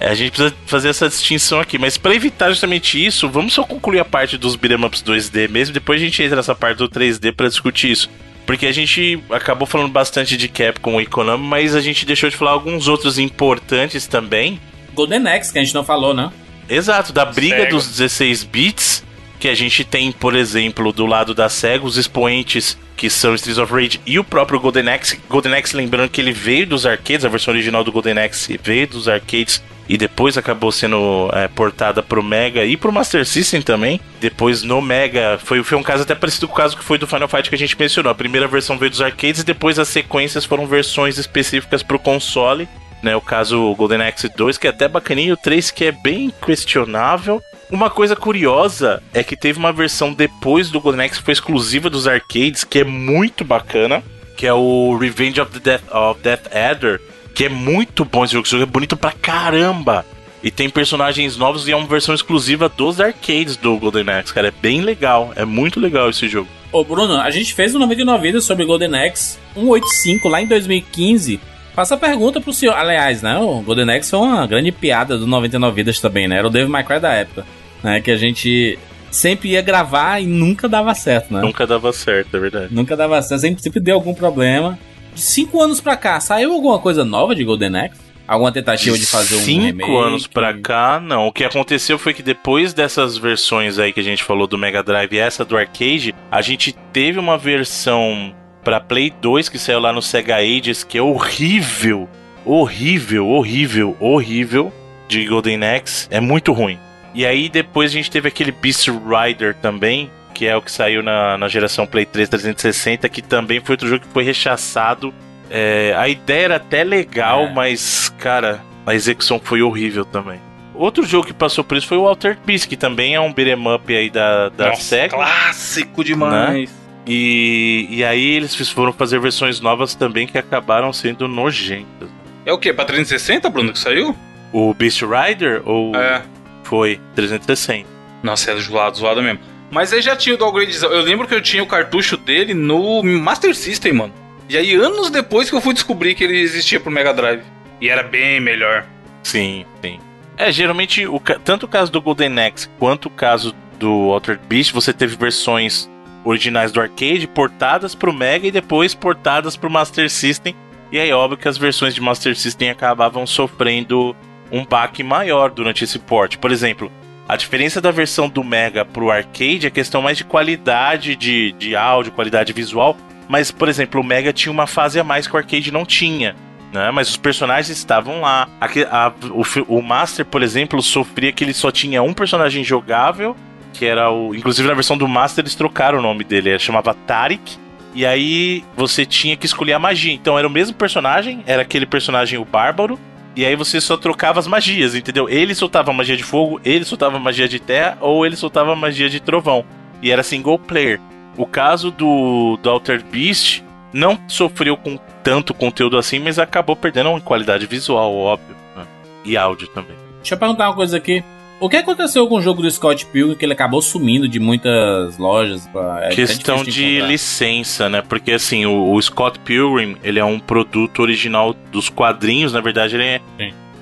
É, 0.00 0.08
a 0.08 0.14
gente 0.14 0.30
precisa 0.30 0.54
fazer 0.64 0.88
essa 0.88 1.08
distinção 1.10 1.60
aqui. 1.60 1.76
Mas 1.76 1.98
pra 1.98 2.14
evitar 2.14 2.48
justamente 2.48 3.04
isso, 3.04 3.28
vamos 3.28 3.52
só 3.52 3.64
concluir 3.64 4.00
a 4.00 4.04
parte 4.04 4.38
dos 4.38 4.56
beat'em 4.56 4.82
ups 4.82 5.02
2D 5.02 5.48
mesmo. 5.50 5.74
Depois 5.74 6.00
a 6.00 6.04
gente 6.04 6.22
entra 6.22 6.36
nessa 6.36 6.54
parte 6.54 6.78
do 6.78 6.88
3D 6.88 7.32
pra 7.34 7.48
discutir 7.48 7.90
isso. 7.90 8.08
Porque 8.46 8.66
a 8.66 8.72
gente 8.72 9.22
acabou 9.30 9.66
falando 9.66 9.92
bastante 9.92 10.38
de 10.38 10.48
Capcom 10.48 10.98
e 11.00 11.06
Konami, 11.06 11.44
mas 11.44 11.76
a 11.76 11.80
gente 11.80 12.06
deixou 12.06 12.30
de 12.30 12.36
falar 12.36 12.52
alguns 12.52 12.88
outros 12.88 13.18
importantes 13.18 14.06
também. 14.06 14.58
Golden 14.94 15.28
Axe, 15.28 15.52
que 15.52 15.58
a 15.58 15.62
gente 15.62 15.74
não 15.74 15.84
falou, 15.84 16.14
né? 16.14 16.32
Exato, 16.68 17.12
da 17.12 17.26
briga 17.26 17.58
Sega. 17.58 17.70
dos 17.70 17.86
16 17.86 18.44
bits, 18.44 19.04
que 19.38 19.48
a 19.48 19.54
gente 19.54 19.84
tem, 19.84 20.10
por 20.10 20.34
exemplo, 20.34 20.92
do 20.92 21.04
lado 21.04 21.34
da 21.34 21.48
SEGA, 21.48 21.84
os 21.84 21.98
expoentes 21.98 22.78
que 23.00 23.08
são 23.08 23.34
Streets 23.34 23.56
of 23.56 23.72
Rage 23.72 23.98
e 24.04 24.18
o 24.18 24.24
próprio 24.24 24.60
Golden 24.60 24.90
Axe. 24.90 25.18
Golden 25.26 25.54
Axe, 25.54 25.74
lembrando 25.74 26.10
que 26.10 26.20
ele 26.20 26.32
veio 26.32 26.66
dos 26.66 26.84
arcades, 26.84 27.24
a 27.24 27.30
versão 27.30 27.54
original 27.54 27.82
do 27.82 27.90
Golden 27.90 28.18
Axe 28.18 28.60
veio 28.62 28.86
dos 28.86 29.08
arcades 29.08 29.62
e 29.88 29.96
depois 29.96 30.36
acabou 30.36 30.70
sendo 30.70 31.30
é, 31.32 31.48
portada 31.48 32.02
pro 32.02 32.22
Mega 32.22 32.62
e 32.62 32.76
pro 32.76 32.92
Master 32.92 33.24
System 33.24 33.62
também. 33.62 33.98
Depois 34.20 34.62
no 34.62 34.82
Mega, 34.82 35.40
foi, 35.42 35.64
foi 35.64 35.78
um 35.78 35.82
caso 35.82 36.02
até 36.02 36.14
parecido 36.14 36.46
com 36.46 36.52
o 36.52 36.56
caso 36.56 36.76
que 36.76 36.84
foi 36.84 36.98
do 36.98 37.06
Final 37.06 37.26
Fight 37.26 37.48
que 37.48 37.54
a 37.54 37.58
gente 37.58 37.74
mencionou. 37.78 38.12
A 38.12 38.14
primeira 38.14 38.46
versão 38.46 38.76
veio 38.76 38.90
dos 38.90 39.00
arcades 39.00 39.40
e 39.40 39.44
depois 39.46 39.78
as 39.78 39.88
sequências 39.88 40.44
foram 40.44 40.66
versões 40.66 41.16
específicas 41.16 41.82
pro 41.82 41.98
console. 41.98 42.68
Né, 43.02 43.16
o 43.16 43.20
caso 43.20 43.74
Golden 43.76 44.02
Axe 44.02 44.28
2, 44.28 44.58
que 44.58 44.66
é 44.66 44.70
até 44.70 44.86
bacaninho, 44.86 45.34
o 45.34 45.36
3 45.36 45.70
que 45.70 45.86
é 45.86 45.92
bem 45.92 46.32
questionável. 46.44 47.40
Uma 47.70 47.88
coisa 47.88 48.16
curiosa 48.16 49.02
é 49.14 49.22
que 49.22 49.36
teve 49.36 49.58
uma 49.58 49.72
versão 49.72 50.12
depois 50.12 50.70
do 50.70 50.80
Golden 50.80 51.06
Axe 51.06 51.18
que 51.18 51.24
foi 51.24 51.32
exclusiva 51.32 51.88
dos 51.88 52.06
arcades, 52.06 52.64
que 52.64 52.80
é 52.80 52.84
muito 52.84 53.44
bacana, 53.44 54.02
que 54.36 54.46
é 54.46 54.52
o 54.52 54.96
Revenge 54.96 55.40
of 55.40 55.52
the 55.52 55.60
Death, 55.60 55.94
of 55.94 56.20
Death 56.20 56.54
Adder, 56.54 57.00
que 57.34 57.44
é 57.44 57.48
muito 57.48 58.04
bom 58.04 58.24
esse 58.24 58.34
jogo, 58.34 58.46
esse 58.46 58.52
jogo 58.52 58.64
é 58.64 58.66
bonito 58.66 58.96
pra 58.96 59.12
caramba. 59.12 60.04
E 60.42 60.50
tem 60.50 60.70
personagens 60.70 61.36
novos 61.36 61.68
e 61.68 61.72
é 61.72 61.76
uma 61.76 61.86
versão 61.86 62.14
exclusiva 62.14 62.68
dos 62.68 63.00
arcades 63.00 63.56
do 63.56 63.76
Golden 63.76 64.08
Axe, 64.08 64.32
cara. 64.32 64.48
É 64.48 64.50
bem 64.50 64.80
legal, 64.80 65.32
é 65.36 65.44
muito 65.44 65.78
legal 65.78 66.08
esse 66.08 66.28
jogo. 66.28 66.48
Ô, 66.72 66.82
Bruno, 66.82 67.16
a 67.16 67.30
gente 67.30 67.52
fez 67.52 67.74
um 67.74 67.78
99 67.78 68.22
vidas 68.22 68.44
sobre 68.44 68.64
Golden 68.64 68.94
Axe 68.94 69.38
185 69.54 70.28
lá 70.28 70.40
em 70.40 70.46
2015. 70.46 71.40
Faça 71.74 71.94
a 71.94 71.98
pergunta 71.98 72.40
pro 72.40 72.52
senhor. 72.52 72.74
Aliás, 72.74 73.22
né? 73.22 73.38
O 73.38 73.60
Golden 73.62 73.90
Axe 73.90 74.10
foi 74.10 74.18
uma 74.18 74.46
grande 74.46 74.72
piada 74.72 75.16
do 75.16 75.26
99 75.26 75.74
vidas 75.74 76.00
também, 76.00 76.26
né? 76.28 76.36
Era 76.38 76.46
o 76.46 76.50
Dave 76.50 76.70
McCray 76.70 77.00
da 77.00 77.12
época 77.12 77.44
né? 77.82 78.00
Que 78.00 78.10
a 78.10 78.16
gente 78.16 78.78
sempre 79.10 79.50
ia 79.50 79.62
gravar 79.62 80.20
e 80.20 80.26
nunca 80.26 80.68
dava 80.68 80.94
certo, 80.94 81.32
né? 81.34 81.40
Nunca 81.40 81.66
dava 81.66 81.92
certo, 81.92 82.36
é 82.36 82.40
verdade. 82.40 82.74
Nunca 82.74 82.96
dava 82.96 83.20
certo, 83.22 83.40
sempre, 83.40 83.62
sempre 83.62 83.80
deu 83.80 83.94
algum 83.94 84.14
problema. 84.14 84.78
De 85.14 85.20
cinco 85.20 85.60
anos 85.60 85.80
pra 85.80 85.96
cá, 85.96 86.20
saiu 86.20 86.52
alguma 86.52 86.78
coisa 86.78 87.04
nova 87.04 87.34
de 87.34 87.44
Golden 87.44 87.76
Axe? 87.76 88.10
Alguma 88.28 88.52
tentativa 88.52 88.96
de, 88.96 89.04
fazer 89.06 89.34
um 89.34 89.38
Cinco 89.40 89.64
remake? 89.64 89.96
anos 89.96 90.26
pra 90.28 90.54
cá, 90.56 91.00
não. 91.00 91.26
O 91.26 91.32
que 91.32 91.42
aconteceu 91.42 91.98
foi 91.98 92.14
que 92.14 92.22
depois 92.22 92.72
dessas 92.72 93.16
versões 93.18 93.76
aí 93.76 93.92
que 93.92 93.98
a 93.98 94.04
gente 94.04 94.22
falou 94.22 94.46
do 94.46 94.56
Mega 94.56 94.84
Drive 94.84 95.12
e 95.12 95.18
essa 95.18 95.44
do 95.44 95.56
arcade, 95.56 96.14
a 96.30 96.40
gente 96.40 96.72
teve 96.92 97.18
uma 97.18 97.36
versão 97.36 98.32
pra 98.62 98.80
Play 98.80 99.12
2 99.20 99.48
que 99.48 99.58
saiu 99.58 99.80
lá 99.80 99.92
no 99.92 100.02
Sega 100.02 100.36
Ages 100.36 100.84
que 100.84 100.98
é 100.98 101.02
horrível. 101.02 102.08
Horrível, 102.44 103.28
horrível, 103.28 103.96
horrível 104.00 104.72
de 105.08 105.26
Golden 105.26 105.62
Axe. 105.64 106.08
É 106.10 106.20
muito 106.20 106.52
ruim. 106.52 106.78
E 107.14 107.26
aí 107.26 107.48
depois 107.48 107.90
a 107.90 107.94
gente 107.94 108.10
teve 108.10 108.28
aquele 108.28 108.52
Beast 108.52 108.88
Rider 108.88 109.54
também, 109.56 110.10
que 110.32 110.46
é 110.46 110.56
o 110.56 110.62
que 110.62 110.70
saiu 110.70 111.02
na, 111.02 111.36
na 111.36 111.48
geração 111.48 111.86
Play 111.86 112.06
3 112.06 112.28
360, 112.28 113.08
que 113.08 113.20
também 113.20 113.60
foi 113.60 113.74
outro 113.74 113.88
jogo 113.88 114.06
que 114.06 114.12
foi 114.12 114.24
rechaçado. 114.24 115.12
É, 115.50 115.94
a 115.98 116.08
ideia 116.08 116.44
era 116.44 116.56
até 116.56 116.84
legal, 116.84 117.46
é. 117.46 117.52
mas, 117.52 118.14
cara, 118.18 118.60
a 118.86 118.94
execução 118.94 119.40
foi 119.42 119.62
horrível 119.62 120.04
também. 120.04 120.40
Outro 120.72 121.04
jogo 121.04 121.26
que 121.26 121.34
passou 121.34 121.62
por 121.62 121.76
isso 121.76 121.86
foi 121.86 121.98
o 121.98 122.06
Altered 122.06 122.40
Beast, 122.46 122.68
que 122.68 122.76
também 122.76 123.14
é 123.14 123.20
um 123.20 123.32
beat'em 123.32 123.74
up 123.74 123.94
aí 123.94 124.08
da, 124.08 124.48
da 124.48 124.68
Nossa, 124.68 124.82
SEGA. 124.82 125.16
Clássico 125.16 126.02
demais. 126.02 126.70
Né? 126.70 126.79
E, 127.12 127.88
e 127.90 128.04
aí 128.04 128.36
eles 128.36 128.54
foram 128.68 128.92
fazer 128.92 129.18
versões 129.18 129.58
novas 129.60 129.96
também 129.96 130.28
que 130.28 130.38
acabaram 130.38 130.92
sendo 130.92 131.26
nojentas. 131.26 132.08
É 132.46 132.52
o 132.52 132.58
que? 132.58 132.72
Pra 132.72 132.84
360, 132.84 133.50
Bruno, 133.50 133.72
que 133.72 133.80
saiu? 133.80 134.14
O 134.52 134.72
Beast 134.72 135.02
Rider? 135.02 135.60
Ou... 135.64 135.94
É. 135.96 136.22
Foi, 136.62 137.00
360. 137.16 137.88
Nossa, 138.22 138.52
é 138.52 138.56
zoado, 138.56 138.96
zoado 138.96 139.20
mesmo. 139.20 139.40
Mas 139.72 139.92
aí 139.92 140.00
já 140.00 140.14
tinha 140.14 140.36
o 140.36 140.38
downgrade. 140.38 140.80
Eu 140.84 141.02
lembro 141.02 141.26
que 141.26 141.34
eu 141.34 141.40
tinha 141.40 141.64
o 141.64 141.66
cartucho 141.66 142.16
dele 142.16 142.54
no 142.54 143.02
Master 143.02 143.56
System, 143.56 143.92
mano. 143.92 144.14
E 144.48 144.56
aí, 144.56 144.72
anos 144.74 145.10
depois 145.10 145.50
que 145.50 145.56
eu 145.56 145.60
fui 145.60 145.74
descobrir 145.74 146.14
que 146.14 146.22
ele 146.22 146.38
existia 146.38 146.78
pro 146.78 146.92
Mega 146.92 147.12
Drive. 147.12 147.42
E 147.80 147.88
era 147.88 148.04
bem 148.04 148.38
melhor. 148.40 148.86
Sim, 149.24 149.64
sim. 149.82 149.98
É, 150.36 150.52
geralmente, 150.52 151.04
o, 151.08 151.20
tanto 151.44 151.66
o 151.66 151.68
caso 151.68 151.90
do 151.90 152.00
Golden 152.00 152.38
Axe 152.38 152.68
quanto 152.78 153.06
o 153.06 153.10
caso 153.10 153.52
do 153.80 154.12
Altered 154.12 154.40
Beast, 154.48 154.72
você 154.72 154.92
teve 154.92 155.16
versões 155.16 155.90
originais 156.24 156.72
do 156.72 156.80
arcade 156.80 157.26
portadas 157.26 157.94
pro 157.94 158.12
Mega 158.12 158.46
e 158.46 158.50
depois 158.50 158.94
portadas 158.94 159.56
pro 159.56 159.70
Master 159.70 160.10
System. 160.10 160.54
E 160.92 160.98
aí, 160.98 161.12
óbvio 161.12 161.38
que 161.38 161.48
as 161.48 161.56
versões 161.56 161.94
de 161.94 162.00
Master 162.00 162.36
System 162.36 162.70
acabavam 162.70 163.26
sofrendo 163.26 164.14
um 164.50 164.64
baque 164.64 165.02
maior 165.02 165.50
durante 165.50 165.84
esse 165.84 165.98
port. 165.98 166.36
Por 166.38 166.50
exemplo, 166.50 166.90
a 167.28 167.36
diferença 167.36 167.80
da 167.80 167.92
versão 167.92 168.28
do 168.28 168.42
Mega 168.42 168.84
pro 168.84 169.10
arcade 169.10 169.66
é 169.66 169.70
questão 169.70 170.02
mais 170.02 170.18
de 170.18 170.24
qualidade 170.24 171.14
de, 171.14 171.52
de 171.52 171.76
áudio, 171.76 172.12
qualidade 172.12 172.52
visual. 172.52 172.96
Mas, 173.28 173.52
por 173.52 173.68
exemplo, 173.68 174.00
o 174.00 174.04
Mega 174.04 174.32
tinha 174.32 174.50
uma 174.50 174.66
fase 174.66 174.98
a 174.98 175.04
mais 175.04 175.28
que 175.28 175.34
o 175.34 175.38
arcade 175.38 175.70
não 175.70 175.86
tinha. 175.86 176.34
Né? 176.72 176.90
Mas 176.90 177.08
os 177.08 177.16
personagens 177.16 177.76
estavam 177.76 178.20
lá. 178.20 178.48
A, 178.60 179.12
o, 179.30 179.76
o 179.76 179.80
Master, 179.80 180.24
por 180.24 180.42
exemplo, 180.42 180.82
sofria 180.82 181.30
que 181.30 181.44
ele 181.44 181.54
só 181.54 181.70
tinha 181.70 182.02
um 182.02 182.12
personagem 182.12 182.64
jogável, 182.64 183.36
que 183.72 183.86
era 183.86 184.10
o. 184.10 184.34
Inclusive 184.34 184.68
na 184.68 184.74
versão 184.74 184.96
do 184.96 185.08
Master 185.08 185.42
eles 185.42 185.54
trocaram 185.54 185.98
o 185.98 186.02
nome 186.02 186.24
dele, 186.24 186.50
ele 186.50 186.58
chamava 186.58 186.94
Tarik. 186.94 187.58
E 187.94 188.06
aí 188.06 188.64
você 188.76 189.04
tinha 189.04 189.36
que 189.36 189.46
escolher 189.46 189.72
a 189.72 189.78
magia. 189.78 190.12
Então 190.12 190.38
era 190.38 190.46
o 190.46 190.50
mesmo 190.50 190.76
personagem, 190.76 191.42
era 191.46 191.62
aquele 191.62 191.86
personagem 191.86 192.38
o 192.38 192.44
Bárbaro, 192.44 192.98
e 193.34 193.44
aí 193.44 193.56
você 193.56 193.80
só 193.80 193.96
trocava 193.96 194.38
as 194.38 194.46
magias, 194.46 194.94
entendeu? 194.94 195.28
Ele 195.28 195.54
soltava 195.54 195.92
magia 195.92 196.16
de 196.16 196.22
fogo, 196.22 196.60
ele 196.64 196.84
soltava 196.84 197.18
magia 197.18 197.48
de 197.48 197.58
terra, 197.58 197.98
ou 198.00 198.26
ele 198.26 198.36
soltava 198.36 198.74
magia 198.76 199.08
de 199.08 199.20
trovão. 199.20 199.64
E 200.02 200.10
era 200.10 200.22
single 200.22 200.58
player. 200.58 201.00
O 201.36 201.46
caso 201.46 201.90
do, 201.90 202.58
do 202.62 202.70
Altered 202.70 203.04
Beast 203.10 203.62
não 203.92 204.18
sofreu 204.28 204.76
com 204.76 204.98
tanto 205.22 205.54
conteúdo 205.54 205.96
assim, 205.96 206.18
mas 206.18 206.38
acabou 206.38 206.76
perdendo 206.76 207.10
em 207.10 207.20
qualidade 207.20 207.66
visual, 207.66 208.14
óbvio. 208.14 208.56
Né? 208.76 208.86
E 209.24 209.36
áudio 209.36 209.68
também. 209.68 209.96
Deixa 210.16 210.34
eu 210.34 210.38
perguntar 210.38 210.68
uma 210.68 210.74
coisa 210.74 210.96
aqui. 210.96 211.24
O 211.60 211.68
que 211.68 211.76
aconteceu 211.76 212.26
com 212.26 212.36
o 212.36 212.40
jogo 212.40 212.62
do 212.62 212.70
Scott 212.70 213.04
Pilgrim 213.04 213.36
que 213.36 213.44
ele 213.44 213.52
acabou 213.52 213.82
sumindo 213.82 214.26
de 214.26 214.40
muitas 214.40 215.18
lojas? 215.18 215.68
É 216.00 216.08
Questão 216.08 216.64
de, 216.64 216.70
de 216.70 217.00
licença, 217.02 217.86
né? 217.90 218.00
Porque 218.00 218.32
assim, 218.32 218.64
o, 218.64 218.94
o, 218.94 219.02
Scott 219.02 219.38
Pilgrim, 219.40 219.96
ele 220.02 220.18
é 220.18 220.24
um 220.24 220.40
produto 220.40 221.02
original 221.02 221.54
dos 221.70 221.90
quadrinhos, 221.90 222.54
na 222.54 222.62
verdade 222.62 222.96
ele 222.96 223.04
é, 223.04 223.20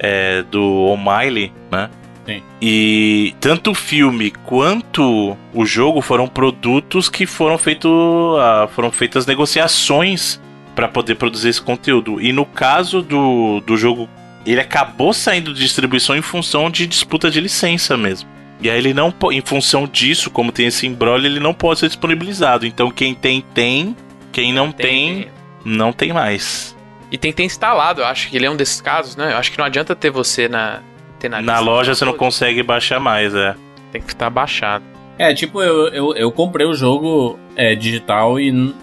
é 0.01 0.43
do 0.43 0.61
O'Malley, 0.63 1.53
né? 1.71 1.89
Sim. 2.27 2.43
E 2.61 3.35
tanto 3.41 3.71
o 3.71 3.75
filme 3.75 4.33
quanto 4.45 5.37
o 5.55 5.65
jogo 5.65 6.03
foram 6.03 6.27
produtos 6.27 7.09
que 7.09 7.27
foram, 7.27 7.57
feito, 7.57 7.89
uh, 7.89 8.69
foram 8.69 8.91
feitas 8.91 9.25
negociações 9.25 10.41
para 10.75 10.89
poder 10.89 11.15
produzir 11.15 11.49
esse 11.49 11.63
conteúdo. 11.63 12.21
E 12.21 12.33
no 12.33 12.45
caso 12.45 13.03
do, 13.03 13.61
do 13.61 13.77
jogo 13.77 14.09
ele 14.53 14.61
acabou 14.61 15.13
saindo 15.13 15.53
de 15.53 15.61
distribuição 15.61 16.17
em 16.17 16.23
função 16.23 16.71
de 16.71 16.87
disputa 16.87 17.31
de 17.31 17.41
licença 17.41 17.97
mesmo. 17.97 18.29
E 18.61 18.69
aí 18.69 18.79
ele 18.79 18.93
não, 18.93 19.15
em 19.31 19.41
função 19.41 19.87
disso, 19.87 20.31
como 20.31 20.51
tem 20.51 20.67
esse 20.67 20.87
embrolho, 20.87 21.27
ele 21.27 21.39
não 21.39 21.55
pode 21.55 21.81
ser 21.81 21.87
disponibilizado. 21.87 22.67
Então 22.67 22.91
quem 22.91 23.15
tem, 23.15 23.41
tem. 23.55 23.97
Quem 24.33 24.53
não 24.53 24.73
tem, 24.73 25.23
tem, 25.23 25.29
não 25.65 25.93
tem 25.93 26.13
mais. 26.13 26.77
E 27.11 27.17
tem 27.17 27.31
que 27.31 27.37
ter 27.39 27.45
instalado, 27.45 28.03
eu 28.03 28.07
acho 28.07 28.29
que 28.29 28.37
ele 28.37 28.47
é 28.47 28.51
um 28.51 28.57
desses 28.57 28.81
casos, 28.81 29.17
né? 29.17 29.33
Eu 29.33 29.39
acho 29.39 29.51
que 29.51 29.59
não 29.59 29.65
adianta 29.65 29.95
ter 29.97 30.11
você 30.11 30.49
na. 30.49 30.81
Ter 31.19 31.29
na, 31.29 31.41
na 31.41 31.59
loja 31.59 31.95
você 31.95 32.05
não 32.05 32.13
consegue 32.13 32.63
baixar 32.63 33.01
mais, 33.01 33.35
é. 33.35 33.55
Tem 33.91 34.01
que 34.01 34.13
estar 34.13 34.29
baixado. 34.29 34.85
É, 35.19 35.35
tipo, 35.35 35.61
eu, 35.61 35.89
eu, 35.89 36.15
eu 36.15 36.31
comprei 36.31 36.67
o 36.67 36.75
jogo 36.75 37.39
é, 37.57 37.75
digital 37.75 38.39
e 38.39 38.51
uhum. 38.51 38.75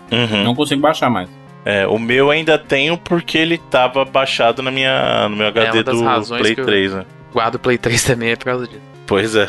não 0.43 0.55
consigo 0.55 0.81
baixar 0.81 1.09
mais. 1.09 1.29
É, 1.65 1.87
o 1.87 1.97
meu 1.97 2.29
ainda 2.29 2.59
tenho 2.59 2.95
porque 2.95 3.39
ele 3.39 3.57
tava 3.57 4.05
baixado 4.05 4.61
na 4.61 4.69
minha, 4.69 5.27
no 5.27 5.35
meu 5.35 5.47
HD 5.47 5.79
é 5.79 5.83
do 5.83 6.37
Play 6.37 6.55
3, 6.55 6.93
né? 6.93 7.05
Guardo 7.33 7.55
o 7.55 7.59
Play 7.59 7.77
3 7.77 8.03
também 8.05 8.29
é 8.29 8.35
por 8.35 8.45
causa 8.45 8.67
disso. 8.67 8.81
Pois 9.07 9.35
é. 9.35 9.47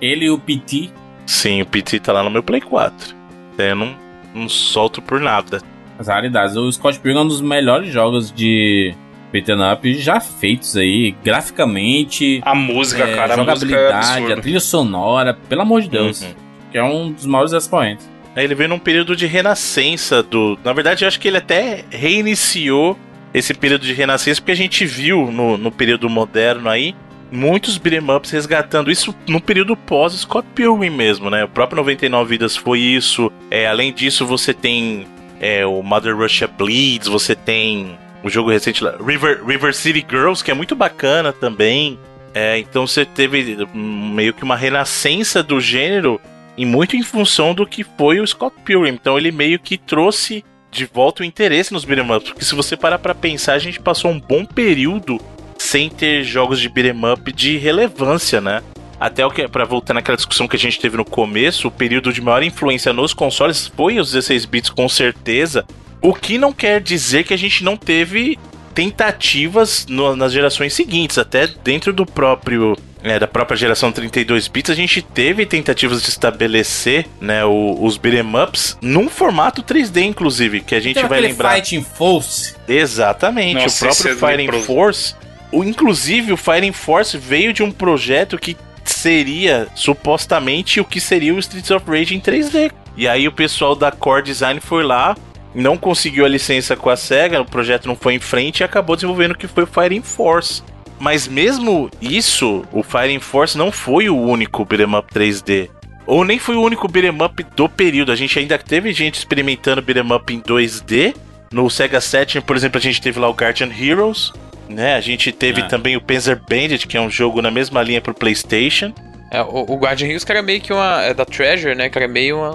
Ele 0.00 0.26
e 0.26 0.30
o 0.30 0.38
PT? 0.38 0.90
Sim, 1.26 1.62
o 1.62 1.66
PT 1.66 2.00
tá 2.00 2.12
lá 2.12 2.22
no 2.22 2.30
meu 2.30 2.42
Play 2.42 2.60
4. 2.60 3.16
Eu 3.56 3.74
não, 3.74 3.96
não 4.34 4.48
solto 4.50 5.00
por 5.00 5.18
nada. 5.18 5.62
As 5.98 6.08
realidades, 6.08 6.56
o 6.56 6.70
Scott 6.70 6.98
Pilgrim 7.00 7.20
é 7.20 7.22
um 7.24 7.28
dos 7.28 7.40
melhores 7.40 7.90
jogos 7.90 8.30
de 8.30 8.94
beat'em 9.32 9.72
up 9.72 9.94
já 9.94 10.20
feitos 10.20 10.76
aí, 10.76 11.16
graficamente. 11.24 12.40
A 12.44 12.54
música, 12.54 13.04
é, 13.04 13.14
cara, 13.14 13.32
a 13.32 13.36
jogabilidade, 13.36 14.26
a, 14.26 14.30
é 14.30 14.32
a 14.34 14.40
trilha 14.40 14.60
sonora, 14.60 15.32
pelo 15.48 15.62
amor 15.62 15.80
de 15.80 15.88
Deus. 15.88 16.20
Uhum. 16.20 16.34
Que 16.70 16.78
é 16.78 16.84
um 16.84 17.12
dos 17.12 17.24
maiores 17.24 17.52
expoentes. 17.52 18.06
Ele 18.36 18.54
veio 18.54 18.68
num 18.68 18.78
período 18.78 19.16
de 19.16 19.26
renascença 19.26 20.22
do. 20.22 20.58
Na 20.62 20.72
verdade, 20.72 21.04
eu 21.04 21.08
acho 21.08 21.18
que 21.18 21.28
ele 21.28 21.38
até 21.38 21.84
reiniciou 21.90 22.98
esse 23.32 23.54
período 23.54 23.84
de 23.84 23.92
renascença, 23.92 24.40
porque 24.40 24.52
a 24.52 24.56
gente 24.56 24.84
viu 24.86 25.30
no, 25.30 25.58
no 25.58 25.70
período 25.70 26.08
moderno 26.08 26.68
aí 26.68 26.94
muitos 27.30 27.76
beat'em 27.76 28.10
ups 28.14 28.30
resgatando 28.30 28.90
isso 28.90 29.14
no 29.26 29.40
período 29.40 29.76
pós 29.76 30.12
Scott 30.14 30.46
Pilgrim 30.54 30.90
mesmo, 30.90 31.28
né? 31.28 31.44
O 31.44 31.48
próprio 31.48 31.76
99 31.76 32.30
Vidas 32.30 32.56
foi 32.56 32.78
isso. 32.80 33.32
É, 33.50 33.66
além 33.66 33.92
disso, 33.92 34.26
você 34.26 34.54
tem 34.54 35.06
é, 35.40 35.66
o 35.66 35.82
Mother 35.82 36.16
Russia 36.16 36.46
Bleeds, 36.46 37.08
você 37.08 37.34
tem 37.34 37.98
o 38.22 38.30
jogo 38.30 38.50
recente 38.50 38.82
lá, 38.82 38.96
River, 39.04 39.44
River 39.44 39.74
City 39.74 40.04
Girls, 40.08 40.42
que 40.42 40.50
é 40.50 40.54
muito 40.54 40.74
bacana 40.74 41.32
também. 41.32 41.98
É, 42.34 42.58
então 42.58 42.86
você 42.86 43.04
teve 43.04 43.66
meio 43.74 44.34
que 44.34 44.44
uma 44.44 44.56
renascença 44.56 45.42
do 45.42 45.60
gênero 45.60 46.20
e 46.56 46.64
muito 46.64 46.96
em 46.96 47.02
função 47.02 47.54
do 47.54 47.66
que 47.66 47.84
foi 47.84 48.20
o 48.20 48.26
Scott 48.26 48.56
Pilgrim. 48.64 48.94
Então 48.94 49.18
ele 49.18 49.30
meio 49.30 49.58
que 49.58 49.76
trouxe 49.76 50.44
de 50.70 50.86
volta 50.86 51.22
o 51.22 51.26
interesse 51.26 51.72
nos 51.72 51.84
beat'em 51.84 52.10
ups, 52.14 52.28
porque 52.30 52.44
se 52.44 52.54
você 52.54 52.76
parar 52.76 52.98
para 52.98 53.14
pensar, 53.14 53.54
a 53.54 53.58
gente 53.58 53.80
passou 53.80 54.10
um 54.10 54.20
bom 54.20 54.44
período 54.44 55.20
sem 55.58 55.88
ter 55.88 56.22
jogos 56.22 56.60
de 56.60 56.68
beat'em 56.68 57.12
up 57.12 57.32
de 57.32 57.56
relevância, 57.56 58.40
né? 58.40 58.62
Até 58.98 59.24
o 59.26 59.30
que, 59.30 59.46
para 59.46 59.64
voltar 59.64 59.92
naquela 59.92 60.16
discussão 60.16 60.48
que 60.48 60.56
a 60.56 60.58
gente 60.58 60.80
teve 60.80 60.96
no 60.96 61.04
começo, 61.04 61.68
o 61.68 61.70
período 61.70 62.12
de 62.12 62.20
maior 62.20 62.42
influência 62.42 62.92
nos 62.92 63.12
consoles 63.12 63.66
foi 63.66 63.98
os 63.98 64.12
16 64.12 64.44
bits 64.46 64.70
com 64.70 64.88
certeza. 64.88 65.66
O 66.00 66.14
que 66.14 66.38
não 66.38 66.52
quer 66.52 66.80
dizer 66.80 67.24
que 67.24 67.34
a 67.34 67.36
gente 67.36 67.62
não 67.62 67.76
teve 67.76 68.38
tentativas 68.74 69.86
no, 69.88 70.16
nas 70.16 70.32
gerações 70.32 70.72
seguintes, 70.72 71.18
até 71.18 71.46
dentro 71.46 71.92
do 71.92 72.06
próprio 72.06 72.76
é, 73.02 73.18
da 73.18 73.26
própria 73.26 73.56
geração 73.56 73.92
32 73.92 74.48
bits, 74.48 74.70
a 74.70 74.74
gente 74.74 75.02
teve 75.02 75.46
tentativas 75.46 76.02
de 76.02 76.08
estabelecer 76.08 77.06
né, 77.20 77.44
o, 77.44 77.78
os 77.80 77.96
beat'em 77.96 78.24
ups 78.42 78.76
num 78.80 79.08
formato 79.08 79.62
3D, 79.62 80.02
inclusive, 80.02 80.60
que 80.60 80.74
a 80.74 80.80
gente 80.80 80.96
Tem 80.96 81.06
vai 81.06 81.20
lembrar. 81.20 81.54
Fighting 81.54 81.82
Force. 81.82 82.54
Exatamente, 82.68 83.62
Nossa, 83.62 83.84
o 83.84 83.88
próprio 83.88 84.12
é 84.12 84.16
Fighting. 84.16 84.62
Force. 84.62 85.14
O, 85.52 85.62
inclusive, 85.62 86.32
o 86.32 86.36
Fighting 86.36 86.72
Force 86.72 87.16
veio 87.16 87.52
de 87.52 87.62
um 87.62 87.70
projeto 87.70 88.38
que 88.38 88.56
seria 88.84 89.68
supostamente 89.74 90.80
o 90.80 90.84
que 90.84 91.00
seria 91.00 91.34
o 91.34 91.38
Streets 91.38 91.70
of 91.70 91.88
Rage 91.88 92.14
em 92.14 92.20
3D. 92.20 92.72
E 92.96 93.06
aí 93.06 93.28
o 93.28 93.32
pessoal 93.32 93.74
da 93.74 93.92
Core 93.92 94.22
Design 94.22 94.60
foi 94.60 94.82
lá, 94.82 95.16
não 95.54 95.76
conseguiu 95.76 96.24
a 96.24 96.28
licença 96.28 96.76
com 96.76 96.88
a 96.88 96.96
SEGA, 96.96 97.40
o 97.40 97.44
projeto 97.44 97.86
não 97.86 97.96
foi 97.96 98.14
em 98.14 98.18
frente 98.18 98.60
e 98.60 98.64
acabou 98.64 98.96
desenvolvendo 98.96 99.32
o 99.32 99.38
que 99.38 99.46
foi 99.46 99.64
o 99.64 99.66
Fighting 99.66 100.02
Force. 100.02 100.62
Mas 100.98 101.28
mesmo 101.28 101.90
isso, 102.00 102.64
o 102.72 102.82
Fighting 102.82 103.20
Force 103.20 103.56
não 103.56 103.70
foi 103.70 104.08
o 104.08 104.16
único 104.18 104.64
beat'em 104.64 104.94
up 104.96 105.12
3D. 105.12 105.68
Ou 106.06 106.24
nem 106.24 106.38
foi 106.38 106.56
o 106.56 106.62
único 106.62 106.88
beat'em 106.88 107.22
up 107.22 107.42
do 107.54 107.68
período. 107.68 108.12
A 108.12 108.16
gente 108.16 108.38
ainda 108.38 108.56
teve 108.58 108.92
gente 108.92 109.14
experimentando 109.16 109.82
beat'em 109.82 110.12
up 110.12 110.32
em 110.32 110.40
2D. 110.40 111.14
No 111.52 111.68
Sega 111.70 112.00
Saturn, 112.00 112.44
por 112.44 112.56
exemplo, 112.56 112.78
a 112.78 112.80
gente 112.82 113.00
teve 113.00 113.20
lá 113.20 113.28
o 113.28 113.32
Guardian 113.34 113.70
Heroes. 113.70 114.32
Né? 114.68 114.94
A 114.94 115.00
gente 115.00 115.30
teve 115.30 115.60
É. 115.60 115.64
também 115.64 115.96
o 115.96 116.00
Panzer 116.00 116.40
Bandit, 116.48 116.86
que 116.88 116.96
é 116.96 117.00
um 117.00 117.10
jogo 117.10 117.40
na 117.40 117.50
mesma 117.50 117.82
linha 117.82 118.00
pro 118.00 118.12
PlayStation. 118.14 118.92
É, 119.30 119.40
o, 119.42 119.64
o 119.68 119.76
Guardian 119.76 120.06
Heroes, 120.08 120.24
que 120.24 120.32
era 120.32 120.42
meio 120.42 120.60
que 120.60 120.72
uma. 120.72 121.02
É 121.02 121.14
da 121.14 121.24
Treasure, 121.24 121.74
né? 121.74 121.88
Que 121.88 121.98
era 121.98 122.08
meio 122.08 122.38
uma. 122.38 122.50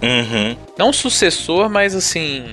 Uhum. 0.00 0.56
Não 0.78 0.90
um 0.90 0.92
sucessor, 0.92 1.68
mas 1.68 1.94
assim. 1.96 2.44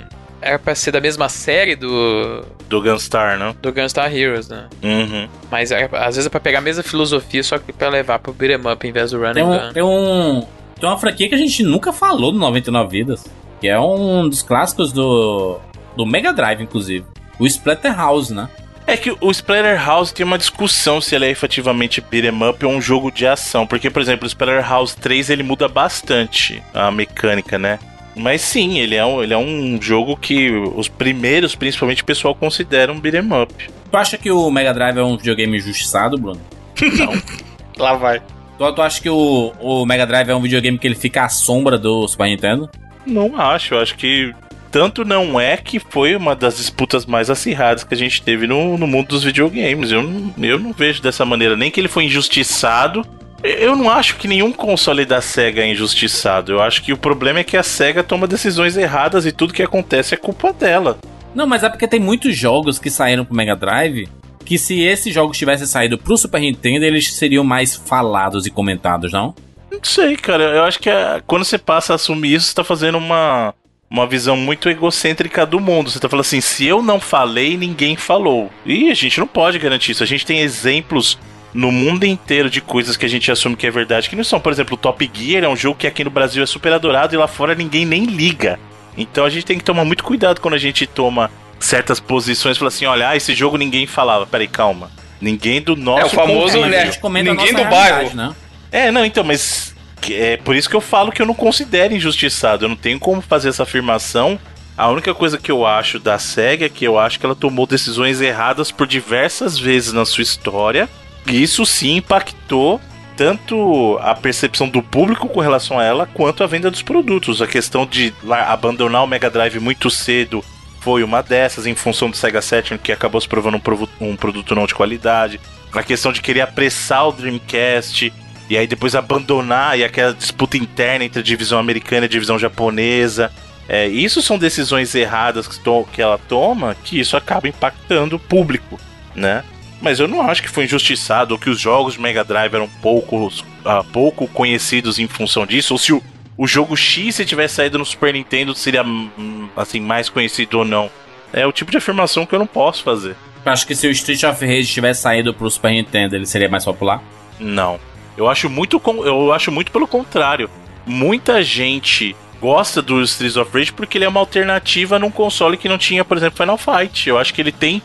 Era 0.45 0.59
pra 0.59 0.75
ser 0.75 0.91
da 0.91 1.01
mesma 1.01 1.27
série 1.27 1.75
do. 1.75 2.45
Do 2.69 2.79
Gunstar, 2.81 3.37
né? 3.39 3.55
Do 3.61 3.73
Gunstar 3.73 4.15
Heroes, 4.15 4.47
né? 4.47 4.67
Uhum. 4.83 5.27
Mas 5.49 5.71
era- 5.71 5.89
às 6.05 6.15
vezes 6.15 6.27
é 6.27 6.29
pra 6.29 6.39
pegar 6.39 6.59
a 6.59 6.61
mesma 6.61 6.83
filosofia, 6.83 7.43
só 7.43 7.57
que 7.57 7.73
pra 7.73 7.89
levar 7.89 8.19
pro 8.19 8.31
beat'em 8.31 8.71
up 8.71 8.87
em 8.87 8.91
vez 8.91 9.09
do 9.11 9.19
run 9.19 9.33
Tem, 9.33 9.41
and 9.43 9.47
um, 9.47 9.57
gun. 9.67 9.73
tem 9.73 9.83
um. 9.83 10.47
Tem 10.79 10.89
uma 10.89 10.97
franquia 10.99 11.27
que 11.27 11.33
a 11.35 11.37
gente 11.37 11.63
nunca 11.63 11.91
falou 11.91 12.31
no 12.31 12.37
99 12.37 12.89
Vidas. 12.91 13.25
Que 13.59 13.67
é 13.67 13.79
um 13.79 14.29
dos 14.29 14.43
clássicos 14.43 14.91
do. 14.91 15.59
Do 15.97 16.05
Mega 16.05 16.31
Drive, 16.31 16.61
inclusive. 16.61 17.05
O 17.39 17.45
Splatterhouse, 17.47 18.31
né? 18.33 18.47
É 18.85 18.95
que 18.95 19.15
o 19.19 19.31
Splatterhouse 19.31 20.13
tem 20.13 20.23
uma 20.23 20.37
discussão 20.37 21.01
se 21.01 21.15
ele 21.15 21.25
é 21.25 21.29
efetivamente 21.31 22.01
beat'em 22.01 22.47
up 22.47 22.63
ou 22.63 22.71
um 22.71 22.79
jogo 22.79 23.09
de 23.11 23.25
ação. 23.25 23.65
Porque, 23.65 23.89
por 23.89 23.99
exemplo, 24.01 24.25
o 24.25 24.27
Splatterhouse 24.27 24.95
3 24.97 25.31
ele 25.31 25.41
muda 25.41 25.67
bastante 25.67 26.61
a 26.71 26.91
mecânica, 26.91 27.57
né? 27.57 27.79
Mas 28.15 28.41
sim, 28.41 28.79
ele 28.79 28.95
é 28.95 29.05
um, 29.05 29.21
ele 29.21 29.33
é 29.33 29.37
um 29.37 29.77
jogo 29.81 30.15
que 30.15 30.49
os 30.49 30.87
primeiros, 30.87 31.53
principalmente, 31.55 32.01
o 32.01 32.05
pessoal 32.05 32.33
considera 32.33 32.91
um 32.91 32.99
beat'em 32.99 33.27
up. 33.41 33.53
Tu 33.91 33.97
acha 33.97 34.17
que 34.17 34.31
o 34.31 34.49
Mega 34.49 34.73
Drive 34.73 34.97
é 34.97 35.03
um 35.03 35.17
videogame 35.17 35.57
injustiçado, 35.57 36.17
Bruno? 36.17 36.39
Lá 37.77 37.93
vai. 37.95 38.21
Tu, 38.57 38.71
tu 38.73 38.81
acha 38.81 39.01
que 39.01 39.09
o, 39.09 39.51
o 39.59 39.85
Mega 39.85 40.05
Drive 40.05 40.29
é 40.29 40.35
um 40.35 40.41
videogame 40.41 40.77
que 40.77 40.87
ele 40.87 40.95
fica 40.95 41.23
à 41.25 41.29
sombra 41.29 41.77
do 41.77 42.07
Super 42.07 42.27
Nintendo? 42.27 42.69
Não 43.05 43.39
acho, 43.39 43.73
eu 43.73 43.79
acho 43.81 43.95
que 43.95 44.33
tanto 44.71 45.05
não 45.05 45.39
é 45.39 45.55
que 45.57 45.79
foi 45.79 46.15
uma 46.15 46.35
das 46.35 46.57
disputas 46.57 47.05
mais 47.05 47.29
acirradas 47.29 47.83
que 47.83 47.93
a 47.93 47.97
gente 47.97 48.21
teve 48.21 48.47
no, 48.47 48.77
no 48.77 48.87
mundo 48.87 49.07
dos 49.09 49.23
videogames. 49.23 49.91
Eu, 49.91 50.01
não- 50.03 50.33
eu 50.41 50.57
não 50.59 50.73
vejo 50.73 51.01
dessa 51.01 51.23
maneira, 51.25 51.55
nem 51.55 51.69
que 51.69 51.79
ele 51.79 51.87
foi 51.87 52.05
injustiçado. 52.05 53.05
Eu 53.45 53.75
não 53.75 53.89
acho 53.89 54.15
que 54.17 54.27
nenhum 54.27 54.51
console 54.51 55.05
da 55.05 55.21
SEGA 55.21 55.61
é 55.61 55.71
injustiçado. 55.71 56.51
Eu 56.53 56.61
acho 56.61 56.81
que 56.81 56.91
o 56.93 56.97
problema 56.97 57.39
é 57.39 57.43
que 57.43 57.57
a 57.57 57.63
SEGA 57.63 58.03
toma 58.03 58.27
decisões 58.27 58.75
erradas 58.77 59.25
e 59.25 59.31
tudo 59.31 59.53
que 59.53 59.63
acontece 59.63 60.13
é 60.13 60.17
culpa 60.17 60.51
dela. 60.51 60.97
Não, 61.33 61.45
mas 61.45 61.63
é 61.63 61.69
porque 61.69 61.87
tem 61.87 61.99
muitos 61.99 62.35
jogos 62.35 62.79
que 62.79 62.89
saíram 62.89 63.25
pro 63.25 63.35
Mega 63.35 63.55
Drive 63.55 64.07
que 64.45 64.57
se 64.59 64.81
esses 64.81 65.13
jogos 65.13 65.37
tivessem 65.37 65.65
saído 65.65 65.97
pro 65.97 66.15
Super 66.17 66.39
Nintendo, 66.39 66.85
eles 66.85 67.11
seriam 67.13 67.43
mais 67.43 67.75
falados 67.75 68.45
e 68.45 68.51
comentados, 68.51 69.11
não? 69.11 69.33
Não 69.71 69.79
sei, 69.83 70.15
cara. 70.15 70.43
Eu 70.43 70.63
acho 70.63 70.79
que 70.79 70.89
é- 70.89 71.21
quando 71.25 71.43
você 71.43 71.57
passa 71.57 71.93
a 71.93 71.95
assumir 71.95 72.35
isso, 72.35 72.47
você 72.47 72.55
tá 72.55 72.63
fazendo 72.63 72.97
uma, 72.97 73.53
uma 73.89 74.05
visão 74.05 74.37
muito 74.37 74.69
egocêntrica 74.69 75.45
do 75.45 75.59
mundo. 75.59 75.89
Você 75.89 75.99
tá 75.99 76.07
falando 76.07 76.21
assim, 76.25 76.41
se 76.41 76.65
eu 76.65 76.83
não 76.83 76.99
falei, 76.99 77.57
ninguém 77.57 77.95
falou. 77.95 78.51
E 78.65 78.91
a 78.91 78.93
gente 78.93 79.19
não 79.19 79.27
pode 79.27 79.57
garantir 79.57 79.91
isso. 79.93 80.03
A 80.03 80.07
gente 80.07 80.25
tem 80.25 80.41
exemplos 80.41 81.17
no 81.55 81.71
mundo 81.71 82.05
inteiro 82.05 82.49
de 82.49 82.59
coisas 82.59 82.97
que 82.97 83.05
a 83.05 83.09
gente 83.09 83.31
assume 83.31 83.55
que 83.55 83.65
é 83.65 83.71
verdade, 83.71 84.09
que 84.09 84.15
não 84.15 84.25
são. 84.25 84.41
Por 84.41 84.51
exemplo, 84.51 84.73
o 84.73 84.77
Top 84.77 85.09
Gear 85.11 85.45
é 85.45 85.47
um 85.47 85.55
jogo 85.55 85.79
que 85.79 85.87
aqui 85.87 86.03
no 86.03 86.09
Brasil 86.09 86.43
é 86.43 86.45
super 86.45 86.73
adorado 86.73 87.15
e 87.15 87.17
lá 87.17 87.27
fora 87.29 87.55
ninguém 87.55 87.85
nem 87.85 88.03
liga. 88.03 88.59
Então 88.97 89.23
a 89.23 89.29
gente 89.29 89.45
tem 89.45 89.57
que 89.57 89.63
tomar 89.63 89.85
muito 89.85 90.03
cuidado 90.03 90.41
quando 90.41 90.55
a 90.55 90.59
gente 90.59 90.85
toma 90.85 91.31
certas 91.57 91.97
posições 91.97 92.57
e 92.57 92.59
fala 92.59 92.67
assim, 92.67 92.85
olha, 92.85 93.09
ah, 93.09 93.15
esse 93.15 93.33
jogo 93.33 93.55
ninguém 93.55 93.87
falava. 93.87 94.27
Peraí, 94.27 94.49
calma. 94.49 94.91
Ninguém 95.21 95.61
do 95.61 95.77
nosso 95.77 96.01
É 96.01 96.05
o 96.05 96.09
famoso, 96.09 96.59
né? 96.65 96.91
Ninguém 97.23 97.53
do 97.53 97.63
bairro. 97.63 98.13
né? 98.13 98.35
É, 98.69 98.91
não, 98.91 99.05
então, 99.05 99.23
mas 99.23 99.73
é 100.11 100.35
por 100.35 100.57
isso 100.57 100.69
que 100.69 100.75
eu 100.75 100.81
falo 100.81 101.09
que 101.09 101.21
eu 101.21 101.25
não 101.25 101.33
considero 101.33 101.93
injustiçado. 101.93 102.65
Eu 102.65 102.69
não 102.69 102.75
tenho 102.75 102.99
como 102.99 103.21
fazer 103.21 103.47
essa 103.47 103.63
afirmação. 103.63 104.37
A 104.77 104.89
única 104.89 105.13
coisa 105.13 105.37
que 105.37 105.49
eu 105.49 105.65
acho 105.65 105.99
da 105.99 106.19
SEGA 106.19 106.65
é 106.65 106.69
que 106.69 106.83
eu 106.83 106.99
acho 106.99 107.17
que 107.17 107.25
ela 107.25 107.33
tomou 107.33 107.65
decisões 107.65 108.19
erradas 108.19 108.71
por 108.71 108.85
diversas 108.85 109.57
vezes 109.57 109.93
na 109.93 110.03
sua 110.03 110.21
história. 110.21 110.89
Isso 111.27 111.65
sim 111.65 111.97
impactou 111.97 112.79
tanto 113.17 113.97
a 114.01 114.13
percepção 114.13 114.67
do 114.67 114.83
público 114.83 115.29
com 115.29 115.39
relação 115.39 115.79
a 115.79 115.83
ela, 115.83 116.05
quanto 116.05 116.43
a 116.43 116.47
venda 116.47 116.69
dos 116.69 116.81
produtos. 116.81 117.41
A 117.41 117.47
questão 117.47 117.85
de 117.85 118.13
abandonar 118.47 119.03
o 119.03 119.07
Mega 119.07 119.29
Drive 119.29 119.59
muito 119.59 119.89
cedo 119.89 120.43
foi 120.81 121.01
uma 121.03 121.23
dessas, 121.23 121.65
em 121.65 121.73
função 121.73 122.09
do 122.09 122.17
Sega 122.17 122.41
Saturn, 122.41 122.77
que 122.77 122.91
acabou 122.91 123.19
se 123.19 123.27
provando 123.27 123.57
um, 124.01 124.09
um 124.11 124.15
produto 124.15 124.53
não 124.53 124.67
de 124.67 124.75
qualidade. 124.75 125.39
A 125.73 125.81
questão 125.81 126.11
de 126.11 126.21
querer 126.21 126.41
apressar 126.41 127.07
o 127.07 127.11
Dreamcast 127.11 128.13
e 128.49 128.57
aí 128.57 128.67
depois 128.67 128.93
abandonar 128.95 129.79
e 129.79 129.83
aquela 129.83 130.13
disputa 130.13 130.57
interna 130.57 131.03
entre 131.05 131.19
a 131.21 131.23
divisão 131.23 131.57
americana 131.57 132.05
e 132.05 132.05
a 132.05 132.09
divisão 132.09 132.37
japonesa. 132.37 133.31
É, 133.67 133.87
isso 133.87 134.21
são 134.21 134.37
decisões 134.37 134.93
erradas 134.93 135.47
que, 135.47 135.59
to- 135.59 135.87
que 135.91 136.01
ela 136.01 136.19
toma 136.29 136.75
que 136.83 136.99
isso 136.99 137.17
acaba 137.17 137.47
impactando 137.47 138.17
o 138.17 138.19
público, 138.19 138.79
né? 139.15 139.43
Mas 139.85 139.99
eu 139.99 140.07
não 140.07 140.27
acho 140.27 140.41
que 140.41 140.49
foi 140.49 140.63
injustiçado 140.63 141.35
ou 141.35 141.39
que 141.39 141.47
os 141.47 141.59
jogos 141.59 141.93
de 141.93 142.01
Mega 142.01 142.23
Drive 142.23 142.55
eram 142.55 142.67
poucos, 142.67 143.45
ah, 143.63 143.83
pouco 143.83 144.27
conhecidos 144.27 144.97
em 144.97 145.07
função 145.07 145.45
disso, 145.45 145.75
ou 145.75 145.77
se 145.77 145.93
o, 145.93 146.01
o 146.35 146.47
jogo 146.47 146.75
X, 146.75 147.13
se 147.13 147.23
tivesse 147.23 147.53
saído 147.53 147.77
no 147.77 147.85
Super 147.85 148.11
Nintendo, 148.11 148.55
seria 148.55 148.81
hum, 148.81 149.47
assim 149.55 149.79
mais 149.79 150.09
conhecido 150.09 150.57
ou 150.57 150.65
não. 150.65 150.89
É 151.31 151.45
o 151.45 151.51
tipo 151.51 151.69
de 151.69 151.77
afirmação 151.77 152.25
que 152.25 152.33
eu 152.33 152.39
não 152.39 152.47
posso 152.47 152.81
fazer. 152.81 153.15
Tu 153.43 153.47
acha 153.47 153.63
que 153.63 153.75
se 153.75 153.85
o 153.85 153.91
Street 153.91 154.23
of 154.23 154.43
Rage 154.43 154.73
tivesse 154.73 155.03
saído 155.03 155.35
pro 155.35 155.51
Super 155.51 155.69
Nintendo, 155.69 156.15
ele 156.15 156.25
seria 156.25 156.49
mais 156.49 156.65
popular? 156.65 156.99
Não. 157.39 157.79
Eu 158.17 158.27
acho 158.27 158.49
muito 158.49 158.81
eu 159.05 159.31
acho 159.33 159.51
muito 159.51 159.71
pelo 159.71 159.87
contrário. 159.87 160.49
Muita 160.83 161.43
gente 161.43 162.15
gosta 162.41 162.81
do 162.81 163.03
Streets 163.03 163.37
of 163.37 163.55
Rage 163.55 163.71
porque 163.71 163.99
ele 163.99 164.05
é 164.05 164.09
uma 164.09 164.19
alternativa 164.19 164.97
num 164.97 165.11
console 165.11 165.57
que 165.57 165.69
não 165.69 165.77
tinha, 165.77 166.03
por 166.03 166.17
exemplo, 166.17 166.37
Final 166.39 166.57
Fight. 166.57 167.07
Eu 167.07 167.19
acho 167.19 167.31
que 167.31 167.39
ele 167.39 167.51
tem 167.51 167.83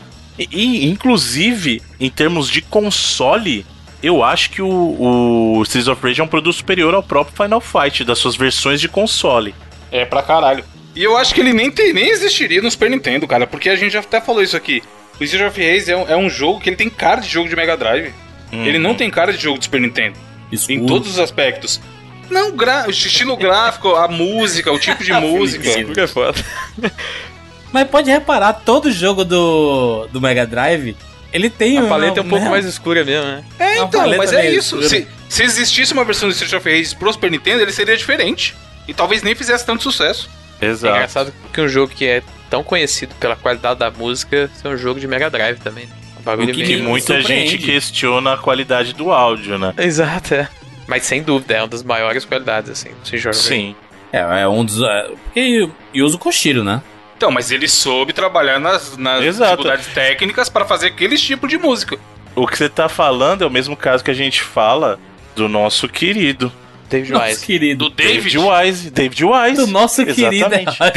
e, 0.51 0.85
inclusive 0.87 1.81
em 1.99 2.09
termos 2.09 2.49
de 2.49 2.61
console, 2.61 3.65
eu 4.01 4.23
acho 4.23 4.49
que 4.51 4.61
o, 4.61 4.67
o 5.57 5.63
Streets 5.63 5.87
of 5.87 6.01
Rage 6.01 6.21
é 6.21 6.23
um 6.23 6.27
produto 6.27 6.55
superior 6.55 6.93
ao 6.93 7.03
próprio 7.03 7.35
Final 7.35 7.61
Fight 7.61 8.03
das 8.03 8.17
suas 8.17 8.35
versões 8.35 8.79
de 8.79 8.87
console. 8.87 9.53
É 9.91 10.05
pra 10.05 10.23
caralho. 10.23 10.63
E 10.95 11.03
eu 11.03 11.15
acho 11.17 11.33
que 11.33 11.41
ele 11.41 11.53
nem, 11.53 11.69
tem, 11.71 11.93
nem 11.93 12.09
existiria 12.09 12.61
no 12.61 12.69
Super 12.69 12.89
Nintendo, 12.89 13.27
cara, 13.27 13.45
porque 13.47 13.69
a 13.69 13.75
gente 13.75 13.93
já 13.93 13.99
até 13.99 14.19
falou 14.19 14.41
isso 14.41 14.57
aqui. 14.57 14.81
O 15.19 15.23
Street 15.23 15.47
of 15.47 15.61
Rage 15.61 15.91
é 15.91 15.97
um, 15.97 16.09
é 16.09 16.17
um 16.17 16.29
jogo 16.29 16.59
que 16.59 16.69
ele 16.69 16.75
tem 16.75 16.89
cara 16.89 17.21
de 17.21 17.29
jogo 17.29 17.47
de 17.47 17.55
Mega 17.55 17.77
Drive. 17.77 18.11
Ele 18.51 18.77
não 18.77 18.93
tem 18.95 19.09
cara 19.09 19.31
de 19.31 19.41
jogo 19.41 19.57
de 19.59 19.65
Super 19.65 19.79
Nintendo. 19.79 20.17
Escuro. 20.51 20.79
Em 20.79 20.85
todos 20.85 21.09
os 21.09 21.19
aspectos. 21.19 21.79
Não, 22.29 22.55
gra 22.55 22.85
o 22.87 22.91
estilo 22.91 23.37
gráfico, 23.37 23.95
a 23.95 24.07
música, 24.07 24.71
o 24.71 24.79
tipo 24.79 25.03
de 25.03 25.13
música. 25.19 25.69
é 26.01 26.07
foda. 26.07 26.43
Mas 27.71 27.87
pode 27.87 28.09
reparar, 28.11 28.53
todo 28.53 28.91
jogo 28.91 29.23
do, 29.23 30.07
do 30.11 30.19
Mega 30.19 30.45
Drive, 30.45 30.95
ele 31.31 31.49
tem 31.49 31.77
A 31.77 31.81
uma- 31.81 31.89
paleta 31.89 32.19
é 32.19 32.23
um 32.23 32.27
pouco 32.29 32.43
né? 32.45 32.51
mais 32.51 32.65
escura 32.65 33.03
mesmo, 33.05 33.25
né? 33.25 33.43
É, 33.59 33.77
então, 33.79 34.07
mas 34.17 34.33
é 34.33 34.51
isso. 34.51 34.81
Se, 34.83 35.07
se 35.29 35.43
existisse 35.43 35.93
uma 35.93 36.03
versão 36.03 36.27
do 36.27 36.33
Street 36.33 36.53
of 36.53 36.69
Rage 36.69 36.95
pro 36.95 37.11
Super 37.13 37.31
Nintendo, 37.31 37.61
ele 37.61 37.71
seria 37.71 37.95
diferente. 37.95 38.53
E 38.87 38.93
talvez 38.93 39.21
nem 39.23 39.33
fizesse 39.35 39.65
tanto 39.65 39.83
sucesso. 39.83 40.29
É 40.59 40.65
Exato. 40.67 40.95
engraçado 40.95 41.33
que 41.53 41.61
um 41.61 41.67
jogo 41.67 41.93
que 41.95 42.05
é 42.05 42.21
tão 42.49 42.63
conhecido 42.63 43.15
pela 43.15 43.35
qualidade 43.35 43.79
da 43.79 43.89
música 43.89 44.49
ser 44.53 44.67
um 44.67 44.77
jogo 44.77 44.99
de 44.99 45.07
Mega 45.07 45.29
Drive 45.29 45.59
também. 45.59 45.85
né? 45.85 45.93
Um 46.37 46.45
que 46.45 46.63
Que 46.63 46.77
muita 46.77 47.15
surpreende. 47.15 47.51
gente 47.51 47.63
questiona 47.65 48.33
a 48.33 48.37
qualidade 48.37 48.93
do 48.93 49.11
áudio, 49.11 49.57
né? 49.57 49.73
Exato, 49.77 50.35
é. 50.35 50.47
Mas 50.85 51.03
sem 51.03 51.23
dúvida, 51.23 51.55
é 51.55 51.61
uma 51.61 51.67
das 51.67 51.81
maiores 51.81 52.25
qualidades, 52.25 52.69
assim, 52.69 52.89
desse 53.01 53.17
jogo. 53.17 53.33
Sim. 53.35 53.75
É, 54.11 54.41
é 54.41 54.47
um 54.47 54.63
dos. 54.65 54.81
É, 54.83 55.09
porque 55.23 55.69
Yuzo 55.95 56.19
Koshiro, 56.19 56.63
né? 56.63 56.81
Então, 57.21 57.29
mas 57.29 57.51
ele 57.51 57.67
soube 57.67 58.13
trabalhar 58.13 58.59
nas, 58.59 58.97
nas 58.97 59.23
Exato. 59.23 59.51
dificuldades 59.57 59.87
técnicas 59.93 60.49
para 60.49 60.65
fazer 60.65 60.87
aquele 60.87 61.15
tipo 61.19 61.47
de 61.47 61.55
música. 61.55 61.99
O 62.35 62.47
que 62.47 62.57
você 62.57 62.67
tá 62.67 62.89
falando 62.89 63.43
é 63.43 63.45
o 63.45 63.49
mesmo 63.51 63.77
caso 63.77 64.03
que 64.03 64.09
a 64.09 64.13
gente 64.15 64.41
fala 64.41 64.99
do 65.35 65.47
nosso 65.47 65.87
querido 65.87 66.51
David 66.89 67.11
Nosso 67.11 67.25
Wise. 67.27 67.45
querido. 67.45 67.89
Do 67.89 67.95
David. 67.95 68.37
Wise. 68.39 68.89
David 68.89 69.23
Wise. 69.23 69.55
Do 69.55 69.67
nosso 69.67 70.03
querido. 70.03 70.33
Exatamente. 70.33 70.77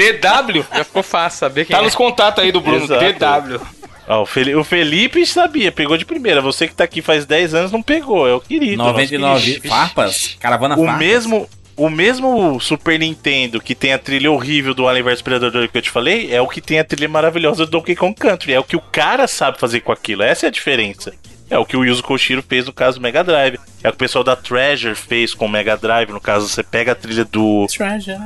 DW. 0.54 0.64
Já 0.74 0.84
ficou 0.84 1.02
fácil 1.02 1.38
saber 1.40 1.66
quem 1.66 1.76
Tá 1.76 1.82
é. 1.82 1.84
nos 1.84 1.94
contatos 1.94 2.42
aí 2.42 2.50
do 2.50 2.60
Bruno. 2.62 2.84
Exato. 2.84 3.04
DW. 3.48 3.60
Ó, 4.08 4.22
o, 4.22 4.26
Feli- 4.26 4.54
o 4.54 4.64
Felipe 4.64 5.26
sabia, 5.26 5.70
pegou 5.70 5.98
de 5.98 6.06
primeira. 6.06 6.40
Você 6.40 6.66
que 6.66 6.74
tá 6.74 6.84
aqui 6.84 7.02
faz 7.02 7.26
10 7.26 7.52
anos 7.52 7.70
não 7.70 7.82
pegou, 7.82 8.26
é 8.26 8.32
o 8.32 8.40
querido. 8.40 8.78
nosso 8.78 8.92
99 8.92 9.44
querido. 9.44 9.68
farpas. 9.68 10.36
Caravana 10.40 10.74
O 10.78 10.86
farpas. 10.86 10.98
mesmo, 11.06 11.46
o 11.76 11.88
mesmo 11.90 12.58
Super 12.60 12.98
Nintendo 12.98 13.60
que 13.60 13.74
tem 13.74 13.92
a 13.92 13.98
trilha 13.98 14.30
horrível 14.30 14.74
do 14.74 14.86
Alien 14.88 15.04
vs 15.04 15.22
Predador 15.22 15.68
que 15.68 15.78
eu 15.78 15.82
te 15.82 15.90
falei, 15.90 16.32
é 16.34 16.40
o 16.40 16.48
que 16.48 16.60
tem 16.60 16.78
a 16.78 16.84
trilha 16.84 17.08
maravilhosa 17.08 17.64
do 17.64 17.70
Donkey 17.70 17.96
Kong 17.96 18.14
Country. 18.14 18.52
É 18.52 18.60
o 18.60 18.64
que 18.64 18.76
o 18.76 18.80
cara 18.80 19.26
sabe 19.26 19.58
fazer 19.58 19.80
com 19.80 19.92
aquilo. 19.92 20.22
Essa 20.22 20.46
é 20.46 20.48
a 20.48 20.52
diferença. 20.52 21.12
É 21.50 21.58
o 21.58 21.66
que 21.66 21.76
o 21.76 21.84
Yuzo 21.84 22.02
Koshiro 22.02 22.42
fez 22.46 22.66
no 22.66 22.72
caso 22.72 22.98
do 22.98 23.02
Mega 23.02 23.22
Drive. 23.22 23.58
É 23.82 23.88
o 23.88 23.92
que 23.92 23.96
o 23.96 23.98
pessoal 23.98 24.24
da 24.24 24.34
Treasure 24.34 24.94
fez 24.94 25.34
com 25.34 25.46
o 25.46 25.48
Mega 25.48 25.76
Drive. 25.76 26.10
No 26.10 26.20
caso, 26.20 26.48
você 26.48 26.62
pega 26.62 26.92
a 26.92 26.94
trilha 26.94 27.24
do. 27.24 27.66
Treasure. 27.66 28.16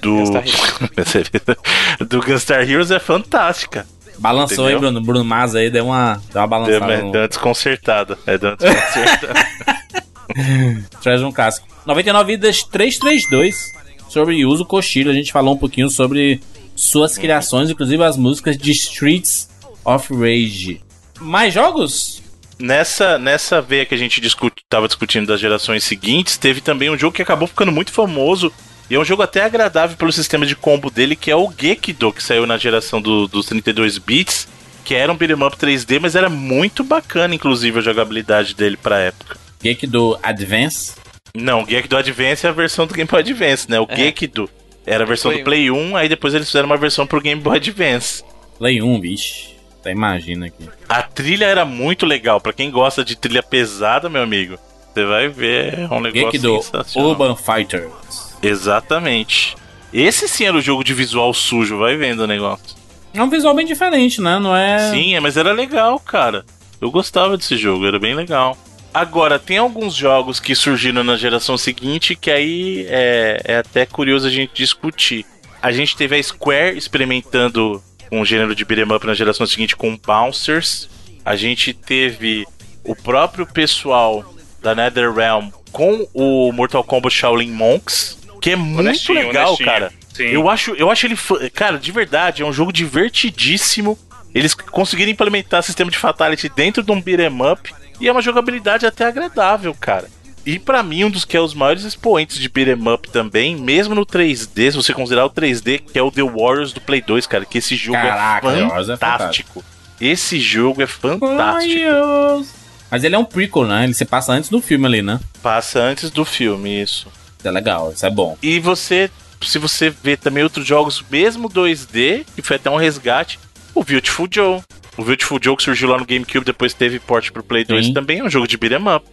do 0.00 0.14
Gunstar 0.16 0.44
do 2.08 2.22
Gunstar 2.22 2.70
Heroes 2.70 2.90
é 2.90 2.98
fantástica. 2.98 3.86
Balançou 4.18 4.66
aí, 4.66 4.72
Entendeu? 4.74 4.92
Bruno. 4.92 5.06
Bruno 5.06 5.24
Maz 5.24 5.54
aí 5.54 5.70
deu 5.70 5.86
uma, 5.86 6.20
deu 6.32 6.42
uma 6.42 6.48
Deu 6.66 6.80
balançada. 6.80 6.84
uma, 6.84 6.96
no 7.02 7.12
deu 7.12 7.20
uma 7.22 7.28
desconcertada. 7.28 8.18
É, 8.26 8.38
deu 8.38 8.50
uma 8.50 8.56
desconcertada. 8.56 9.34
Treasure 11.02 11.26
um 11.28 11.32
casco. 11.32 11.66
99 11.86 12.32
vidas 12.32 12.62
332 12.62 13.72
sobre 14.08 14.36
Yuzo 14.36 14.64
Koshiro. 14.64 15.10
A 15.10 15.14
gente 15.14 15.32
falou 15.32 15.54
um 15.54 15.58
pouquinho 15.58 15.88
sobre 15.90 16.40
suas 16.76 17.16
criações, 17.18 17.70
inclusive 17.70 18.02
as 18.02 18.16
músicas 18.16 18.56
de 18.56 18.70
Streets 18.72 19.48
of 19.84 20.12
Rage. 20.14 20.80
Mais 21.20 21.52
jogos? 21.52 22.22
Nessa, 22.58 23.18
nessa 23.18 23.60
veia 23.62 23.86
que 23.86 23.94
a 23.94 23.98
gente 23.98 24.20
discute, 24.20 24.62
tava 24.68 24.86
discutindo 24.86 25.26
das 25.26 25.40
gerações 25.40 25.82
seguintes, 25.84 26.36
teve 26.36 26.60
também 26.60 26.90
um 26.90 26.98
jogo 26.98 27.14
que 27.14 27.22
acabou 27.22 27.48
ficando 27.48 27.72
muito 27.72 27.90
famoso. 27.90 28.52
E 28.90 28.94
é 28.94 28.98
um 28.98 29.04
jogo 29.04 29.22
até 29.22 29.42
agradável 29.44 29.96
pelo 29.96 30.12
sistema 30.12 30.44
de 30.44 30.56
combo 30.56 30.90
dele, 30.90 31.14
que 31.16 31.30
é 31.30 31.36
o 31.36 31.50
Gekido, 31.56 32.12
que 32.12 32.22
saiu 32.22 32.44
na 32.46 32.58
geração 32.58 33.00
do- 33.00 33.28
dos 33.28 33.46
32 33.46 33.98
bits, 33.98 34.48
que 34.84 34.94
era 34.94 35.12
um 35.12 35.16
beat'em 35.16 35.42
up 35.46 35.56
3D, 35.56 36.00
mas 36.00 36.16
era 36.16 36.28
muito 36.28 36.82
bacana, 36.82 37.34
inclusive, 37.34 37.78
a 37.78 37.82
jogabilidade 37.82 38.52
dele 38.54 38.76
pra 38.76 38.98
época. 38.98 39.38
Geek 39.62 39.86
do 39.86 40.18
Advance. 40.22 40.94
Não, 41.34 41.62
o 41.62 41.66
Gekido 41.68 41.96
Advance 41.96 42.46
é 42.46 42.50
a 42.50 42.52
versão 42.52 42.86
do 42.86 42.94
Game 42.94 43.08
Boy 43.08 43.20
Advance, 43.20 43.70
né? 43.70 43.78
O 43.78 43.86
É. 43.88 43.96
Gekido 43.96 44.50
era 44.86 45.04
a 45.04 45.06
versão 45.06 45.30
Play 45.30 45.42
do 45.42 45.44
Play 45.44 45.70
1, 45.70 45.96
aí 45.96 46.08
depois 46.08 46.34
eles 46.34 46.48
fizeram 46.48 46.66
uma 46.66 46.76
versão 46.76 47.06
pro 47.06 47.20
Game 47.20 47.40
Boy 47.40 47.56
Advance. 47.56 48.24
Play 48.58 48.82
1, 48.82 49.00
bicho. 49.00 49.50
Até 49.80 49.92
imagina 49.92 50.46
aqui. 50.46 50.68
A 50.88 51.02
trilha 51.02 51.46
era 51.46 51.64
muito 51.64 52.04
legal, 52.04 52.40
pra 52.40 52.52
quem 52.52 52.70
gosta 52.70 53.04
de 53.04 53.16
trilha 53.16 53.42
pesada, 53.42 54.08
meu 54.08 54.22
amigo. 54.22 54.58
Você 54.92 55.04
vai 55.04 55.28
ver, 55.28 55.78
é 55.78 55.84
um 55.94 56.00
negócio 56.00 56.30
Geek 56.32 56.38
do 56.38 56.60
sensacional. 56.60 57.10
Urban 57.10 57.36
Fighters. 57.36 58.34
Exatamente. 58.42 59.54
Esse 59.92 60.28
sim 60.28 60.44
era 60.44 60.56
o 60.56 60.60
jogo 60.60 60.82
de 60.82 60.92
visual 60.94 61.32
sujo, 61.32 61.78
vai 61.78 61.96
vendo 61.96 62.20
o 62.20 62.26
negócio. 62.26 62.76
É 63.14 63.22
um 63.22 63.30
visual 63.30 63.54
bem 63.54 63.66
diferente, 63.66 64.20
né? 64.20 64.38
Não 64.38 64.54
é. 64.54 64.90
Sim, 64.90 65.14
é, 65.14 65.20
mas 65.20 65.36
era 65.36 65.52
legal, 65.52 65.98
cara. 66.00 66.44
Eu 66.80 66.90
gostava 66.90 67.36
desse 67.36 67.56
jogo, 67.56 67.86
era 67.86 67.98
bem 67.98 68.14
legal. 68.14 68.56
Agora, 68.92 69.38
tem 69.38 69.58
alguns 69.58 69.94
jogos 69.94 70.40
que 70.40 70.54
surgiram 70.54 71.04
na 71.04 71.16
geração 71.16 71.56
seguinte 71.56 72.16
que 72.16 72.30
aí 72.30 72.86
é, 72.88 73.40
é 73.44 73.56
até 73.58 73.86
curioso 73.86 74.26
a 74.26 74.30
gente 74.30 74.52
discutir. 74.54 75.24
A 75.62 75.70
gente 75.70 75.96
teve 75.96 76.16
a 76.16 76.22
Square 76.22 76.76
experimentando 76.76 77.82
um 78.10 78.24
gênero 78.24 78.54
de 78.54 78.64
beat'em 78.64 78.92
up 78.92 79.06
na 79.06 79.14
geração 79.14 79.46
seguinte 79.46 79.76
com 79.76 79.96
Bouncers. 79.96 80.88
A 81.24 81.36
gente 81.36 81.72
teve 81.72 82.46
o 82.82 82.96
próprio 82.96 83.46
pessoal 83.46 84.24
da 84.60 84.74
NetherRealm 84.74 85.50
com 85.70 86.06
o 86.12 86.50
Mortal 86.52 86.82
Kombat 86.82 87.14
Shaolin 87.14 87.52
Monks, 87.52 88.18
que 88.40 88.50
é 88.50 88.56
muito 88.56 88.80
Honestinho, 88.80 89.26
legal, 89.26 89.48
honestinho. 89.48 89.68
cara. 89.68 89.92
Sim. 90.12 90.24
Eu 90.24 90.48
acho, 90.48 90.72
eu 90.72 90.90
acho 90.90 91.06
ele. 91.06 91.16
Cara, 91.54 91.78
de 91.78 91.92
verdade, 91.92 92.42
é 92.42 92.46
um 92.46 92.52
jogo 92.52 92.72
divertidíssimo. 92.72 93.96
Eles 94.34 94.54
conseguiram 94.54 95.12
implementar 95.12 95.62
sistema 95.62 95.90
de 95.90 95.98
Fatality 95.98 96.48
dentro 96.48 96.82
de 96.82 96.90
um 96.90 97.00
beat'em 97.00 97.28
up. 97.52 97.72
E 98.00 98.08
é 98.08 98.12
uma 98.12 98.22
jogabilidade 98.22 98.86
até 98.86 99.04
agradável, 99.04 99.74
cara. 99.78 100.08
E 100.44 100.58
pra 100.58 100.82
mim, 100.82 101.04
um 101.04 101.10
dos 101.10 101.24
que 101.24 101.36
é 101.36 101.40
os 101.40 101.52
maiores 101.52 101.84
expoentes 101.84 102.38
de 102.38 102.48
beat'em 102.48 102.88
up 102.88 103.10
também, 103.10 103.54
mesmo 103.54 103.94
no 103.94 104.06
3D, 104.06 104.70
se 104.70 104.76
você 104.76 104.94
considerar 104.94 105.26
o 105.26 105.30
3D, 105.30 105.82
que 105.92 105.98
é 105.98 106.02
o 106.02 106.10
The 106.10 106.22
Warriors 106.22 106.72
do 106.72 106.80
Play 106.80 107.02
2, 107.02 107.26
cara, 107.26 107.44
que 107.44 107.58
esse 107.58 107.76
jogo 107.76 107.98
Caraca, 107.98 108.50
The 108.50 108.58
é 108.58 108.62
Warriors 108.62 108.88
é 108.88 108.96
fantástico. 108.96 109.64
Esse 110.00 110.40
jogo 110.40 110.82
é 110.82 110.86
fantástico. 110.86 112.46
Mas 112.90 113.04
ele 113.04 113.14
é 113.14 113.18
um 113.18 113.24
prequel, 113.24 113.66
né? 113.66 113.84
Ele 113.84 113.94
se 113.94 114.04
passa 114.06 114.32
antes 114.32 114.48
do 114.48 114.62
filme 114.62 114.86
ali, 114.86 115.02
né? 115.02 115.20
Passa 115.42 115.80
antes 115.80 116.10
do 116.10 116.24
filme, 116.24 116.82
isso. 116.82 117.08
Isso 117.38 117.46
é 117.46 117.50
legal, 117.50 117.92
isso 117.92 118.04
é 118.04 118.10
bom. 118.10 118.36
E 118.42 118.58
você, 118.58 119.10
se 119.42 119.58
você 119.58 119.90
vê 119.90 120.16
também 120.16 120.42
outros 120.42 120.66
jogos, 120.66 121.04
mesmo 121.10 121.50
2D, 121.50 122.24
que 122.34 122.42
foi 122.42 122.56
até 122.56 122.70
um 122.70 122.76
resgate, 122.76 123.38
o 123.74 123.84
Beautiful 123.84 124.26
Joe. 124.30 124.62
O 125.00 125.04
Beautiful 125.04 125.38
Joe 125.42 125.56
que 125.56 125.62
surgiu 125.62 125.88
lá 125.88 125.96
no 125.96 126.04
GameCube, 126.04 126.44
depois 126.44 126.74
teve 126.74 126.98
port 127.00 127.30
pro 127.32 127.42
Play 127.42 127.64
2, 127.64 127.86
Sim. 127.86 127.92
também 127.94 128.18
é 128.18 128.22
um 128.24 128.28
jogo 128.28 128.46
de 128.46 128.58
beat'em 128.58 128.86
up. 128.94 129.06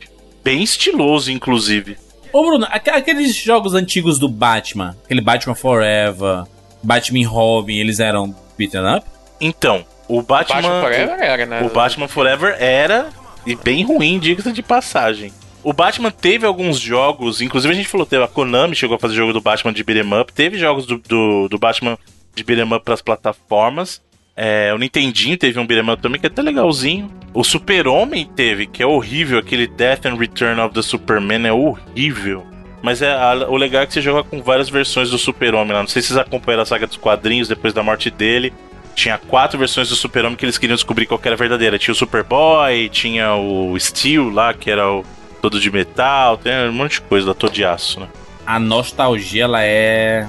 Bem 0.44 0.62
estiloso, 0.62 1.32
inclusive. 1.32 1.96
Ô, 2.34 2.44
Bruno, 2.46 2.68
aqu- 2.70 2.90
aqueles 2.92 3.34
jogos 3.34 3.74
antigos 3.74 4.20
do 4.20 4.28
Batman, 4.28 4.98
aquele 5.06 5.22
Batman 5.22 5.56
Forever, 5.56 6.44
Batman 6.84 7.26
Robin, 7.28 7.78
eles 7.78 8.02
eram 8.02 8.36
beaten 8.58 8.82
up? 8.98 9.08
Então, 9.40 9.86
o 10.10 10.22
Batman. 10.22 10.56
Batman 10.62 10.82
Forever 10.82 11.20
era, 11.22 11.46
né? 11.46 11.62
O 11.64 11.70
Batman 11.70 12.08
Forever 12.10 12.56
era 12.60 13.10
e 13.46 13.56
bem 13.56 13.84
ruim, 13.86 14.20
diga-se 14.20 14.52
de 14.52 14.62
passagem. 14.62 15.32
O 15.64 15.72
Batman 15.72 16.12
teve 16.12 16.46
alguns 16.46 16.80
jogos, 16.80 17.40
inclusive 17.40 17.74
a 17.74 17.76
gente 17.78 17.88
falou, 17.88 18.06
teve 18.06 18.24
a 18.24 18.28
Konami 18.28 18.76
chegou 18.76 18.98
a 18.98 19.00
fazer 19.00 19.16
jogo 19.16 19.32
do 19.32 19.40
Batman 19.40 19.72
de 19.72 19.86
beat'em 19.86 20.20
up, 20.20 20.34
teve 20.34 20.58
jogos 20.58 20.86
do, 20.86 20.98
do, 20.98 21.48
do 21.48 21.58
Batman 21.58 21.98
de 22.36 22.44
beat'em 22.44 22.74
up 22.74 22.84
pras 22.84 23.02
plataformas. 23.02 24.02
É, 24.40 24.72
o 24.72 24.78
Nintendinho 24.78 25.36
teve 25.36 25.60
um 25.60 25.66
beat'em 25.66 25.90
up 25.92 26.00
também 26.02 26.22
que 26.22 26.28
é 26.28 26.30
até 26.30 26.44
legalzinho. 26.44 27.12
O 27.34 27.44
Super-Homem 27.44 28.24
teve, 28.36 28.68
que 28.68 28.84
é 28.84 28.86
horrível, 28.86 29.40
aquele 29.40 29.66
Death 29.68 30.06
and 30.06 30.16
Return 30.16 30.62
of 30.62 30.74
the 30.76 30.82
Superman 30.84 31.48
é 31.48 31.52
horrível. 31.52 32.46
Mas 32.84 33.02
é, 33.02 33.12
a- 33.12 33.48
o 33.50 33.58
legal 33.58 33.82
é 33.82 33.86
que 33.88 33.94
você 33.94 34.02
joga 34.02 34.24
com 34.24 34.42
várias 34.42 34.70
versões 34.70 35.10
do 35.10 35.18
Super-Homem 35.18 35.74
lá. 35.74 35.80
Não 35.80 35.88
sei 35.88 36.02
se 36.04 36.10
vocês 36.10 36.20
acompanharam 36.20 36.62
a 36.62 36.66
saga 36.68 36.86
dos 36.86 36.98
quadrinhos 36.98 37.48
depois 37.48 37.74
da 37.74 37.82
morte 37.82 38.12
dele. 38.12 38.54
Tinha 38.96 39.18
quatro 39.18 39.58
versões 39.60 39.90
do 39.90 39.96
Super-Homem 39.96 40.36
que 40.38 40.46
eles 40.46 40.58
queriam 40.58 40.76
descobrir 40.76 41.06
qual 41.08 41.20
que 41.20 41.28
era 41.28 41.36
a 41.36 41.38
verdadeira. 41.38 41.78
Tinha 41.80 41.92
o 41.94 41.96
Superboy, 41.96 42.90
tinha 42.90 43.34
o 43.36 43.78
Steel 43.80 44.30
lá, 44.30 44.54
que 44.54 44.70
era 44.70 44.88
o 44.92 45.04
todo 45.42 45.60
de 45.60 45.72
metal, 45.72 46.38
tem 46.38 46.54
um 46.70 46.74
monte 46.74 46.94
de 46.94 47.02
coisa 47.02 47.28
lá, 47.28 47.34
todo 47.34 47.52
de 47.52 47.64
aço, 47.66 48.00
né? 48.00 48.08
A 48.46 48.60
nostalgia, 48.60 49.44
ela 49.44 49.64
é. 49.64 50.26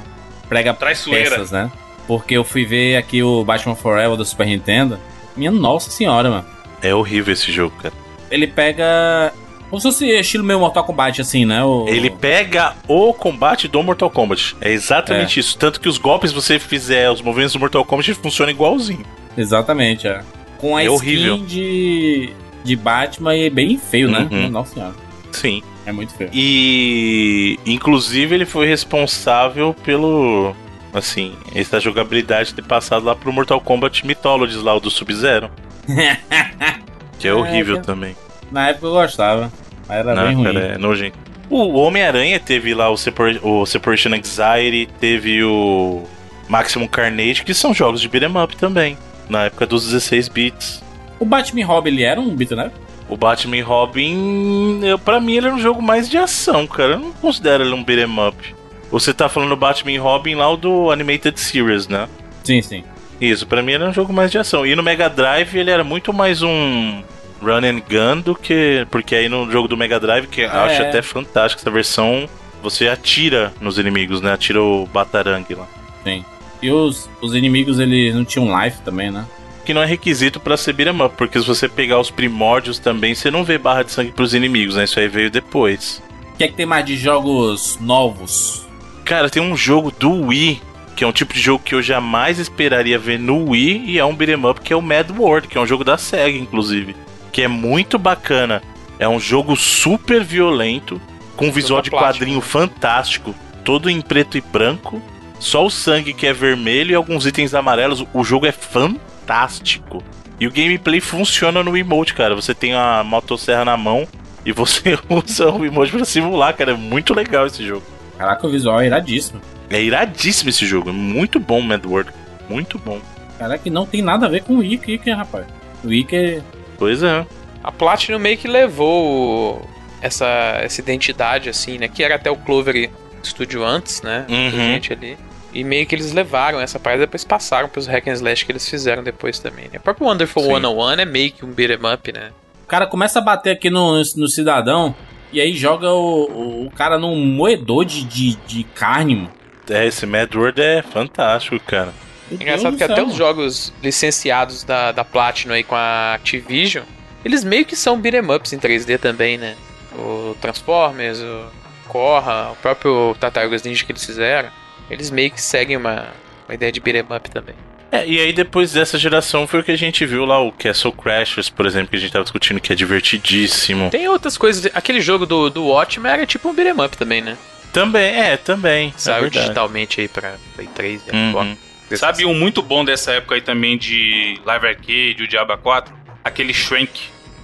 prega 0.49 0.75
Traiçoeira. 0.75 1.31
peças, 1.31 1.51
né? 1.51 1.71
Porque 2.09 2.35
eu 2.35 2.43
fui 2.43 2.65
ver 2.65 2.97
aqui 2.97 3.23
o 3.23 3.45
Batman 3.45 3.77
Forever 3.77 4.17
do 4.17 4.25
Super 4.25 4.47
Nintendo. 4.47 4.99
Minha 5.37 5.51
nossa 5.53 5.91
senhora, 5.91 6.29
mano. 6.31 6.45
É 6.83 6.93
horrível 6.95 7.33
esse 7.33 7.53
jogo, 7.53 7.77
cara. 7.81 7.95
Ele 8.31 8.47
pega. 8.47 9.33
Como 9.69 9.79
se 9.81 9.87
fosse 9.89 10.07
estilo 10.07 10.43
meio 10.43 10.59
Mortal 10.59 10.83
Kombat, 10.83 11.21
assim, 11.21 11.45
né? 11.45 11.63
O... 11.63 11.85
Ele 11.87 12.09
pega 12.09 12.75
o 12.89 13.13
combate 13.13 13.69
do 13.69 13.83
Mortal 13.83 14.09
Kombat. 14.11 14.57
É 14.63 14.73
exatamente 14.73 15.39
isso. 15.39 15.59
Tanto 15.59 15.79
que 15.79 15.89
os 15.89 15.99
golpes, 15.99 16.33
você 16.33 16.59
fizer 16.59 17.11
os 17.11 17.21
movimentos 17.21 17.53
do 17.53 17.59
Mortal 17.61 17.85
Kombat, 17.85 18.15
funciona 18.15 18.51
igualzinho. 18.51 19.05
Exatamente, 19.37 20.09
é. 20.09 20.23
Com 20.57 20.75
a 20.75 20.81
É 20.83 20.87
skin 20.87 20.95
horrível. 20.95 21.39
de. 21.39 22.33
de 22.65 22.75
Batman 22.77 23.37
e 23.37 23.51
bem 23.51 23.77
feio, 23.79 24.11
né? 24.11 24.27
Uhum. 24.31 24.49
Nossa 24.49 24.73
senhora. 24.75 24.95
Sim. 25.31 25.63
É 25.85 25.93
muito 25.93 26.15
feio. 26.15 26.31
E 26.33 27.59
inclusive 27.67 28.35
ele 28.35 28.45
foi 28.47 28.67
responsável 28.67 29.75
pelo 29.85 30.55
assim, 30.93 31.35
essa 31.55 31.79
jogabilidade 31.81 32.55
ter 32.55 32.63
passado 32.63 33.05
lá 33.05 33.15
pro 33.15 33.33
Mortal 33.33 33.61
Kombat 33.61 34.07
Mythologies 34.07 34.63
lá 34.63 34.75
o 34.75 34.81
do 34.81 34.91
Sub-Zero, 34.91 35.51
que 37.19 37.29
é 37.29 37.35
horrível 37.35 37.77
É, 37.77 37.81
também. 37.81 38.17
Na 38.51 38.69
época 38.71 38.87
eu 38.87 38.93
gostava. 38.93 39.53
Mas 39.89 39.99
era 39.99 40.15
bem 40.27 40.35
ruim. 40.35 40.57
é 40.57 40.79
nojento. 40.79 41.17
O 41.51 41.79
Homem-Aranha 41.79 42.39
teve 42.39 42.75
lá 42.75 42.91
o, 42.91 42.97
Separ- 42.97 43.39
o 43.43 43.65
Separation 43.65 44.11
Anxiety, 44.15 44.89
teve 45.01 45.43
o 45.43 46.05
Maximum 46.49 46.87
Carnage, 46.87 47.43
que 47.43 47.55
são 47.55 47.73
jogos 47.73 48.01
de 48.03 48.09
beat'em 48.09 48.37
up 48.43 48.55
também, 48.57 48.99
na 49.31 49.45
época 49.45 49.67
dos 49.67 49.87
16 49.87 50.29
bits. 50.29 50.83
O 51.19 51.25
Batman 51.25 51.65
Robin, 51.67 51.91
ele 51.91 52.03
era 52.03 52.21
um 52.21 52.35
beat'em 52.37 52.61
up? 52.67 52.71
O 53.09 53.17
Batman 53.17 53.65
Robin, 53.65 54.81
eu, 54.85 54.99
pra 54.99 55.19
mim, 55.19 55.37
ele 55.37 55.47
era 55.47 55.57
um 55.57 55.59
jogo 55.59 55.81
mais 55.81 56.09
de 56.11 56.19
ação, 56.19 56.67
cara. 56.67 56.93
Eu 56.93 56.99
não 56.99 57.13
considero 57.13 57.65
ele 57.65 57.73
um 57.73 57.83
beat'em 57.83 58.29
up. 58.29 58.55
Você 58.91 59.13
tá 59.13 59.29
falando 59.29 59.55
Batman 59.57 59.93
e 59.93 59.99
Robin 59.99 60.35
lá 60.35 60.51
o 60.51 60.57
do 60.57 60.91
Animated 60.91 61.39
Series, 61.39 61.89
né? 61.89 62.09
Sim, 62.45 62.63
sim. 62.63 62.85
Isso, 63.21 63.47
pra 63.47 63.63
mim 63.63 63.73
era 63.73 63.89
um 63.89 63.93
jogo 63.93 64.13
mais 64.13 64.31
de 64.31 64.39
ação. 64.39 64.65
E 64.65 64.75
no 64.75 64.83
Mega 64.83 65.09
Drive 65.11 65.55
ele 65.57 65.71
era 65.71 65.85
muito 65.85 66.13
mais 66.13 66.41
um 66.43 67.03
run 67.43 67.65
and 67.65 67.81
gun 67.89 68.21
do 68.23 68.35
que. 68.35 68.87
Porque 68.91 69.15
aí 69.15 69.29
no 69.29 69.51
jogo 69.51 69.69
do 69.69 69.77
Mega 69.77 69.99
Drive, 70.01 70.27
que 70.29 70.43
eu 70.43 70.51
Ah, 70.51 70.65
acho 70.65 70.83
é. 70.83 70.89
até 70.89 71.03
fantástico 71.03 71.61
essa 71.61 71.71
versão, 71.71 72.29
você 72.63 72.89
atira 72.89 73.53
nos 73.61 73.77
inimigos, 73.79 74.21
né? 74.21 74.33
Atira 74.33 74.63
o 74.63 74.87
Batarang 74.87 75.45
lá. 75.55 75.67
Sim. 76.05 76.25
E 76.63 76.71
os, 76.71 77.09
os 77.21 77.35
inimigos, 77.35 77.79
eles 77.79 78.15
não 78.15 78.25
tinham 78.25 78.59
life 78.65 78.81
também, 78.83 79.11
né? 79.11 79.25
que 79.65 79.75
não 79.75 79.83
é 79.83 79.87
requisito 79.87 80.41
pra 80.41 80.57
ser 80.57 80.73
beat'em 80.73 81.03
up, 81.05 81.15
porque 81.15 81.39
se 81.39 81.47
você 81.47 81.69
pegar 81.69 82.01
os 82.01 82.11
primórdios 82.11 82.79
também, 82.79 83.15
você 83.15 83.31
não 83.31 83.45
vê 83.45 83.59
barra 83.59 83.83
de 83.83 83.93
sangue 83.93 84.13
pros 84.13 84.33
inimigos, 84.33 84.77
né? 84.77 84.85
Isso 84.85 84.99
aí 84.99 85.09
veio 85.09 85.31
depois. 85.31 86.03
O 86.33 86.39
que 86.39 86.45
é 86.45 86.49
que 86.49 86.55
tem 86.55 86.65
mais 86.65 86.87
de 86.87 86.97
jogos 86.97 87.77
novos? 87.79 88.67
Cara, 89.09 89.31
tem 89.31 89.43
um 89.43 89.57
jogo 89.57 89.91
do 89.91 90.27
Wii, 90.27 90.61
que 90.95 91.03
é 91.03 91.07
um 91.07 91.13
tipo 91.13 91.33
de 91.33 91.41
jogo 91.41 91.65
que 91.65 91.75
eu 91.75 91.81
jamais 91.81 92.39
esperaria 92.39 92.99
ver 92.99 93.19
no 93.19 93.49
Wii, 93.49 93.85
e 93.87 93.99
é 93.99 94.05
um 94.05 94.15
beat'em 94.15 94.45
up, 94.45 94.61
que 94.61 94.71
é 94.71 94.77
o 94.77 94.83
Mad 94.83 95.11
World, 95.17 95.49
que 95.49 95.57
é 95.57 95.61
um 95.63 95.67
jogo 95.67 95.83
da 95.83 95.97
SEGA, 95.97 96.37
inclusive. 96.37 96.95
Que 97.33 97.41
é 97.41 97.49
muito 97.49 97.99
bacana. 97.99 98.63
É 98.99 99.09
um 99.09 99.19
jogo 99.19 99.57
super 99.57 100.23
violento, 100.23 101.01
com 101.37 101.47
um 101.47 101.51
visual 101.51 101.81
de 101.81 101.91
quadrinho 101.91 102.43
fantástico, 102.43 103.35
todo 103.65 103.89
em 103.89 104.03
preto 104.03 104.37
e 104.37 104.43
branco. 104.43 105.01
Só 105.39 105.65
o 105.65 105.71
sangue 105.71 106.13
que 106.13 106.27
é 106.27 106.35
vermelho 106.35 106.93
e 106.93 106.95
alguns 106.95 107.25
itens 107.25 107.55
amarelos. 107.55 108.05
O 108.13 108.23
jogo 108.23 108.45
é 108.45 108.53
fantástico. 108.53 110.05
E 110.39 110.47
o 110.47 110.53
gameplay 110.53 111.01
funciona 111.01 111.65
no 111.65 111.75
emote, 111.79 112.13
cara. 112.13 112.35
Você 112.35 112.55
tem 112.55 112.75
a 112.75 113.03
motosserra 113.03 113.65
na 113.65 113.77
mão 113.79 114.07
e 114.45 114.53
você 114.53 114.99
usa 115.09 115.51
o 115.51 115.65
emote 115.65 115.93
pra 115.93 116.05
simular, 116.05 116.55
cara. 116.55 116.73
É 116.73 116.77
muito 116.77 117.15
legal 117.15 117.47
esse 117.47 117.67
jogo. 117.67 117.97
Caraca, 118.19 118.47
o 118.47 118.51
visual 118.51 118.81
é 118.81 118.87
iradíssimo. 118.87 119.41
É 119.71 119.81
iradíssimo 119.81 120.51
esse 120.51 120.67
jogo. 120.67 120.91
É 120.91 120.93
muito 120.93 121.39
bom, 121.39 121.61
Mad 121.61 121.85
World. 121.87 122.11
Muito 122.49 122.79
bom. 122.79 123.01
Caraca, 123.39 123.71
não 123.71 123.87
tem 123.87 124.03
nada 124.03 124.27
a 124.27 124.29
ver 124.29 124.43
com 124.43 124.55
o 124.55 124.59
Wiki, 124.59 124.93
Wiki, 124.93 125.11
rapaz. 125.11 125.47
O 125.85 125.89
é... 125.93 126.43
Pois 126.77 127.03
é. 127.03 127.25
A 127.63 127.71
Platinum 127.71 128.19
meio 128.19 128.37
que 128.37 128.49
levou 128.49 129.65
essa, 130.01 130.27
essa 130.61 130.81
identidade, 130.81 131.49
assim, 131.49 131.79
né? 131.79 131.89
Que 131.89 132.03
era 132.03 132.17
até 132.17 132.31
o 132.31 132.37
Clover 132.37 132.91
Studio 133.23 133.65
antes, 133.65 134.03
né? 134.03 134.27
Uhum. 134.29 134.51
Gente 134.51 134.93
ali. 134.93 135.17
E 135.53 135.65
meio 135.65 135.87
que 135.87 135.95
eles 135.95 136.13
levaram 136.13 136.61
essa 136.61 136.79
parada 136.79 137.03
e 137.03 137.07
depois 137.07 137.25
passaram 137.25 137.69
pros 137.69 137.87
hack 137.87 138.07
and 138.09 138.13
slash 138.13 138.45
que 138.45 138.53
eles 138.53 138.69
fizeram 138.69 139.03
depois 139.03 139.39
também, 139.39 139.65
né? 139.73 139.79
O 139.79 139.81
próprio 139.81 140.07
Wonderful 140.07 140.43
Sim. 140.43 140.55
101 140.55 140.91
é 140.91 141.05
meio 141.05 141.33
que 141.33 141.45
um 141.45 141.53
beat'em 141.53 141.93
up, 141.93 142.13
né? 142.13 142.31
O 142.65 142.67
cara 142.69 142.87
começa 142.87 143.19
a 143.19 143.23
bater 143.23 143.53
aqui 143.53 143.71
no, 143.71 143.97
no 143.97 144.29
cidadão 144.29 144.95
e 145.33 145.41
aí 145.41 145.55
joga 145.55 145.91
o, 145.91 146.25
o, 146.25 146.67
o 146.67 146.71
cara 146.71 146.99
num 146.99 147.17
moedor 147.17 147.85
de, 147.85 148.05
de, 148.05 148.37
de 148.47 148.65
carne, 148.65 149.15
mano. 149.17 149.33
É, 149.69 149.87
esse 149.87 150.07
Mad 150.07 150.35
World 150.35 150.61
é 150.61 150.83
fantástico, 150.83 151.61
cara. 151.61 151.93
Meu 152.31 152.41
É 152.41 152.43
Engraçado 152.43 152.77
Deus 152.77 152.77
que 152.77 152.93
até 152.93 153.03
os 153.03 153.15
jogos 153.15 153.73
licenciados 153.83 154.65
da, 154.65 154.93
da 154.93 155.05
Platinum 155.05 155.55
aí 155.55 155.63
com 155.63 155.75
a 155.75 156.15
Activision, 156.15 156.85
eles 157.25 157.45
meio 157.45 157.65
que 157.65 157.77
são 157.77 158.01
beat'em 158.01 158.35
ups 158.35 158.53
em 158.53 158.59
3D 158.59 158.99
também, 158.99 159.37
né? 159.37 159.57
O 159.95 160.35
Transformers, 160.41 161.21
o 161.21 161.47
Korra, 161.87 162.51
o 162.53 162.57
próprio 162.57 163.15
Tartarugas 163.19 163.63
Ninja 163.63 163.85
que 163.85 163.93
eles 163.93 164.05
fizeram, 164.05 164.51
eles 164.91 165.11
meio 165.11 165.31
que 165.31 165.41
seguem 165.41 165.77
uma, 165.77 166.09
uma 166.47 166.55
ideia 166.55 166.73
de 166.73 166.81
beat'em 166.81 167.17
up 167.17 167.31
também. 167.31 167.55
É, 167.91 168.07
e 168.07 168.21
aí 168.21 168.33
depois 168.33 168.73
dessa 168.73 168.99
geração 168.99 169.47
foi 169.47 169.61
o 169.61 169.65
que 169.65 169.73
a 169.73 169.77
gente 169.77 170.05
viu 170.05 170.25
lá, 170.27 170.39
o 170.41 170.53
Castle 170.53 170.93
Crashers, 170.93 171.49
por 171.49 171.65
exemplo, 171.65 171.89
que 171.89 171.97
a 171.97 171.99
gente 172.01 172.13
tava 172.13 172.23
discutindo, 172.23 172.61
que 172.61 172.73
é 172.73 172.77
divertidíssimo. 172.77 173.91
Tem 173.91 174.07
outras 174.09 174.37
coisas, 174.37 174.71
aquele 174.75 175.01
jogo 175.01 175.25
do, 175.27 175.49
do 175.51 175.65
Watchmen 175.67 176.13
era 176.13 176.27
tipo 176.27 176.49
um 176.49 176.55
beat'em 176.55 176.85
up 176.85 176.97
também, 176.97 177.21
né? 177.23 177.37
Também, 177.73 178.15
é, 178.15 178.37
também. 178.37 178.89
é 178.89 178.99
Saiu 178.99 179.23
verdade. 179.23 179.43
digitalmente 179.45 180.01
aí 180.01 180.09
pra 180.09 180.35
Play 180.55 180.69
3 180.75 181.03
e 181.07 181.11
Uhum. 181.17 181.31
Xbox. 181.31 181.99
Sabe 181.99 182.27
um 182.27 182.35
muito 182.35 182.61
bom 182.63 182.85
dessa 182.85 183.13
época 183.13 183.35
aí 183.35 183.41
também 183.41 183.79
de 183.79 184.39
Live 184.45 184.67
Arcade, 184.67 185.23
o 185.23 185.29
Diablo 185.29 185.57
4? 185.57 185.95
Aquele 186.23 186.53
Shrank. 186.53 186.91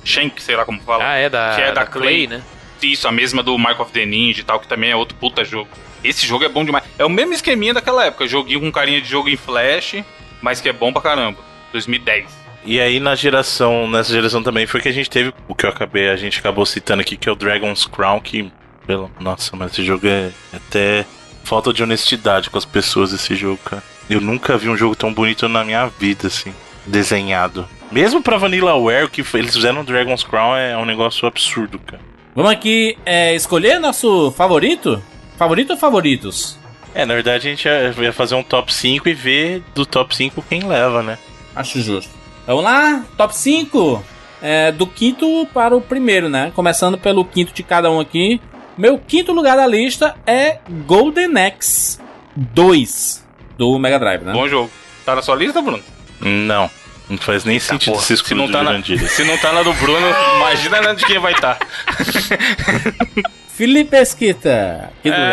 Shank, 0.04 0.42
sei 0.42 0.54
lá 0.56 0.66
como 0.66 0.78
fala. 0.82 1.02
Ah, 1.08 1.16
é 1.16 1.30
da, 1.30 1.54
Que 1.54 1.62
é 1.62 1.72
da 1.72 1.86
Clay, 1.86 2.26
Clay. 2.26 2.26
né? 2.26 2.42
Isso, 2.82 3.08
a 3.08 3.12
mesma 3.12 3.42
do 3.42 3.56
Mark 3.58 3.80
of 3.80 3.90
the 3.92 4.04
Ninja 4.04 4.40
e 4.40 4.44
tal, 4.44 4.60
que 4.60 4.68
também 4.68 4.90
é 4.90 4.96
outro 4.96 5.16
puta 5.16 5.42
jogo. 5.42 5.70
Esse 6.02 6.26
jogo 6.26 6.44
é 6.44 6.48
bom 6.50 6.62
demais. 6.62 6.84
É 6.98 7.04
o 7.06 7.08
mesmo 7.08 7.32
esqueminha 7.32 7.72
daquela 7.72 8.04
época. 8.04 8.26
Joguinho 8.28 8.60
com 8.60 8.70
carinha 8.70 9.00
de 9.00 9.08
jogo 9.08 9.30
em 9.30 9.36
flash, 9.36 10.04
mas 10.44 10.60
que 10.60 10.68
é 10.68 10.72
bom 10.72 10.92
pra 10.92 11.00
caramba. 11.02 11.38
2010. 11.72 12.26
E 12.66 12.78
aí 12.80 13.00
na 13.00 13.14
geração, 13.14 13.88
nessa 13.90 14.12
geração 14.12 14.42
também 14.42 14.66
foi 14.66 14.80
que 14.80 14.88
a 14.88 14.92
gente 14.92 15.10
teve 15.10 15.32
o 15.48 15.54
que 15.54 15.66
eu 15.66 15.70
acabei, 15.70 16.08
a 16.10 16.16
gente 16.16 16.38
acabou 16.38 16.64
citando 16.64 17.00
aqui, 17.00 17.16
que 17.16 17.28
é 17.28 17.32
o 17.32 17.34
Dragon's 17.34 17.84
Crown, 17.86 18.20
que 18.20 18.50
pelo, 18.86 19.10
nossa, 19.18 19.56
mas 19.56 19.72
esse 19.72 19.82
jogo 19.84 20.06
é 20.06 20.30
até 20.52 21.04
falta 21.42 21.72
de 21.72 21.82
honestidade 21.82 22.48
com 22.50 22.58
as 22.58 22.64
pessoas 22.64 23.12
esse 23.12 23.34
jogo, 23.34 23.58
cara. 23.64 23.82
Eu 24.08 24.20
nunca 24.20 24.56
vi 24.58 24.68
um 24.68 24.76
jogo 24.76 24.94
tão 24.94 25.12
bonito 25.12 25.48
na 25.48 25.64
minha 25.64 25.86
vida 25.86 26.26
assim, 26.28 26.54
desenhado. 26.86 27.66
Mesmo 27.90 28.22
pra 28.22 28.36
Vanillaware, 28.38 29.04
o 29.04 29.08
que 29.10 29.22
foi- 29.22 29.40
eles 29.40 29.54
fizeram 29.54 29.76
no 29.76 29.84
Dragon's 29.84 30.22
Crown 30.22 30.56
é 30.56 30.76
um 30.76 30.84
negócio 30.84 31.26
absurdo, 31.26 31.78
cara. 31.78 32.02
Vamos 32.34 32.50
aqui 32.50 32.96
é, 33.06 33.34
escolher 33.34 33.78
nosso 33.78 34.30
favorito? 34.32 35.02
Favorito 35.36 35.70
ou 35.72 35.76
favoritos? 35.76 36.58
É, 36.94 37.04
na 37.04 37.14
verdade 37.14 37.48
a 37.48 37.50
gente 37.50 37.66
ia 37.66 38.12
fazer 38.12 38.36
um 38.36 38.42
top 38.42 38.72
5 38.72 39.08
e 39.08 39.14
ver 39.14 39.62
do 39.74 39.84
top 39.84 40.14
5 40.14 40.42
quem 40.48 40.64
leva, 40.64 41.02
né? 41.02 41.18
Acho 41.54 41.80
justo. 41.80 42.10
Vamos 42.46 42.62
lá, 42.62 43.04
top 43.16 43.36
5. 43.36 44.04
É, 44.40 44.70
do 44.70 44.86
quinto 44.86 45.48
para 45.54 45.74
o 45.74 45.80
primeiro, 45.80 46.28
né? 46.28 46.52
Começando 46.54 46.98
pelo 46.98 47.24
quinto 47.24 47.52
de 47.52 47.62
cada 47.62 47.90
um 47.90 47.98
aqui. 47.98 48.40
Meu 48.76 48.98
quinto 48.98 49.32
lugar 49.32 49.56
da 49.56 49.66
lista 49.66 50.14
é 50.26 50.58
Golden 50.86 51.32
Axe 51.38 51.98
2 52.36 53.24
do 53.56 53.78
Mega 53.78 53.98
Drive, 53.98 54.22
né? 54.22 54.32
Bom 54.32 54.46
jogo. 54.46 54.70
Tá 55.04 55.14
na 55.14 55.22
sua 55.22 55.34
lista, 55.34 55.62
Bruno? 55.62 55.82
Não. 56.20 56.70
Não 57.08 57.18
faz 57.18 57.44
nem 57.44 57.58
sentido 57.58 57.92
porra, 57.92 58.04
se 58.04 58.14
excluído 58.14 58.46
não, 58.46 58.52
tá 58.52 58.62
na, 58.62 58.82
se 59.08 59.24
não 59.24 59.36
tá 59.36 59.52
na 59.52 59.62
do 59.62 59.74
Bruno, 59.74 60.06
imagina 60.36 60.80
na 60.80 60.94
de 60.94 61.04
quem 61.04 61.18
vai 61.18 61.32
estar. 61.32 61.58
Felipe 63.56 63.96
Esquita, 63.96 64.90
quinto 65.02 65.16
lugar. 65.16 65.32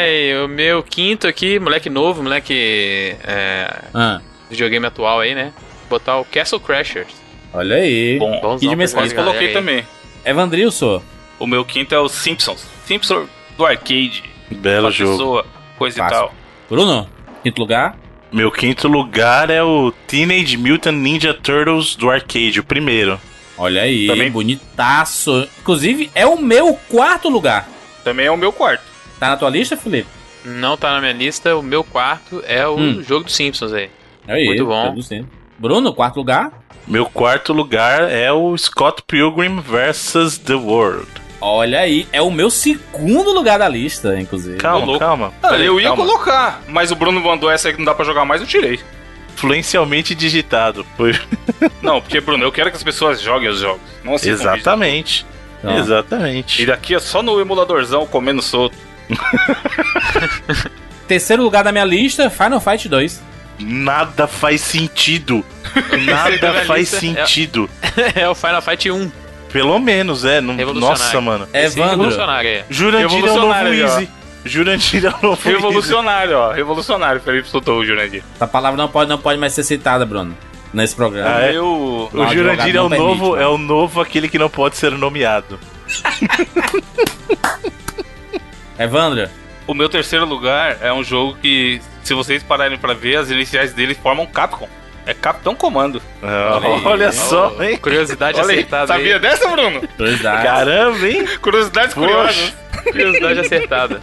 Ai, 0.00 0.36
o 0.44 0.48
meu 0.48 0.82
quinto 0.82 1.28
aqui, 1.28 1.58
moleque 1.60 1.88
novo, 1.88 2.20
moleque 2.22 3.14
é, 3.22 3.72
Ah, 3.94 4.20
videogame 4.50 4.86
atual 4.86 5.20
aí, 5.20 5.34
né? 5.36 5.52
Botar 5.88 6.18
o 6.18 6.24
Castle 6.24 6.58
Crashers. 6.60 7.12
olha 7.52 7.76
aí. 7.76 8.18
Bom, 8.18 8.40
Bonzão 8.40 8.76
mas 8.76 8.92
galera 8.92 9.14
coloquei 9.14 9.48
aí. 9.48 9.52
também. 9.52 9.86
Evandrilson. 10.24 11.00
O 11.38 11.46
meu 11.46 11.64
quinto 11.64 11.94
é 11.94 11.98
o 12.00 12.08
Simpsons. 12.08 12.66
Simpsons 12.86 13.28
do 13.56 13.64
arcade. 13.64 14.24
Belo 14.50 14.86
Uma 14.86 14.90
jogo. 14.90 15.12
pessoa, 15.12 15.46
coisa 15.78 15.98
Fácil. 15.98 16.16
e 16.16 16.18
tal. 16.18 16.34
Bruno, 16.68 17.08
quinto 17.44 17.60
lugar. 17.60 17.96
Meu 18.32 18.50
quinto 18.50 18.88
lugar 18.88 19.48
é 19.48 19.62
o 19.62 19.92
Teenage 20.08 20.56
Mutant 20.56 20.94
Ninja 20.96 21.32
Turtles 21.34 21.94
do 21.94 22.10
arcade, 22.10 22.58
o 22.60 22.64
primeiro. 22.64 23.20
Olha 23.60 23.82
aí, 23.82 24.06
Também- 24.06 24.30
bonitaço. 24.30 25.46
Inclusive, 25.60 26.10
é 26.14 26.24
o 26.26 26.40
meu 26.40 26.74
quarto 26.88 27.28
lugar. 27.28 27.68
Também 28.02 28.24
é 28.26 28.30
o 28.30 28.36
meu 28.36 28.52
quarto. 28.52 28.82
Tá 29.18 29.28
na 29.28 29.36
tua 29.36 29.50
lista, 29.50 29.76
Felipe? 29.76 30.08
Não 30.44 30.76
tá 30.78 30.92
na 30.92 31.00
minha 31.00 31.12
lista, 31.12 31.54
o 31.54 31.62
meu 31.62 31.84
quarto 31.84 32.42
é 32.46 32.66
o 32.66 32.76
Hum. 32.78 33.02
jogo 33.06 33.24
dos 33.24 33.34
Simpsons 33.36 33.72
aí. 33.74 33.90
Aí, 34.26 34.46
Muito 34.46 34.64
bom. 34.64 34.94
Bruno, 35.58 35.92
quarto 35.92 36.16
lugar. 36.16 36.50
Meu 36.88 37.04
quarto 37.04 37.52
lugar 37.52 38.10
é 38.10 38.32
o 38.32 38.56
Scott 38.56 39.02
Pilgrim 39.06 39.60
vs. 39.60 40.38
The 40.38 40.54
World. 40.54 41.06
Olha 41.42 41.80
aí, 41.80 42.06
é 42.12 42.20
o 42.22 42.30
meu 42.30 42.50
segundo 42.50 43.30
lugar 43.32 43.58
da 43.58 43.68
lista, 43.68 44.18
inclusive. 44.18 44.56
Calma, 44.56 44.98
calma. 44.98 45.32
Eu 45.58 45.78
ia 45.78 45.88
calma. 45.88 46.02
colocar, 46.04 46.62
mas 46.68 46.90
o 46.90 46.96
Bruno 46.96 47.20
mandou 47.20 47.50
essa 47.50 47.68
aí 47.68 47.72
que 47.74 47.78
não 47.80 47.84
dá 47.86 47.94
pra 47.94 48.04
jogar 48.04 48.24
mais, 48.24 48.40
eu 48.40 48.46
tirei. 48.46 48.80
Influencialmente 49.40 50.14
digitado. 50.14 50.84
Foi... 50.96 51.18
Não, 51.80 52.00
porque, 52.00 52.20
Bruno, 52.20 52.44
eu 52.44 52.52
quero 52.52 52.70
que 52.70 52.76
as 52.76 52.82
pessoas 52.82 53.22
joguem 53.22 53.48
os 53.48 53.58
jogos. 53.58 53.80
Não 54.04 54.18
vídeo. 54.18 54.32
Exatamente. 54.32 55.24
Então, 55.58 55.78
Exatamente. 55.78 56.62
E 56.62 56.66
daqui 56.66 56.94
é 56.94 57.00
só 57.00 57.22
no 57.22 57.40
emuladorzão 57.40 58.06
comendo 58.06 58.42
solto. 58.42 58.76
Terceiro 61.08 61.42
lugar 61.42 61.64
da 61.64 61.72
minha 61.72 61.84
lista, 61.84 62.28
Final 62.28 62.60
Fight 62.60 62.88
2. 62.88 63.22
Nada 63.58 64.26
faz 64.26 64.60
sentido. 64.60 65.44
Nada 66.04 66.64
faz 66.64 66.92
é- 66.92 66.98
sentido. 66.98 67.68
é 68.14 68.28
o 68.28 68.34
Final 68.34 68.60
Fight 68.60 68.90
1. 68.90 69.10
Pelo 69.52 69.78
menos, 69.78 70.24
é. 70.24 70.40
Não... 70.40 70.54
Nossa, 70.74 71.20
mano. 71.20 71.48
Esse 71.52 71.78
Evandro. 71.78 71.96
revolucionário 71.96 72.48
é. 72.48 72.64
Jurandir 72.70 73.24
é 73.24 73.32
o 73.32 73.36
novo. 73.36 73.68
Easy. 73.68 74.08
Jurandir 74.44 75.04
é 75.04 75.08
o 75.08 75.22
novo. 75.22 75.48
Revolucionário, 75.48 76.36
ó. 76.36 76.52
Revolucionário, 76.52 77.20
Felipe 77.20 77.48
soltou 77.48 77.78
o 77.78 77.84
Jurandir. 77.84 78.22
Essa 78.34 78.46
palavra 78.46 78.80
não 78.80 78.88
pode, 78.88 79.10
não 79.10 79.18
pode 79.18 79.38
mais 79.38 79.52
ser 79.52 79.62
citada, 79.62 80.06
Bruno, 80.06 80.36
nesse 80.72 80.96
programa. 80.96 81.36
Ah, 81.36 81.42
é? 81.42 81.56
Eu... 81.56 82.08
O 82.12 82.26
Jurandir 82.28 82.76
é 82.76 82.80
o 82.80 82.88
permite, 82.88 83.08
novo, 83.08 83.36
é 83.36 83.46
o 83.46 83.58
novo 83.58 84.00
aquele 84.00 84.28
que 84.28 84.38
não 84.38 84.48
pode 84.48 84.76
ser 84.76 84.92
nomeado. 84.92 85.58
Evandro, 88.78 89.28
O 89.66 89.74
meu 89.74 89.88
terceiro 89.88 90.24
lugar 90.24 90.78
é 90.80 90.92
um 90.92 91.04
jogo 91.04 91.36
que, 91.40 91.80
se 92.02 92.14
vocês 92.14 92.42
pararem 92.42 92.78
pra 92.78 92.94
ver, 92.94 93.16
as 93.16 93.30
iniciais 93.30 93.74
dele 93.74 93.94
formam 93.94 94.26
Capcom. 94.26 94.68
É 95.10 95.14
Capitão 95.14 95.56
Comando. 95.56 96.00
Aí, 96.22 96.82
Olha 96.84 97.10
só, 97.10 97.56
hein? 97.60 97.76
Curiosidade 97.78 98.38
Olha 98.38 98.50
aí, 98.50 98.58
acertada 98.58 98.86
sabia 98.86 99.14
aí. 99.14 99.20
dessa, 99.20 99.48
Bruno? 99.48 99.80
curiosidade. 99.96 100.42
Caramba, 100.44 101.08
hein? 101.08 101.24
Curiosidades 101.42 101.94
Poxa. 101.94 102.06
curiosas. 102.08 102.54
Curiosidade 102.84 103.40
acertada. 103.40 104.00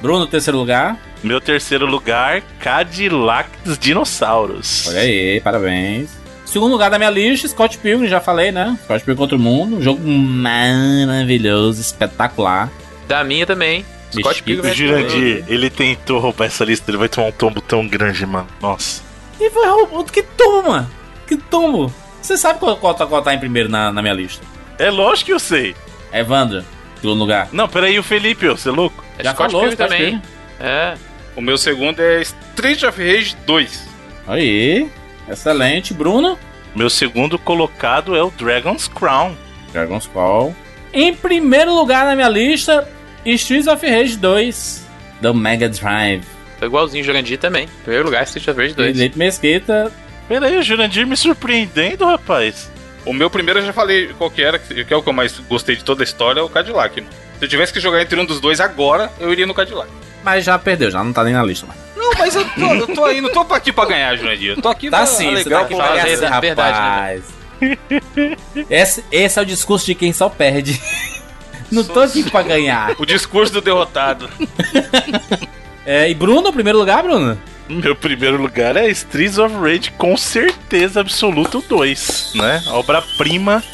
Bruno, 0.00 0.26
terceiro 0.28 0.56
lugar. 0.58 0.96
Meu 1.24 1.40
terceiro 1.40 1.86
lugar, 1.86 2.40
Cadillac 2.60 3.48
dos 3.64 3.76
Dinossauros. 3.76 4.86
Olha 4.86 5.00
aí, 5.00 5.40
parabéns. 5.40 6.10
Segundo 6.46 6.70
lugar 6.70 6.88
da 6.88 6.96
minha 6.98 7.10
lista, 7.10 7.48
Scott 7.48 7.76
Pilgrim, 7.78 8.06
já 8.08 8.20
falei, 8.20 8.52
né? 8.52 8.78
Scott 8.84 9.04
Pilgrim 9.04 9.16
contra 9.20 9.36
o 9.36 9.40
Mundo. 9.40 9.76
Um 9.78 9.82
jogo 9.82 10.00
maravilhoso, 10.08 11.80
espetacular. 11.80 12.70
Da 13.08 13.24
minha 13.24 13.44
também. 13.44 13.84
Scott 14.12 14.40
Bicho, 14.44 14.60
O 14.60 14.62
Pilgrim. 14.62 14.72
Jurandir, 14.74 15.44
ele 15.48 15.68
tentou 15.68 16.20
roubar 16.20 16.46
essa 16.46 16.64
lista, 16.64 16.88
ele 16.90 16.96
vai 16.98 17.08
tomar 17.08 17.26
um 17.28 17.32
tombo 17.32 17.60
tão 17.60 17.86
grande, 17.86 18.24
mano. 18.24 18.46
Nossa. 18.62 19.02
E 19.40 19.50
foi 19.50 19.66
roubado. 19.66 20.12
Que 20.12 20.24
mano. 20.66 20.90
Que 21.26 21.36
tombo. 21.36 21.92
Você 22.20 22.36
sabe 22.36 22.58
qual, 22.58 22.76
qual, 22.76 22.94
tá, 22.94 23.06
qual 23.06 23.22
tá 23.22 23.32
em 23.34 23.38
primeiro 23.38 23.68
na, 23.68 23.92
na 23.92 24.02
minha 24.02 24.14
lista? 24.14 24.44
É 24.78 24.90
lógico 24.90 25.26
que 25.26 25.32
eu 25.32 25.38
sei. 25.38 25.74
Evandro, 26.12 26.64
segundo 27.00 27.18
lugar. 27.18 27.48
Não, 27.52 27.68
peraí, 27.68 27.98
o 27.98 28.02
Felipe, 28.02 28.48
você 28.48 28.68
é 28.68 28.72
louco? 28.72 29.04
É 29.18 29.24
Já 29.24 29.32
Scott 29.32 29.52
falou, 29.52 29.68
Pilgrim 29.68 29.76
também. 29.76 29.98
Pilgrim. 30.00 30.22
É. 30.60 30.94
O 31.36 31.40
meu 31.40 31.56
segundo 31.56 32.00
é 32.00 32.22
Street 32.22 32.82
of 32.82 33.00
Rage 33.00 33.36
2. 33.46 33.88
Aí, 34.26 34.90
excelente. 35.28 35.94
Bruno? 35.94 36.38
Meu 36.74 36.90
segundo 36.90 37.38
colocado 37.38 38.16
é 38.16 38.22
o 38.22 38.30
Dragon's 38.30 38.88
Crown. 38.88 39.36
Dragon's 39.72 40.06
Call. 40.06 40.54
Em 40.92 41.14
primeiro 41.14 41.74
lugar 41.74 42.06
na 42.06 42.14
minha 42.14 42.28
lista, 42.28 42.88
Streets 43.24 43.66
of 43.66 43.86
Rage 43.86 44.16
2, 44.16 44.86
do 45.20 45.34
Mega 45.34 45.68
Drive. 45.68 46.24
Tô 46.58 46.66
igualzinho 46.66 47.04
Jurandir 47.04 47.38
também. 47.38 47.68
Primeiro 47.82 48.06
lugar, 48.06 48.24
Street 48.24 48.48
of 48.48 48.60
Rage 48.60 48.74
2. 48.74 48.96
Felipe 48.96 49.18
Mesquita. 49.18 49.92
Peraí, 50.28 50.58
o 50.58 50.62
Jurandir 50.62 51.06
me 51.06 51.16
surpreendendo, 51.16 52.04
rapaz. 52.04 52.70
O 53.06 53.12
meu 53.12 53.30
primeiro 53.30 53.60
eu 53.60 53.66
já 53.66 53.72
falei 53.72 54.08
qual 54.18 54.30
que 54.30 54.42
era, 54.42 54.58
que 54.58 54.92
é 54.92 54.96
o 54.96 55.02
que 55.02 55.08
eu 55.08 55.12
mais 55.12 55.38
gostei 55.48 55.76
de 55.76 55.84
toda 55.84 56.02
a 56.02 56.04
história, 56.04 56.40
é 56.40 56.42
o 56.42 56.48
Cadillac. 56.48 57.00
mano. 57.00 57.12
Se 57.38 57.44
eu 57.44 57.48
tivesse 57.48 57.72
que 57.72 57.80
jogar 57.80 58.02
entre 58.02 58.18
um 58.20 58.24
dos 58.24 58.40
dois 58.40 58.60
agora, 58.60 59.10
eu 59.20 59.32
iria 59.32 59.46
no 59.46 59.54
Cadillac. 59.54 59.88
Mas 60.24 60.44
já 60.44 60.58
perdeu, 60.58 60.90
já 60.90 61.02
não 61.02 61.12
tá 61.12 61.22
nem 61.24 61.32
na 61.32 61.44
lista 61.44 61.64
mais. 61.66 61.80
Não, 61.96 62.10
mas 62.18 62.34
eu 62.34 62.44
tô, 62.50 62.74
eu 62.74 62.86
tô 62.94 63.04
aí, 63.04 63.20
não 63.20 63.30
tô 63.30 63.40
aqui 63.54 63.72
pra 63.72 63.86
ganhar, 63.86 64.16
Jurandir. 64.16 64.50
Eu 64.56 64.60
tô 64.62 64.68
aqui 64.68 64.90
Tá 64.90 64.98
pra 64.98 65.06
sim, 65.06 65.24
você 65.24 65.30
alegar 65.30 65.58
tá 65.60 65.64
aqui 65.64 65.76
pra 65.76 65.88
ganhar, 65.88 66.32
a 66.34 66.40
verdade, 66.40 66.78
né, 66.80 66.84
rapaz. 66.84 67.24
esse, 68.68 69.04
esse 69.10 69.38
é 69.38 69.42
o 69.42 69.46
discurso 69.46 69.86
de 69.86 69.94
quem 69.94 70.12
só 70.12 70.28
perde. 70.28 70.80
Não 71.70 71.84
tô 71.84 72.00
aqui 72.00 72.28
pra 72.30 72.42
ganhar. 72.42 72.94
O 72.98 73.04
discurso 73.06 73.52
do 73.52 73.60
derrotado. 73.60 74.28
É, 75.88 76.10
e 76.10 76.12
Bruno, 76.12 76.52
primeiro 76.52 76.78
lugar, 76.78 77.02
Bruno? 77.02 77.40
Meu 77.66 77.96
primeiro 77.96 78.36
lugar 78.36 78.76
é 78.76 78.90
Streets 78.90 79.38
of 79.38 79.54
Rage, 79.54 79.90
com 79.92 80.18
certeza 80.18 81.00
absoluta 81.00 81.56
o 81.56 81.62
2, 81.62 82.32
né? 82.34 82.62
Obra-prima 82.66 83.64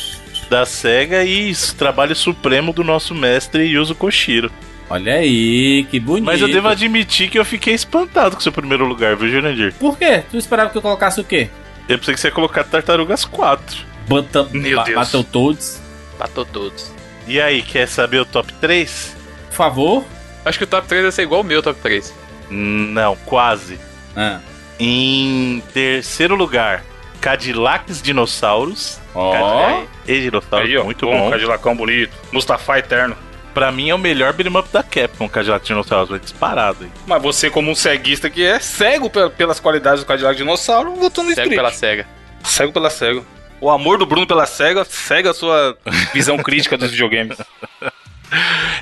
da 0.48 0.64
SEGA 0.64 1.24
e 1.24 1.52
trabalho 1.76 2.14
supremo 2.14 2.72
do 2.72 2.84
nosso 2.84 3.16
mestre 3.16 3.64
Yuzo 3.64 3.96
Koshiro. 3.96 4.48
Olha 4.88 5.14
aí, 5.14 5.88
que 5.90 5.98
bonito. 5.98 6.26
Mas 6.26 6.40
eu 6.40 6.46
devo 6.46 6.68
admitir 6.68 7.28
que 7.28 7.36
eu 7.36 7.44
fiquei 7.44 7.74
espantado 7.74 8.36
com 8.36 8.40
seu 8.40 8.52
primeiro 8.52 8.86
lugar, 8.86 9.16
viu, 9.16 9.28
Jurandir? 9.28 9.74
Por 9.74 9.98
quê? 9.98 10.22
Tu 10.30 10.36
esperava 10.36 10.70
que 10.70 10.78
eu 10.78 10.82
colocasse 10.82 11.20
o 11.20 11.24
quê? 11.24 11.48
Eu 11.88 11.98
pensei 11.98 12.14
que 12.14 12.20
você 12.20 12.28
ia 12.28 12.32
colocar 12.32 12.62
Tartarugas 12.62 13.24
4. 13.24 13.76
Bata 14.08 14.48
Meu 14.52 14.76
ba 14.76 14.84
Deus. 14.84 14.98
Bateu 14.98 15.24
todos. 15.24 15.80
Matou 16.16 16.44
todos. 16.44 16.92
E 17.26 17.40
aí, 17.40 17.60
quer 17.60 17.88
saber 17.88 18.20
o 18.20 18.24
top 18.24 18.52
3? 18.60 19.16
Por 19.48 19.56
favor. 19.56 20.04
Acho 20.44 20.58
que 20.58 20.64
o 20.64 20.66
top 20.66 20.86
3 20.86 21.02
vai 21.02 21.12
ser 21.12 21.22
igual 21.22 21.40
o 21.40 21.44
meu 21.44 21.62
top 21.62 21.78
3. 21.80 22.14
Não, 22.50 23.16
quase. 23.24 23.78
Ah. 24.16 24.40
Em 24.78 25.62
terceiro 25.72 26.34
lugar, 26.34 26.84
Cadillacs 27.20 28.02
Dinossauros. 28.02 29.00
Ó. 29.14 29.32
Cadillac 29.32 29.88
e 30.06 30.20
Dinossauros, 30.20 30.68
Aí, 30.70 30.76
ó, 30.76 30.84
muito 30.84 31.06
bom, 31.06 31.18
bom. 31.18 31.30
Cadillacão 31.30 31.76
bonito. 31.76 32.12
Mustafa 32.32 32.78
eterno. 32.78 33.16
Pra 33.54 33.70
mim 33.70 33.88
é 33.88 33.94
o 33.94 33.98
melhor 33.98 34.32
beat'em 34.32 34.56
up 34.58 34.68
da 34.72 34.82
Capcom, 34.82 35.28
Cadillac 35.28 35.64
Dinossauros, 35.64 36.10
vai 36.10 36.18
disparado. 36.18 36.84
Hein? 36.84 36.92
Mas 37.06 37.22
você, 37.22 37.48
como 37.48 37.70
um 37.70 37.74
ceguista 37.74 38.28
que 38.28 38.44
é, 38.44 38.58
cego 38.58 39.08
pe- 39.08 39.30
pelas 39.30 39.60
qualidades 39.60 40.00
do 40.02 40.06
Cadillac 40.06 40.36
Dinossauro, 40.36 40.94
votou 40.96 41.22
no 41.22 41.30
Cego 41.30 41.40
Street. 41.42 41.54
pela 41.56 41.70
SEGA. 41.72 42.06
Cego 42.42 42.72
pela 42.72 42.90
cego. 42.90 43.24
O 43.60 43.70
amor 43.70 43.96
do 43.96 44.04
Bruno 44.04 44.26
pela 44.26 44.44
cega 44.44 44.84
cega 44.84 45.30
a 45.30 45.34
sua 45.34 45.78
visão 46.12 46.36
crítica 46.42 46.76
dos 46.76 46.90
videogames. 46.90 47.38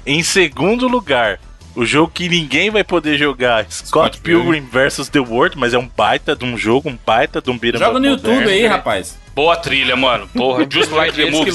Em 0.06 0.22
segundo 0.22 0.89
lugar, 0.89 1.39
o 1.74 1.84
jogo 1.84 2.10
que 2.12 2.28
ninguém 2.28 2.70
vai 2.70 2.84
poder 2.84 3.16
jogar, 3.16 3.64
Scott, 3.70 3.88
Scott 3.88 4.20
Pilgrim 4.20 4.60
vs. 4.60 5.08
The 5.08 5.20
World, 5.20 5.58
mas 5.58 5.72
é 5.72 5.78
um 5.78 5.88
baita 5.88 6.36
de 6.36 6.44
um 6.44 6.56
jogo, 6.56 6.88
um 6.90 6.98
baita 7.04 7.40
de 7.40 7.50
um 7.50 7.58
beat'em 7.58 7.80
Joga 7.80 7.98
no 7.98 8.06
YouTube 8.06 8.32
moderno. 8.32 8.50
aí, 8.50 8.66
rapaz. 8.66 9.18
Boa 9.34 9.56
trilha, 9.56 9.96
mano. 9.96 10.28
Porra, 10.28 10.66
Just 10.68 10.90
Like 10.92 11.16
the 11.16 11.30
Movies. 11.30 11.54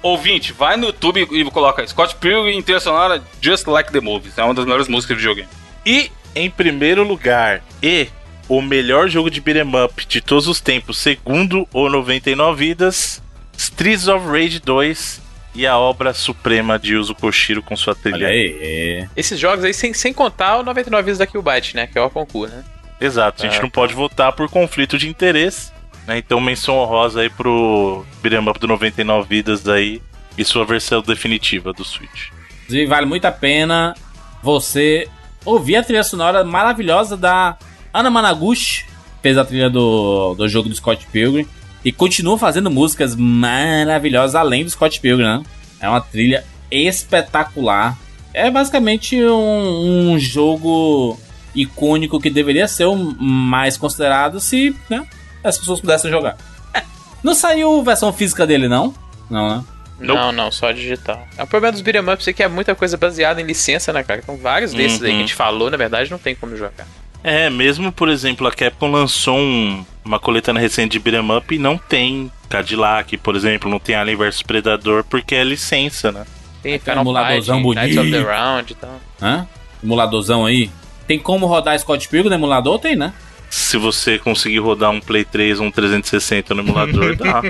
Ouvinte, 0.00 0.52
vai 0.52 0.76
no 0.76 0.86
YouTube 0.86 1.26
e 1.30 1.44
coloca 1.46 1.84
Scott 1.86 2.14
Pilgrim 2.16 2.62
trilha 2.62 2.78
sonora 2.78 3.22
Just 3.40 3.66
Like 3.66 3.90
the 3.90 4.00
Movies. 4.00 4.38
É 4.38 4.44
uma 4.44 4.54
das 4.54 4.64
melhores 4.64 4.86
músicas 4.88 5.16
de 5.16 5.22
videogame. 5.22 5.48
E 5.84 6.10
em 6.34 6.48
primeiro 6.48 7.02
lugar, 7.02 7.62
e 7.82 8.08
o 8.48 8.62
melhor 8.62 9.08
jogo 9.08 9.28
de 9.28 9.40
beat'em 9.40 9.84
up 9.84 10.06
de 10.06 10.20
todos 10.20 10.46
os 10.46 10.60
tempos, 10.60 10.98
segundo 10.98 11.66
o 11.72 11.88
99 11.88 12.64
Vidas, 12.64 13.20
Streets 13.56 14.06
of 14.06 14.24
Rage 14.26 14.60
2 14.60 15.27
e 15.54 15.66
a 15.66 15.76
obra 15.76 16.12
suprema 16.14 16.78
de 16.78 16.94
Yuzo 16.94 17.14
Koshiro 17.14 17.62
com 17.62 17.76
sua 17.76 17.94
trilha. 17.94 18.28
Aí. 18.28 19.08
Esses 19.16 19.38
jogos 19.38 19.64
aí, 19.64 19.74
sem, 19.74 19.92
sem 19.92 20.12
contar 20.12 20.58
o 20.58 20.62
99 20.62 21.02
vezes 21.02 21.18
da 21.18 21.26
Killbyte, 21.26 21.74
né? 21.74 21.86
Que 21.86 21.98
é 21.98 22.02
o 22.02 22.10
concurso, 22.10 22.54
né? 22.54 22.64
Exato, 23.00 23.42
a 23.44 23.48
gente 23.48 23.58
Ah, 23.58 23.62
não 23.62 23.70
pode 23.70 23.94
votar 23.94 24.32
por 24.32 24.48
conflito 24.50 24.98
de 24.98 25.08
interesse, 25.08 25.72
né? 26.06 26.18
Então 26.18 26.40
menção 26.40 26.76
honrosa 26.76 27.20
aí 27.20 27.30
pro 27.30 28.04
beat'em 28.22 28.48
up 28.48 28.58
do 28.58 28.66
99 28.66 29.28
Vidas 29.28 29.68
aí 29.68 30.02
e 30.36 30.44
sua 30.44 30.64
versão 30.64 31.00
definitiva 31.02 31.72
do 31.72 31.84
Switch. 31.84 32.28
Inclusive, 32.64 32.86
vale 32.86 33.06
muito 33.06 33.24
a 33.24 33.32
pena 33.32 33.94
você 34.42 35.08
ouvir 35.44 35.76
a 35.76 35.82
trilha 35.82 36.02
sonora 36.02 36.44
maravilhosa 36.44 37.16
da 37.16 37.56
Ana 37.92 38.10
Managuchi, 38.10 38.84
que 38.84 39.22
fez 39.22 39.38
a 39.38 39.44
trilha 39.44 39.70
do, 39.70 40.34
do 40.34 40.48
jogo 40.48 40.68
do 40.68 40.74
Scott 40.74 41.06
Pilgrim, 41.10 41.46
e 41.84 41.92
continua 41.92 42.36
fazendo 42.38 42.70
músicas 42.70 43.14
maravilhosas 43.16 44.34
além 44.34 44.64
do 44.64 44.70
Scott 44.70 45.00
Pilgrim, 45.00 45.24
né? 45.26 45.42
É 45.80 45.88
uma 45.88 46.00
trilha 46.00 46.44
espetacular. 46.70 47.96
É 48.34 48.50
basicamente 48.50 49.20
um, 49.22 50.12
um 50.12 50.18
jogo 50.18 51.18
icônico 51.54 52.20
que 52.20 52.30
deveria 52.30 52.68
ser 52.68 52.84
o 52.84 52.94
mais 52.96 53.76
considerado 53.76 54.38
se 54.38 54.74
né, 54.88 55.04
as 55.42 55.58
pessoas 55.58 55.80
pudessem 55.80 56.10
jogar. 56.10 56.36
Não 57.22 57.34
saiu 57.34 57.82
versão 57.82 58.12
física 58.12 58.46
dele, 58.46 58.68
não? 58.68 58.94
Não, 59.28 59.48
né? 59.56 59.64
Não, 60.00 60.30
não, 60.30 60.52
só 60.52 60.70
digital. 60.70 61.26
É 61.36 61.42
o 61.42 61.46
problema 61.48 61.72
dos 61.72 61.80
beat'em 61.80 62.08
ups 62.14 62.28
é 62.28 62.32
que 62.32 62.40
é 62.44 62.46
muita 62.46 62.72
coisa 62.76 62.96
baseada 62.96 63.40
em 63.40 63.44
licença, 63.44 63.92
né, 63.92 64.04
cara? 64.04 64.20
Então 64.22 64.36
vários 64.36 64.72
desses 64.72 65.02
aí 65.02 65.08
que 65.08 65.14
a 65.14 65.14
Uhum. 65.14 65.20
gente 65.22 65.34
falou, 65.34 65.68
na 65.68 65.76
verdade, 65.76 66.08
não 66.08 66.18
tem 66.18 66.36
como 66.36 66.56
jogar. 66.56 66.86
É, 67.22 67.50
mesmo, 67.50 67.90
por 67.92 68.08
exemplo, 68.08 68.46
a 68.46 68.52
Capcom 68.52 68.90
lançou 68.90 69.36
um- 69.36 69.84
uma 70.04 70.18
coletânea 70.18 70.60
recente 70.60 70.92
de 70.92 70.98
beat'em 70.98 71.36
up 71.36 71.54
e 71.54 71.58
não 71.58 71.76
tem 71.76 72.30
Cadillac, 72.48 73.16
por 73.18 73.36
exemplo, 73.36 73.68
não 73.70 73.78
tem 73.78 73.94
Alien 73.94 74.16
vs 74.16 74.42
Predador, 74.42 75.04
porque 75.04 75.34
é 75.34 75.44
licença, 75.44 76.10
né? 76.12 76.24
Tem 76.62 76.74
Aquele 76.74 76.90
Final 76.92 77.04
emuladorzão 77.04 77.62
Fight, 77.62 77.74
Knights 77.74 77.96
of 77.98 78.10
the 78.10 78.16
bonito. 78.18 78.28
Round 78.28 78.72
e 78.72 78.76
tal. 78.76 79.00
Hã? 79.20 79.46
Emuladorzão 79.82 80.46
aí. 80.46 80.70
Tem 81.06 81.18
como 81.18 81.46
rodar 81.46 81.78
Scott 81.78 82.08
Pilgrim 82.08 82.28
no 82.30 82.34
emulador? 82.36 82.78
Tem, 82.78 82.96
né? 82.96 83.12
Se 83.50 83.76
você 83.76 84.18
conseguir 84.18 84.58
rodar 84.58 84.90
um 84.90 85.00
Play 85.00 85.24
3 85.24 85.58
ou 85.60 85.66
um 85.66 85.70
360 85.70 86.54
no 86.54 86.62
emulador, 86.62 87.16
dá. 87.16 87.42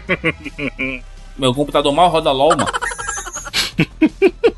Meu 1.39 1.53
computador 1.55 1.93
mal 1.93 2.09
roda 2.09 2.31
LOL, 2.32 2.51
mano. 2.57 2.66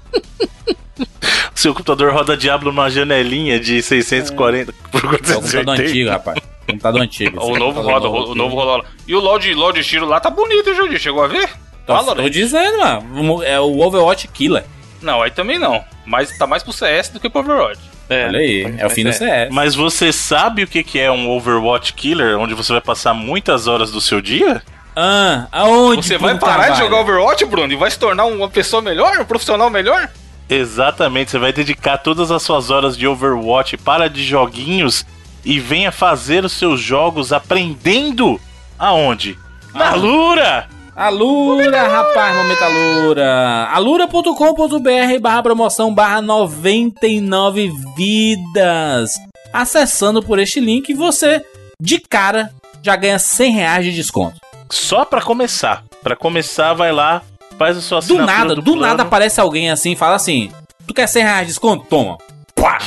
Seu 1.54 1.72
computador 1.72 2.12
roda 2.12 2.36
Diablo 2.36 2.70
numa 2.72 2.88
janelinha 2.90 3.58
de 3.60 3.82
640 3.82 4.72
por 4.90 5.04
É 5.04 5.06
o 5.06 5.10
computador 5.10 5.42
480. 5.42 5.72
antigo, 5.82 6.10
rapaz. 6.10 6.38
Computador 6.66 7.00
antigo. 7.02 7.40
O 7.42 7.56
novo 7.58 7.74
computador 7.80 7.92
roda, 7.92 8.08
novo 8.08 8.32
o 8.32 8.34
novo 8.34 8.56
roda 8.56 8.82
lá. 8.82 8.84
E 9.06 9.14
o 9.14 9.20
LOL 9.20 9.38
de, 9.38 9.54
LOL 9.54 9.72
de 9.72 9.80
estilo 9.80 10.06
lá 10.06 10.20
tá 10.20 10.30
bonito, 10.30 10.68
hein, 10.68 10.76
Jundi? 10.76 10.98
Chegou 10.98 11.22
a 11.24 11.28
ver? 11.28 11.48
Tô, 11.86 11.94
Fala, 11.94 12.14
tô 12.14 12.22
né? 12.22 12.28
dizendo, 12.28 12.78
mano. 12.78 13.42
É 13.42 13.58
o 13.58 13.80
Overwatch 13.80 14.28
Killer. 14.28 14.64
Não, 15.02 15.22
aí 15.22 15.30
também 15.30 15.58
não. 15.58 15.82
Mas 16.06 16.36
tá 16.36 16.46
mais 16.46 16.62
pro 16.62 16.72
CS 16.72 17.08
do 17.08 17.18
que 17.20 17.28
pro 17.28 17.40
Overwatch. 17.40 17.80
É, 18.08 18.26
Olha 18.26 18.38
aí. 18.40 18.74
É 18.78 18.86
o 18.86 18.90
fim 18.90 19.04
do 19.04 19.12
CS. 19.12 19.48
Mas 19.52 19.74
você 19.74 20.12
sabe 20.12 20.64
o 20.64 20.66
que 20.66 20.98
é 20.98 21.10
um 21.10 21.30
Overwatch 21.30 21.92
Killer, 21.94 22.38
onde 22.38 22.54
você 22.54 22.72
vai 22.72 22.80
passar 22.80 23.14
muitas 23.14 23.66
horas 23.66 23.90
do 23.90 24.00
seu 24.00 24.20
dia? 24.20 24.62
Ah, 24.94 25.46
aonde? 25.52 26.04
Você 26.06 26.18
vai 26.18 26.36
parar 26.36 26.54
trabalha? 26.54 26.72
de 26.72 26.78
jogar 26.80 27.00
Overwatch, 27.00 27.44
Bruno, 27.46 27.72
e 27.72 27.76
vai 27.76 27.90
se 27.90 27.98
tornar 27.98 28.24
uma 28.24 28.48
pessoa 28.48 28.82
melhor, 28.82 29.20
um 29.20 29.24
profissional 29.24 29.70
melhor? 29.70 30.08
Exatamente, 30.50 31.30
você 31.30 31.38
vai 31.38 31.52
dedicar 31.52 31.98
todas 31.98 32.30
as 32.32 32.42
suas 32.42 32.70
horas 32.70 32.96
de 32.96 33.06
Overwatch 33.06 33.76
para 33.76 34.10
de 34.10 34.24
joguinhos 34.24 35.06
e 35.44 35.60
venha 35.60 35.92
fazer 35.92 36.44
os 36.44 36.52
seus 36.52 36.80
jogos 36.80 37.32
aprendendo 37.32 38.38
aonde? 38.78 39.38
Na 39.72 39.90
Ah. 39.90 39.94
Lura! 39.94 40.68
Alura, 40.96 41.88
rapaz, 41.88 42.36
momento 42.36 42.62
Alura. 42.62 43.68
alura.com.br 43.72 45.20
barra 45.20 45.42
promoção 45.42 45.94
barra 45.94 46.20
99 46.20 47.72
vidas. 47.96 49.12
Acessando 49.52 50.22
por 50.22 50.38
este 50.38 50.60
link, 50.60 50.92
você, 50.92 51.42
de 51.80 52.00
cara, 52.00 52.50
já 52.82 52.96
ganha 52.96 53.18
100 53.18 53.52
reais 53.52 53.84
de 53.84 53.92
desconto. 53.92 54.36
Só 54.68 55.04
pra 55.04 55.22
começar. 55.22 55.84
Pra 56.02 56.14
começar, 56.16 56.74
vai 56.74 56.92
lá, 56.92 57.22
faz 57.60 57.76
a 57.76 57.82
sua 57.82 58.00
Do 58.00 58.04
assinatura 58.04 58.26
nada, 58.26 58.54
do, 58.54 58.62
plano. 58.62 58.80
nada 58.80 59.02
aparece 59.02 59.38
alguém 59.38 59.70
assim 59.70 59.92
e 59.92 59.96
fala 59.96 60.16
assim: 60.16 60.50
Tu 60.86 60.94
quer 60.94 61.06
100 61.06 61.22
reais 61.22 61.40
de 61.40 61.46
desconto? 61.48 61.84
Toma. 61.90 62.16
Pá! 62.54 62.78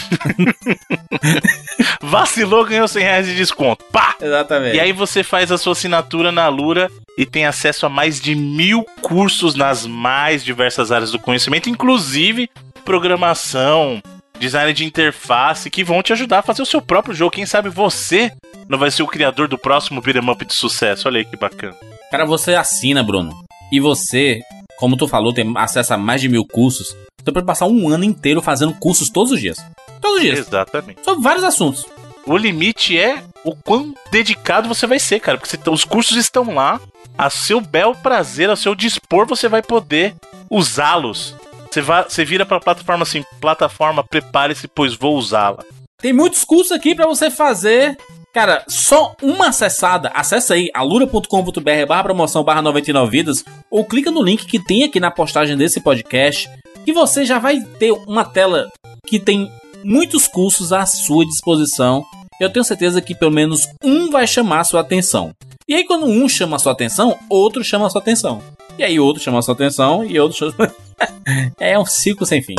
Vacilou, 2.02 2.66
ganhou 2.66 2.88
100 2.88 3.04
reais 3.04 3.28
de 3.28 3.36
desconto. 3.36 3.84
Pá! 3.92 4.16
Exatamente. 4.20 4.76
E 4.76 4.80
aí 4.80 4.92
você 4.92 5.24
faz 5.24 5.52
a 5.52 5.60
sua 5.60 5.74
assinatura 5.74 6.32
na 6.32 6.48
Lura 6.48 6.90
e 7.16 7.24
tem 7.24 7.46
acesso 7.46 7.86
a 7.86 7.90
mais 7.90 8.20
de 8.20 8.34
mil 8.34 8.84
cursos 9.02 9.54
nas 9.54 9.86
mais 9.86 10.44
diversas 10.44 10.92
áreas 10.92 11.12
do 11.12 11.20
conhecimento, 11.20 11.70
inclusive 11.70 12.50
programação, 12.84 14.02
design 14.40 14.74
de 14.74 14.86
interface, 14.86 15.70
que 15.70 15.84
vão 15.84 16.02
te 16.02 16.14
ajudar 16.14 16.40
a 16.40 16.44
fazer 16.44 16.64
o 16.64 16.66
seu 16.66 16.82
próprio 16.82 17.14
jogo. 17.14 17.32
Quem 17.32 17.46
sabe 17.46 17.70
você 17.70 18.32
não 18.68 18.80
vai 18.80 18.90
ser 18.90 19.04
o 19.04 19.08
criador 19.08 19.48
do 19.48 19.58
próximo 19.58 20.02
beat'em 20.02 20.28
up 20.28 20.44
de 20.44 20.54
sucesso. 20.54 21.08
Olha 21.08 21.20
aí 21.20 21.26
que 21.26 21.38
bacana. 21.38 21.76
Cara, 22.10 22.26
você 22.26 22.56
assina, 22.56 23.04
Bruno. 23.04 23.44
E 23.72 23.80
você, 23.80 24.42
como 24.78 24.98
tu 24.98 25.08
falou, 25.08 25.34
tem 25.34 25.52
acesso 25.56 25.94
a 25.94 25.98
mais 25.98 26.22
de 26.22 26.30
mil 26.30 26.46
cursos. 26.46 26.96
Você 27.24 27.32
pode 27.32 27.46
passar 27.46 27.68
um 27.68 27.88
ano 27.90 28.04
inteiro 28.04 28.42
fazendo 28.42 28.74
cursos 28.74 29.10
todos 29.10 29.32
os 29.32 29.40
dias. 29.40 29.58
Todos 30.02 30.18
os 30.18 30.22
dias. 30.22 30.40
Exatamente. 30.40 31.04
Sobre 31.04 31.24
vários 31.24 31.44
assuntos. 31.44 31.86
O 32.26 32.38
limite 32.38 32.98
é 32.98 33.24
o 33.44 33.56
quão 33.56 33.94
dedicado 34.12 34.68
você 34.68 34.88
vai 34.88 35.00
ser, 35.00 35.20
cara. 35.20 35.38
Porque 35.38 35.70
os 35.70 35.84
cursos 35.84 36.18
estão 36.18 36.54
lá, 36.54 36.80
a 37.18 37.30
seu 37.30 37.62
bel 37.62 37.96
prazer, 37.96 38.50
a 38.50 38.56
seu 38.56 38.76
dispor, 38.76 39.26
você 39.26 39.48
vai 39.48 39.62
poder 39.62 40.16
usá-los. 40.50 41.36
Você, 41.72 41.82
vai, 41.82 42.04
você 42.04 42.24
vira 42.24 42.46
pra 42.46 42.60
plataforma 42.60 43.04
assim, 43.04 43.24
plataforma, 43.42 44.04
prepare-se, 44.04 44.68
pois 44.68 44.96
vou 44.96 45.18
usá-la. 45.18 45.64
Tem 46.00 46.14
muitos 46.14 46.44
cursos 46.44 46.72
aqui 46.72 46.94
pra 46.94 47.08
você 47.08 47.32
fazer. 47.32 47.98
Cara, 48.34 48.66
só 48.68 49.16
uma 49.22 49.50
acessada. 49.50 50.10
Acessa 50.10 50.56
aí, 50.56 50.68
alura.com.br 50.74 51.86
barra 51.88 52.04
promoção 52.04 52.44
barra 52.44 52.64
99 52.64 53.12
vidas. 53.12 53.46
Ou 53.70 53.86
clica 53.86 54.10
no 54.10 54.24
link 54.24 54.48
que 54.48 54.58
tem 54.58 54.84
aqui 54.84 55.00
na 55.00 55.12
postagem 55.12 55.56
desse 55.56 55.80
podcast. 55.80 56.50
Que 56.84 56.92
você 56.92 57.26
já 57.26 57.38
vai 57.38 57.62
ter 57.62 57.92
uma 57.92 58.26
tela 58.26 58.70
que 59.06 59.20
tem 59.20 59.52
muitos 59.84 60.28
cursos 60.28 60.74
à 60.74 60.84
sua 60.88 61.24
disposição. 61.28 62.04
Eu 62.40 62.52
tenho 62.52 62.64
certeza 62.64 63.00
que 63.02 63.14
pelo 63.14 63.32
menos 63.32 63.68
um 63.84 64.10
vai 64.10 64.26
chamar 64.26 64.62
a 64.62 64.64
sua 64.64 64.82
atenção. 64.82 65.32
E 65.68 65.76
aí, 65.76 65.86
quando 65.86 66.08
um 66.08 66.28
chama 66.28 66.56
a 66.56 66.60
sua 66.60 66.72
atenção, 66.72 67.18
outro 67.30 67.64
chama 67.64 67.86
a 67.86 67.90
sua 67.92 68.02
atenção. 68.02 68.42
E 68.80 68.84
aí, 68.84 69.00
outro 69.00 69.22
chama 69.22 69.38
a 69.38 69.42
sua 69.44 69.54
atenção 69.54 70.04
e 70.04 70.20
outro 70.20 70.40
chama. 70.40 70.74
é 71.60 71.78
um 71.78 71.86
ciclo 71.86 72.26
sem 72.26 72.42
fim. 72.42 72.56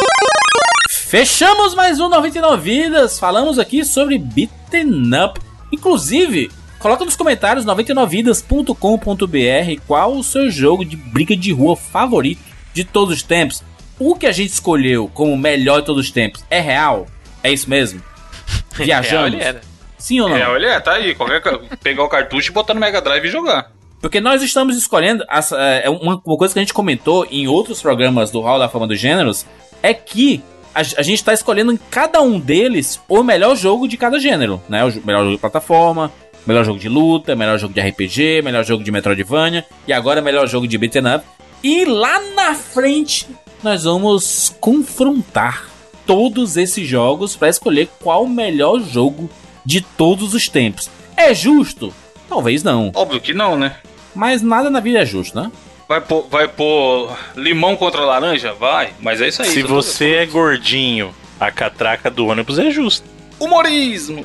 Fechamos 0.89 1.75
mais 1.75 1.99
um 1.99 2.09
99 2.09 2.63
Vidas. 2.63 3.19
Falamos 3.19 3.59
aqui 3.59 3.85
sobre 3.85 4.19
Beaten 4.19 5.11
Up. 5.25 5.54
Inclusive, 5.75 6.51
coloca 6.79 7.05
nos 7.05 7.17
comentários 7.17 7.65
99vidas.com.br 7.67 9.81
qual 9.87 10.17
o 10.17 10.23
seu 10.25 10.51
jogo 10.51 10.85
de 10.85 10.97
briga 10.97 11.37
de 11.37 11.53
rua 11.53 11.77
favorito 11.77 12.41
de 12.73 12.85
todos 12.85 13.15
os 13.17 13.23
tempos. 13.23 13.63
O 13.99 14.15
que 14.17 14.27
a 14.27 14.33
gente 14.33 14.51
escolheu 14.51 15.11
como 15.13 15.37
melhor 15.37 15.81
de 15.81 15.87
todos 15.87 16.07
os 16.07 16.11
tempos 16.11 16.45
é 16.51 16.61
real? 16.61 17.07
É 17.43 17.53
isso 17.53 17.69
mesmo? 17.69 18.01
Viajamos? 18.75 19.11
Real 19.11 19.27
ele 19.27 19.43
era. 19.43 19.61
Sim 19.99 20.21
ou 20.21 20.29
não? 20.29 20.37
É, 20.37 20.49
olha, 20.49 20.81
tá 20.81 20.93
aí. 20.93 21.15
Qualquer, 21.15 21.43
pegar 21.83 22.05
o 22.05 22.09
cartucho 22.09 22.51
e 22.51 22.55
botar 22.55 22.75
no 22.75 22.81
Mega 22.81 23.01
Drive 23.01 23.25
e 23.27 23.31
jogar. 23.31 23.73
Porque 24.01 24.21
nós 24.21 24.43
estamos 24.43 24.77
escolhendo. 24.77 25.25
as- 25.29 25.53
é 25.53 25.89
uma, 25.89 26.21
uma 26.25 26.37
coisa 26.37 26.53
que 26.53 26.61
a 26.61 26.63
gente 26.63 26.75
comentou 26.75 27.27
em 27.31 27.47
outros 27.49 27.81
programas 27.81 28.31
do 28.31 28.41
Hall 28.41 28.59
da 28.59 28.69
Fama 28.69 28.87
dos 28.87 29.01
Gêneros 29.01 29.47
é 29.83 29.95
que 29.95 30.43
a, 30.75 30.81
a 30.81 31.03
gente 31.03 31.15
está 31.15 31.33
escolhendo 31.33 31.73
em 31.73 31.79
cada 31.91 32.21
um 32.21 32.39
deles 32.39 33.01
o 33.09 33.23
melhor 33.23 33.57
jogo 33.57 33.87
de 33.87 33.97
cada 33.97 34.19
gênero, 34.19 34.61
né? 34.69 34.85
O 34.85 35.07
melhor 35.07 35.21
jogo 35.21 35.33
de 35.33 35.41
plataforma, 35.41 36.13
melhor 36.47 36.65
jogo 36.65 36.79
de 36.79 36.89
luta, 36.89 37.37
melhor 37.37 37.59
jogo 37.59 37.73
de 37.73 37.81
RPG, 37.81 38.43
melhor 38.43 38.65
jogo 38.65 38.83
de 38.83 38.91
Metroidvania 38.91 39.65
e 39.87 39.93
agora 39.93 40.21
melhor 40.21 40.47
jogo 40.49 40.67
de 40.67 40.77
beat'em 40.77 41.15
up. 41.15 41.25
E 41.63 41.85
lá 41.85 42.21
na 42.35 42.55
frente 42.55 43.27
nós 43.63 43.85
vamos 43.85 44.55
confrontar 44.61 45.69
todos 46.05 46.57
esses 46.57 46.87
jogos 46.87 47.35
para 47.35 47.49
escolher 47.49 47.89
qual 48.03 48.25
o 48.25 48.29
melhor 48.29 48.81
jogo 48.81 49.31
de 49.65 49.81
todos 49.81 50.35
os 50.35 50.49
tempos. 50.49 50.91
É 51.17 51.33
justo? 51.33 51.95
Talvez 52.29 52.63
não. 52.63 52.91
Óbvio 52.95 53.21
que 53.21 53.33
não, 53.33 53.57
né? 53.57 53.77
Mas 54.15 54.43
nada 54.43 54.69
na 54.69 54.81
vida 54.81 54.99
é 54.99 55.07
justo, 55.07 55.41
né? 55.41 55.51
Vai 55.89 56.01
pôr, 56.01 56.27
vai 56.31 56.49
pôr 56.49 57.15
limão 57.37 57.77
contra 57.77 58.01
laranja? 58.05 58.53
Vai, 58.55 58.91
mas 59.01 59.21
é 59.21 59.29
isso 59.29 59.43
aí. 59.43 59.49
Se 59.49 59.63
você 59.63 60.15
é 60.15 60.27
gordinho, 60.27 61.15
a 61.39 61.51
catraca 61.51 62.11
do 62.11 62.27
ônibus 62.27 62.59
é 62.59 62.71
justa. 62.71 63.07
Humorismo! 63.39 64.25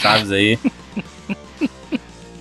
Chaves 0.00 0.32
aí. 0.32 0.58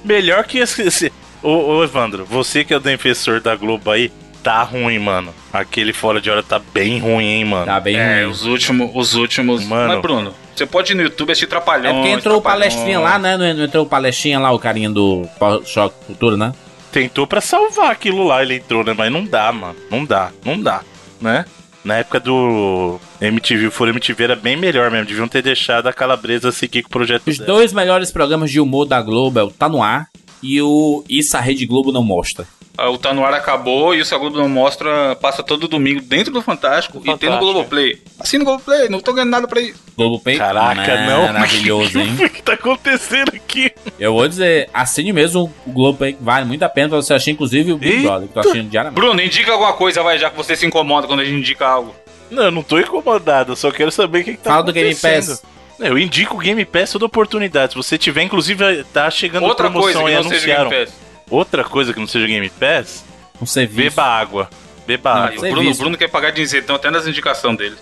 Melhor 0.04 0.44
que 0.46 0.58
esse. 0.58 0.82
esse... 0.82 1.14
Ô, 1.44 1.50
ô, 1.78 1.84
Evandro, 1.84 2.26
você 2.26 2.64
que 2.64 2.74
é 2.74 2.78
o 2.78 2.80
defensor 2.80 3.40
da 3.40 3.56
Globo 3.56 3.92
aí, 3.92 4.12
tá 4.42 4.64
ruim, 4.64 4.98
mano. 4.98 5.34
Aquele 5.54 5.94
fora 5.94 6.20
de 6.20 6.30
hora 6.32 6.42
tá 6.42 6.60
bem 6.60 6.98
ruim, 7.00 7.26
hein, 7.26 7.46
mano. 7.46 7.66
Tá 7.66 7.80
bem 7.80 7.96
É, 7.96 8.24
ruim. 8.24 8.32
os 8.32 8.44
últimos, 8.44 8.90
os 8.96 9.14
últimos. 9.14 9.64
Mano. 9.66 9.94
Mas, 9.94 10.02
Bruno, 10.02 10.34
você 10.56 10.66
pode 10.66 10.94
ir 10.94 10.96
no 10.96 11.04
YouTube 11.04 11.32
assistir 11.32 11.46
Trapalhões. 11.48 11.92
É 11.92 11.94
porque 11.94 12.10
entrou 12.10 12.38
o 12.38 12.42
palestrinha 12.42 13.00
lá, 13.00 13.20
né? 13.20 13.38
Não 13.38 13.66
entrou 13.66 13.86
o 13.86 13.88
palestrinha 13.88 14.40
lá, 14.40 14.52
o 14.52 14.58
carinha 14.58 14.90
do 14.90 15.28
Choque 15.66 15.96
Cultura, 16.08 16.36
né? 16.36 16.54
Tentou 16.98 17.28
pra 17.28 17.40
salvar 17.40 17.92
aquilo 17.92 18.24
lá, 18.24 18.42
ele 18.42 18.56
entrou, 18.56 18.84
né? 18.84 18.92
Mas 18.98 19.12
não 19.12 19.24
dá, 19.24 19.52
mano. 19.52 19.76
Não 19.88 20.04
dá, 20.04 20.32
não 20.44 20.60
dá, 20.60 20.82
né? 21.22 21.46
Na 21.86 21.98
época 21.98 22.20
do 22.20 23.00
MTV, 23.22 23.68
o 23.68 23.72
Foro 23.72 23.92
MTV 23.92 24.24
era 24.24 24.36
bem 24.36 24.58
melhor 24.58 24.90
mesmo. 24.90 25.06
Deviam 25.06 25.28
ter 25.28 25.44
deixado 25.44 25.86
a 25.86 25.94
Calabresa 25.94 26.52
seguir 26.52 26.82
com 26.82 26.90
o 26.90 26.92
projeto 26.92 27.28
Os 27.28 27.38
dela. 27.38 27.54
dois 27.54 27.72
melhores 27.72 28.12
programas 28.12 28.50
de 28.50 28.60
humor 28.60 28.86
da 28.88 29.00
Globo 29.00 29.38
é 29.40 29.44
o 29.44 29.52
Tá 29.52 29.70
No 29.70 29.84
Ar 29.84 30.08
e 30.42 30.60
o 30.60 31.04
Isso 31.08 31.38
a 31.38 31.40
Rede 31.40 31.68
Globo 31.68 31.92
Não 31.92 32.02
Mostra. 32.04 32.48
Ah, 32.78 32.90
O 32.92 32.98
Tá 32.98 33.12
No 33.14 33.26
Ar 33.26 33.34
acabou 33.34 33.96
e 33.96 34.02
o 34.02 34.06
Segundo 34.06 34.38
Não 34.40 34.48
Mostra 34.48 35.16
passa 35.16 35.42
todo 35.42 35.68
domingo 35.68 36.00
dentro 36.02 36.32
do 36.32 36.42
Fantástico, 36.42 37.00
e 37.00 37.02
tem 37.02 37.12
no 37.12 37.18
Fantástico. 37.18 37.40
Globoplay. 37.46 38.02
Assina 38.20 38.44
o 38.44 38.46
Globoplay, 38.46 38.88
não 38.90 39.00
tô 39.00 39.14
ganhando 39.14 39.32
nada 39.32 39.48
pra 39.48 39.60
isso. 39.60 39.80
Globo 39.98 40.20
Pay. 40.20 40.38
Caraca, 40.38 41.02
não. 41.08 41.24
Maravilhoso, 41.34 42.00
hein? 42.00 42.16
O 42.24 42.30
que 42.30 42.42
tá 42.44 42.54
acontecendo 42.54 43.30
aqui? 43.34 43.72
Eu 44.00 44.14
vou 44.14 44.28
dizer, 44.28 44.70
assine 44.74 45.12
mesmo 45.12 45.52
o 45.66 45.72
Globo 45.72 45.98
Pay, 45.98 46.18
vale 46.22 46.46
muito 46.46 46.62
a 46.64 46.70
pena 46.70 46.90
pra 46.90 46.98
você 46.98 47.14
assistir, 47.14 47.32
inclusive 47.32 47.74
o 47.74 47.78
Big 47.78 47.96
Eita. 47.98 48.08
Brother, 48.08 48.28
que 48.28 48.34
tô 48.36 48.40
assistindo 48.42 48.70
diariamente. 48.70 49.02
Bruno, 49.02 49.22
indica 49.22 49.52
alguma 49.52 49.74
coisa, 49.74 50.04
vai, 50.04 50.20
já 50.20 50.30
que 50.30 50.38
você 50.38 50.56
se 50.56 50.66
incomoda 50.66 51.08
quando 51.08 51.22
a 51.22 51.26
gente 51.26 51.38
indica 51.40 51.66
algo. 51.68 51.96
Não, 52.30 52.44
eu 52.44 52.52
não 52.52 52.62
tô 52.62 52.78
incomodado, 52.80 53.54
eu 53.54 53.56
só 53.56 53.72
quero 53.72 53.92
saber 53.92 54.20
o 54.20 54.24
que, 54.24 54.32
que 54.34 54.38
tá 54.38 54.52
Fala 54.52 54.64
do 54.64 54.74
Game 54.74 54.90
acontecendo. 54.92 55.30
Pass. 55.40 55.44
Eu 55.80 55.98
indico 55.98 56.36
o 56.36 56.40
Game 56.40 56.64
Pass 56.66 56.92
toda 56.92 57.06
oportunidade. 57.06 57.74
Se 57.74 57.78
você 57.78 57.98
tiver, 57.98 58.24
inclusive, 58.24 58.84
tá 58.94 59.10
chegando 59.12 59.46
Outra 59.46 59.70
coisa 59.70 60.00
promoção 60.00 60.06
que 60.06 60.12
e 60.12 60.16
não 60.16 60.24
seja 60.24 60.36
anunciaram. 60.60 60.70
Game 60.70 60.86
Pass. 60.86 61.07
Outra 61.30 61.64
coisa 61.64 61.94
que 61.94 62.00
não 62.00 62.08
seja 62.08 62.26
Game 62.28 62.50
Pass, 62.50 63.04
Um 63.42 63.46
serviço. 63.46 63.90
beba 63.96 64.04
água. 64.04 64.50
Beba 64.86 65.12
Ah, 65.12 65.26
água. 65.26 65.48
o. 65.48 65.52
Bruno, 65.52 65.76
Bruno 65.76 65.98
quer 65.98 66.08
pagar 66.10 66.32
de 66.32 66.42
isentão 66.42 66.76
até 66.76 66.90
nas 66.90 67.06
indicações 67.08 67.58
dele. 67.58 67.76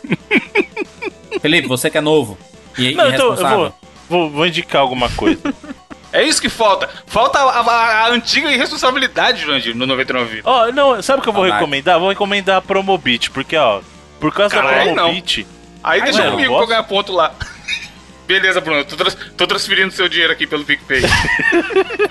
Felipe, 1.42 1.68
você 1.68 1.90
que 1.90 1.98
é 1.98 2.02
novo 2.02 2.38
e 2.78 2.94
Não, 2.94 3.10
então 3.10 3.28
eu 3.28 3.36
vou, 3.36 3.74
vou, 4.10 4.30
vou 4.32 4.46
indicar 4.48 4.82
alguma 4.82 5.10
coisa. 5.10 5.40
É 6.14 6.24
isso 6.24 6.40
que 6.42 6.48
falta. 6.48 6.88
Falta 7.08 7.38
a, 7.40 7.60
a- 7.60 8.06
a 8.06 8.10
antiga 8.12 8.50
irresponsabilidade, 8.50 9.42
Jurandir, 9.42 9.76
no 9.76 9.86
99 9.86 10.30
Vidas. 10.36 10.46
Ó, 10.46 10.72
não, 10.72 11.02
sabe 11.02 11.20
o 11.20 11.22
que 11.22 11.28
eu 11.28 11.34
vou 11.34 11.42
Caraca. 11.44 11.60
recomendar? 11.60 12.00
Vou 12.00 12.08
recomendar 12.08 12.56
a 12.56 12.62
Promobit, 12.62 13.32
porque, 13.32 13.58
ó, 13.58 13.82
por 14.18 14.34
causa 14.34 14.56
Caralho, 14.56 14.78
da 14.78 14.86
não. 14.86 14.94
Promobit. 14.96 15.46
Aí 15.84 16.02
deixa 16.04 16.24
não, 16.24 16.32
comigo 16.32 16.54
eu 16.54 16.56
pra 16.56 16.64
eu 16.64 16.68
ganhar 16.70 16.84
ponto 16.84 17.12
lá. 17.12 17.36
Beleza, 18.26 18.62
Bruno, 18.62 18.86
tô, 18.86 18.96
trans- 18.96 19.18
tô 19.36 19.46
transferindo 19.46 19.92
seu 19.92 20.08
dinheiro 20.08 20.32
aqui 20.32 20.48
pelo 20.48 20.64
PicPay. 20.64 21.02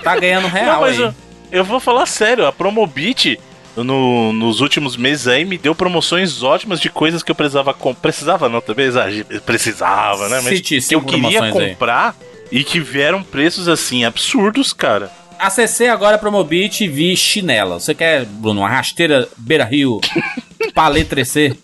Tá 0.03 0.15
ganhando 0.19 0.43
Não, 0.43 0.49
real 0.51 0.81
mas 0.81 1.01
aí. 1.01 1.11
Eu, 1.57 1.63
vou 1.63 1.79
falar 1.79 2.05
sério, 2.05 2.45
a 2.45 2.51
Promobit. 2.51 3.39
No, 3.75 4.31
nos 4.31 4.61
últimos 4.61 4.95
meses 4.95 5.27
aí 5.27 5.43
me 5.43 5.57
deu 5.57 5.75
promoções 5.75 6.41
ótimas 6.41 6.79
de 6.79 6.89
coisas 6.89 7.21
que 7.21 7.29
eu 7.29 7.35
precisava 7.35 7.73
comprar. 7.73 8.01
Precisava 8.01 8.47
não, 8.47 8.61
também 8.61 8.85
exagero. 8.85 9.27
Precisava, 9.41 10.29
né? 10.29 10.39
Mas 10.41 10.57
Cite 10.57 10.79
que 10.79 10.95
eu 10.95 11.01
queria 11.01 11.39
promoções 11.39 11.55
aí. 11.55 11.69
comprar 11.71 12.15
e 12.49 12.63
que 12.63 12.79
vieram 12.79 13.21
preços 13.21 13.67
assim 13.67 14.05
absurdos, 14.05 14.71
cara. 14.71 15.11
Acessei 15.37 15.89
agora 15.89 16.17
Promobit 16.17 16.85
e 16.85 16.87
vi 16.87 17.17
chinela. 17.17 17.77
Você 17.79 17.93
quer, 17.93 18.23
Bruno, 18.23 18.61
uma 18.61 18.69
rasteira 18.69 19.27
Beira 19.35 19.65
Rio, 19.65 19.99
Palê 20.73 21.03
3C? 21.03 21.57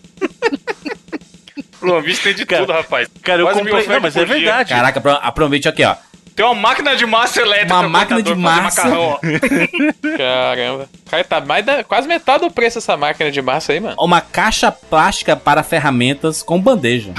Bruno, 1.80 2.02
bicho 2.02 2.22
tem 2.22 2.34
de 2.34 2.44
Cara, 2.44 2.62
tudo, 2.66 2.74
rapaz. 2.74 3.08
Cara, 3.22 3.40
eu 3.40 3.46
Quase 3.46 3.58
comprei. 3.58 3.86
Não, 3.86 4.00
mas 4.00 4.16
é 4.16 4.24
verdade. 4.24 4.68
Caraca, 4.68 5.10
a 5.10 5.28
a 5.28 5.32
Promobit 5.32 5.66
aqui, 5.66 5.82
ó. 5.82 5.96
Tem 6.34 6.44
uma 6.46 6.54
máquina 6.54 6.96
de 6.96 7.04
massa 7.04 7.40
elétrica. 7.40 7.74
Uma 7.74 7.88
máquina 7.88 8.22
de 8.22 8.34
massa. 8.34 8.82
fazer 8.82 8.94
macarrão, 8.94 9.08
ó. 9.10 9.18
Caramba. 10.16 10.88
Cara, 11.10 11.24
tá 11.24 11.40
mais 11.40 11.64
da, 11.64 11.84
quase 11.84 12.08
metade 12.08 12.44
do 12.44 12.50
preço 12.50 12.78
essa 12.78 12.96
máquina 12.96 13.30
de 13.30 13.42
massa 13.42 13.72
aí, 13.72 13.80
mano. 13.80 13.96
Uma 13.98 14.20
caixa 14.20 14.72
plástica 14.72 15.36
para 15.36 15.62
ferramentas 15.62 16.42
com 16.42 16.58
bandeja. 16.60 17.12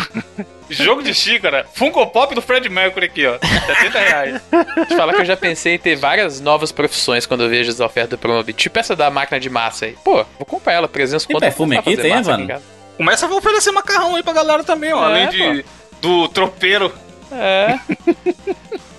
Jogo 0.69 1.03
de 1.03 1.13
xícara. 1.13 1.65
Funko 1.73 2.07
Pop 2.07 2.33
do 2.33 2.41
Fred 2.41 2.67
Mercury 2.69 3.05
aqui, 3.05 3.27
ó. 3.27 3.37
70 3.37 3.99
reais. 3.99 4.41
Te 4.87 4.95
falar 4.95 5.13
que 5.13 5.21
eu 5.21 5.25
já 5.25 5.37
pensei 5.37 5.75
em 5.75 5.77
ter 5.77 5.95
várias 5.95 6.41
novas 6.41 6.71
profissões 6.71 7.25
quando 7.25 7.43
eu 7.43 7.49
vejo 7.49 7.69
as 7.69 7.79
ofertas 7.79 8.11
do 8.11 8.17
Promobit. 8.17 8.57
Tipo 8.57 8.79
essa 8.79 8.95
da 8.95 9.11
máquina 9.11 9.39
de 9.39 9.49
massa 9.49 9.85
aí. 9.85 9.95
Pô, 10.03 10.25
vou 10.39 10.45
comprar 10.45 10.73
ela, 10.73 10.87
300 10.87 11.25
Tem 11.25 11.33
conto. 11.35 11.43
perfume 11.43 11.75
vou 11.75 11.79
aqui? 11.81 11.95
Tem, 11.95 12.11
em 12.11 12.23
casa. 12.47 12.61
Começa 12.97 13.27
a 13.27 13.29
oferecer 13.29 13.71
macarrão 13.71 14.15
aí 14.15 14.23
pra 14.23 14.33
galera 14.33 14.63
também, 14.63 14.93
ó. 14.93 15.03
É, 15.03 15.05
além 15.05 15.29
de, 15.29 15.65
do 16.01 16.27
tropeiro. 16.29 16.91
É. 17.31 17.79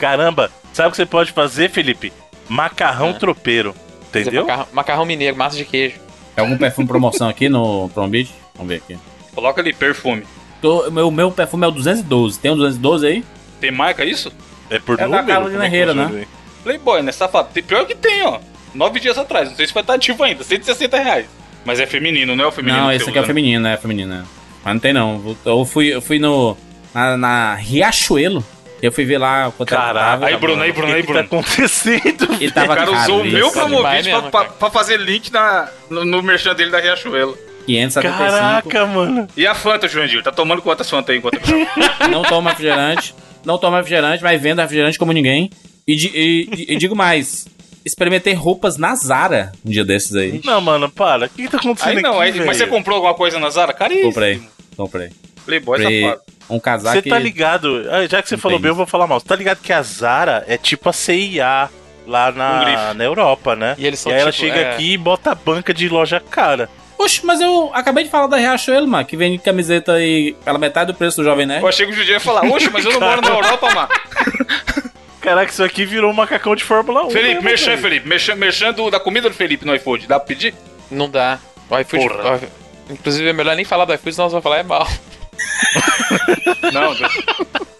Caramba, 0.00 0.50
sabe 0.72 0.88
o 0.88 0.90
que 0.90 0.96
você 0.96 1.06
pode 1.06 1.30
fazer, 1.32 1.70
Felipe? 1.70 2.12
Macarrão 2.48 3.10
É. 3.10 3.12
tropeiro. 3.12 3.74
Entendeu? 4.08 4.42
Macarrão, 4.42 4.66
macarrão 4.72 5.04
mineiro, 5.04 5.36
massa 5.36 5.56
de 5.56 5.64
queijo. 5.64 5.96
Tem 6.34 6.44
algum 6.44 6.56
perfume 6.56 6.88
promoção 6.88 7.28
aqui 7.28 7.48
no 7.48 7.88
Promobit? 7.90 8.32
Vamos 8.54 8.70
ver 8.70 8.76
aqui. 8.78 8.98
Coloca 9.34 9.60
ali, 9.60 9.72
perfume. 9.72 10.24
Tô- 10.60 10.88
O 10.88 10.90
meu, 10.90 11.10
meu 11.10 11.30
perfume 11.30 11.64
é 11.64 11.68
o 11.68 11.70
212. 11.70 12.38
Tem 12.40 12.50
um 12.50 12.56
212 12.56 13.06
aí? 13.06 13.24
Tem 13.60 13.70
marca 13.70 14.04
isso? 14.04 14.32
É 14.68 14.78
por 14.78 14.94
É 14.98 15.06
da 15.06 15.22
número? 15.22 15.42
Como 15.42 15.56
é 15.62 15.68
que 15.68 15.76
Herrera, 15.76 15.92
funciona 15.94 16.12
né? 16.18 16.26
Playboy, 16.64 17.02
né? 17.02 17.12
Safado. 17.12 17.48
Tem 17.52 17.62
pior 17.62 17.86
que 17.86 17.94
tem, 17.94 18.22
ó. 18.24 18.40
Nove 18.74 19.00
dias 19.00 19.16
atrás. 19.18 19.48
Não 19.48 19.56
sei 19.56 19.66
se 19.66 19.72
vai 19.74 19.82
estar 19.82 19.94
ativo 19.94 20.22
ainda. 20.22 20.42
160 20.44 20.98
reais. 20.98 21.26
Mas 21.64 21.78
é 21.80 21.86
feminino, 21.86 22.34
não 22.34 22.44
é 22.44 22.48
o 22.48 22.52
feminino. 22.52 22.82
não, 22.82 22.90
que 22.90 22.96
esse 22.96 23.08
aqui 23.08 23.18
é 23.18 23.20
o 23.20 23.22
né? 23.22 23.26
feminino, 23.26 23.62
né? 23.62 23.74
É 23.74 23.76
feminino, 23.76 24.14
né? 24.14 24.24
Mas 24.64 24.74
não 24.74 24.80
tem 24.80 24.92
não. 24.92 25.36
Eu 25.44 25.64
fui, 25.64 25.86
eu 25.94 26.00
fui 26.02 26.18
no. 26.18 26.56
Na, 26.94 27.16
na 27.16 27.54
Riachuelo. 27.54 28.44
Eu 28.82 28.90
fui 28.92 29.04
ver 29.04 29.18
lá 29.18 29.52
quanto 29.56 29.72
era 29.72 29.80
que 29.82 29.86
Caraca, 29.88 30.10
tava. 30.10 30.26
Aí, 30.26 30.36
Bruno, 30.36 30.62
aí, 30.62 30.70
O 30.70 30.74
Bruno, 30.74 30.88
que 30.88 30.94
aí, 30.94 31.00
que 31.02 31.06
tá 31.06 31.12
Bruno. 31.22 31.26
acontecendo? 31.26 32.28
Ele 32.40 32.48
O 32.48 32.52
tava 32.52 32.74
cara 32.76 32.90
usou 32.92 33.20
o 33.20 33.24
meu 33.24 33.50
promovite 33.50 33.82
Vai 33.82 34.02
pra, 34.02 34.12
mesmo, 34.14 34.30
pra- 34.30 34.44
pra 34.44 34.70
fazer 34.70 34.96
link 34.98 35.30
na, 35.30 35.68
no, 35.90 36.04
no 36.04 36.22
merchan 36.22 36.54
dele 36.54 36.70
da 36.70 36.80
Riachuelo. 36.80 37.36
575. 37.66 38.18
Caraca, 38.18 38.86
mano. 38.86 39.28
E 39.36 39.46
a 39.46 39.54
Fanta, 39.54 39.86
Jurandir? 39.86 40.22
Tá 40.22 40.32
tomando 40.32 40.62
quantas 40.62 40.88
Fanta 40.88 41.12
aí 41.12 41.18
enquanto? 41.18 41.38
Não 42.10 42.22
toma 42.22 42.50
refrigerante. 42.50 43.14
Não 43.44 43.58
toma 43.58 43.76
refrigerante, 43.78 44.22
mas 44.22 44.40
venda 44.40 44.62
refrigerante 44.62 44.98
como 44.98 45.12
ninguém. 45.12 45.50
E, 45.86 45.94
e- 45.94 46.66
e 46.74 46.76
digo 46.76 46.96
mais. 46.96 47.46
Experimentei 47.84 48.34
roupas 48.34 48.76
na 48.76 48.94
Zara 48.94 49.52
um 49.64 49.70
dia 49.70 49.84
desses 49.84 50.14
aí. 50.14 50.40
Não, 50.44 50.60
mano, 50.60 50.90
para. 50.90 51.26
O 51.26 51.28
que, 51.30 51.42
que 51.44 51.48
tá 51.48 51.56
acontecendo 51.58 51.96
Aí 51.96 52.02
não, 52.02 52.20
aqui, 52.20 52.38
aí, 52.38 52.46
mas 52.46 52.56
você 52.58 52.66
comprou 52.66 52.96
alguma 52.96 53.14
coisa 53.14 53.38
na 53.38 53.48
Zara? 53.50 53.72
Caríssimo. 53.72 54.08
Comprei. 54.08 54.42
Comprei. 54.76 55.08
Playboy 55.46 55.78
Comprei 55.80 56.02
safado. 56.02 56.20
Um 56.50 56.60
casaco. 56.60 56.96
Você 56.96 57.08
tá 57.08 57.18
ligado? 57.18 57.86
ah, 57.90 58.06
Já 58.06 58.22
que 58.22 58.28
você 58.28 58.36
falou 58.36 58.58
bem, 58.58 58.70
eu 58.70 58.74
vou 58.74 58.86
falar 58.86 59.06
mal. 59.06 59.20
Você 59.20 59.26
tá 59.26 59.36
ligado 59.36 59.60
que 59.60 59.72
a 59.72 59.82
Zara 59.82 60.44
é 60.46 60.56
tipo 60.56 60.88
a 60.88 60.92
CIA 60.92 61.70
lá 62.06 62.32
na, 62.32 62.64
grife. 62.64 62.94
na 62.94 63.04
Europa, 63.04 63.54
né? 63.54 63.74
E 63.78 63.86
eles 63.86 63.98
são 64.00 64.12
aí 64.12 64.18
ela 64.18 64.32
tipo, 64.32 64.46
chega 64.46 64.60
é. 64.60 64.72
aqui 64.72 64.92
e 64.92 64.98
bota 64.98 65.30
a 65.30 65.34
banca 65.34 65.72
de 65.72 65.88
loja 65.88 66.20
cara. 66.20 66.68
Oxe, 66.98 67.24
mas 67.24 67.40
eu 67.40 67.70
acabei 67.72 68.04
de 68.04 68.10
falar 68.10 68.26
da 68.26 68.36
Riachuelo, 68.36 68.86
mano, 68.86 69.06
que 69.06 69.16
vende 69.16 69.38
camiseta 69.38 69.94
aí 69.94 70.34
pela 70.44 70.58
metade 70.58 70.92
do 70.92 70.98
preço 70.98 71.16
do 71.16 71.24
Jovem 71.24 71.46
Nerd. 71.46 71.62
Eu 71.62 71.68
achei 71.68 71.86
que 71.86 71.92
o 71.92 71.94
Judia 71.94 72.14
ia 72.14 72.20
falar, 72.20 72.44
oxe, 72.44 72.68
mas 72.70 72.84
eu 72.84 72.92
não 72.92 73.00
moro 73.00 73.22
na 73.22 73.30
Europa, 73.30 73.74
mano. 73.74 73.88
Caraca, 75.20 75.50
isso 75.50 75.62
aqui 75.64 75.86
virou 75.86 76.10
um 76.10 76.14
macacão 76.14 76.54
de 76.54 76.62
Fórmula 76.64 77.06
1. 77.06 77.10
Felipe, 77.10 77.28
mesmo, 77.34 77.44
merchan, 77.44 77.70
velho. 77.70 77.82
Felipe. 77.82 78.08
Merchan, 78.08 78.34
merchan 78.34 78.72
do, 78.72 78.90
da 78.90 78.98
comida 79.00 79.28
do 79.28 79.34
Felipe 79.34 79.64
no 79.66 79.74
iFood. 79.76 80.06
Dá 80.06 80.18
pra 80.18 80.26
pedir? 80.26 80.54
Não 80.90 81.08
dá. 81.08 81.38
O 81.70 81.78
iFood. 81.78 82.08
Porra. 82.08 82.34
ó, 82.34 82.92
Inclusive, 82.92 83.28
é 83.28 83.32
melhor 83.32 83.54
nem 83.54 83.64
falar 83.64 83.84
do 83.84 83.94
iFood, 83.94 84.14
senão 84.14 84.26
nós 84.26 84.32
vamos 84.32 84.42
falar 84.42 84.58
é 84.58 84.62
mal. 84.62 84.86
Não, 86.72 86.94
Deus. 86.94 87.12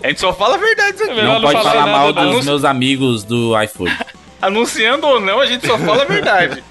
A 0.03 0.09
gente 0.09 0.21
só 0.21 0.33
fala 0.33 0.55
a 0.55 0.59
verdade 0.59 1.03
aqui. 1.03 1.15
melhor 1.15 1.25
não 1.25 1.41
não 1.41 1.53
pode 1.53 1.63
falar 1.63 1.87
mal 1.87 2.13
dos 2.13 2.45
meus 2.45 2.65
amigos 2.65 3.25
do 3.25 3.61
iFood. 3.63 3.97
Anunciando 4.41 5.07
ou 5.07 5.21
não, 5.21 5.39
a 5.39 5.45
gente 5.45 5.67
só 5.67 5.77
fala 5.79 6.03
a 6.03 6.07
verdade. 6.07 6.65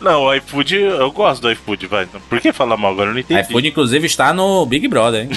Não, 0.00 0.22
o 0.22 0.34
iFood, 0.34 0.76
eu 0.76 1.10
gosto 1.12 1.42
do 1.42 1.50
iFood, 1.52 1.86
vai. 1.86 2.06
Por 2.06 2.40
que 2.40 2.52
falar 2.52 2.76
mal 2.76 2.90
agora? 2.90 3.10
Eu 3.10 3.14
não 3.14 3.20
entendi. 3.20 3.40
iFood, 3.40 3.68
inclusive, 3.68 4.06
está 4.06 4.32
no 4.32 4.66
Big 4.66 4.88
Brother, 4.88 5.22
hein? 5.22 5.30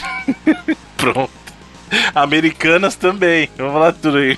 Pronto. 0.98 1.30
Americanas 2.16 2.96
também. 2.96 3.48
Vamos 3.58 3.74
falar 3.74 3.94
tudo 3.94 4.18
aí. 4.18 4.38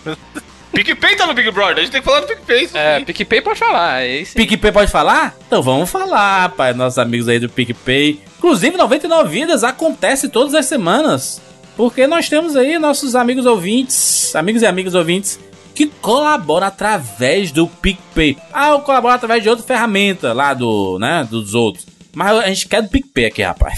PicPay 0.71 1.15
tá 1.15 1.25
no 1.25 1.33
Big 1.33 1.49
Brother, 1.51 1.77
a 1.77 1.81
gente 1.81 1.91
tem 1.91 2.01
que 2.01 2.05
falar 2.05 2.21
do 2.21 2.27
PicPay. 2.27 2.65
isso 2.65 2.77
É, 2.77 2.99
sim. 2.99 3.05
PicPay 3.05 3.41
pode 3.41 3.59
falar. 3.59 4.03
É 4.03 4.17
isso. 4.21 4.33
PicPay 4.33 4.71
pode 4.71 4.91
falar? 4.91 5.35
Então 5.47 5.61
vamos 5.61 5.89
falar, 5.89 6.49
pai. 6.49 6.73
Nossos 6.73 6.99
amigos 6.99 7.27
aí 7.27 7.39
do 7.39 7.49
PicPay. 7.49 8.21
Inclusive, 8.37 8.77
99 8.77 9.29
Vidas 9.29 9.63
acontece 9.63 10.29
todas 10.29 10.53
as 10.53 10.65
semanas. 10.65 11.41
Porque 11.75 12.05
nós 12.07 12.27
temos 12.27 12.55
aí 12.55 12.77
nossos 12.79 13.15
amigos 13.15 13.45
ouvintes, 13.45 14.35
amigos 14.35 14.61
e 14.61 14.65
amigas 14.65 14.93
ouvintes, 14.95 15.39
que 15.75 15.85
colaboram 15.85 16.67
através 16.67 17.51
do 17.51 17.67
PicPay. 17.67 18.37
Ah, 18.51 18.69
eu 18.69 18.79
colaboro 18.79 19.13
através 19.13 19.43
de 19.43 19.49
outra 19.49 19.65
ferramenta 19.65 20.33
lá 20.33 20.53
do, 20.53 20.97
né, 20.99 21.27
dos 21.29 21.53
outros. 21.53 21.85
Mas 22.15 22.35
a 22.35 22.47
gente 22.47 22.67
quer 22.67 22.81
do 22.81 22.89
PicPay 22.89 23.25
aqui, 23.25 23.43
rapaz. 23.43 23.75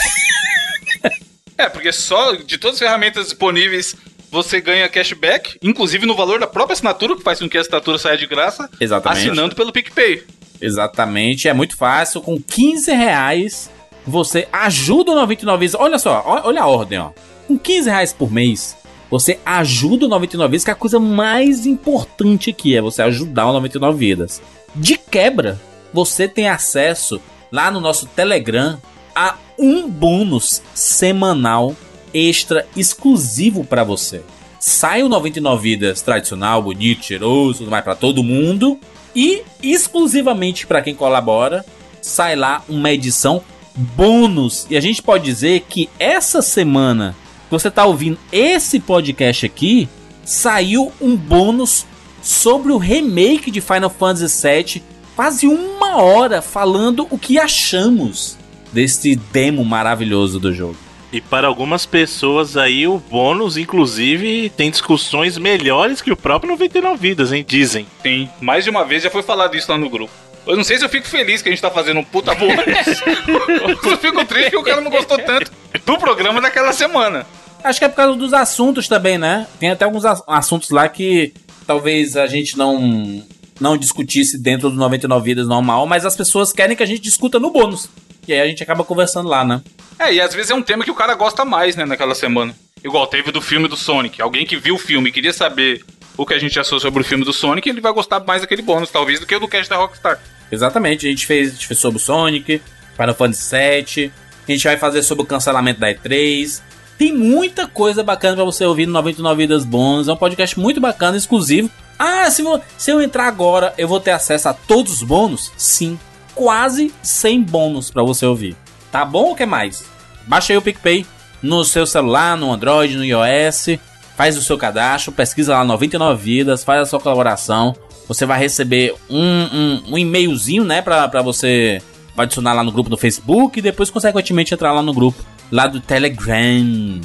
É, 1.58 1.68
porque 1.68 1.92
só 1.92 2.32
de 2.36 2.58
todas 2.58 2.76
as 2.76 2.80
ferramentas 2.80 3.26
disponíveis 3.26 3.94
você 4.32 4.62
ganha 4.62 4.88
cashback, 4.88 5.58
inclusive 5.62 6.06
no 6.06 6.16
valor 6.16 6.40
da 6.40 6.48
própria 6.48 6.74
assinatura, 6.74 7.16
que 7.16 7.24
faz 7.24 7.40
com 7.40 7.50
que 7.50 7.58
a 7.58 7.62
assinatura 7.62 7.98
saia 7.98 8.18
de 8.18 8.28
graça, 8.28 8.70
Exatamente. 8.80 9.28
assinando 9.28 9.56
pelo 9.56 9.72
PicPay. 9.72 10.24
Exatamente, 10.62 11.48
é 11.48 11.54
muito 11.54 11.76
fácil. 11.76 12.22
Com 12.22 12.40
15 12.40 12.92
reais, 12.92 13.70
você 14.06 14.48
ajuda 14.52 15.12
o 15.12 15.16
99 15.16 15.60
Vidas. 15.60 15.80
Olha 15.80 15.98
só, 15.98 16.24
olha 16.44 16.62
a 16.62 16.68
ordem, 16.68 17.00
ó. 17.00 17.12
Com 17.48 17.58
15 17.58 17.90
reais 17.90 18.14
por 18.14 18.32
mês, 18.32 18.78
você 19.10 19.40
ajuda 19.46 20.06
o 20.06 20.10
99 20.10 20.52
Vidas, 20.52 20.64
que 20.64 20.70
é 20.70 20.74
a 20.74 20.76
coisa 20.76 21.00
mais 21.00 21.66
importante 21.66 22.50
aqui 22.50 22.76
é 22.76 22.82
você 22.82 23.02
ajudar 23.02 23.48
o 23.48 23.54
99 23.54 23.98
Vidas. 23.98 24.42
De 24.76 24.98
quebra, 24.98 25.60
você 25.94 26.28
tem 26.28 26.48
acesso 26.48 27.20
lá 27.52 27.72
no 27.72 27.80
nosso 27.80 28.06
Telegram 28.06 28.80
a 29.16 29.36
um 29.58 29.90
bônus 29.90 30.62
semanal 30.74 31.76
extra 32.14 32.66
exclusivo 32.76 33.64
pra 33.64 33.84
você. 33.84 34.22
Sai 34.60 35.04
o 35.04 35.10
99 35.10 35.62
Vidas 35.62 36.02
tradicional, 36.02 36.62
bonito, 36.62 37.06
cheiroso, 37.06 37.60
tudo 37.60 37.72
mais 37.72 37.84
pra 37.84 37.96
todo 37.96 38.24
mundo. 38.24 38.80
E 39.16 39.44
exclusivamente 39.64 40.68
pra 40.68 40.82
quem 40.82 40.94
colabora, 40.94 41.66
sai 42.02 42.36
lá 42.36 42.64
uma 42.68 42.92
edição 42.92 43.42
bônus. 43.76 44.68
E 44.70 44.78
a 44.78 44.82
gente 44.82 45.02
pode 45.02 45.24
dizer 45.24 45.66
que 45.70 45.90
essa 45.98 46.42
semana 46.42 47.16
que 47.50 47.52
você 47.52 47.72
tá 47.72 47.84
ouvindo 47.84 48.20
esse 48.32 48.80
podcast 48.80 49.44
aqui, 49.44 49.90
saiu 50.24 50.94
um 51.02 51.16
bônus 51.16 51.84
sobre 52.22 52.72
o 52.72 52.78
remake 52.78 53.50
de 53.50 53.60
Final 53.60 53.90
Fantasy 53.90 54.48
VII, 54.48 54.84
quase 55.16 55.48
uma 55.48 55.98
hora 55.98 56.44
falando 56.44 57.08
o 57.10 57.18
que 57.18 57.40
achamos 57.40 58.38
desse 58.72 59.16
demo 59.16 59.66
maravilhoso 59.66 60.40
do 60.40 60.54
jogo. 60.54 60.78
E 61.12 61.20
para 61.20 61.48
algumas 61.48 61.86
pessoas 61.88 62.56
aí, 62.56 62.88
o 62.88 63.00
bônus, 63.00 63.58
inclusive, 63.58 64.50
tem 64.56 64.70
discussões 64.70 65.38
melhores 65.38 66.02
que 66.02 66.12
o 66.12 66.16
próprio 66.18 66.52
99 66.52 66.98
Vidas, 67.00 67.34
hein? 67.34 67.44
Dizem. 67.48 67.88
Sim, 68.04 68.30
mais 68.40 68.64
de 68.64 68.70
uma 68.70 68.86
vez 68.86 69.02
já 69.04 69.10
foi 69.10 69.24
falado 69.24 69.58
isso 69.58 69.72
lá 69.72 69.78
no 69.78 69.90
grupo. 69.90 70.12
Eu 70.46 70.56
não 70.56 70.64
sei 70.64 70.78
se 70.78 70.86
eu 70.86 70.90
fico 70.90 71.08
feliz 71.08 71.42
que 71.42 71.50
a 71.50 71.52
gente 71.52 71.62
tá 71.62 71.70
fazendo 71.72 72.00
um 72.00 72.04
puta 72.04 72.34
bônus. 72.36 72.56
eu 73.84 73.98
fico 73.98 74.24
triste 74.26 74.52
que 74.52 74.58
o 74.58 74.64
cara 74.64 74.82
não 74.82 74.92
gostou 74.92 75.18
tanto 75.18 75.52
do 75.86 75.98
programa 75.98 76.40
daquela 76.42 76.72
semana. 76.72 77.26
Acho 77.64 77.80
que 77.80 77.86
é 77.86 77.90
por 77.90 77.96
causa 77.96 78.18
dos 78.18 78.34
assuntos 78.34 78.88
também, 78.88 79.18
né? 79.18 79.48
Tem 79.60 79.70
até 79.72 79.86
alguns 79.86 80.06
ass- 80.06 80.24
assuntos 80.28 80.70
lá 80.70 80.88
que 80.88 81.34
talvez 81.68 82.16
a 82.16 82.26
gente 82.28 82.58
não 82.58 83.24
não 83.60 83.78
discutisse 83.78 84.38
dentro 84.42 84.70
do 84.70 84.76
99 84.78 85.26
Vidas 85.26 85.48
normal, 85.48 85.86
mas 85.86 86.06
as 86.06 86.16
pessoas 86.16 86.54
querem 86.54 86.78
que 86.78 86.84
a 86.84 86.86
gente 86.86 87.02
discuta 87.02 87.40
no 87.40 87.52
bônus. 87.52 87.90
E 88.30 88.34
aí 88.34 88.42
a 88.42 88.46
gente 88.46 88.62
acaba 88.62 88.84
conversando 88.84 89.28
lá, 89.28 89.44
né? 89.44 89.60
É, 89.98 90.14
e 90.14 90.22
às 90.22 90.36
vezes 90.36 90.52
é 90.52 90.56
um 90.56 90.62
tema 90.62 90.84
que 90.84 90.92
o 90.92 90.96
cara 90.96 91.16
gosta 91.16 91.44
mais, 91.44 91.76
né, 91.76 91.84
naquela 91.84 92.14
semana. 92.14 92.56
Igual 92.84 93.08
teve 93.08 93.32
do 93.32 93.42
filme 93.42 93.68
do 93.68 93.76
Sonic. 93.76 94.22
Alguém 94.22 94.46
que 94.46 94.56
viu 94.56 94.76
o 94.76 94.78
filme 94.78 95.10
e 95.10 95.12
queria 95.12 95.34
saber 95.34 95.84
o 96.16 96.24
que 96.28 96.36
a 96.36 96.38
gente 96.38 96.60
achou 96.60 96.80
sobre 96.80 97.02
o 97.02 97.04
filme 97.04 97.26
do 97.26 97.34
Sonic, 97.34 97.68
ele 97.68 97.82
vai 97.82 97.92
gostar 97.92 98.20
mais 98.20 98.42
daquele 98.42 98.62
bônus, 98.62 98.92
talvez, 98.92 99.20
do 99.20 99.26
que 99.26 99.36
o 99.36 99.40
do 99.40 99.48
cast 99.48 99.68
da 99.68 99.78
Rockstar. 99.78 100.20
Exatamente, 100.52 101.08
a 101.08 101.10
gente 101.10 101.26
fez, 101.26 101.50
a 101.50 101.52
gente 101.54 101.66
fez 101.66 101.80
sobre 101.80 101.98
o 101.98 102.00
Sonic, 102.00 102.62
Final 102.96 103.16
Fantasy 103.16 103.56
VII, 103.56 104.12
a 104.48 104.52
gente 104.52 104.64
vai 104.64 104.78
fazer 104.78 105.02
sobre 105.02 105.24
o 105.24 105.26
cancelamento 105.26 105.80
da 105.80 105.88
E3. 105.88 106.62
Tem 107.00 107.12
muita 107.12 107.66
coisa 107.66 108.04
bacana 108.04 108.36
pra 108.36 108.46
você 108.46 108.64
ouvir 108.64 108.86
no 108.86 108.94
99 108.94 109.42
Vidas 109.42 109.66
Bônus. 109.66 110.08
É 110.08 110.14
um 110.14 110.18
podcast 110.18 110.60
muito 110.60 110.80
bacana, 110.80 111.18
exclusivo. 111.18 111.72
Ah, 111.98 112.30
se, 112.30 112.44
se 112.78 112.92
eu 112.92 113.02
entrar 113.02 113.28
agora, 113.28 113.74
eu 113.76 113.88
vou 113.88 114.00
ter 114.00 114.12
acesso 114.12 114.50
a 114.50 114.54
todos 114.54 114.94
os 114.94 115.04
bônus? 115.04 115.52
Sim, 115.58 115.98
quase 116.40 116.94
100 117.04 117.44
bônus 117.44 117.92
pra 117.92 118.02
você 118.02 118.26
ouvir. 118.26 118.56
Tá 118.90 119.04
bom 119.04 119.26
ou 119.26 119.36
quer 119.36 119.46
mais? 119.46 119.84
Baixa 120.26 120.54
aí 120.54 120.58
o 120.58 120.62
PicPay 120.62 121.06
no 121.44 121.66
seu 121.66 121.86
celular, 121.86 122.38
no 122.38 122.54
Android, 122.54 122.96
no 122.96 123.04
iOS. 123.04 123.78
Faz 124.16 124.38
o 124.38 124.42
seu 124.42 124.58
cadastro, 124.58 125.12
pesquisa 125.12 125.54
lá 125.54 125.66
99 125.66 126.24
Vidas, 126.24 126.64
faz 126.64 126.82
a 126.82 126.86
sua 126.86 127.00
colaboração. 127.00 127.76
Você 128.08 128.26
vai 128.26 128.40
receber 128.40 128.96
um, 129.10 129.20
um, 129.20 129.84
um 129.90 129.98
e-mailzinho, 129.98 130.64
né, 130.64 130.82
pra, 130.82 131.10
pra 131.10 131.22
você 131.22 131.82
adicionar 132.18 132.54
lá 132.54 132.64
no 132.64 132.72
grupo 132.72 132.90
do 132.90 132.98
Facebook 132.98 133.60
e 133.60 133.62
depois, 133.62 133.90
consequentemente, 133.90 134.54
entrar 134.54 134.72
lá 134.72 134.82
no 134.82 134.94
grupo 134.94 135.22
lá 135.52 135.68
do 135.68 135.82
Telegram. 135.82 137.02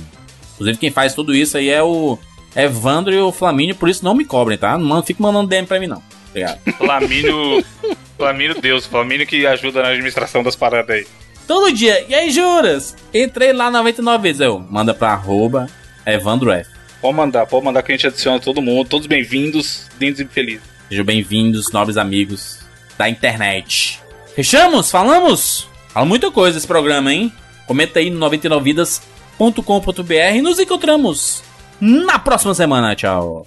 Inclusive, 0.55 0.78
quem 0.78 0.90
faz 0.93 1.12
tudo 1.12 1.35
isso 1.35 1.56
aí 1.56 1.70
é 1.70 1.82
o 1.82 2.16
Evandro 2.55 3.12
e 3.12 3.19
o 3.19 3.32
Flamínio, 3.32 3.74
por 3.74 3.89
isso 3.89 4.05
não 4.05 4.15
me 4.15 4.24
cobrem, 4.24 4.56
tá? 4.56 4.78
Não 4.78 5.02
fique 5.02 5.20
mandando 5.20 5.48
DM 5.48 5.66
pra 5.66 5.81
mim, 5.81 5.89
não. 5.89 6.02
Obrigado. 6.31 6.59
Flamínio. 6.78 7.65
Flamínio 8.25 8.59
Deus, 8.59 8.87
Flamínio 8.87 9.27
que 9.27 9.47
ajuda 9.47 9.83
na 9.83 9.89
administração 9.89 10.43
das 10.43 10.57
paradas 10.57 10.97
aí. 10.97 11.07
Todo 11.47 11.71
dia. 11.71 12.07
E 12.09 12.15
aí, 12.15 12.31
juras? 12.31 12.97
Entrei 13.13 13.53
lá 13.53 13.71
99 13.71 14.23
vezes. 14.23 14.41
Eu, 14.41 14.65
manda 14.71 14.95
pra 14.95 15.11
arroba 15.11 15.69
Evandro 16.07 16.51
F. 16.51 16.71
Pode 17.03 17.15
mandar, 17.15 17.45
pode 17.45 17.67
mandar 17.67 17.83
que 17.83 17.93
a 17.93 17.95
gente 17.95 18.07
adiciona 18.07 18.41
todo 18.41 18.63
mundo, 18.63 18.89
todos 18.89 19.07
bem-vindos, 19.07 19.91
lindos 20.01 20.21
e 20.21 20.25
felizes. 20.25 20.63
Sejam 20.89 21.05
bem-vindos, 21.05 21.71
nobres 21.71 21.99
amigos 21.99 22.61
da 22.97 23.11
internet. 23.11 24.01
Fechamos? 24.35 24.91
Falamos? 24.91 25.69
Fala 25.89 26.07
muita 26.07 26.31
coisa 26.31 26.57
esse 26.57 26.67
programa, 26.67 27.13
hein? 27.13 27.31
Comenta 27.67 27.99
aí 27.99 28.09
no 28.09 28.19
99vidas.com.br 28.31 30.35
e 30.35 30.41
nos 30.41 30.59
encontramos 30.59 31.43
na 31.79 32.19
próxima 32.19 32.55
semana. 32.55 32.97
Tchau. 32.97 33.45